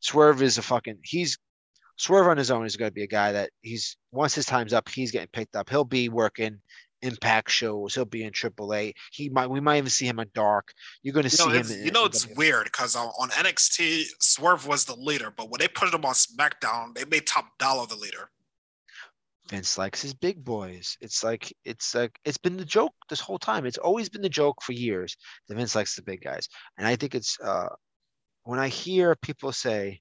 Swerve 0.00 0.42
is 0.42 0.58
a 0.58 0.62
fucking 0.62 0.98
he's 1.02 1.38
Swerve 1.98 2.26
on 2.28 2.36
his 2.36 2.50
own 2.50 2.66
is 2.66 2.76
going 2.76 2.90
to 2.90 2.94
be 2.94 3.04
a 3.04 3.06
guy 3.08 3.32
that 3.32 3.50
he's 3.62 3.96
once 4.12 4.34
his 4.34 4.44
time's 4.46 4.72
up, 4.72 4.88
he's 4.88 5.12
getting 5.12 5.28
picked 5.32 5.56
up. 5.56 5.70
He'll 5.70 5.84
be 5.84 6.08
working 6.08 6.60
impact 7.06 7.50
shows. 7.50 7.94
He'll 7.94 8.04
be 8.04 8.24
in 8.24 8.32
AAA. 8.32 8.92
He 9.12 9.28
might 9.28 9.48
we 9.48 9.60
might 9.60 9.78
even 9.78 9.90
see 9.90 10.06
him 10.06 10.18
in 10.18 10.28
Dark. 10.34 10.72
You're 11.02 11.14
going 11.14 11.28
to 11.28 11.34
You 11.36 11.44
know, 11.46 11.52
see 11.52 11.56
him. 11.56 11.60
it's, 11.60 11.70
in- 11.70 11.84
you 11.86 11.90
know 11.92 12.04
it's 12.04 12.26
WF. 12.26 12.36
weird 12.36 12.64
because 12.64 12.94
on, 12.96 13.08
on 13.18 13.30
NXT, 13.30 14.04
Swerve 14.20 14.66
was 14.66 14.84
the 14.84 14.96
leader, 14.96 15.32
but 15.36 15.50
when 15.50 15.58
they 15.60 15.68
put 15.68 15.92
him 15.94 16.04
on 16.04 16.14
SmackDown, 16.14 16.94
they 16.94 17.04
made 17.04 17.26
Top 17.26 17.46
Dollar 17.58 17.86
the 17.86 17.96
leader. 17.96 18.30
Vince 19.48 19.78
likes 19.78 20.02
his 20.02 20.12
big 20.12 20.42
boys. 20.44 20.98
It's 21.00 21.22
like 21.22 21.54
it's 21.64 21.94
like 21.94 22.18
it's 22.24 22.36
been 22.38 22.56
the 22.56 22.64
joke 22.64 22.92
this 23.08 23.20
whole 23.20 23.38
time. 23.38 23.64
It's 23.64 23.78
always 23.78 24.08
been 24.08 24.22
the 24.22 24.28
joke 24.28 24.60
for 24.60 24.72
years 24.72 25.16
that 25.48 25.54
Vince 25.54 25.76
likes 25.76 25.94
the 25.94 26.02
big 26.02 26.20
guys. 26.20 26.48
And 26.78 26.86
I 26.86 26.96
think 26.96 27.14
it's 27.14 27.38
uh 27.40 27.68
when 28.42 28.58
I 28.58 28.66
hear 28.68 29.14
people 29.14 29.52
say, 29.52 30.00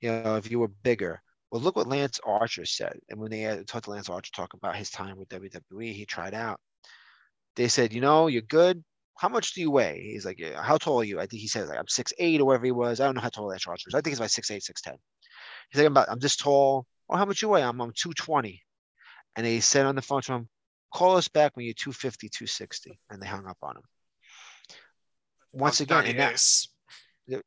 you 0.00 0.10
know, 0.10 0.36
if 0.36 0.48
you 0.48 0.60
were 0.60 0.68
bigger, 0.68 1.22
well, 1.54 1.62
look 1.62 1.76
what 1.76 1.86
Lance 1.86 2.18
Archer 2.26 2.64
said. 2.64 2.98
And 3.08 3.20
when 3.20 3.30
they 3.30 3.42
had 3.42 3.64
talked 3.68 3.84
to 3.84 3.92
Lance 3.92 4.08
Archer 4.08 4.32
talk 4.32 4.54
about 4.54 4.74
his 4.74 4.90
time 4.90 5.16
with 5.16 5.28
WWE, 5.28 5.92
he 5.92 6.04
tried 6.04 6.34
out. 6.34 6.58
They 7.54 7.68
said, 7.68 7.92
you 7.92 8.00
know, 8.00 8.26
you're 8.26 8.42
good. 8.42 8.82
How 9.18 9.28
much 9.28 9.54
do 9.54 9.60
you 9.60 9.70
weigh? 9.70 10.02
He's 10.02 10.26
like, 10.26 10.40
yeah, 10.40 10.60
how 10.60 10.78
tall 10.78 11.00
are 11.00 11.04
you? 11.04 11.20
I 11.20 11.26
think 11.26 11.42
he 11.42 11.46
said 11.46 11.68
like 11.68 11.78
I'm 11.78 11.86
six 11.86 12.12
eight 12.18 12.40
or 12.40 12.46
whatever 12.46 12.64
he 12.64 12.72
was. 12.72 12.98
I 12.98 13.04
don't 13.04 13.14
know 13.14 13.20
how 13.20 13.28
tall 13.28 13.46
Lance 13.46 13.68
Archer 13.68 13.84
is. 13.86 13.94
I 13.94 13.98
think 13.98 14.08
he's 14.08 14.18
about 14.18 14.32
six 14.32 14.50
eight, 14.50 14.64
six 14.64 14.82
ten. 14.82 14.96
He's 15.70 15.78
like, 15.78 15.86
I'm 15.86 15.92
about 15.92 16.08
I'm 16.10 16.18
this 16.18 16.34
tall. 16.34 16.86
Oh, 17.08 17.16
how 17.16 17.24
much 17.24 17.40
you 17.40 17.50
weigh? 17.50 17.62
I'm 17.62 17.80
I'm 17.80 17.92
220. 17.92 18.60
And 19.36 19.46
they 19.46 19.60
said 19.60 19.86
on 19.86 19.94
the 19.94 20.02
phone 20.02 20.22
to 20.22 20.32
him, 20.32 20.48
call 20.92 21.16
us 21.16 21.28
back 21.28 21.56
when 21.56 21.66
you're 21.66 21.74
250, 21.74 22.30
260. 22.30 22.98
And 23.10 23.22
they 23.22 23.28
hung 23.28 23.46
up 23.46 23.58
on 23.62 23.76
him. 23.76 23.82
Once 25.52 25.80
again, 25.80 26.04
and 26.04 26.18
that, 26.18 26.56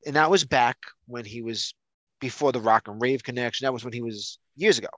and 0.06 0.16
that 0.16 0.32
was 0.32 0.46
back 0.46 0.78
when 1.08 1.26
he 1.26 1.42
was 1.42 1.74
before 2.20 2.52
the 2.52 2.62
Rock 2.62 2.88
and 2.88 3.02
Rave 3.02 3.22
Infection. 3.26 3.66
That 3.66 3.74
was 3.74 3.84
when 3.84 3.94
he 3.94 4.02
was 4.02 4.40
years 4.56 4.78
ago. 4.78 4.90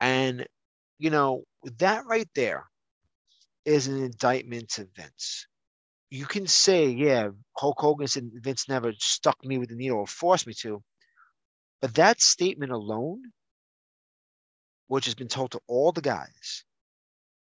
And 0.00 0.46
you 0.98 1.10
know, 1.10 1.44
that 1.78 2.04
right 2.06 2.28
there 2.34 2.64
is 3.64 3.86
an 3.86 4.02
indictment 4.02 4.68
to 4.70 4.86
Vince. 4.94 5.46
You 6.10 6.26
can 6.26 6.46
say, 6.46 6.88
yeah, 6.88 7.28
Hulk 7.56 7.78
Hogan 7.78 8.08
said 8.08 8.30
Vince 8.34 8.68
never 8.68 8.92
stuck 8.98 9.42
me 9.44 9.58
with 9.58 9.70
the 9.70 9.76
needle 9.76 9.98
or 9.98 10.06
forced 10.06 10.46
me 10.46 10.54
to. 10.60 10.82
But 11.80 11.94
that 11.94 12.20
statement 12.20 12.72
alone, 12.72 13.22
which 14.88 15.06
has 15.06 15.14
been 15.14 15.28
told 15.28 15.52
to 15.52 15.60
all 15.66 15.92
the 15.92 16.02
guys, 16.02 16.64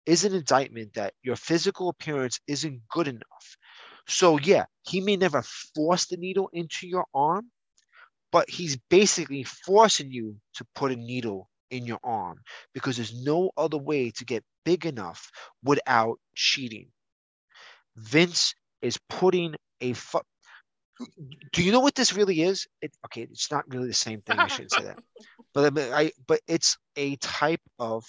is 0.05 0.25
an 0.25 0.33
indictment 0.33 0.93
that 0.93 1.13
your 1.23 1.35
physical 1.35 1.89
appearance 1.89 2.39
isn't 2.47 2.87
good 2.89 3.07
enough. 3.07 3.57
So, 4.07 4.37
yeah, 4.37 4.65
he 4.83 5.01
may 5.01 5.15
never 5.15 5.43
force 5.75 6.05
the 6.07 6.17
needle 6.17 6.49
into 6.53 6.87
your 6.87 7.05
arm, 7.13 7.49
but 8.31 8.49
he's 8.49 8.77
basically 8.89 9.43
forcing 9.43 10.11
you 10.11 10.39
to 10.55 10.65
put 10.75 10.91
a 10.91 10.95
needle 10.95 11.49
in 11.69 11.85
your 11.85 11.99
arm 12.03 12.41
because 12.73 12.97
there's 12.97 13.15
no 13.23 13.51
other 13.57 13.77
way 13.77 14.11
to 14.11 14.25
get 14.25 14.43
big 14.65 14.85
enough 14.85 15.31
without 15.63 16.19
cheating. 16.35 16.91
Vince 17.95 18.53
is 18.81 18.97
putting 19.09 19.55
a 19.81 19.93
fu- 19.93 20.21
do 21.53 21.63
you 21.63 21.71
know 21.71 21.79
what 21.79 21.95
this 21.95 22.13
really 22.13 22.41
is? 22.41 22.67
It, 22.81 22.91
okay, 23.05 23.23
it's 23.23 23.51
not 23.51 23.65
really 23.73 23.87
the 23.87 23.93
same 23.93 24.21
thing. 24.21 24.43
I 24.43 24.47
shouldn't 24.47 24.71
say 24.71 24.83
that, 24.83 24.99
but 25.53 25.77
I- 25.77 26.13
but 26.27 26.41
it's 26.47 26.77
a 26.95 27.15
type 27.17 27.61
of 27.79 28.05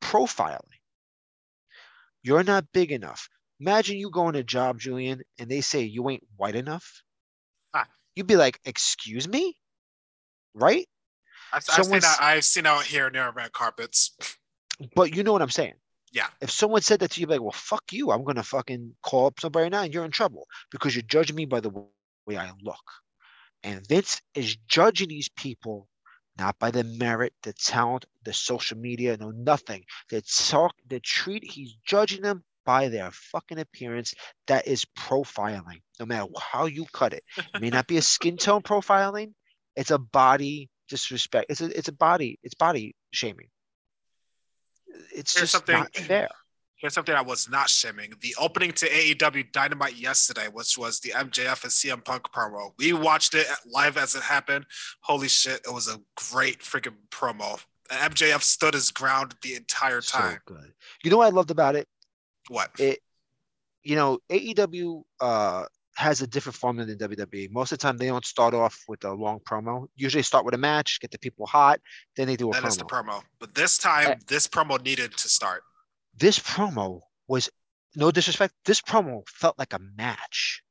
profiling. 0.00 0.60
You're 2.22 2.42
not 2.44 2.72
big 2.72 2.92
enough. 2.92 3.28
Imagine 3.58 3.96
you 3.96 4.10
go 4.10 4.26
on 4.26 4.34
a 4.34 4.42
job, 4.42 4.78
Julian, 4.80 5.22
and 5.38 5.50
they 5.50 5.62
say 5.62 5.80
you 5.82 6.10
ain't 6.10 6.26
white 6.36 6.54
enough. 6.54 7.02
You'd 8.16 8.26
be 8.26 8.36
like, 8.36 8.58
"Excuse 8.64 9.28
me," 9.28 9.56
right? 10.54 10.86
I've, 11.52 11.64
I've 11.72 11.84
seen 11.84 12.00
that. 12.00 12.18
I've 12.20 12.44
seen 12.44 12.66
out 12.66 12.84
here 12.84 13.08
near 13.10 13.30
red 13.30 13.52
carpets. 13.52 14.16
But 14.94 15.14
you 15.14 15.22
know 15.22 15.32
what 15.32 15.42
I'm 15.42 15.50
saying. 15.50 15.74
Yeah. 16.12 16.28
If 16.40 16.50
someone 16.50 16.82
said 16.82 17.00
that 17.00 17.12
to 17.12 17.20
you, 17.20 17.26
be 17.26 17.34
like, 17.34 17.42
well, 17.42 17.52
fuck 17.52 17.84
you. 17.92 18.10
I'm 18.10 18.24
gonna 18.24 18.42
fucking 18.42 18.94
call 19.02 19.26
up 19.26 19.40
somebody 19.40 19.68
now, 19.68 19.82
and 19.82 19.92
you're 19.92 20.04
in 20.04 20.10
trouble 20.10 20.46
because 20.70 20.94
you're 20.94 21.02
judging 21.02 21.36
me 21.36 21.44
by 21.44 21.60
the 21.60 21.70
way 22.26 22.36
I 22.36 22.50
look. 22.62 22.82
And 23.62 23.86
Vince 23.86 24.20
is 24.34 24.56
judging 24.68 25.08
these 25.08 25.28
people 25.30 25.88
not 26.38 26.58
by 26.58 26.70
the 26.70 26.84
merit, 26.84 27.32
the 27.42 27.52
talent, 27.54 28.04
the 28.24 28.32
social 28.32 28.76
media, 28.76 29.16
no 29.16 29.30
nothing. 29.30 29.84
They 30.10 30.20
talk, 30.20 30.74
they 30.86 31.00
treat. 31.00 31.44
He's 31.44 31.76
judging 31.84 32.22
them 32.22 32.44
by 32.66 32.88
their 32.88 33.10
fucking 33.12 33.58
appearance. 33.58 34.12
That 34.48 34.66
is 34.66 34.84
profiling. 34.98 35.80
No 35.98 36.04
matter 36.04 36.26
how 36.38 36.66
you 36.66 36.84
cut 36.92 37.14
it, 37.14 37.24
it 37.54 37.60
may 37.62 37.70
not 37.70 37.86
be 37.86 37.96
a 37.96 38.02
skin 38.02 38.36
tone 38.36 38.60
profiling. 38.60 39.32
It's 39.76 39.90
a 39.90 39.98
body 39.98 40.68
disrespect. 40.88 41.46
It's 41.48 41.60
a 41.62 41.66
it's 41.78 41.88
a 41.88 41.92
body. 41.92 42.38
It's 42.42 42.54
body 42.54 42.94
shaming. 43.12 43.48
It's 45.14 45.34
Here's 45.34 45.50
just 45.50 45.52
something- 45.52 45.76
not 45.78 45.94
fair. 45.96 46.28
Here's 46.78 46.92
something 46.92 47.14
I 47.14 47.22
was 47.22 47.48
not 47.48 47.70
shimming. 47.70 48.12
The 48.20 48.34
opening 48.38 48.70
to 48.72 48.86
AEW 48.86 49.50
Dynamite 49.50 49.96
yesterday, 49.96 50.48
which 50.48 50.76
was 50.76 51.00
the 51.00 51.10
MJF 51.12 51.62
and 51.62 51.72
CM 51.72 52.04
Punk 52.04 52.24
promo. 52.34 52.72
We 52.76 52.92
watched 52.92 53.34
it 53.34 53.46
live 53.64 53.96
as 53.96 54.14
it 54.14 54.22
happened. 54.22 54.66
Holy 55.00 55.28
shit, 55.28 55.62
it 55.66 55.72
was 55.72 55.88
a 55.88 55.98
great 56.30 56.58
freaking 56.60 56.96
promo. 57.10 57.58
MJF 57.90 58.42
stood 58.42 58.74
his 58.74 58.90
ground 58.90 59.34
the 59.40 59.54
entire 59.54 60.02
So 60.02 60.18
time. 60.18 60.38
good. 60.44 60.74
You 61.02 61.10
know 61.10 61.16
what 61.16 61.26
I 61.26 61.30
loved 61.30 61.50
about 61.50 61.76
it? 61.76 61.88
What? 62.48 62.70
It, 62.78 63.00
you 63.82 63.96
know, 63.96 64.18
AEW 64.30 65.02
uh 65.20 65.64
has 65.96 66.20
a 66.20 66.26
different 66.26 66.56
formula 66.56 66.84
than 66.86 66.98
WWE. 66.98 67.50
Most 67.50 67.72
of 67.72 67.78
the 67.78 67.82
time, 67.82 67.96
they 67.96 68.08
don't 68.08 68.24
start 68.24 68.52
off 68.52 68.78
with 68.86 69.02
a 69.04 69.12
long 69.14 69.40
promo. 69.40 69.86
Usually, 69.96 70.22
start 70.22 70.44
with 70.44 70.52
a 70.52 70.58
match, 70.58 71.00
get 71.00 71.10
the 71.10 71.18
people 71.18 71.46
hot, 71.46 71.80
then 72.16 72.26
they 72.26 72.36
do 72.36 72.50
a 72.50 72.52
That 72.52 72.64
promo. 72.64 72.68
is 72.68 72.76
the 72.76 72.84
promo. 72.84 73.22
But 73.38 73.54
this 73.54 73.78
time, 73.78 74.08
Eh. 74.10 74.14
this 74.26 74.46
promo 74.46 74.82
needed 74.82 75.16
to 75.16 75.28
start. 75.28 75.62
this 76.18 76.38
promo 76.38 77.00
was 77.28 77.48
no 77.94 78.10
disrespect. 78.10 78.54
This 78.64 78.80
promo 78.82 79.26
felt 79.28 79.58
like 79.58 79.72
a 79.72 79.78
match. 79.96 80.62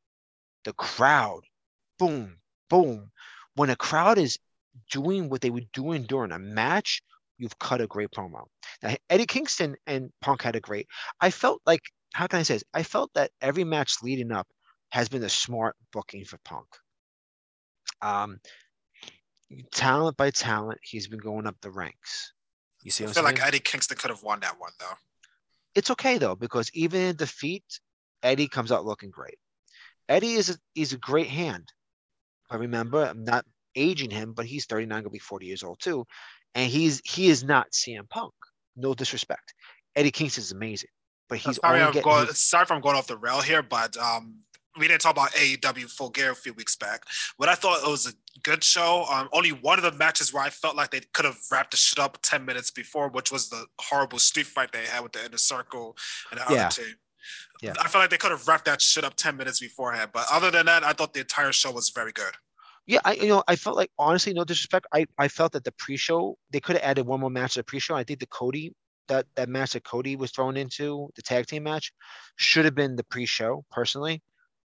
The 0.63 0.73
crowd, 0.73 1.41
boom, 1.99 2.37
boom. 2.69 3.11
When 3.55 3.69
a 3.69 3.75
crowd 3.75 4.17
is 4.17 4.37
doing 4.91 5.29
what 5.29 5.41
they 5.41 5.49
were 5.51 5.67
doing 5.73 6.03
during 6.03 6.31
a 6.31 6.39
match, 6.39 7.01
you've 7.37 7.57
cut 7.59 7.81
a 7.81 7.87
great 7.87 8.09
promo. 8.11 8.43
Now, 8.81 8.95
Eddie 9.09 9.25
Kingston 9.25 9.75
and 9.87 10.09
Punk 10.21 10.41
had 10.41 10.55
a 10.55 10.59
great. 10.59 10.87
I 11.19 11.31
felt 11.31 11.61
like, 11.65 11.81
how 12.13 12.27
can 12.27 12.39
I 12.39 12.43
say 12.43 12.55
this? 12.55 12.63
I 12.73 12.83
felt 12.83 13.11
that 13.15 13.31
every 13.41 13.63
match 13.63 13.95
leading 14.03 14.31
up 14.31 14.47
has 14.89 15.09
been 15.09 15.23
a 15.23 15.29
smart 15.29 15.75
booking 15.91 16.25
for 16.25 16.37
Punk. 16.45 16.67
Um, 18.01 18.39
talent 19.71 20.17
by 20.17 20.31
talent, 20.31 20.79
he's 20.83 21.07
been 21.07 21.19
going 21.19 21.47
up 21.47 21.55
the 21.61 21.71
ranks. 21.71 22.33
You 22.83 22.91
see 22.91 23.05
I 23.05 23.07
feel 23.07 23.23
like? 23.23 23.41
Eddie 23.41 23.59
Kingston 23.59 23.97
could 23.97 24.11
have 24.11 24.23
won 24.23 24.39
that 24.41 24.59
one 24.59 24.71
though. 24.79 24.95
it's 25.73 25.91
okay 25.91 26.17
though 26.17 26.35
because 26.35 26.69
even 26.73 27.01
in 27.01 27.15
defeat, 27.15 27.63
Eddie 28.21 28.47
comes 28.47 28.71
out 28.71 28.85
looking 28.85 29.09
great. 29.09 29.37
Eddie 30.07 30.33
is 30.33 30.51
a, 30.51 30.55
he's 30.73 30.93
a 30.93 30.97
great 30.97 31.27
hand. 31.27 31.71
I 32.49 32.57
remember 32.57 33.03
I'm 33.03 33.23
not 33.23 33.43
aging 33.75 34.11
him, 34.11 34.33
but 34.33 34.45
he's 34.45 34.65
39, 34.65 35.01
gonna 35.01 35.09
be 35.09 35.19
40 35.19 35.47
years 35.47 35.63
old 35.63 35.79
too, 35.79 36.05
and 36.55 36.69
he's 36.71 37.01
he 37.05 37.27
is 37.27 37.43
not 37.43 37.71
CM 37.71 38.09
Punk. 38.09 38.33
No 38.75 38.93
disrespect. 38.93 39.53
Eddie 39.95 40.11
Kingston 40.11 40.41
is 40.41 40.51
amazing, 40.51 40.89
but 41.29 41.37
he's 41.37 41.57
sorry, 41.57 41.81
I'm 41.81 41.93
going, 41.93 42.27
his- 42.27 42.39
sorry 42.41 42.63
if 42.63 42.71
I'm 42.71 42.81
going 42.81 42.95
off 42.97 43.07
the 43.07 43.15
rail 43.17 43.41
here, 43.41 43.61
but 43.63 43.95
um, 43.97 44.39
we 44.77 44.87
didn't 44.89 44.99
talk 45.01 45.13
about 45.13 45.31
AEW 45.31 45.89
Full 45.89 46.09
Gear 46.09 46.31
a 46.31 46.35
few 46.35 46.51
weeks 46.53 46.75
back. 46.75 47.03
But 47.39 47.47
I 47.47 47.55
thought 47.55 47.81
it 47.87 47.89
was 47.89 48.07
a 48.07 48.39
good 48.43 48.61
show. 48.61 49.05
Um, 49.09 49.29
only 49.31 49.51
one 49.53 49.79
of 49.79 49.83
the 49.83 49.97
matches 49.97 50.33
where 50.33 50.43
I 50.43 50.49
felt 50.49 50.75
like 50.75 50.91
they 50.91 50.99
could 51.13 51.23
have 51.23 51.37
wrapped 51.49 51.71
the 51.71 51.77
shit 51.77 51.97
up 51.99 52.17
10 52.23 52.43
minutes 52.43 52.71
before, 52.71 53.07
which 53.07 53.31
was 53.31 53.47
the 53.49 53.65
horrible 53.79 54.19
street 54.19 54.47
fight 54.47 54.73
they 54.73 54.85
had 54.85 55.01
with 55.01 55.13
the 55.13 55.23
Inner 55.23 55.37
Circle 55.37 55.95
and 56.31 56.41
the 56.41 56.53
Yeah. 56.53 56.65
other 56.67 56.83
team. 56.83 56.95
Yeah. 57.61 57.73
I 57.79 57.87
felt 57.87 58.03
like 58.03 58.09
they 58.09 58.17
could 58.17 58.31
have 58.31 58.45
wrapped 58.49 58.65
that 58.65 58.81
shit 58.81 59.05
up 59.05 59.15
10 59.15 59.37
minutes 59.37 59.61
beforehand. 59.61 60.09
But 60.13 60.25
other 60.29 60.51
than 60.51 60.65
that, 60.65 60.83
I 60.83 60.91
thought 60.91 61.13
the 61.13 61.21
entire 61.21 61.53
show 61.53 61.71
was 61.71 61.89
very 61.95 62.11
good. 62.11 62.33
Yeah, 62.87 62.99
I 63.03 63.13
you 63.13 63.27
know 63.27 63.43
I 63.47 63.55
felt 63.55 63.75
like 63.77 63.91
honestly, 63.97 64.33
no 64.33 64.43
disrespect, 64.43 64.85
I 64.93 65.07
I 65.17 65.27
felt 65.27 65.53
that 65.53 65.63
the 65.63 65.71
pre-show 65.71 66.37
they 66.51 66.59
could 66.59 66.75
have 66.75 66.85
added 66.85 67.05
one 67.07 67.19
more 67.19 67.29
match 67.31 67.53
to 67.53 67.59
the 67.59 67.63
pre-show. 67.63 67.95
I 67.95 68.03
think 68.03 68.19
the 68.19 68.27
Cody 68.27 68.73
that 69.07 69.25
that 69.35 69.49
match 69.49 69.73
that 69.73 69.83
Cody 69.83 70.15
was 70.15 70.31
thrown 70.31 70.55
into 70.57 71.09
the 71.15 71.21
tag 71.23 71.47
team 71.47 71.63
match 71.63 71.91
should 72.35 72.65
have 72.65 72.75
been 72.75 72.95
the 72.95 73.03
pre-show 73.03 73.65
personally. 73.71 74.21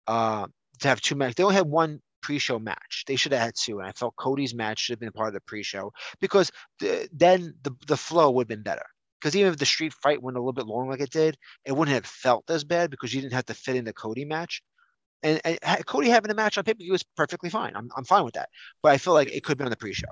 Uh, 0.06 0.46
to 0.80 0.88
have 0.88 1.00
two 1.02 1.16
matches, 1.16 1.36
they 1.36 1.44
only 1.44 1.56
had 1.56 1.66
one 1.68 2.00
pre-show 2.22 2.58
match. 2.58 3.04
They 3.06 3.16
should 3.16 3.32
have 3.32 3.42
had 3.42 3.54
two, 3.56 3.80
and 3.80 3.88
I 3.88 3.92
felt 3.92 4.16
Cody's 4.16 4.54
match 4.54 4.80
should 4.80 4.94
have 4.94 5.00
been 5.00 5.12
part 5.12 5.28
of 5.28 5.34
the 5.34 5.40
pre-show 5.42 5.92
because 6.20 6.52
the, 6.80 7.08
then 7.12 7.54
the 7.62 7.72
the 7.88 7.96
flow 7.98 8.30
would 8.32 8.44
have 8.44 8.48
been 8.48 8.62
better. 8.64 8.86
Because 9.20 9.36
even 9.36 9.52
if 9.52 9.58
the 9.58 9.66
street 9.66 9.94
fight 9.94 10.22
went 10.22 10.36
a 10.36 10.40
little 10.40 10.52
bit 10.54 10.66
long 10.66 10.88
like 10.88 11.00
it 11.00 11.10
did, 11.10 11.36
it 11.64 11.72
wouldn't 11.72 11.94
have 11.94 12.06
felt 12.06 12.50
as 12.50 12.64
bad 12.64 12.90
because 12.90 13.14
you 13.14 13.20
didn't 13.22 13.34
have 13.34 13.46
to 13.46 13.54
fit 13.54 13.76
in 13.76 13.84
the 13.86 13.92
Cody 13.92 14.24
match. 14.26 14.62
And, 15.26 15.58
and 15.62 15.86
Cody 15.86 16.08
having 16.08 16.30
a 16.30 16.34
match 16.34 16.56
on 16.56 16.64
pay 16.64 16.74
per 16.74 16.78
view 16.78 16.92
was 16.92 17.02
perfectly 17.02 17.50
fine. 17.50 17.72
I'm, 17.74 17.90
I'm 17.96 18.04
fine 18.04 18.24
with 18.24 18.34
that. 18.34 18.48
But 18.82 18.92
I 18.92 18.98
feel 18.98 19.14
like 19.14 19.28
it 19.28 19.42
could 19.42 19.52
have 19.52 19.58
been 19.58 19.66
on 19.66 19.70
the 19.70 19.76
pre-show. 19.76 20.06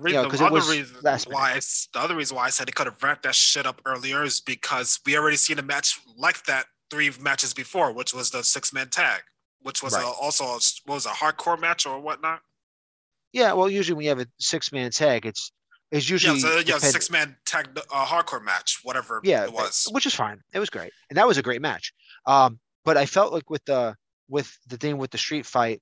The, 0.00 0.10
You 0.10 0.16
know, 0.16 0.30
the 0.30 0.44
other 0.44 0.60
reason 0.70 0.96
why 1.30 1.52
I 1.52 1.54
the 1.54 2.00
other 2.00 2.16
reason 2.16 2.36
why 2.36 2.44
I 2.44 2.50
said 2.50 2.68
they 2.68 2.72
could 2.72 2.86
have 2.86 3.02
wrapped 3.02 3.22
that 3.24 3.34
shit 3.34 3.66
up 3.66 3.80
earlier 3.84 4.22
is 4.22 4.40
because 4.40 5.00
we 5.04 5.16
already 5.16 5.36
seen 5.36 5.58
a 5.58 5.62
match 5.62 5.98
like 6.16 6.44
that 6.44 6.66
three 6.90 7.10
matches 7.20 7.52
before, 7.54 7.92
which 7.92 8.14
was 8.14 8.30
the 8.30 8.42
six 8.44 8.72
man 8.72 8.88
tag, 8.90 9.22
which 9.62 9.82
was 9.82 9.94
Right. 9.94 10.04
a, 10.04 10.06
also 10.06 10.44
a, 10.44 10.58
what 10.84 10.94
was 10.94 11.06
a 11.06 11.10
hardcore 11.10 11.58
match 11.60 11.86
or 11.86 11.98
whatnot. 12.00 12.40
Yeah, 13.32 13.52
well, 13.52 13.68
usually 13.68 13.96
when 13.96 14.04
you 14.04 14.10
have 14.10 14.20
a 14.20 14.26
six 14.38 14.72
man 14.72 14.90
tag, 14.90 15.26
it's 15.26 15.52
it's 15.90 16.08
Yeah, 16.08 16.12
usually 16.12 16.40
so, 16.40 16.58
yeah, 16.58 16.78
six 16.78 17.10
man 17.10 17.36
tag 17.44 17.68
uh, 17.76 18.06
hardcore 18.06 18.42
match, 18.42 18.80
whatever 18.82 19.20
yeah, 19.24 19.44
it 19.44 19.52
was. 19.52 19.88
which 19.90 20.06
is 20.06 20.14
fine. 20.14 20.40
It 20.52 20.58
was 20.58 20.70
great, 20.70 20.92
and 21.10 21.16
that 21.16 21.26
was 21.26 21.38
a 21.38 21.42
great 21.42 21.60
match. 21.60 21.92
Um, 22.26 22.58
but 22.84 22.96
I 22.96 23.06
felt 23.06 23.32
like 23.32 23.50
with 23.50 23.64
the 23.64 23.96
with 24.28 24.56
the 24.66 24.76
thing 24.76 24.98
with 24.98 25.10
the 25.10 25.18
street 25.18 25.46
fight, 25.46 25.80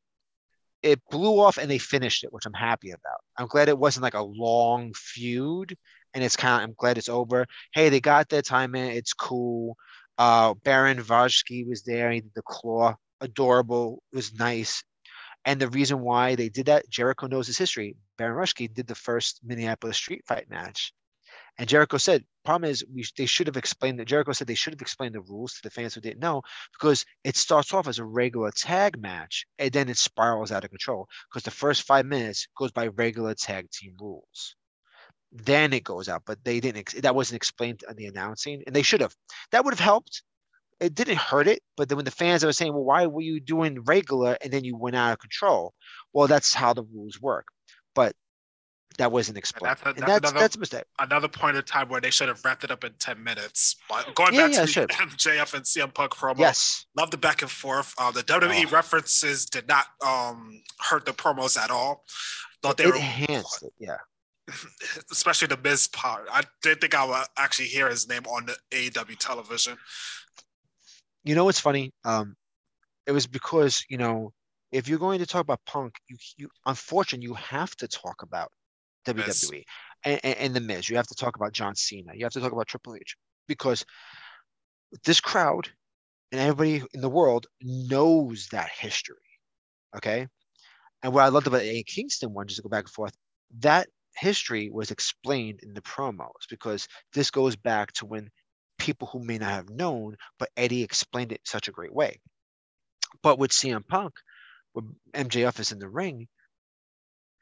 it 0.83 1.01
blew 1.11 1.41
off 1.41 1.59
and 1.59 1.71
they 1.71 1.79
finished 1.79 2.25
it, 2.25 2.33
which 2.33 2.47
I'm 2.47 2.53
happy 2.53 2.91
about. 2.91 3.21
I'm 3.39 3.47
glad 3.47 3.69
it 3.69 3.79
wasn't 3.79 4.05
like 4.05 4.15
a 4.15 4.23
long 4.23 4.93
feud, 4.95 5.77
and 6.15 6.23
it's 6.23 6.37
kind 6.37 6.63
of 6.63 6.69
I'm 6.69 6.75
glad 6.77 6.99
it's 6.99 7.09
over. 7.09 7.47
Hey, 7.73 7.89
they 7.89 8.01
got 8.01 8.29
their 8.29 8.43
time 8.43 8.75
in. 8.75 8.91
It's 8.91 9.13
cool. 9.13 9.77
Uh, 10.19 10.55
Baron 10.65 10.99
Vajki 10.99 11.67
was 11.67 11.83
there. 11.83 12.11
He 12.11 12.21
did 12.21 12.33
the 12.35 12.43
claw, 12.43 12.95
adorable. 13.21 14.03
It 14.13 14.17
was 14.17 14.33
nice. 14.35 14.83
And 15.45 15.61
the 15.61 15.69
reason 15.69 16.01
why 16.01 16.35
they 16.35 16.49
did 16.49 16.67
that, 16.67 16.89
Jericho 16.89 17.27
knows 17.27 17.47
his 17.47 17.59
history. 17.59 17.97
Baron 18.19 18.37
Raschke 18.37 18.73
did 18.73 18.87
the 18.87 18.95
first 18.95 19.41
Minneapolis 19.45 19.97
street 19.97 20.25
fight 20.27 20.51
match. 20.51 20.93
And 21.59 21.69
Jericho 21.69 21.97
said, 21.97 22.25
problem 22.47 22.71
is 22.71 22.85
we, 22.95 23.05
they 23.17 23.27
should 23.27 23.47
have 23.49 23.57
explained 23.57 23.99
that. 23.99 24.07
Jericho 24.07 24.33
said 24.33 24.47
they 24.47 24.55
should 24.55 24.73
have 24.73 24.81
explained 24.81 25.15
the 25.15 25.21
rules 25.21 25.55
to 25.55 25.63
the 25.63 25.71
fans 25.71 25.95
who 25.95 26.01
didn't 26.01 26.21
know 26.21 26.43
because 26.79 27.05
it 27.25 27.37
starts 27.37 27.75
off 27.75 27.89
as 27.89 27.99
a 27.99 28.05
regular 28.05 28.51
tag 28.53 29.01
match 29.01 29.47
and 29.59 29.73
then 29.73 29.89
it 29.89 29.99
spirals 29.99 30.53
out 30.53 30.65
of 30.65 30.71
control 30.71 31.09
because 31.29 31.43
the 31.43 31.51
first 31.51 31.83
five 31.83 32.07
minutes 32.07 32.47
goes 32.57 32.71
by 32.71 32.87
regular 32.87 33.35
tag 33.35 33.71
team 33.71 33.95
rules. 34.01 34.55
Then 35.33 35.73
it 35.73 35.85
goes 35.85 36.09
out, 36.09 36.23
but 36.25 36.43
they 36.45 36.61
didn't. 36.61 37.03
That 37.03 37.15
wasn't 37.15 37.37
explained 37.37 37.83
on 37.89 37.97
the 37.97 38.07
announcing, 38.07 38.63
and 38.67 38.75
they 38.75 38.83
should 38.83 39.01
have. 39.01 39.15
That 39.51 39.65
would 39.65 39.75
have 39.75 39.81
helped. 39.81 40.23
It 40.79 40.95
didn't 40.95 41.19
hurt 41.19 41.49
it, 41.49 41.63
but 41.77 41.89
then 41.89 41.97
when 41.97 42.05
the 42.05 42.11
fans 42.11 42.45
were 42.45 42.53
saying, 42.53 42.73
"Well, 42.73 42.85
why 42.85 43.07
were 43.07 43.23
you 43.23 43.41
doing 43.41 43.83
regular 43.85 44.39
and 44.41 44.53
then 44.53 44.65
you 44.65 44.77
went 44.77 44.97
out 44.97 45.13
of 45.13 45.19
control?" 45.19 45.75
Well, 46.13 46.29
that's 46.29 46.55
how 46.55 46.75
the 46.75 46.85
rules 46.85 47.21
work, 47.21 47.47
but 47.95 48.15
that 48.97 49.11
wasn't 49.13 49.39
explained, 49.39 49.77
that's 49.77 49.83
a- 49.83 49.89
and 49.89 49.99
that's 49.99 50.19
another- 50.31 50.39
that's 50.41 50.57
a 50.57 50.59
mistake. 50.59 50.85
Another 50.99 51.29
point 51.29 51.57
in 51.57 51.63
time 51.65 51.89
where 51.89 52.01
they 52.01 52.11
should 52.11 52.29
have 52.29 52.45
wrapped 52.45 52.65
it 52.65 52.71
up 52.71 52.85
in 52.85 52.93
10 52.99 53.23
minutes. 53.23 53.77
But 53.89 54.15
going 54.15 54.35
Yeah, 54.35 54.47
back 54.49 54.53
yeah, 54.55 54.61
to 54.63 54.67
sure. 54.67 54.87
the 54.87 54.95
MJF 54.95 55.55
and 55.55 55.65
CM 55.65 55.93
Punk 55.95 56.13
promo, 56.15 56.39
Yes, 56.39 56.87
love 56.97 57.11
the 57.11 57.17
back 57.19 57.43
and 57.43 57.51
forth. 57.51 57.95
Uh, 57.99 58.11
the 58.11 58.23
WWE 58.23 58.67
Oh. 58.67 58.71
references 58.71 59.47
did 59.47 59.67
not 59.69 59.87
um, 60.05 60.63
hurt 60.81 61.05
the 61.07 61.13
promos 61.13 61.59
at 61.59 61.71
all. 61.71 62.05
Thought 62.63 62.77
they 62.79 62.85
it 62.85 62.89
were 62.89 62.97
enhanced 62.97 63.63
it. 63.63 63.73
Yeah. 63.79 63.99
especially 65.11 65.49
the 65.49 65.57
Miz 65.57 65.89
part. 65.89 66.29
I 66.31 66.43
didn't 66.63 66.81
think 66.81 66.95
I 66.95 67.05
would 67.05 67.27
actually 67.37 67.67
hear 67.69 67.89
his 67.89 68.09
name 68.09 68.23
on 68.27 68.47
the 68.47 68.57
AEW 68.71 69.17
television. 69.19 69.77
you 71.25 71.35
know 71.35 71.45
what's 71.45 71.59
funny? 71.61 71.93
Um, 72.05 72.37
it 73.07 73.13
was 73.13 73.27
because 73.27 73.85
you 73.89 73.99
know 73.99 74.33
if 74.73 74.89
you're 74.89 74.99
going 75.01 75.19
to 75.19 75.27
talk 75.27 75.41
about 75.43 75.61
Punk, 75.67 75.95
you 76.09 76.17
you 76.37 76.49
unfortunately 76.67 77.27
you 77.27 77.35
have 77.35 77.75
to 77.77 77.89
talk 77.89 78.23
about. 78.23 78.51
WWE 79.07 79.63
and, 80.05 80.21
and, 80.25 80.55
the 80.55 80.61
Miz. 80.61 80.89
You 80.89 80.97
have 80.97 81.07
to 81.07 81.15
talk 81.15 81.37
about 81.37 81.53
John 81.53 81.75
Cena. 81.75 82.13
You 82.15 82.25
have 82.25 82.33
to 82.33 82.41
talk 82.41 82.53
about 82.53 82.67
Triple 82.67 82.97
H 82.97 83.17
because 83.49 83.85
this 85.05 85.21
crowd 85.21 85.69
and 86.33 86.41
everybody 86.41 86.85
in 86.95 87.01
the 87.01 87.09
world 87.09 87.47
knows 87.63 88.49
that 88.53 88.71
history. 88.71 89.17
Okay, 89.97 90.27
and 91.03 91.13
what 91.13 91.25
I 91.25 91.29
loved 91.29 91.47
about 91.47 91.63
the 91.63 91.79
A 91.79 91.83
Kingston 91.83 92.35
one, 92.35 92.47
just 92.47 92.57
to 92.57 92.63
go 92.63 92.69
back 92.69 92.85
and 92.85 92.91
forth, 92.91 93.15
that 93.61 93.89
history 94.17 94.71
was 94.71 94.91
explained 94.91 95.61
in 95.63 95.75
the 95.75 95.83
promos 95.83 96.49
because 96.49 96.89
this 97.13 97.31
goes 97.31 97.57
back 97.57 97.93
to 97.93 98.07
when 98.07 98.31
people 98.79 99.09
who 99.09 99.25
may 99.25 99.39
not 99.39 99.51
have 99.51 99.71
known, 99.71 100.17
but 100.39 100.51
Eddie 100.57 100.83
explained 100.83 101.33
it 101.33 101.41
in 101.41 101.47
such 101.47 101.69
a 101.69 101.73
great 101.73 101.95
way. 101.95 102.21
But 103.23 103.39
with 103.39 103.51
CM 103.51 103.87
Punk, 103.87 104.15
when 104.73 104.95
MJF 105.15 105.61
is 105.61 105.73
in 105.73 105.79
the 105.79 105.89
ring, 105.89 106.29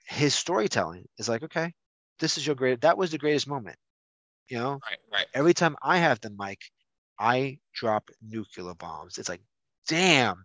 his 0.05 0.35
storytelling 0.35 1.07
is 1.19 1.29
like, 1.29 1.43
okay, 1.43 1.73
this 2.19 2.37
is 2.39 2.47
your 2.47 2.57
great. 2.57 2.81
That 2.83 2.99
was 2.99 3.11
the 3.11 3.19
greatest 3.19 3.47
moment. 3.49 3.77
You 4.49 4.59
know, 4.59 4.71
Right, 4.73 4.99
right. 5.13 5.27
every 5.35 5.55
time 5.55 5.77
I 5.83 5.99
have 5.99 6.21
the 6.21 6.31
mic, 6.31 6.59
I 7.19 7.59
drop 7.75 8.11
nuclear 8.23 8.75
bombs. 8.75 9.17
It's 9.19 9.29
like, 9.29 9.41
damn, 9.89 10.45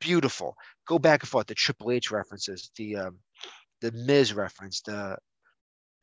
beautiful. 0.00 0.54
Go 0.86 0.98
back 0.98 1.22
and 1.22 1.28
forth. 1.30 1.46
The 1.46 1.54
Triple 1.54 1.90
H 1.92 2.10
references, 2.10 2.70
the 2.76 2.96
um, 2.96 3.18
the 3.80 3.90
Miz 3.92 4.34
reference, 4.34 4.82
the 4.82 5.16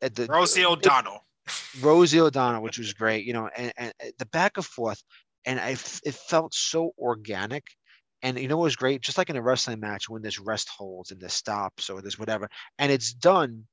uh, 0.01 0.09
the 0.13 0.27
Rosie 0.29 0.61
it- 0.61 0.67
O'Donnell. 0.67 1.25
Rosie 1.81 2.19
O'Donnell, 2.19 2.61
which 2.61 2.77
was 2.77 2.93
great, 2.93 3.25
you 3.25 3.33
know, 3.33 3.47
and, 3.55 3.73
and 3.77 3.93
and 3.99 4.13
the 4.17 4.25
back 4.27 4.53
and 4.57 4.65
forth, 4.65 5.01
and 5.45 5.59
I 5.59 5.71
f- 5.71 6.01
it 6.03 6.13
felt 6.15 6.53
so 6.53 6.91
organic. 6.97 7.63
And 8.21 8.37
you 8.37 8.47
know 8.47 8.57
what 8.57 8.65
was 8.65 8.75
great? 8.75 9.01
Just 9.01 9.17
like 9.17 9.29
in 9.29 9.37
a 9.37 9.41
wrestling 9.41 9.79
match, 9.79 10.09
when 10.09 10.21
there's 10.21 10.39
rest 10.39 10.69
holds 10.69 11.11
and 11.11 11.21
there's 11.21 11.33
stops 11.33 11.89
or 11.89 12.01
there's 12.01 12.19
whatever, 12.19 12.49
and 12.77 12.91
it's 12.91 13.13
done 13.13 13.65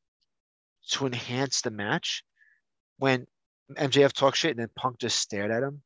to 0.90 1.07
enhance 1.07 1.62
the 1.62 1.70
match. 1.70 2.22
When 2.99 3.26
MJF 3.74 4.12
talked 4.12 4.36
shit 4.36 4.53
and 4.53 4.61
then 4.61 4.70
Punk 4.76 4.99
just 4.99 5.18
stared 5.18 5.51
at 5.51 5.62
him, 5.62 5.82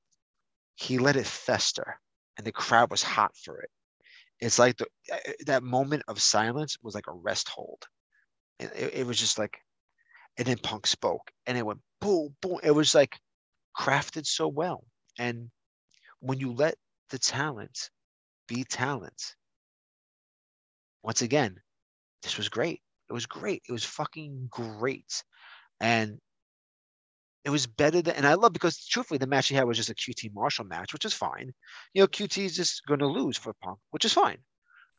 he 0.76 0.98
let 0.98 1.16
it 1.16 1.26
fester, 1.26 1.98
and 2.36 2.46
the 2.46 2.52
crowd 2.52 2.90
was 2.90 3.02
hot 3.02 3.32
for 3.36 3.60
it. 3.60 3.70
It's 4.40 4.58
like 4.58 4.76
the 4.76 4.86
uh, 5.12 5.32
that 5.46 5.62
moment 5.62 6.02
of 6.08 6.20
silence 6.20 6.76
was 6.82 6.94
like 6.94 7.06
a 7.08 7.12
rest 7.12 7.48
hold. 7.48 7.82
And 8.58 8.70
It, 8.74 8.94
it 8.94 9.06
was 9.06 9.18
just 9.18 9.38
like, 9.38 9.58
and 10.38 10.46
then 10.46 10.58
Punk 10.58 10.86
spoke, 10.86 11.30
and 11.46 11.56
it 11.56 11.64
went 11.64 11.80
boom, 12.00 12.34
boom. 12.42 12.58
It 12.62 12.70
was 12.72 12.94
like 12.94 13.18
crafted 13.78 14.26
so 14.26 14.48
well. 14.48 14.84
And 15.18 15.50
when 16.20 16.38
you 16.38 16.52
let 16.52 16.76
the 17.10 17.18
talent 17.18 17.90
be 18.50 18.64
talent, 18.64 19.36
once 21.02 21.22
again, 21.22 21.56
this 22.22 22.36
was 22.36 22.48
great. 22.48 22.82
It 23.08 23.12
was 23.12 23.26
great. 23.26 23.62
It 23.68 23.72
was 23.72 23.84
fucking 23.84 24.48
great. 24.50 25.22
And 25.80 26.18
it 27.44 27.50
was 27.50 27.66
better 27.66 28.02
than, 28.02 28.16
and 28.16 28.26
I 28.26 28.34
love 28.34 28.52
because 28.52 28.84
truthfully, 28.84 29.18
the 29.18 29.26
match 29.26 29.48
he 29.48 29.54
had 29.54 29.64
was 29.64 29.76
just 29.76 29.88
a 29.88 29.94
QT 29.94 30.34
Marshall 30.34 30.66
match, 30.66 30.92
which 30.92 31.04
is 31.04 31.14
fine. 31.14 31.52
You 31.94 32.02
know, 32.02 32.08
QT 32.08 32.44
is 32.44 32.56
just 32.56 32.82
going 32.86 33.00
to 33.00 33.06
lose 33.06 33.38
for 33.38 33.54
Punk, 33.62 33.78
which 33.92 34.04
is 34.04 34.12
fine. 34.12 34.38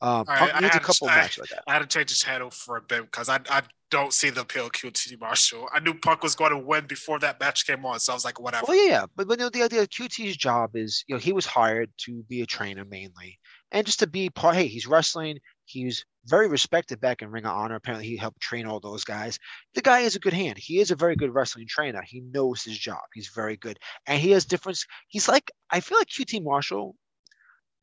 Uh, 0.02 0.24
Punk 0.24 0.56
I 0.56 0.62
needs 0.62 0.76
a 0.76 0.80
couple 0.80 1.10
I- 1.10 1.18
matches 1.18 1.40
like 1.40 1.50
that. 1.50 1.64
I 1.68 1.74
had 1.74 1.80
to 1.80 1.88
change 1.88 2.10
the 2.10 2.16
channel 2.16 2.50
for 2.50 2.78
a 2.78 2.82
bit 2.82 3.04
because 3.04 3.30
I, 3.30 3.40
I 3.50 3.62
don't 3.92 4.14
see 4.14 4.30
the 4.30 4.42
appeal 4.42 4.70
QT 4.70 5.20
Marshall. 5.20 5.68
I 5.72 5.80
knew 5.80 5.94
Punk 5.94 6.24
was 6.24 6.34
going 6.34 6.52
to 6.52 6.58
win 6.58 6.88
before 6.88 7.20
that 7.20 7.40
match 7.40 7.68
came 7.68 7.86
on, 7.86 8.00
so 8.00 8.14
I 8.14 8.16
was 8.16 8.26
like, 8.26 8.40
whatever. 8.40 8.66
Well, 8.68 8.78
yeah, 8.78 8.92
yeah, 8.92 9.06
but 9.16 9.28
but 9.28 9.38
you 9.38 9.46
know, 9.46 9.50
the 9.50 9.64
idea 9.64 9.82
of 9.82 9.90
QT's 9.90 10.38
job 10.38 10.76
is, 10.76 11.04
you 11.08 11.14
know, 11.14 11.20
he 11.20 11.34
was 11.34 11.46
hired 11.46 11.92
to 12.06 12.24
be 12.24 12.42
a 12.42 12.46
trainer 12.46 12.86
mainly, 12.86 13.38
and 13.72 13.86
just 13.86 14.00
to 14.00 14.08
be 14.08 14.30
part. 14.30 14.56
Hey, 14.56 14.68
he's 14.68 14.88
wrestling. 14.88 15.38
He's 15.66 16.06
very 16.26 16.48
respected 16.48 17.00
back 17.02 17.22
in 17.22 17.30
Ring 17.30 17.46
of 17.46 17.56
Honor. 17.56 17.76
Apparently, 17.76 18.08
he 18.08 18.18
helped 18.18 18.40
train 18.40 18.66
all 18.66 18.80
those 18.80 19.04
guys. 19.04 19.38
The 19.76 19.82
guy 19.82 20.00
is 20.00 20.16
a 20.16 20.20
good 20.20 20.34
hand. 20.34 20.58
He 20.58 20.80
is 20.80 20.92
a 20.92 20.96
very 20.96 21.16
good 21.16 21.34
wrestling 21.34 21.68
trainer. 21.68 22.02
He 22.06 22.22
knows 22.22 22.64
his 22.64 22.78
job. 22.78 23.02
He's 23.14 23.32
very 23.36 23.58
good, 23.58 23.78
and 24.08 24.20
he 24.20 24.32
has 24.32 24.46
different. 24.46 24.80
He's 25.10 25.28
like, 25.28 25.52
I 25.70 25.82
feel 25.82 25.98
like 25.98 26.08
QT 26.08 26.44
Marshall. 26.44 26.96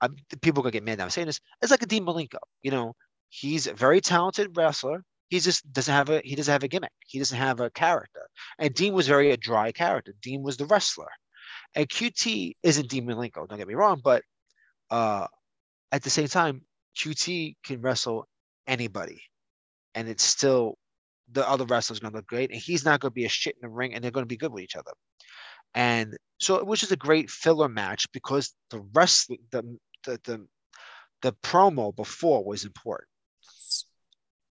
I'm, 0.01 0.17
people 0.43 0.63
gonna 0.63 0.71
get 0.73 0.85
mad 0.85 0.99
now 0.99 1.05
I'm 1.05 1.11
saying 1.11 1.27
this. 1.27 1.41
It's 1.61 1.71
like 1.71 1.83
a 1.83 1.87
Dean 1.87 2.07
Malenko. 2.07 2.39
You 2.63 2.71
know, 2.71 2.95
he's 3.29 3.67
a 3.67 3.75
very 3.75 4.01
talented 4.01 4.57
wrestler. 4.57 5.05
He 5.29 5.41
just 5.41 5.71
doesn't 5.73 5.93
have 5.93 6.09
a 6.11 6.21
he 6.25 6.35
doesn't 6.35 6.53
have 6.53 6.63
a 6.63 6.69
gimmick. 6.69 6.93
He 7.07 7.19
doesn't 7.19 7.37
have 7.37 7.61
a 7.61 7.71
character. 7.71 8.29
And 8.59 8.75
Dean 8.75 8.95
was 8.95 9.09
very 9.09 9.31
a 9.31 9.37
dry 9.37 9.73
character. 9.73 10.15
Dean 10.23 10.43
was 10.43 10.57
the 10.57 10.67
wrestler. 10.67 11.11
And 11.75 11.89
QT 11.89 12.57
isn't 12.63 12.89
Dean 12.89 13.07
Malenko, 13.07 13.47
don't 13.47 13.59
get 13.59 13.69
me 13.69 13.75
wrong, 13.75 14.01
but 14.03 14.23
uh, 14.91 15.27
at 15.93 16.03
the 16.03 16.11
same 16.11 16.29
time, 16.29 16.63
QT 16.97 17.57
can 17.65 17.81
wrestle 17.81 18.27
anybody. 18.67 19.21
And 19.95 20.09
it's 20.09 20.25
still 20.25 20.79
the 21.31 21.49
other 21.49 21.65
wrestler's 21.65 22.01
gonna 22.01 22.17
look 22.17 22.27
great. 22.27 22.51
And 22.51 22.61
he's 22.61 22.85
not 22.85 23.01
gonna 23.01 23.13
be 23.13 23.27
a 23.27 23.31
shit 23.31 23.57
in 23.61 23.69
the 23.69 23.75
ring 23.75 23.95
and 23.95 24.03
they're 24.03 24.11
gonna 24.11 24.27
be 24.27 24.37
good 24.37 24.53
with 24.53 24.65
each 24.65 24.77
other. 24.77 24.93
And 25.75 26.17
so 26.39 26.57
it 26.57 26.67
was 26.67 26.81
just 26.81 26.93
a 26.93 26.97
great 26.97 27.31
filler 27.31 27.69
match 27.69 28.11
because 28.13 28.55
the 28.71 28.81
wrestling 28.95 29.41
the 29.51 29.79
the 30.05 30.21
the, 30.25 30.47
the 31.23 31.33
promo 31.43 31.95
before 31.95 32.45
was 32.45 32.65
important. 32.65 33.09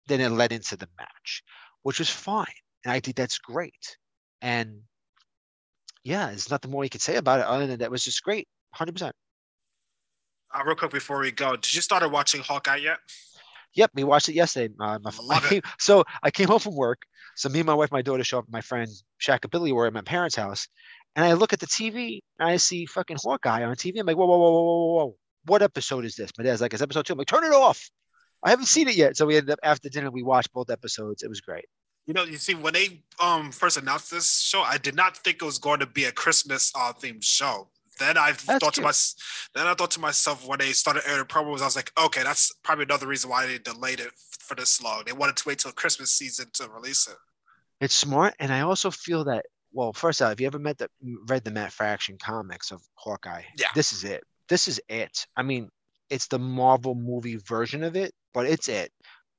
Then 0.08 0.22
it 0.22 0.30
led 0.30 0.52
into 0.52 0.76
the 0.76 0.88
match, 0.98 1.44
which 1.84 2.00
was 2.00 2.10
fine. 2.10 2.46
And 2.84 2.92
I 2.92 3.00
think 3.00 3.16
that's 3.16 3.38
great. 3.38 3.98
And 4.42 4.82
yeah, 6.04 6.28
there's 6.28 6.52
nothing 6.52 6.72
more 6.72 6.84
you 6.84 6.90
could 6.90 7.02
say 7.02 7.16
about 7.16 7.40
it 7.40 7.46
other 7.46 7.68
than 7.68 7.80
that 7.80 7.92
was 7.92 8.04
just 8.04 8.24
great. 8.24 8.48
100%. 8.76 9.12
Uh, 10.54 10.64
real 10.66 10.76
quick 10.76 10.92
before 10.92 11.20
we 11.20 11.32
go, 11.32 11.56
did 11.56 11.74
you 11.74 11.82
start 11.82 12.10
watching 12.12 12.42
Hawkeye 12.42 12.78
yet? 12.78 13.00
Yep, 13.76 13.92
we 13.96 14.04
watched 14.04 14.30
it 14.30 14.36
yesterday. 14.36 14.74
Uh, 14.80 15.00
my, 15.02 15.12
I 15.32 15.40
came, 15.40 15.62
so 15.80 16.04
I 16.22 16.30
came 16.30 16.48
home 16.48 16.60
from 16.60 16.76
work. 16.76 17.02
So 17.36 17.50
me 17.50 17.60
and 17.60 17.68
my 17.68 17.74
wife, 17.74 17.92
my 17.92 18.02
daughter 18.02 18.24
show 18.24 18.40
up. 18.40 18.46
My 18.50 18.62
friend 18.62 18.88
Shaq 19.20 19.40
and 19.44 19.52
Billy 19.52 19.72
were 19.72 19.88
at 19.88 19.94
my 19.94 20.02
parents' 20.02 20.36
house, 20.36 20.68
and 21.16 21.26
I 21.26 21.34
look 21.34 21.54
at 21.54 21.60
the 21.60 21.66
TV 21.66 22.20
and 22.40 22.50
I 22.50 22.58
see 22.58 22.86
fucking 22.86 23.18
Hawkeye 23.24 23.64
on 23.64 23.76
TV. 23.76 24.00
I'm 24.00 24.06
like, 24.06 24.18
whoa, 24.18 24.28
whoa, 24.28 24.38
whoa, 24.38 24.52
whoa, 24.52 24.62
whoa, 24.62 25.06
whoa! 25.06 25.16
What 25.46 25.62
episode 25.64 26.06
is 26.06 26.16
this? 26.16 26.30
My 26.38 26.44
dad's 26.44 26.62
like, 26.62 26.74
it's 26.74 26.84
episode 26.84 27.08
two. 27.08 27.14
I'm 27.14 27.18
like, 27.20 27.28
turn 27.28 27.44
it 27.44 27.54
off. 27.54 27.90
I 28.44 28.50
haven't 28.50 28.66
seen 28.66 28.88
it 28.88 28.96
yet. 28.96 29.16
So 29.18 29.26
we 29.26 29.38
ended 29.38 29.52
up 29.52 29.60
after 29.64 29.90
dinner. 29.90 30.12
We 30.12 30.24
watched 30.24 30.52
both 30.54 30.70
episodes. 30.70 31.24
It 31.24 31.30
was 31.30 31.42
great. 31.42 31.66
You 32.06 32.14
know, 32.14 32.24
you 32.24 32.38
see, 32.38 32.54
when 32.54 32.74
they 32.74 33.02
um 33.22 33.52
first 33.52 33.78
announced 33.78 34.12
this 34.12 34.42
show, 34.42 34.62
I 34.62 34.78
did 34.78 34.96
not 34.96 35.18
think 35.18 35.42
it 35.42 35.46
was 35.46 35.58
going 35.58 35.80
to 35.80 35.86
be 35.86 36.06
a 36.06 36.12
Christmas 36.12 36.72
uh, 36.76 36.92
themed 36.94 37.24
show. 37.24 37.70
Then 38.00 38.18
I 38.18 38.32
that's 38.32 38.44
thought 38.44 38.60
cute. 38.62 38.74
to 38.76 38.82
myself, 38.82 39.50
then 39.56 39.68
I 39.68 39.74
thought 39.76 39.92
to 39.92 40.00
myself 40.00 40.48
when 40.48 40.60
they 40.60 40.72
started 40.72 41.04
airing 41.08 41.26
promos, 41.26 41.62
I 41.62 41.66
was 41.66 41.76
like, 41.76 41.92
okay, 41.98 42.24
that's 42.24 42.52
probably 42.64 42.86
another 42.86 43.08
reason 43.08 43.30
why 43.30 43.46
they 43.46 43.60
delayed 43.60 44.00
it 44.00 44.12
for 44.40 44.56
this 44.56 44.82
long. 44.82 45.04
They 45.06 45.14
wanted 45.14 45.38
to 45.38 45.48
wait 45.48 45.60
till 45.60 45.72
Christmas 45.72 46.12
season 46.12 46.48
to 46.54 46.68
release 46.70 47.08
it. 47.08 47.18
It's 47.80 47.96
smart, 47.96 48.34
and 48.40 48.52
I 48.52 48.62
also 48.62 48.92
feel 48.92 49.26
that. 49.26 49.46
Well, 49.72 49.92
first 49.92 50.22
out, 50.22 50.32
if 50.34 50.40
you 50.40 50.46
ever 50.46 50.60
met 50.60 50.78
the 50.78 50.88
read 51.28 51.44
the 51.44 51.52
Matt 51.52 51.72
Fraction 51.72 52.18
comics 52.22 52.72
of 52.72 52.82
Hawkeye, 52.96 53.44
yeah, 53.58 53.68
this 53.74 53.92
is 53.94 54.04
it. 54.04 54.24
This 54.50 54.68
is 54.68 54.82
it. 54.90 55.26
I 55.36 55.42
mean, 55.44 55.70
it's 56.10 56.28
the 56.28 56.40
Marvel 56.40 56.94
movie 56.96 57.38
version 57.38 57.84
of 57.84 57.96
it, 57.96 58.14
but 58.34 58.46
it's 58.46 58.68
it. 58.70 58.92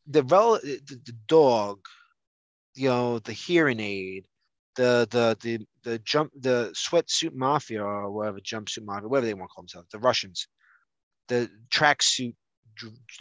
The 0.06 0.22
rel- 0.22 0.60
the, 0.62 0.80
the 1.04 1.16
dog, 1.26 1.80
you 2.74 2.88
know, 2.88 3.18
the 3.18 3.32
hearing 3.32 3.80
aid, 3.80 4.26
the 4.76 5.06
the 5.10 5.36
the 5.40 5.66
the 5.82 5.98
jump 6.00 6.32
the 6.38 6.72
sweatsuit 6.74 7.34
mafia 7.34 7.82
or 7.82 8.10
whatever 8.10 8.40
jumpsuit 8.40 8.84
mafia, 8.84 9.08
whatever 9.08 9.26
they 9.26 9.34
want 9.34 9.50
to 9.50 9.54
call 9.54 9.62
themselves, 9.62 9.88
the 9.90 9.98
Russians, 9.98 10.48
the 11.28 11.48
tracksuit 11.70 12.34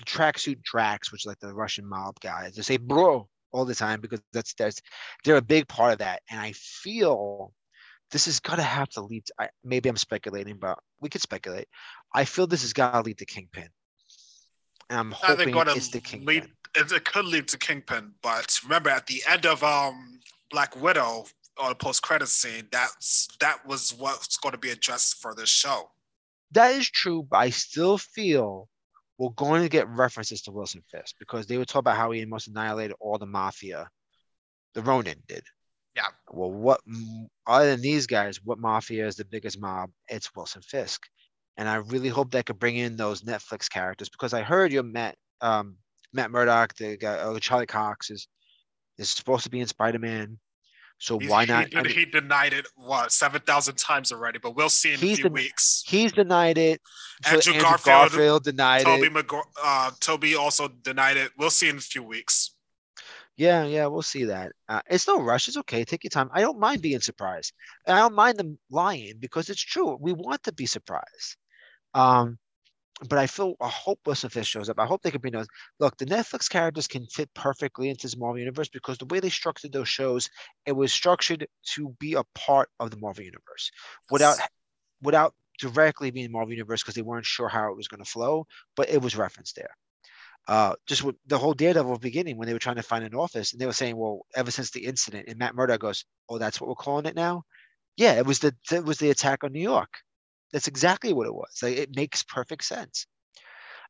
tracksuit 0.05 0.61
Drax, 0.63 1.11
which 1.11 1.23
is 1.23 1.25
like 1.25 1.39
the 1.39 1.53
Russian 1.53 1.87
mob 1.87 2.19
guys. 2.19 2.55
They 2.55 2.61
say 2.61 2.77
bro 2.77 3.27
all 3.51 3.65
the 3.65 3.75
time 3.75 4.01
because 4.01 4.19
that's 4.33 4.53
that's 4.55 4.81
they're 5.23 5.37
a 5.37 5.41
big 5.41 5.67
part 5.67 5.93
of 5.93 5.99
that. 5.99 6.21
And 6.29 6.39
I 6.39 6.53
feel 6.53 7.53
this 8.11 8.27
is 8.27 8.39
gonna 8.39 8.63
have 8.63 8.89
to 8.89 9.01
lead. 9.01 9.25
To, 9.27 9.33
I, 9.39 9.49
maybe 9.63 9.89
I'm 9.89 9.97
speculating, 9.97 10.57
but 10.59 10.79
we 11.01 11.09
could 11.09 11.21
speculate. 11.21 11.67
I 12.13 12.25
feel 12.25 12.47
this 12.47 12.63
has 12.63 12.73
got 12.73 12.91
to 12.91 13.01
lead 13.01 13.19
to 13.19 13.25
Kingpin. 13.25 13.69
And 14.89 14.99
I'm 14.99 15.11
hoping 15.11 15.55
it's 15.55 15.89
the 15.89 15.99
Kingpin. 15.99 16.25
Lead, 16.27 16.47
it 16.75 17.05
could 17.05 17.25
lead 17.25 17.47
to 17.49 17.57
Kingpin, 17.57 18.13
but 18.21 18.59
remember 18.63 18.89
at 18.89 19.07
the 19.07 19.21
end 19.29 19.45
of 19.45 19.63
um 19.63 20.19
Black 20.51 20.79
Widow 20.79 21.25
or 21.57 21.69
the 21.69 21.75
post 21.75 22.01
credit 22.01 22.27
scene, 22.27 22.67
that's 22.71 23.27
that 23.39 23.65
was 23.65 23.93
what's 23.93 24.37
going 24.37 24.53
to 24.53 24.57
be 24.57 24.69
addressed 24.69 25.21
for 25.21 25.33
this 25.35 25.49
show. 25.49 25.89
That 26.51 26.71
is 26.71 26.89
true, 26.89 27.25
but 27.29 27.37
I 27.37 27.49
still 27.49 27.97
feel 27.97 28.67
we're 29.17 29.29
going 29.29 29.63
to 29.63 29.69
get 29.69 29.87
references 29.89 30.41
to 30.43 30.51
Wilson 30.51 30.83
Fisk 30.91 31.15
because 31.19 31.47
they 31.47 31.57
would 31.57 31.67
talk 31.67 31.81
about 31.81 31.97
how 31.97 32.11
he 32.11 32.21
almost 32.21 32.47
annihilated 32.47 32.95
all 32.99 33.17
the 33.17 33.25
mafia. 33.25 33.89
The 34.73 34.81
Ronin 34.81 35.21
did. 35.27 35.43
Yeah. 35.95 36.07
Well, 36.31 36.51
what 36.51 36.81
other 37.45 37.71
than 37.71 37.81
these 37.81 38.07
guys, 38.07 38.39
what 38.43 38.57
mafia 38.57 39.05
is 39.05 39.15
the 39.15 39.25
biggest 39.25 39.59
mob? 39.59 39.91
It's 40.07 40.35
Wilson 40.35 40.63
Fisk, 40.63 41.03
and 41.57 41.69
I 41.69 41.75
really 41.75 42.09
hope 42.09 42.31
they 42.31 42.43
could 42.43 42.59
bring 42.59 42.77
in 42.77 42.95
those 42.95 43.21
Netflix 43.21 43.69
characters 43.69 44.09
because 44.09 44.33
I 44.33 44.41
heard 44.41 44.71
you 44.71 44.83
Matt 44.83 45.15
um, 45.41 45.77
Matt 46.13 46.31
Murdock, 46.31 46.75
the 46.75 46.97
guy, 46.97 47.15
uh, 47.15 47.39
Charlie 47.39 47.65
Cox 47.65 48.09
is 48.09 48.27
is 48.97 49.09
supposed 49.09 49.43
to 49.43 49.49
be 49.49 49.59
in 49.59 49.67
Spider 49.67 49.99
Man. 49.99 50.39
So 50.99 51.19
he's, 51.19 51.29
why 51.29 51.45
not? 51.45 51.67
He, 51.67 51.77
I 51.77 51.81
mean, 51.81 51.91
he, 51.91 52.05
denied 52.05 52.53
it 52.53 52.67
what 52.75 53.11
seven 53.11 53.41
thousand 53.41 53.75
times 53.75 54.11
already, 54.11 54.39
but 54.39 54.55
we'll 54.55 54.69
see 54.69 54.89
in 54.89 54.95
a 54.95 54.97
few 54.99 55.17
den- 55.17 55.33
weeks. 55.33 55.83
He's 55.85 56.13
denied 56.13 56.57
it. 56.57 56.79
So 57.25 57.35
Andrew, 57.35 57.53
Andrew 57.53 57.69
Garfield, 57.69 57.85
Garfield, 57.85 58.43
denied 58.45 58.83
Tobey 58.83 59.07
it. 59.07 59.13
McG- 59.13 59.43
uh, 59.61 59.91
Tobey 59.99 60.35
also 60.35 60.67
denied 60.67 61.17
it. 61.17 61.31
We'll 61.37 61.49
see 61.49 61.67
in 61.69 61.77
a 61.77 61.81
few 61.81 62.03
weeks. 62.03 62.51
Yeah, 63.35 63.65
yeah, 63.65 63.87
we'll 63.87 64.03
see 64.03 64.25
that. 64.25 64.51
Uh, 64.69 64.81
it's 64.89 65.07
no 65.07 65.19
rush. 65.19 65.47
It's 65.47 65.57
okay. 65.57 65.83
Take 65.83 66.03
your 66.03 66.11
time. 66.11 66.29
I 66.33 66.41
don't 66.41 66.59
mind 66.59 66.83
being 66.83 66.99
surprised. 66.99 67.53
I 67.87 67.97
don't 67.97 68.13
mind 68.13 68.37
them 68.37 68.59
lying 68.69 69.15
because 69.19 69.49
it's 69.49 69.61
true. 69.61 69.97
We 69.99 70.13
want 70.13 70.43
to 70.43 70.53
be 70.53 70.67
surprised. 70.67 71.35
Um, 71.93 72.37
but 73.09 73.19
I 73.19 73.27
feel 73.27 73.55
I 73.59 73.67
hope 73.67 73.99
Wilson 74.05 74.29
Fisk 74.29 74.49
shows 74.49 74.69
up. 74.69 74.79
I 74.79 74.85
hope 74.85 75.01
they 75.01 75.11
can 75.11 75.21
bring 75.21 75.33
those. 75.33 75.47
Look, 75.79 75.97
the 75.97 76.05
Netflix 76.05 76.49
characters 76.49 76.87
can 76.87 77.05
fit 77.07 77.29
perfectly 77.33 77.89
into 77.89 78.03
this 78.03 78.17
Marvel 78.17 78.39
universe 78.39 78.69
because 78.69 78.97
the 78.97 79.05
way 79.05 79.19
they 79.19 79.29
structured 79.29 79.73
those 79.73 79.89
shows, 79.89 80.29
it 80.65 80.73
was 80.73 80.93
structured 80.93 81.47
to 81.73 81.95
be 81.99 82.13
a 82.13 82.23
part 82.35 82.69
of 82.79 82.91
the 82.91 82.97
Marvel 82.97 83.23
universe 83.23 83.71
without 84.11 84.37
without 85.01 85.33
directly 85.59 86.11
being 86.11 86.31
Marvel 86.31 86.53
universe 86.53 86.81
because 86.81 86.95
they 86.95 87.01
weren't 87.01 87.25
sure 87.25 87.49
how 87.49 87.71
it 87.71 87.77
was 87.77 87.87
going 87.87 88.03
to 88.03 88.09
flow, 88.09 88.45
but 88.75 88.89
it 88.89 89.01
was 89.01 89.15
referenced 89.15 89.55
there. 89.55 89.75
Uh, 90.47 90.73
just 90.87 91.03
with 91.03 91.15
the 91.27 91.37
whole 91.37 91.53
Daredevil 91.53 91.99
beginning 91.99 92.37
when 92.37 92.47
they 92.47 92.53
were 92.53 92.59
trying 92.59 92.75
to 92.75 92.83
find 92.83 93.05
an 93.05 93.15
office 93.15 93.53
and 93.53 93.61
they 93.61 93.65
were 93.65 93.71
saying, 93.71 93.95
well, 93.95 94.25
ever 94.35 94.51
since 94.51 94.71
the 94.71 94.85
incident, 94.85 95.29
and 95.29 95.37
Matt 95.37 95.55
Murdock 95.55 95.79
goes, 95.79 96.03
oh, 96.29 96.37
that's 96.37 96.59
what 96.59 96.67
we're 96.67 96.75
calling 96.75 97.05
it 97.05 97.15
now. 97.15 97.43
Yeah, 97.95 98.13
it 98.13 98.25
was 98.25 98.39
the 98.39 98.53
it 98.71 98.83
was 98.83 98.97
the 98.97 99.09
attack 99.09 99.43
on 99.43 99.53
New 99.53 99.61
York. 99.61 99.89
That's 100.53 100.67
exactly 100.67 101.11
what 101.11 101.27
it 101.27 101.33
was. 101.33 101.59
Like, 101.61 101.77
it 101.77 101.95
makes 101.95 102.23
perfect 102.23 102.63
sense. 102.63 103.07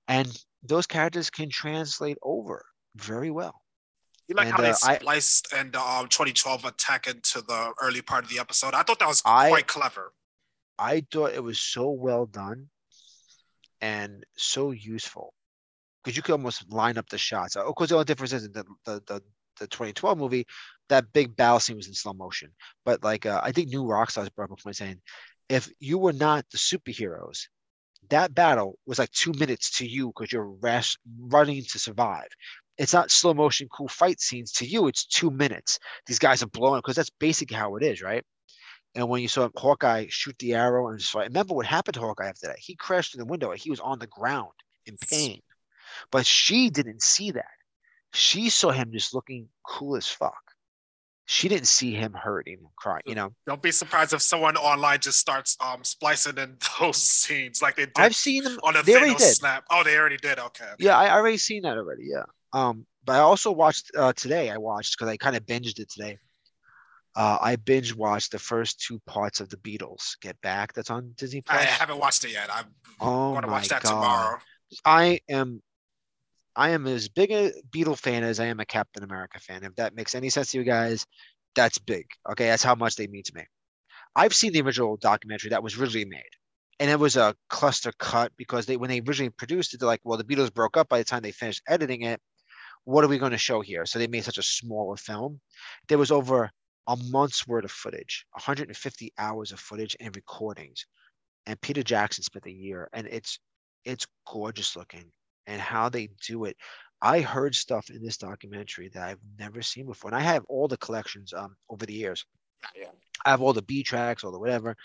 And 0.07 0.27
those 0.63 0.87
characters 0.87 1.29
can 1.29 1.49
translate 1.49 2.17
over 2.23 2.65
very 2.95 3.29
well. 3.29 3.61
You 4.27 4.35
like 4.35 4.47
and, 4.47 4.55
how 4.55 4.61
they 4.61 4.69
uh, 4.69 4.73
spliced 4.73 5.53
I, 5.53 5.59
and 5.59 5.75
um, 5.75 6.07
2012 6.07 6.65
attack 6.65 7.07
into 7.07 7.41
the 7.41 7.73
early 7.81 8.01
part 8.01 8.23
of 8.23 8.29
the 8.29 8.39
episode? 8.39 8.73
I 8.73 8.83
thought 8.83 8.99
that 8.99 9.07
was 9.07 9.21
I, 9.25 9.49
quite 9.49 9.67
clever. 9.67 10.13
I 10.79 11.05
thought 11.11 11.33
it 11.33 11.43
was 11.43 11.59
so 11.59 11.89
well 11.89 12.25
done 12.25 12.69
and 13.81 14.25
so 14.37 14.71
useful 14.71 15.33
because 16.03 16.15
you 16.15 16.23
could 16.23 16.31
almost 16.31 16.71
line 16.71 16.97
up 16.97 17.09
the 17.09 17.17
shots. 17.17 17.55
Of 17.57 17.75
course, 17.75 17.89
the 17.89 17.95
only 17.95 18.05
difference 18.05 18.33
is 18.33 18.49
the, 18.49 18.63
the, 18.85 19.03
the, 19.05 19.21
the 19.59 19.67
2012 19.67 20.17
movie, 20.17 20.47
that 20.89 21.11
big 21.13 21.35
battle 21.35 21.59
scene 21.59 21.75
was 21.75 21.87
in 21.87 21.93
slow 21.93 22.13
motion. 22.13 22.51
But 22.85 23.03
like, 23.03 23.25
uh, 23.25 23.41
I 23.43 23.51
think 23.51 23.69
New 23.69 23.83
Rockstars 23.83 24.33
brought 24.33 24.51
up 24.51 24.59
a 24.59 24.63
point 24.63 24.75
saying 24.75 25.01
if 25.49 25.69
you 25.79 25.97
were 25.97 26.13
not 26.13 26.45
the 26.51 26.57
superheroes, 26.57 27.47
that 28.09 28.33
battle 28.33 28.77
was 28.85 28.99
like 28.99 29.11
two 29.11 29.33
minutes 29.33 29.77
to 29.77 29.87
you 29.87 30.07
because 30.07 30.31
you're 30.31 30.49
rash, 30.61 30.97
running 31.19 31.63
to 31.63 31.79
survive. 31.79 32.27
It's 32.77 32.93
not 32.93 33.11
slow 33.11 33.33
motion, 33.33 33.67
cool 33.71 33.87
fight 33.87 34.19
scenes. 34.19 34.51
To 34.53 34.65
you, 34.65 34.87
it's 34.87 35.05
two 35.05 35.29
minutes. 35.29 35.79
These 36.07 36.19
guys 36.19 36.41
are 36.43 36.47
blowing 36.47 36.79
because 36.79 36.95
that's 36.95 37.11
basically 37.11 37.55
how 37.55 37.75
it 37.75 37.83
is, 37.83 38.01
right? 38.01 38.23
And 38.95 39.09
when 39.09 39.21
you 39.21 39.27
saw 39.27 39.49
Hawkeye 39.55 40.07
shoot 40.09 40.37
the 40.39 40.53
arrow 40.53 40.89
and 40.89 41.01
fight, 41.01 41.27
remember 41.27 41.55
what 41.55 41.65
happened 41.65 41.95
to 41.95 42.01
Hawkeye 42.01 42.29
after 42.29 42.47
that? 42.47 42.59
He 42.59 42.75
crashed 42.75 43.11
through 43.11 43.23
the 43.23 43.29
window. 43.29 43.51
He 43.51 43.69
was 43.69 43.79
on 43.79 43.99
the 43.99 44.07
ground 44.07 44.51
in 44.85 44.97
pain. 45.09 45.41
But 46.11 46.25
she 46.25 46.69
didn't 46.69 47.01
see 47.01 47.31
that. 47.31 47.45
She 48.13 48.49
saw 48.49 48.71
him 48.71 48.91
just 48.91 49.13
looking 49.13 49.49
cool 49.65 49.95
as 49.95 50.07
fuck 50.07 50.52
she 51.25 51.47
didn't 51.47 51.67
see 51.67 51.93
him 51.93 52.13
hurting 52.13 52.57
and 52.59 52.75
crying, 52.75 53.03
you 53.05 53.15
know. 53.15 53.33
Don't 53.47 53.61
be 53.61 53.71
surprised 53.71 54.13
if 54.13 54.21
someone 54.21 54.57
online 54.57 54.99
just 54.99 55.19
starts 55.19 55.57
um 55.61 55.83
splicing 55.83 56.37
in 56.37 56.57
those 56.79 56.97
scenes 56.97 57.61
like 57.61 57.75
they 57.75 57.85
did. 57.85 57.97
I've 57.97 58.15
seen 58.15 58.43
them 58.43 58.59
on 58.63 58.75
a 58.75 58.83
they 58.83 58.95
already 58.95 59.15
did. 59.15 59.33
snap. 59.33 59.63
Oh, 59.69 59.83
they 59.83 59.97
already 59.97 60.17
did. 60.17 60.39
Okay. 60.39 60.65
okay. 60.65 60.75
Yeah, 60.79 60.97
I, 60.97 61.05
I 61.05 61.11
already 61.11 61.37
seen 61.37 61.63
that 61.63 61.77
already. 61.77 62.03
Yeah. 62.05 62.23
Um, 62.51 62.85
but 63.05 63.13
I 63.13 63.19
also 63.19 63.51
watched 63.51 63.91
uh 63.97 64.13
today. 64.13 64.49
I 64.49 64.57
watched 64.57 64.97
because 64.97 65.11
I 65.11 65.17
kind 65.17 65.35
of 65.35 65.45
binged 65.45 65.79
it 65.79 65.89
today. 65.89 66.17
Uh, 67.15 67.37
I 67.39 67.57
binge 67.57 67.95
watched 67.95 68.31
the 68.31 68.39
first 68.39 68.81
two 68.81 68.99
parts 69.05 69.39
of 69.39 69.47
the 69.49 69.57
Beatles 69.57 70.19
Get 70.19 70.39
Back. 70.41 70.73
That's 70.73 70.89
on 70.89 71.13
Disney 71.15 71.41
Plus. 71.41 71.61
I 71.61 71.63
haven't 71.63 71.99
watched 71.99 72.25
it 72.25 72.31
yet. 72.31 72.49
I'm 72.51 72.65
oh 72.99 73.31
going 73.31 73.43
to 73.43 73.49
watch 73.49 73.67
that 73.67 73.83
God. 73.83 73.89
tomorrow. 73.91 74.39
I 74.83 75.19
am 75.29 75.61
I 76.55 76.69
am 76.69 76.85
as 76.85 77.09
big 77.09 77.31
a 77.31 77.51
Beatle 77.71 77.97
fan 77.97 78.23
as 78.23 78.39
I 78.39 78.45
am 78.45 78.59
a 78.59 78.65
Captain 78.65 79.03
America 79.03 79.39
fan. 79.39 79.63
If 79.63 79.75
that 79.75 79.95
makes 79.95 80.13
any 80.13 80.29
sense 80.29 80.51
to 80.51 80.57
you 80.59 80.63
guys, 80.63 81.05
that's 81.55 81.79
big. 81.79 82.05
Okay, 82.29 82.47
that's 82.47 82.63
how 82.63 82.75
much 82.75 82.95
they 82.95 83.07
mean 83.07 83.23
to 83.23 83.35
me. 83.35 83.43
I've 84.15 84.35
seen 84.35 84.53
the 84.53 84.61
original 84.61 84.97
documentary 84.97 85.49
that 85.49 85.63
was 85.63 85.77
originally 85.77 86.05
made, 86.05 86.21
and 86.79 86.91
it 86.91 86.99
was 86.99 87.17
a 87.17 87.35
cluster 87.49 87.91
cut 87.97 88.31
because 88.37 88.65
they 88.67 88.77
when 88.77 88.89
they 88.89 89.01
originally 89.01 89.31
produced 89.31 89.73
it, 89.73 89.79
they're 89.79 89.87
like, 89.87 90.01
well, 90.03 90.17
the 90.17 90.23
Beatles 90.23 90.53
broke 90.53 90.77
up 90.77 90.89
by 90.89 90.99
the 90.99 91.03
time 91.03 91.23
they 91.23 91.31
finished 91.31 91.63
editing 91.67 92.03
it. 92.03 92.21
What 92.85 93.03
are 93.03 93.07
we 93.07 93.17
going 93.17 93.31
to 93.31 93.37
show 93.37 93.61
here? 93.61 93.85
So 93.85 93.97
they 93.97 94.07
made 94.07 94.25
such 94.25 94.37
a 94.37 94.43
smaller 94.43 94.97
film. 94.97 95.39
There 95.87 95.97
was 95.97 96.11
over 96.11 96.51
a 96.87 96.97
month's 97.09 97.47
worth 97.47 97.65
of 97.65 97.71
footage, 97.71 98.25
150 98.33 99.13
hours 99.17 99.51
of 99.51 99.59
footage 99.59 99.95
and 99.99 100.15
recordings. 100.15 100.85
And 101.45 101.59
Peter 101.61 101.81
Jackson 101.83 102.23
spent 102.23 102.45
a 102.45 102.51
year, 102.51 102.89
and 102.93 103.07
it's 103.07 103.39
it's 103.85 104.05
gorgeous 104.27 104.75
looking 104.75 105.11
and 105.47 105.61
how 105.61 105.89
they 105.89 106.09
do 106.27 106.45
it. 106.45 106.57
I 107.01 107.19
heard 107.19 107.53
stuff 107.53 107.89
in 107.89 108.01
this 108.01 108.17
documentary 108.17 108.89
that 108.93 109.03
I've 109.03 109.19
never 109.37 109.61
seen 109.61 109.87
before, 109.87 110.09
and 110.09 110.17
I 110.17 110.21
have 110.23 110.45
all 110.47 110.67
the 110.67 110.77
collections 110.77 111.33
um, 111.33 111.55
over 111.69 111.85
the 111.85 111.93
years. 111.93 112.25
Yeah, 112.79 112.87
I 113.25 113.31
have 113.31 113.41
all 113.41 113.53
the 113.53 113.61
B 113.61 113.83
tracks, 113.83 114.23
all 114.23 114.31
the 114.31 114.39
whatever, 114.39 114.77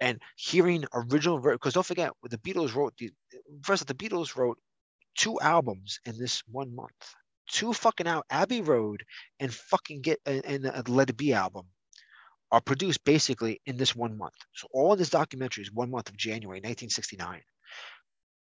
and 0.00 0.20
hearing 0.36 0.84
original 0.94 1.40
because 1.40 1.74
don't 1.74 1.86
forget 1.86 2.12
the 2.22 2.38
Beatles 2.38 2.74
wrote 2.74 2.94
the 2.98 3.10
first 3.62 3.86
the 3.86 3.94
Beatles 3.94 4.36
wrote 4.36 4.58
two 5.16 5.38
albums 5.40 5.98
in 6.04 6.16
this 6.16 6.42
one 6.50 6.74
month, 6.74 7.14
two 7.50 7.72
fucking 7.72 8.06
out 8.06 8.24
Abbey 8.30 8.60
Road 8.60 9.02
and 9.40 9.52
fucking 9.52 10.02
get 10.02 10.20
and, 10.26 10.44
and 10.44 10.64
the 10.64 10.92
Let 10.92 11.10
It 11.10 11.16
Be 11.16 11.32
album 11.32 11.66
are 12.50 12.60
produced 12.60 13.04
basically 13.04 13.60
in 13.66 13.76
this 13.76 13.94
one 13.94 14.16
month. 14.16 14.34
So 14.54 14.68
all 14.72 14.96
this 14.96 15.10
documentary 15.10 15.62
is 15.62 15.72
one 15.72 15.90
month 15.90 16.08
of 16.08 16.16
January 16.16 16.58
1969. 16.58 17.42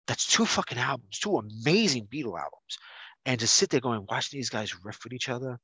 That's 0.08 0.28
two 0.28 0.46
fucking 0.46 0.78
albums, 0.78 1.20
two 1.20 1.38
amazing 1.38 2.08
Beatle 2.08 2.38
albums. 2.40 2.78
And 3.26 3.40
to 3.40 3.48
sit 3.48 3.70
there 3.70 3.80
going, 3.80 4.06
watch 4.10 4.30
these 4.30 4.50
guys 4.50 4.84
riff 4.84 5.00
with 5.04 5.14
each 5.14 5.30
other 5.30 5.58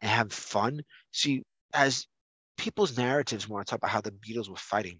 and 0.00 0.10
have 0.10 0.32
fun. 0.32 0.82
See, 1.12 1.44
as 1.72 2.06
people's 2.56 2.96
narratives 2.96 3.48
want 3.48 3.66
to 3.66 3.70
talk 3.70 3.78
about 3.78 3.90
how 3.90 4.00
the 4.00 4.10
Beatles 4.10 4.48
were 4.48 4.56
fighting, 4.56 4.98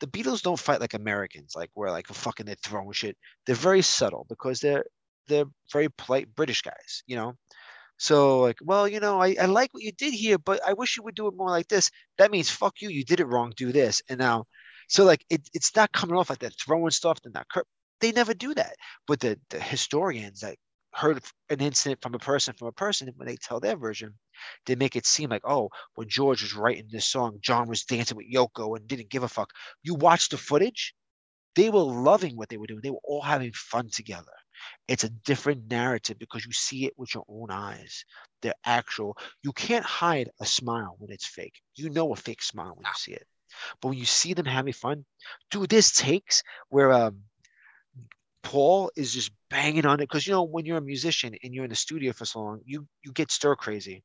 the 0.00 0.06
Beatles 0.06 0.42
don't 0.42 0.58
fight 0.58 0.80
like 0.80 0.94
Americans, 0.94 1.54
like 1.56 1.70
where 1.74 1.90
like 1.90 2.06
fucking 2.06 2.46
they're 2.46 2.56
throwing 2.62 2.92
shit. 2.92 3.16
They're 3.46 3.56
very 3.56 3.82
subtle 3.82 4.26
because 4.28 4.60
they're 4.60 4.84
they're 5.28 5.46
very 5.72 5.88
polite 5.98 6.34
British 6.34 6.62
guys, 6.62 7.02
you 7.06 7.16
know. 7.16 7.34
So 7.98 8.40
like, 8.40 8.58
well, 8.62 8.86
you 8.86 9.00
know, 9.00 9.20
I, 9.20 9.36
I 9.40 9.46
like 9.46 9.72
what 9.72 9.82
you 9.82 9.92
did 9.92 10.12
here, 10.12 10.38
but 10.38 10.60
I 10.66 10.74
wish 10.74 10.96
you 10.96 11.02
would 11.04 11.14
do 11.14 11.28
it 11.28 11.36
more 11.36 11.50
like 11.50 11.68
this. 11.68 11.90
That 12.18 12.30
means 12.30 12.50
fuck 12.50 12.80
you, 12.80 12.90
you 12.90 13.04
did 13.04 13.20
it 13.20 13.26
wrong, 13.26 13.52
do 13.56 13.72
this. 13.72 14.02
And 14.08 14.18
now, 14.18 14.44
so 14.88 15.04
like 15.04 15.24
it, 15.30 15.48
it's 15.54 15.74
not 15.74 15.92
coming 15.92 16.16
off 16.16 16.30
like 16.30 16.40
that 16.40 16.52
throwing 16.60 16.90
stuff 16.90 17.18
and 17.24 17.34
that 17.34 17.48
they 18.00 18.12
never 18.12 18.34
do 18.34 18.54
that. 18.54 18.76
But 19.06 19.20
the, 19.20 19.38
the 19.50 19.60
historians 19.60 20.40
that 20.40 20.56
heard 20.92 21.22
an 21.50 21.60
incident 21.60 22.00
from 22.02 22.14
a 22.14 22.18
person 22.18 22.54
from 22.54 22.68
a 22.68 22.72
person, 22.72 23.10
when 23.16 23.28
they 23.28 23.36
tell 23.36 23.60
their 23.60 23.76
version, 23.76 24.14
they 24.64 24.74
make 24.74 24.96
it 24.96 25.06
seem 25.06 25.30
like, 25.30 25.42
oh, 25.44 25.70
when 25.94 26.08
George 26.08 26.42
was 26.42 26.54
writing 26.54 26.88
this 26.90 27.08
song, 27.08 27.38
John 27.40 27.68
was 27.68 27.84
dancing 27.84 28.16
with 28.16 28.32
Yoko 28.32 28.76
and 28.76 28.86
didn't 28.86 29.10
give 29.10 29.22
a 29.22 29.28
fuck. 29.28 29.50
You 29.82 29.94
watch 29.94 30.28
the 30.28 30.38
footage, 30.38 30.94
they 31.54 31.70
were 31.70 31.80
loving 31.80 32.36
what 32.36 32.48
they 32.48 32.58
were 32.58 32.66
doing. 32.66 32.80
They 32.82 32.90
were 32.90 33.00
all 33.04 33.22
having 33.22 33.52
fun 33.52 33.88
together. 33.90 34.32
It's 34.88 35.04
a 35.04 35.10
different 35.10 35.70
narrative 35.70 36.18
because 36.18 36.44
you 36.44 36.52
see 36.52 36.86
it 36.86 36.92
with 36.96 37.14
your 37.14 37.24
own 37.28 37.50
eyes. 37.50 38.04
They're 38.42 38.54
actual. 38.64 39.16
You 39.42 39.52
can't 39.52 39.84
hide 39.84 40.30
a 40.40 40.46
smile 40.46 40.96
when 40.98 41.10
it's 41.10 41.26
fake. 41.26 41.60
You 41.74 41.90
know 41.90 42.12
a 42.12 42.16
fake 42.16 42.42
smile 42.42 42.74
when 42.74 42.84
you 42.86 42.92
see 42.94 43.12
it. 43.12 43.26
But 43.80 43.88
when 43.88 43.98
you 43.98 44.04
see 44.04 44.34
them 44.34 44.46
having 44.46 44.72
fun, 44.72 45.04
dude, 45.50 45.70
this 45.70 45.92
takes 45.92 46.42
where 46.68 46.92
um 46.92 47.20
Paul 48.46 48.92
is 48.94 49.12
just 49.12 49.32
banging 49.50 49.86
on 49.86 49.94
it 49.98 50.04
because 50.04 50.24
you 50.24 50.32
know 50.32 50.44
when 50.44 50.64
you're 50.64 50.78
a 50.78 50.80
musician 50.80 51.34
and 51.42 51.52
you're 51.52 51.64
in 51.64 51.70
the 51.70 51.74
studio 51.74 52.12
for 52.12 52.24
so 52.24 52.38
long, 52.38 52.60
you 52.64 52.86
you 53.02 53.12
get 53.12 53.32
stir 53.32 53.56
crazy 53.56 54.04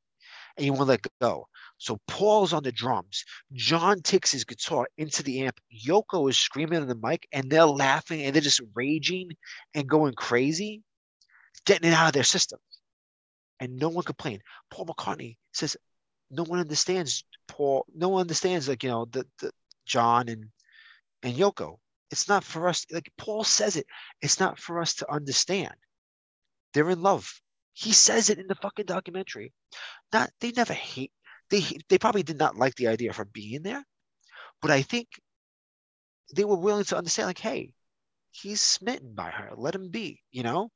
and 0.56 0.66
you 0.66 0.72
want 0.72 0.80
to 0.80 0.86
let 0.86 1.06
go. 1.20 1.46
So 1.78 2.00
Paul's 2.08 2.52
on 2.52 2.64
the 2.64 2.72
drums. 2.72 3.24
John 3.52 4.00
takes 4.00 4.32
his 4.32 4.42
guitar 4.42 4.88
into 4.98 5.22
the 5.22 5.42
amp. 5.42 5.60
Yoko 5.86 6.28
is 6.28 6.36
screaming 6.36 6.80
on 6.80 6.88
the 6.88 6.98
mic 7.00 7.28
and 7.32 7.48
they're 7.48 7.66
laughing 7.66 8.22
and 8.22 8.34
they're 8.34 8.42
just 8.42 8.60
raging 8.74 9.30
and 9.74 9.88
going 9.88 10.14
crazy, 10.14 10.82
getting 11.64 11.92
it 11.92 11.94
out 11.94 12.08
of 12.08 12.12
their 12.12 12.24
system. 12.24 12.58
And 13.60 13.76
no 13.76 13.90
one 13.90 14.02
complained. 14.02 14.42
Paul 14.72 14.86
McCartney 14.86 15.36
says, 15.52 15.76
no 16.32 16.42
one 16.42 16.58
understands 16.58 17.24
Paul. 17.46 17.86
No 17.94 18.08
one 18.08 18.22
understands 18.22 18.68
like, 18.68 18.82
you 18.82 18.90
know, 18.90 19.04
the, 19.04 19.24
the 19.38 19.52
John 19.86 20.28
and 20.28 20.46
and 21.22 21.34
Yoko. 21.34 21.76
It's 22.12 22.28
not 22.28 22.44
for 22.44 22.68
us. 22.68 22.84
Like 22.92 23.10
Paul 23.18 23.42
says 23.42 23.76
it. 23.76 23.86
It's 24.20 24.38
not 24.38 24.58
for 24.58 24.80
us 24.80 24.94
to 24.96 25.10
understand. 25.10 25.74
They're 26.74 26.90
in 26.90 27.02
love. 27.02 27.32
He 27.72 27.92
says 27.92 28.30
it 28.30 28.38
in 28.38 28.46
the 28.46 28.54
fucking 28.54 28.86
documentary. 28.86 29.52
Not 30.12 30.30
they 30.40 30.52
never 30.52 30.74
hate. 30.74 31.12
They 31.50 31.62
they 31.88 31.98
probably 31.98 32.22
did 32.22 32.38
not 32.38 32.56
like 32.56 32.74
the 32.76 32.88
idea 32.88 33.10
of 33.10 33.16
her 33.16 33.24
being 33.24 33.62
there, 33.62 33.82
but 34.60 34.70
I 34.70 34.82
think 34.82 35.08
they 36.36 36.44
were 36.44 36.56
willing 36.56 36.84
to 36.84 36.96
understand. 36.98 37.28
Like, 37.28 37.38
hey, 37.38 37.72
he's 38.30 38.60
smitten 38.60 39.14
by 39.14 39.30
her. 39.30 39.50
Let 39.56 39.74
him 39.74 39.88
be. 39.90 40.20
You 40.30 40.42
know. 40.42 40.70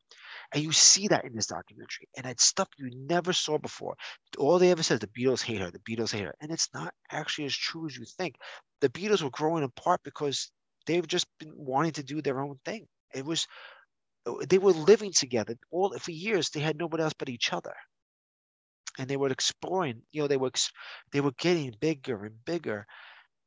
And 0.53 0.63
you 0.63 0.73
see 0.73 1.09
that 1.09 1.25
in 1.25 1.35
this 1.35 1.49
documentary. 1.49 2.09
And 2.17 2.25
it's 2.27 2.45
stuff 2.45 2.69
you 2.79 2.91
never 2.95 3.33
saw 3.33 3.59
before. 3.59 3.97
All 4.39 4.59
they 4.59 4.71
ever 4.71 4.83
said, 4.83 5.01
the 5.01 5.07
Beatles 5.09 5.43
hate 5.43 5.61
her, 5.61 5.71
the 5.71 5.81
Beatles 5.81 6.13
hate 6.13 6.25
her. 6.25 6.35
And 6.41 6.51
it's 6.53 6.69
not 6.73 6.95
actually 7.11 7.47
as 7.47 7.55
true 7.55 7.87
as 7.87 7.97
you 7.97 8.05
think. 8.05 8.37
The 8.81 8.89
Beatles 8.89 9.23
were 9.23 9.31
growing 9.31 9.65
apart 9.65 10.01
because 10.05 10.51
they've 10.87 11.07
just 11.07 11.27
been 11.39 11.53
wanting 11.55 11.93
to 11.93 12.03
do 12.03 12.23
their 12.23 12.41
own 12.41 12.59
thing. 12.65 12.87
It 13.15 13.25
was 13.25 13.47
they 14.49 14.59
were 14.59 14.73
living 14.73 15.13
together 15.13 15.57
all 15.71 15.97
for 15.99 16.11
years. 16.11 16.51
They 16.51 16.61
had 16.61 16.79
nobody 16.79 17.03
else 17.03 17.15
but 17.17 17.29
each 17.29 17.53
other, 17.53 17.75
and 18.99 19.09
they 19.09 19.17
were 19.17 19.29
exploring. 19.29 20.03
You 20.13 20.23
know, 20.23 20.29
they 20.29 20.37
were 20.37 20.51
they 21.13 21.21
were 21.21 21.33
getting 21.39 21.75
bigger 21.81 22.25
and 22.25 22.45
bigger. 22.45 22.87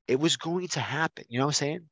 It 0.08 0.20
was 0.20 0.38
going 0.38 0.68
to 0.70 0.80
happen. 0.80 1.26
You 1.30 1.40
know 1.40 1.46
what 1.46 1.52
I'm 1.52 1.66
saying? 1.66 1.90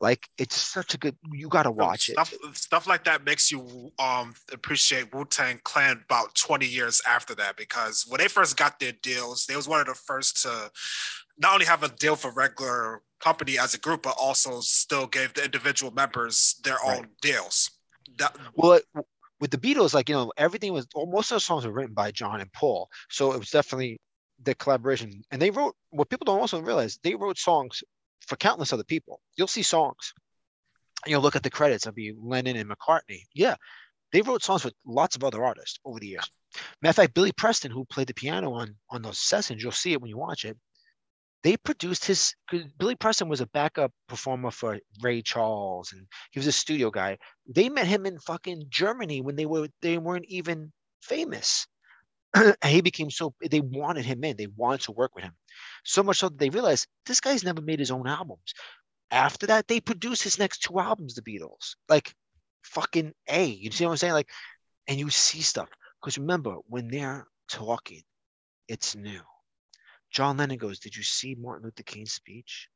Like 0.00 0.28
it's 0.38 0.56
such 0.56 0.94
a 0.94 0.98
good. 0.98 1.16
You 1.32 1.48
got 1.48 1.64
to 1.64 1.72
watch 1.72 2.10
stuff, 2.10 2.32
it. 2.32 2.56
Stuff 2.56 2.86
like 2.86 3.04
that 3.04 3.24
makes 3.24 3.50
you 3.50 3.90
um 3.98 4.34
appreciate 4.52 5.12
Wu 5.12 5.24
Tang 5.24 5.60
Clan 5.64 6.02
about 6.04 6.36
20 6.36 6.66
years 6.66 7.02
after 7.06 7.34
that 7.34 7.56
because 7.56 8.04
when 8.08 8.20
they 8.20 8.28
first 8.28 8.56
got 8.56 8.78
their 8.78 8.92
deals, 8.92 9.46
they 9.46 9.56
was 9.56 9.66
one 9.66 9.80
of 9.80 9.86
the 9.86 9.94
first 9.94 10.42
to 10.42 10.70
not 11.38 11.54
only 11.54 11.66
have 11.66 11.82
a 11.82 11.88
deal 11.88 12.16
for 12.16 12.30
regular 12.30 13.02
company 13.20 13.58
as 13.58 13.74
a 13.74 13.78
group, 13.78 14.02
but 14.02 14.16
also 14.20 14.60
still 14.60 15.06
gave 15.06 15.34
the 15.34 15.44
individual 15.44 15.92
members 15.92 16.60
their 16.64 16.78
own 16.84 17.08
deals. 17.20 17.70
That, 18.18 18.36
well, 18.54 18.80
with 19.40 19.50
the 19.50 19.58
Beatles, 19.58 19.94
like 19.94 20.08
you 20.08 20.14
know, 20.14 20.32
everything 20.36 20.72
was 20.72 20.86
most 20.94 21.30
of 21.30 21.36
the 21.36 21.40
songs 21.40 21.64
were 21.64 21.72
written 21.72 21.94
by 21.94 22.10
John 22.10 22.40
and 22.40 22.52
Paul, 22.52 22.88
so 23.08 23.32
it 23.32 23.38
was 23.38 23.50
definitely 23.50 24.00
the 24.42 24.54
collaboration. 24.54 25.22
And 25.30 25.40
they 25.40 25.50
wrote 25.50 25.74
what 25.90 26.08
people 26.08 26.24
don't 26.24 26.40
also 26.40 26.60
realize 26.60 26.98
they 27.02 27.14
wrote 27.14 27.38
songs 27.38 27.82
for 28.26 28.36
countless 28.36 28.72
other 28.72 28.84
people. 28.84 29.20
You'll 29.36 29.46
see 29.46 29.62
songs. 29.62 30.14
You'll 31.06 31.22
look 31.22 31.36
at 31.36 31.42
the 31.42 31.50
credits. 31.50 31.86
I'll 31.86 31.92
be 31.92 32.14
Lennon 32.18 32.56
and 32.56 32.70
McCartney. 32.70 33.22
Yeah, 33.32 33.54
they 34.12 34.22
wrote 34.22 34.42
songs 34.42 34.64
with 34.64 34.74
lots 34.84 35.14
of 35.14 35.22
other 35.22 35.44
artists 35.44 35.78
over 35.84 36.00
the 36.00 36.08
years. 36.08 36.28
Matter 36.82 36.90
of 36.90 36.96
fact, 36.96 37.14
Billy 37.14 37.32
Preston, 37.32 37.70
who 37.70 37.84
played 37.84 38.08
the 38.08 38.14
piano 38.14 38.52
on 38.52 38.74
on 38.90 39.02
those 39.02 39.20
sessions, 39.20 39.62
you'll 39.62 39.72
see 39.72 39.92
it 39.92 40.00
when 40.00 40.10
you 40.10 40.18
watch 40.18 40.44
it 40.44 40.56
they 41.44 41.56
produced 41.56 42.04
his 42.04 42.34
Billy 42.78 42.96
Preston 42.96 43.28
was 43.28 43.40
a 43.40 43.46
backup 43.46 43.92
performer 44.08 44.50
for 44.50 44.78
Ray 45.02 45.22
Charles 45.22 45.92
and 45.92 46.06
he 46.32 46.38
was 46.38 46.46
a 46.46 46.52
studio 46.52 46.90
guy. 46.90 47.18
They 47.46 47.68
met 47.68 47.86
him 47.86 48.06
in 48.06 48.18
fucking 48.18 48.64
Germany 48.68 49.20
when 49.20 49.36
they 49.36 49.46
were 49.46 49.68
they 49.80 49.98
weren't 49.98 50.26
even 50.28 50.72
famous. 51.02 51.66
he 52.64 52.80
became 52.80 53.10
so 53.10 53.34
they 53.50 53.60
wanted 53.60 54.04
him 54.04 54.24
in. 54.24 54.36
They 54.36 54.48
wanted 54.56 54.82
to 54.82 54.92
work 54.92 55.14
with 55.14 55.24
him. 55.24 55.34
So 55.84 56.02
much 56.02 56.18
so 56.18 56.28
that 56.28 56.38
they 56.38 56.50
realized 56.50 56.88
this 57.06 57.20
guy's 57.20 57.44
never 57.44 57.62
made 57.62 57.78
his 57.78 57.90
own 57.90 58.06
albums. 58.06 58.52
After 59.10 59.46
that, 59.46 59.68
they 59.68 59.80
produced 59.80 60.22
his 60.22 60.38
next 60.38 60.58
two 60.58 60.78
albums, 60.80 61.14
the 61.14 61.22
Beatles. 61.22 61.76
Like 61.88 62.12
fucking 62.64 63.12
A. 63.28 63.46
You 63.46 63.70
see 63.70 63.84
what 63.84 63.92
I'm 63.92 63.96
saying? 63.96 64.12
Like, 64.12 64.28
and 64.88 64.98
you 64.98 65.08
see 65.10 65.40
stuff. 65.40 65.68
Because 66.00 66.18
remember, 66.18 66.56
when 66.66 66.88
they're 66.88 67.26
talking, 67.48 68.02
it's 68.68 68.94
new 68.94 69.22
John 70.10 70.36
Lennon 70.36 70.58
goes, 70.58 70.78
"Did 70.78 70.96
you 70.96 71.02
see 71.02 71.34
Martin 71.34 71.64
Luther 71.64 71.82
King's 71.82 72.12
speech?" 72.12 72.68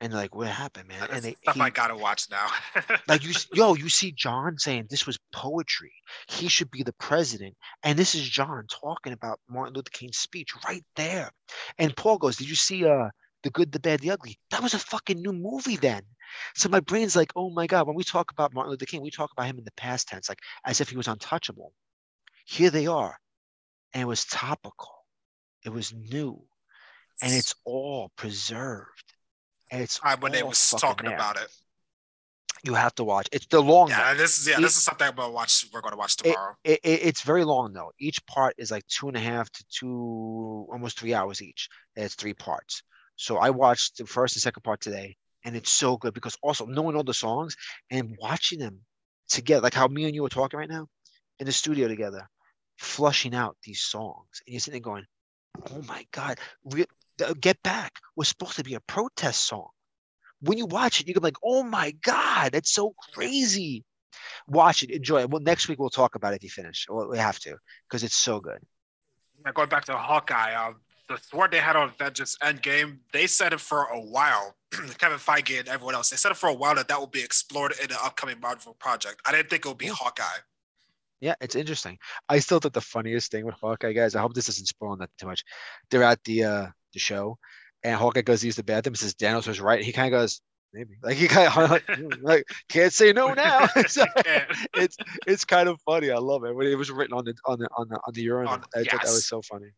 And 0.00 0.12
like, 0.12 0.34
"What 0.34 0.48
happened, 0.48 0.88
man?" 0.88 1.00
That's 1.00 1.12
and 1.12 1.22
they, 1.22 1.34
stuff 1.34 1.54
he, 1.54 1.60
I 1.60 1.70
gotta 1.70 1.96
watch 1.96 2.28
now. 2.30 2.46
like 3.08 3.24
you, 3.24 3.32
yo, 3.52 3.74
you 3.74 3.88
see 3.88 4.12
John 4.12 4.58
saying 4.58 4.86
this 4.90 5.06
was 5.06 5.18
poetry. 5.32 5.94
He 6.28 6.48
should 6.48 6.70
be 6.70 6.82
the 6.82 6.92
president, 6.94 7.56
and 7.82 7.98
this 7.98 8.14
is 8.14 8.28
John 8.28 8.66
talking 8.68 9.12
about 9.12 9.40
Martin 9.48 9.74
Luther 9.74 9.90
King's 9.90 10.18
speech 10.18 10.50
right 10.66 10.84
there. 10.96 11.30
And 11.78 11.96
Paul 11.96 12.18
goes, 12.18 12.36
"Did 12.36 12.48
you 12.48 12.56
see 12.56 12.84
uh 12.84 13.10
the 13.42 13.50
good, 13.50 13.72
the 13.72 13.80
bad, 13.80 14.00
the 14.00 14.10
ugly?" 14.10 14.38
That 14.50 14.62
was 14.62 14.74
a 14.74 14.78
fucking 14.78 15.22
new 15.22 15.32
movie 15.32 15.76
then. 15.76 16.02
So 16.54 16.68
my 16.68 16.80
brain's 16.80 17.16
like, 17.16 17.32
"Oh 17.34 17.50
my 17.50 17.66
god!" 17.66 17.86
When 17.86 17.96
we 17.96 18.04
talk 18.04 18.30
about 18.30 18.52
Martin 18.52 18.72
Luther 18.72 18.86
King, 18.86 19.00
we 19.00 19.10
talk 19.10 19.32
about 19.32 19.46
him 19.46 19.58
in 19.58 19.64
the 19.64 19.72
past 19.72 20.08
tense, 20.08 20.28
like 20.28 20.40
as 20.66 20.80
if 20.80 20.90
he 20.90 20.96
was 20.96 21.08
untouchable. 21.08 21.72
Here 22.44 22.70
they 22.70 22.86
are, 22.86 23.18
and 23.94 24.02
it 24.02 24.06
was 24.06 24.26
topical. 24.26 25.06
It 25.64 25.70
was 25.70 25.94
new 25.94 26.46
and 27.22 27.32
it's 27.32 27.54
all 27.64 28.10
preserved. 28.16 28.88
And 29.70 29.82
it's 29.82 29.98
time 29.98 30.20
when 30.20 30.32
they 30.32 30.42
was 30.42 30.70
talking 30.70 31.08
there. 31.08 31.16
about 31.16 31.36
it. 31.36 31.48
You 32.64 32.74
have 32.74 32.94
to 32.94 33.04
watch. 33.04 33.28
It's 33.30 33.46
the 33.46 33.60
long. 33.60 33.90
Yeah, 33.90 34.14
this 34.14 34.38
is 34.38 34.48
yeah. 34.48 34.58
It, 34.58 34.62
this 34.62 34.76
is 34.76 34.84
something 34.84 35.10
gonna 35.14 35.32
watch. 35.32 35.66
We're 35.72 35.82
gonna 35.82 35.96
watch 35.96 36.16
tomorrow. 36.16 36.54
It, 36.64 36.80
it, 36.82 37.00
it's 37.02 37.22
very 37.22 37.44
long 37.44 37.74
though. 37.74 37.92
Each 37.98 38.24
part 38.26 38.54
is 38.56 38.70
like 38.70 38.86
two 38.86 39.08
and 39.08 39.16
a 39.16 39.20
half 39.20 39.50
to 39.50 39.64
two, 39.68 40.66
almost 40.72 40.98
three 40.98 41.12
hours 41.12 41.42
each. 41.42 41.68
And 41.94 42.06
it's 42.06 42.14
three 42.14 42.32
parts. 42.32 42.82
So 43.16 43.36
I 43.36 43.50
watched 43.50 43.98
the 43.98 44.06
first 44.06 44.36
and 44.36 44.42
second 44.42 44.62
part 44.62 44.80
today, 44.80 45.16
and 45.44 45.54
it's 45.54 45.70
so 45.70 45.96
good 45.98 46.14
because 46.14 46.36
also 46.42 46.64
knowing 46.64 46.96
all 46.96 47.04
the 47.04 47.14
songs 47.14 47.56
and 47.90 48.16
watching 48.18 48.58
them 48.58 48.80
together, 49.28 49.62
like 49.62 49.74
how 49.74 49.86
me 49.86 50.04
and 50.06 50.14
you 50.14 50.24
are 50.24 50.30
talking 50.30 50.58
right 50.58 50.68
now 50.68 50.88
in 51.38 51.46
the 51.46 51.52
studio 51.52 51.86
together, 51.86 52.26
flushing 52.78 53.34
out 53.34 53.56
these 53.62 53.82
songs, 53.82 54.40
and 54.46 54.54
you're 54.54 54.60
sitting 54.60 54.80
there 54.82 54.92
going, 54.92 55.04
"Oh 55.70 55.82
my 55.82 56.06
god, 56.12 56.38
Get 57.40 57.62
Back 57.62 57.92
was 58.16 58.28
supposed 58.28 58.56
to 58.56 58.64
be 58.64 58.74
a 58.74 58.80
protest 58.80 59.46
song. 59.46 59.68
When 60.40 60.58
you 60.58 60.66
watch 60.66 61.00
it, 61.00 61.08
you 61.08 61.14
can 61.14 61.22
be 61.22 61.28
like, 61.28 61.38
oh 61.42 61.62
my 61.62 61.92
God, 62.02 62.52
that's 62.52 62.72
so 62.72 62.94
crazy. 63.14 63.84
Watch 64.46 64.82
it, 64.82 64.90
enjoy 64.90 65.22
it. 65.22 65.30
Well, 65.30 65.40
next 65.40 65.68
week 65.68 65.78
we'll 65.78 65.90
talk 65.90 66.14
about 66.14 66.32
it 66.32 66.36
if 66.36 66.44
you 66.44 66.50
finish. 66.50 66.86
Well, 66.88 67.08
we 67.08 67.18
have 67.18 67.38
to 67.40 67.56
because 67.88 68.04
it's 68.04 68.14
so 68.14 68.40
good. 68.40 68.58
Yeah, 69.44 69.52
going 69.52 69.68
back 69.68 69.84
to 69.86 69.96
Hawkeye, 69.96 70.52
uh, 70.52 70.72
the 71.08 71.18
sword 71.18 71.50
they 71.50 71.58
had 71.58 71.76
on 71.76 71.90
Avengers 71.90 72.36
Endgame, 72.42 72.98
they 73.12 73.26
said 73.26 73.52
it 73.52 73.60
for 73.60 73.84
a 73.84 74.00
while. 74.00 74.56
Kevin 74.98 75.18
Feige 75.18 75.58
and 75.58 75.68
everyone 75.68 75.94
else, 75.94 76.10
they 76.10 76.16
said 76.16 76.32
it 76.32 76.36
for 76.36 76.48
a 76.48 76.54
while 76.54 76.74
that 76.74 76.88
that 76.88 76.98
will 76.98 77.06
be 77.06 77.22
explored 77.22 77.72
in 77.82 77.90
an 77.90 77.96
upcoming 78.02 78.40
Marvel 78.40 78.74
project. 78.74 79.20
I 79.26 79.32
didn't 79.32 79.50
think 79.50 79.64
it 79.64 79.68
would 79.68 79.78
be 79.78 79.86
Hawkeye. 79.86 80.40
Yeah, 81.20 81.34
it's 81.40 81.54
interesting. 81.54 81.98
I 82.28 82.38
still 82.38 82.58
thought 82.58 82.72
the 82.72 82.80
funniest 82.80 83.30
thing 83.30 83.46
with 83.46 83.54
Hawkeye 83.54 83.92
guys. 83.92 84.14
I 84.14 84.20
hope 84.20 84.34
this 84.34 84.46
doesn't 84.46 84.66
spoil 84.66 84.96
that 84.96 85.10
too 85.18 85.26
much. 85.26 85.44
They're 85.90 86.02
at 86.02 86.22
the 86.24 86.44
uh 86.44 86.66
the 86.94 87.00
show, 87.00 87.38
and 87.82 87.94
Hawkeye 87.96 88.22
goes 88.22 88.40
to 88.40 88.46
use 88.46 88.56
the 88.56 88.64
bathroom. 88.64 88.94
Says 88.94 89.14
Daniels 89.14 89.46
was 89.46 89.60
right. 89.60 89.82
He 89.82 89.92
kind 89.92 90.12
of 90.12 90.18
goes 90.18 90.40
maybe 90.72 90.96
like 91.02 91.16
he 91.16 91.28
kind 91.28 91.48
of 91.48 91.82
like 92.22 92.44
can't 92.68 92.92
say 92.92 93.12
no 93.12 93.32
now. 93.34 93.66
so, 93.86 94.04
it's 94.74 94.96
it's 95.26 95.44
kind 95.44 95.68
of 95.68 95.80
funny. 95.82 96.10
I 96.10 96.18
love 96.18 96.44
it 96.44 96.54
when 96.54 96.66
it 96.66 96.76
was 96.76 96.90
written 96.90 97.16
on 97.16 97.24
the 97.24 97.34
on 97.46 97.58
the 97.58 97.68
on 97.76 97.88
the 97.88 97.96
on 98.06 98.12
the 98.12 98.22
urinal. 98.22 98.52
On, 98.52 98.62
I 98.74 98.80
yes. 98.80 98.88
thought 98.90 99.02
that 99.02 99.12
was 99.12 99.26
so 99.26 99.42
funny. 99.42 99.68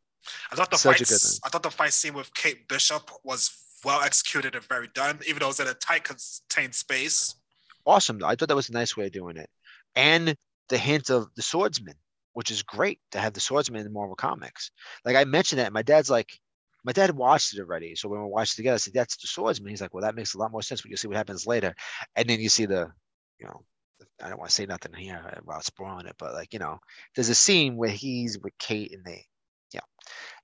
I 0.51 0.57
thought 0.57 0.71
the 0.71 0.79
Such 0.79 0.99
fight. 0.99 1.41
I 1.45 1.49
thought 1.49 1.63
the 1.63 1.71
fight 1.71 1.93
scene 1.93 2.15
with 2.15 2.35
Kate 2.35 2.67
Bishop 2.69 3.11
was 3.23 3.51
well 3.85 4.03
executed 4.03 4.55
and 4.55 4.65
very 4.65 4.89
done, 4.89 5.21
even 5.29 5.39
though 5.39 5.47
it 5.47 5.49
was 5.49 5.61
in 5.61 5.69
a 5.69 5.75
tight 5.75 6.05
contained 6.05 6.75
space. 6.75 7.35
Awesome. 7.85 8.25
I 8.25 8.35
thought 8.35 8.49
that 8.49 8.57
was 8.57 8.69
a 8.69 8.73
nice 8.73 8.97
way 8.97 9.07
of 9.07 9.13
doing 9.13 9.37
it, 9.37 9.49
and 9.95 10.35
the 10.69 10.79
hint 10.79 11.11
of 11.11 11.29
the 11.37 11.43
swordsman, 11.43 11.95
which 12.33 12.51
is 12.51 12.63
great 12.63 12.99
to 13.13 13.19
have 13.19 13.33
the 13.33 13.41
swordsman 13.41 13.81
in 13.81 13.87
the 13.87 13.93
Marvel 13.93 14.17
comics. 14.17 14.71
Like 15.05 15.17
I 15.17 15.25
mentioned 15.25 15.61
that, 15.61 15.73
my 15.73 15.83
dad's 15.83 16.11
like, 16.11 16.39
my 16.87 16.93
dad 16.93 17.11
watched 17.11 17.53
it 17.53 17.61
already. 17.61 17.97
So 17.97 18.09
when 18.09 18.23
we 18.23 18.29
watched 18.29 18.55
it 18.55 18.57
together, 18.59 18.75
I 18.75 18.79
said, 18.79 18.95
that's 18.95 19.17
the 19.17 19.27
swordsman. 19.27 19.71
He's 19.71 19.81
like, 19.81 19.93
well, 19.93 20.05
that 20.05 20.15
makes 20.15 20.35
a 20.35 20.39
lot 20.39 20.53
more 20.53 20.63
sense 20.63 20.85
when 20.85 20.93
you 20.93 20.97
see 20.97 21.09
what 21.09 21.17
happens 21.17 21.45
later. 21.47 21.75
And 22.15 22.29
then 22.29 22.39
you 22.39 22.49
see 22.49 22.65
the, 22.65 22.93
you 23.41 23.47
know, 23.47 23.65
I 24.23 24.29
don't 24.29 24.39
want 24.39 24.51
to 24.51 24.55
say 24.55 24.67
nothing 24.67 24.93
here 24.95 25.21
about 25.37 25.65
spoiling 25.65 26.07
it, 26.07 26.15
but 26.17 26.33
like, 26.33 26.53
you 26.53 26.61
know, 26.61 26.79
there's 27.15 27.29
a 27.29 27.35
scene 27.35 27.77
where 27.77 27.91
he's 27.91 28.39
with 28.39 28.57
Kate 28.59 28.93
and 28.93 29.05
they, 29.05 29.25
yeah. 29.75 29.81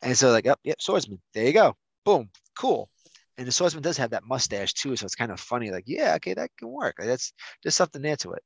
And 0.03 0.19
so 0.19 0.31
like, 0.33 0.45
yep, 0.45 0.59
yep, 0.65 0.83
swordsman. 0.83 1.21
There 1.33 1.47
you 1.47 1.53
go. 1.53 1.77
Boom. 2.05 2.29
Cool. 2.59 2.91
And 3.39 3.47
the 3.47 3.53
swordsman 3.53 3.83
does 3.83 3.97
have 3.99 4.11
that 4.11 4.25
mustache 4.27 4.75
too. 4.75 4.97
So 4.97 5.05
it's 5.05 5.15
kind 5.15 5.31
of 5.31 5.39
funny. 5.39 5.71
Like, 5.71 5.85
yeah, 5.87 6.15
okay, 6.17 6.35
that 6.35 6.51
can 6.59 6.69
work. 6.69 6.97
That's 6.99 7.33
there's 7.63 7.77
something 7.77 8.03
there 8.03 8.17
to 8.17 8.33
it. 8.33 8.43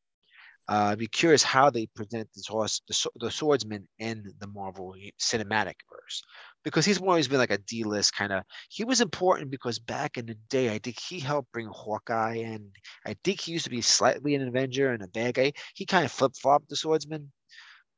Uh, 0.68 0.88
I'd 0.90 0.98
be 0.98 1.06
curious 1.06 1.44
how 1.44 1.70
they 1.70 1.86
present 1.86 2.28
this 2.34 2.48
horse, 2.48 2.80
the, 2.88 3.10
the 3.20 3.30
swordsman 3.30 3.86
in 4.00 4.24
the 4.40 4.48
Marvel 4.48 4.96
cinematic 5.20 5.74
verse, 5.88 6.22
because 6.64 6.84
he's 6.84 7.00
always 7.00 7.28
been 7.28 7.38
like 7.38 7.52
a 7.52 7.58
D-list 7.58 8.14
kind 8.14 8.32
of. 8.32 8.42
He 8.68 8.82
was 8.82 9.00
important 9.00 9.52
because 9.52 9.78
back 9.78 10.18
in 10.18 10.26
the 10.26 10.36
day, 10.50 10.74
I 10.74 10.78
think 10.78 10.98
he 10.98 11.20
helped 11.20 11.52
bring 11.52 11.68
Hawkeye 11.70 12.38
in. 12.38 12.70
I 13.06 13.14
think 13.22 13.40
he 13.40 13.52
used 13.52 13.64
to 13.66 13.70
be 13.70 13.80
slightly 13.80 14.34
an 14.34 14.48
Avenger 14.48 14.90
and 14.90 15.04
a 15.04 15.08
bad 15.08 15.34
guy. 15.34 15.52
He 15.74 15.86
kind 15.86 16.04
of 16.04 16.10
flip-flopped 16.10 16.68
the 16.68 16.74
swordsman, 16.74 17.30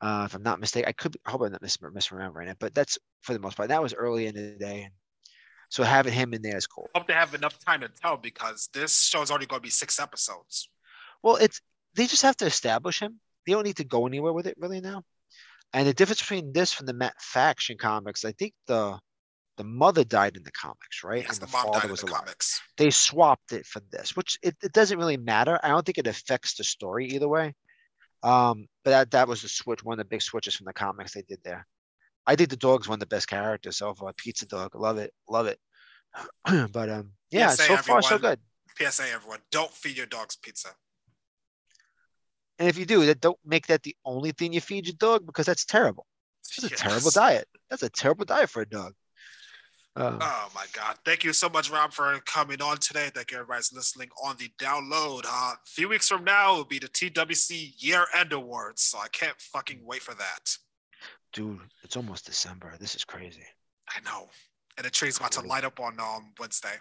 uh, 0.03 0.25
if 0.29 0.35
I'm 0.35 0.43
not 0.43 0.61
mistaken. 0.61 0.91
I 0.91 0.93
could 0.93 1.13
be, 1.13 1.21
I 1.25 1.31
hope 1.31 1.41
I'm 1.41 1.53
not 1.53 1.63
mis- 1.63 1.79
misremembering 1.79 2.51
it, 2.51 2.59
but 2.61 2.75
that's 2.75 2.99
for 3.23 3.33
the 3.33 3.41
most 3.41 3.57
part. 3.57 3.71
That 3.71 3.83
was 3.83 3.95
early 3.95 4.27
in 4.27 4.35
the 4.35 4.57
day, 4.59 4.91
so 5.71 5.85
having 5.85 6.13
him 6.13 6.35
in 6.35 6.43
there 6.43 6.59
is 6.59 6.67
cool. 6.67 6.91
I 6.95 6.99
hope 6.99 7.09
they 7.09 7.15
have 7.15 7.33
enough 7.35 7.59
time 7.65 7.81
to 7.81 7.89
tell 7.89 8.19
because 8.19 8.69
this 8.75 9.01
show 9.05 9.23
is 9.23 9.31
only 9.31 9.47
going 9.47 9.61
to 9.61 9.67
be 9.67 9.71
six 9.71 9.99
episodes. 9.99 10.69
Well, 11.23 11.37
it's 11.37 11.63
they 11.95 12.07
just 12.07 12.23
have 12.23 12.37
to 12.39 12.47
establish 12.47 13.01
him. 13.01 13.21
They 13.47 13.53
don't 13.53 13.65
need 13.65 13.77
to 13.77 13.85
go 13.85 14.07
anywhere 14.07 14.33
with 14.33 14.47
it 14.47 14.57
really 14.59 14.81
now. 14.81 15.03
And 15.73 15.87
the 15.87 15.95
difference 15.95 16.21
between 16.21 16.53
this 16.53 16.73
from 16.73 16.87
the 16.87 16.95
Matt 16.95 17.21
Fraction 17.21 17.77
comics, 17.79 18.25
I 18.25 18.33
think 18.33 18.55
the 18.67 18.99
the 19.59 19.65
mother 19.65 20.05
died 20.05 20.37
in 20.37 20.45
the 20.45 20.53
comics, 20.53 21.03
right? 21.03 21.23
Yes, 21.23 21.31
and 21.33 21.39
the, 21.39 21.47
the 21.47 21.53
father 21.53 21.89
was 21.89 22.01
the 22.01 22.07
alive. 22.07 22.21
Comics. 22.21 22.63
They 22.77 22.91
swapped 22.91 23.53
it 23.53 23.67
for 23.67 23.81
this, 23.91 24.15
which 24.17 24.39
it, 24.41 24.57
it 24.63 24.73
doesn't 24.73 24.99
really 24.99 25.17
matter. 25.17 25.59
I 25.63 25.69
don't 25.69 25.85
think 25.85 25.99
it 25.99 26.07
affects 26.07 26.55
the 26.55 26.63
story 26.63 27.07
either 27.09 27.29
way. 27.29 27.55
Um, 28.23 28.67
but 28.85 28.91
that 28.91 29.11
that 29.11 29.29
was 29.29 29.43
the 29.43 29.49
switch, 29.49 29.83
one 29.83 29.95
of 29.95 29.99
the 29.99 30.09
big 30.09 30.23
switches 30.23 30.55
from 30.55 30.67
the 30.67 30.73
comics 30.73 31.13
they 31.13 31.23
did 31.23 31.41
there. 31.45 31.67
I 32.27 32.37
think 32.37 32.51
the 32.51 32.57
dog's 32.57 32.89
one 32.89 32.97
of 32.97 33.01
the 33.01 33.07
best 33.07 33.29
characters 33.29 33.79
so 33.79 33.95
far. 33.95 34.13
Pizza 34.13 34.47
dog, 34.47 34.75
love 34.75 34.99
it, 34.99 35.13
love 35.29 35.47
it. 35.47 35.59
but 36.73 36.89
um, 36.89 37.13
yeah, 37.31 37.49
PSA, 37.49 37.63
so 37.63 37.77
far 37.79 38.03
so 38.03 38.19
good. 38.19 38.39
PSA, 38.79 39.11
everyone, 39.13 39.41
don't 39.51 39.73
feed 39.73 39.97
your 39.97 40.07
dogs 40.07 40.37
pizza. 40.37 40.71
And 42.59 42.69
if 42.69 42.77
you 42.79 42.85
do, 42.85 43.07
that 43.07 43.21
don't 43.21 43.39
make 43.45 43.67
that 43.69 43.83
the 43.83 43.95
only 44.05 44.33
thing 44.33 44.53
you 44.53 44.61
feed 44.61 44.87
your 44.87 44.97
dog 44.99 45.27
because 45.27 45.47
that's 45.47 45.65
terrible. 45.65 46.07
That's 46.57 46.71
yes. 46.71 46.81
a 46.81 46.85
terrible 46.85 47.11
diet. 47.11 47.49
That's 47.71 47.83
a 47.83 47.91
terrible 47.91 48.25
diet 48.25 48.51
for 48.51 48.63
a 48.63 48.69
dog. 48.69 48.95
Uh, 49.95 50.17
oh 50.21 50.49
my 50.55 50.65
God. 50.73 50.97
Thank 51.05 51.25
you 51.25 51.33
so 51.33 51.49
much, 51.49 51.71
Rob, 51.71 51.93
for 51.93 52.19
coming 52.25 52.63
on 52.63 52.79
today. 52.79 53.11
Thank 53.13 53.33
you, 53.33 53.39
everybody's 53.39 53.73
listening 53.73 54.09
on 54.23 54.37
the 54.37 54.51
download. 54.59 55.25
Uh, 55.25 55.55
a 55.55 55.59
few 55.67 55.89
weeks 55.89 56.09
from 56.09 56.25
now 56.25 56.55
will 56.55 56.65
be 56.65 56.79
the 56.79 56.89
TWC 56.89 57.75
Year 57.79 58.07
End 58.17 58.33
Awards. 58.33 58.83
So 58.83 58.99
I 58.99 59.09
can't 59.09 59.39
fucking 59.41 59.81
wait 59.85 60.03
for 60.03 60.15
that. 60.15 60.57
Dude, 61.33 61.61
it's 61.83 61.97
almost 61.97 62.27
December. 62.27 62.75
This 62.79 62.95
is 62.95 63.05
crazy. 63.05 63.45
I 63.89 64.01
know. 64.09 64.29
And 64.77 64.87
the 64.87 64.91
tree's 64.91 65.19
about 65.19 65.33
to 65.33 65.41
light 65.41 65.65
up 65.65 65.81
on 65.81 65.99
um, 65.99 66.33
Wednesday. 66.39 66.75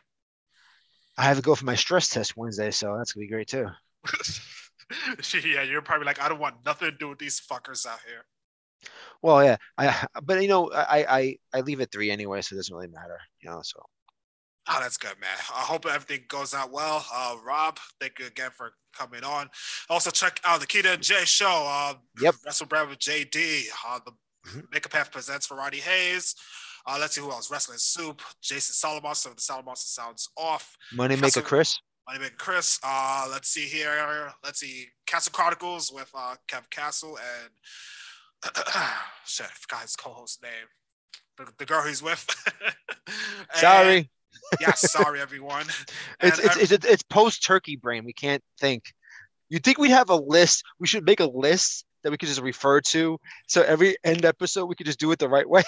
I 1.18 1.24
have 1.24 1.38
to 1.38 1.44
go 1.44 1.56
for 1.56 1.66
my 1.66 1.76
stress 1.76 2.10
test 2.10 2.38
Wednesday, 2.38 2.70
so 2.70 2.96
that's 2.98 3.14
going 3.14 3.26
to 3.26 3.28
be 3.28 3.34
great 3.34 3.48
too. 3.48 3.68
yeah, 5.46 5.64
you're 5.64 5.82
probably 5.82 6.06
like, 6.06 6.22
I 6.22 6.30
don't 6.30 6.40
want 6.40 6.56
nothing 6.66 6.90
to 6.92 6.98
do 6.98 7.10
with 7.10 7.20
these 7.20 7.42
fuckers 7.42 7.86
out 7.86 8.00
here. 8.06 8.26
Well, 9.22 9.44
yeah, 9.44 9.58
I 9.78 10.06
but 10.24 10.42
you 10.42 10.48
know, 10.48 10.72
I 10.72 11.06
I 11.10 11.38
I 11.54 11.62
leave 11.62 11.80
it 11.80 11.92
three 11.92 12.12
anyway, 12.12 12.42
so 12.42 12.54
it 12.54 12.58
doesn't 12.58 12.74
really 12.74 12.88
matter, 12.88 13.20
you 13.42 13.50
know. 13.50 13.62
So. 13.64 13.82
Oh, 14.70 14.80
that's 14.82 14.98
good, 14.98 15.18
man. 15.22 15.30
I 15.56 15.62
hope 15.62 15.86
everything 15.86 16.26
goes 16.28 16.54
out 16.54 16.74
well. 16.74 17.06
Uh, 17.14 17.38
Rob, 17.42 17.80
thank 18.02 18.20
you 18.20 18.26
again 18.26 18.52
for 18.54 18.74
coming 18.94 19.24
on. 19.24 19.50
Also, 19.90 20.12
check 20.12 20.42
out 20.44 20.60
the 20.60 20.68
Keita 20.68 20.96
and 20.96 21.02
Jay 21.02 21.24
show. 21.24 21.66
Uh, 21.66 21.94
yep. 22.20 22.36
Wrestle 22.46 22.68
Brand 22.68 22.90
with 22.90 23.00
JD. 23.00 23.64
Uh, 23.88 24.00
the 24.06 24.12
mm-hmm. 24.12 24.60
Makeup 24.74 24.92
Path 24.92 25.10
presents 25.10 25.48
for 25.48 25.56
Roddy 25.56 25.78
Hayes. 25.78 26.36
Uh, 26.86 26.98
let's 27.00 27.16
see 27.16 27.22
who 27.22 27.32
else. 27.32 27.50
Wrestling 27.50 27.78
Soup. 27.78 28.22
Jason 28.42 28.74
Solomon. 28.74 29.16
So 29.16 29.30
the 29.30 29.42
Solomon 29.42 29.76
sounds 29.78 30.30
off. 30.38 30.76
Money 30.94 31.16
Maker 31.16 31.42
Chris. 31.42 31.80
Moneymaker 32.08 32.38
Chris. 32.38 32.80
Uh, 32.84 33.28
let's 33.30 33.50
see 33.50 33.66
here. 33.66 34.32
Let's 34.44 34.60
see. 34.60 34.88
Castle 35.06 35.32
Chronicles 35.34 35.92
with 35.94 36.10
uh, 36.16 36.36
Kev 36.48 36.70
Castle 36.70 37.18
and 37.18 38.54
shit, 39.26 39.46
I 39.46 39.50
forgot 39.54 39.82
his 39.82 39.96
co-host 39.96 40.42
name. 40.42 40.52
The, 41.38 41.52
the 41.58 41.66
girl 41.66 41.84
he's 41.84 42.02
with. 42.02 42.26
sorry. 43.54 44.10
yeah, 44.62 44.74
sorry 44.74 45.20
everyone. 45.20 45.66
it's, 46.22 46.40
it's, 46.40 46.58
it's, 46.58 46.72
it's, 46.72 46.86
it's 46.86 47.04
post 47.04 47.46
turkey 47.46 47.76
brain. 47.76 48.06
We 48.06 48.14
can't 48.14 48.44
think. 48.60 48.84
You 49.50 49.60
think 49.60 49.78
we'd 49.78 49.92
have 49.92 50.10
a 50.10 50.16
list? 50.16 50.64
We 50.80 50.88
should 50.88 51.06
make 51.06 51.20
a 51.20 51.26
list 51.26 51.86
that 52.04 52.12
we 52.12 52.18
could 52.18 52.30
just 52.30 52.42
refer 52.42 52.80
to. 52.80 53.20
So 53.48 53.64
every 53.64 53.98
end 54.04 54.24
episode, 54.24 54.66
we 54.68 54.76
could 54.76 54.86
just 54.86 55.00
do 55.00 55.12
it 55.12 55.20
the 55.20 55.30
right 55.30 55.50
way. 55.50 55.64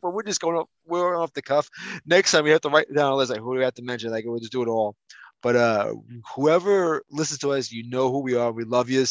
but 0.00 0.12
we're 0.12 0.22
just 0.22 0.40
going 0.40 0.56
off, 0.56 0.68
we're 0.86 1.16
off 1.20 1.32
the 1.32 1.42
cuff. 1.42 1.68
Next 2.06 2.32
time, 2.32 2.44
we 2.44 2.50
have 2.50 2.60
to 2.62 2.70
write 2.70 2.92
down 2.94 3.12
a 3.12 3.16
list 3.16 3.30
like 3.30 3.40
who 3.40 3.54
do 3.54 3.58
we 3.58 3.64
have 3.64 3.74
to 3.74 3.82
mention? 3.82 4.10
Like 4.10 4.24
we'll 4.26 4.38
just 4.38 4.52
do 4.52 4.62
it 4.62 4.68
all. 4.68 4.96
But 5.44 5.56
uh, 5.56 5.94
whoever 6.34 7.02
listens 7.10 7.40
to 7.40 7.52
us, 7.52 7.70
you 7.70 7.86
know 7.86 8.10
who 8.10 8.20
we 8.20 8.34
are. 8.34 8.50
We 8.50 8.64
love 8.64 8.88
you. 8.88 9.04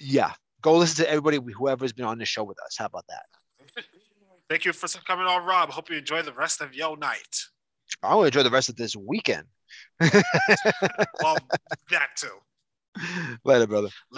Yeah, 0.00 0.32
go 0.60 0.76
listen 0.76 1.04
to 1.04 1.08
everybody, 1.08 1.38
whoever's 1.56 1.92
been 1.92 2.04
on 2.04 2.18
the 2.18 2.24
show 2.24 2.42
with 2.42 2.58
us. 2.66 2.76
How 2.76 2.86
about 2.86 3.04
that? 3.08 3.84
Thank 4.50 4.64
you 4.64 4.72
for 4.72 4.88
coming 5.02 5.26
on, 5.26 5.46
Rob. 5.46 5.70
Hope 5.70 5.88
you 5.88 5.98
enjoy 5.98 6.22
the 6.22 6.32
rest 6.32 6.60
of 6.60 6.74
your 6.74 6.96
night. 6.96 7.44
I 8.02 8.16
will 8.16 8.24
enjoy 8.24 8.42
the 8.42 8.50
rest 8.50 8.70
of 8.70 8.74
this 8.74 8.96
weekend. 8.96 9.44
well, 10.00 11.38
that 11.90 12.08
too. 12.16 12.34
Later, 13.44 13.68
brother. 13.68 13.90
Later. 14.10 14.16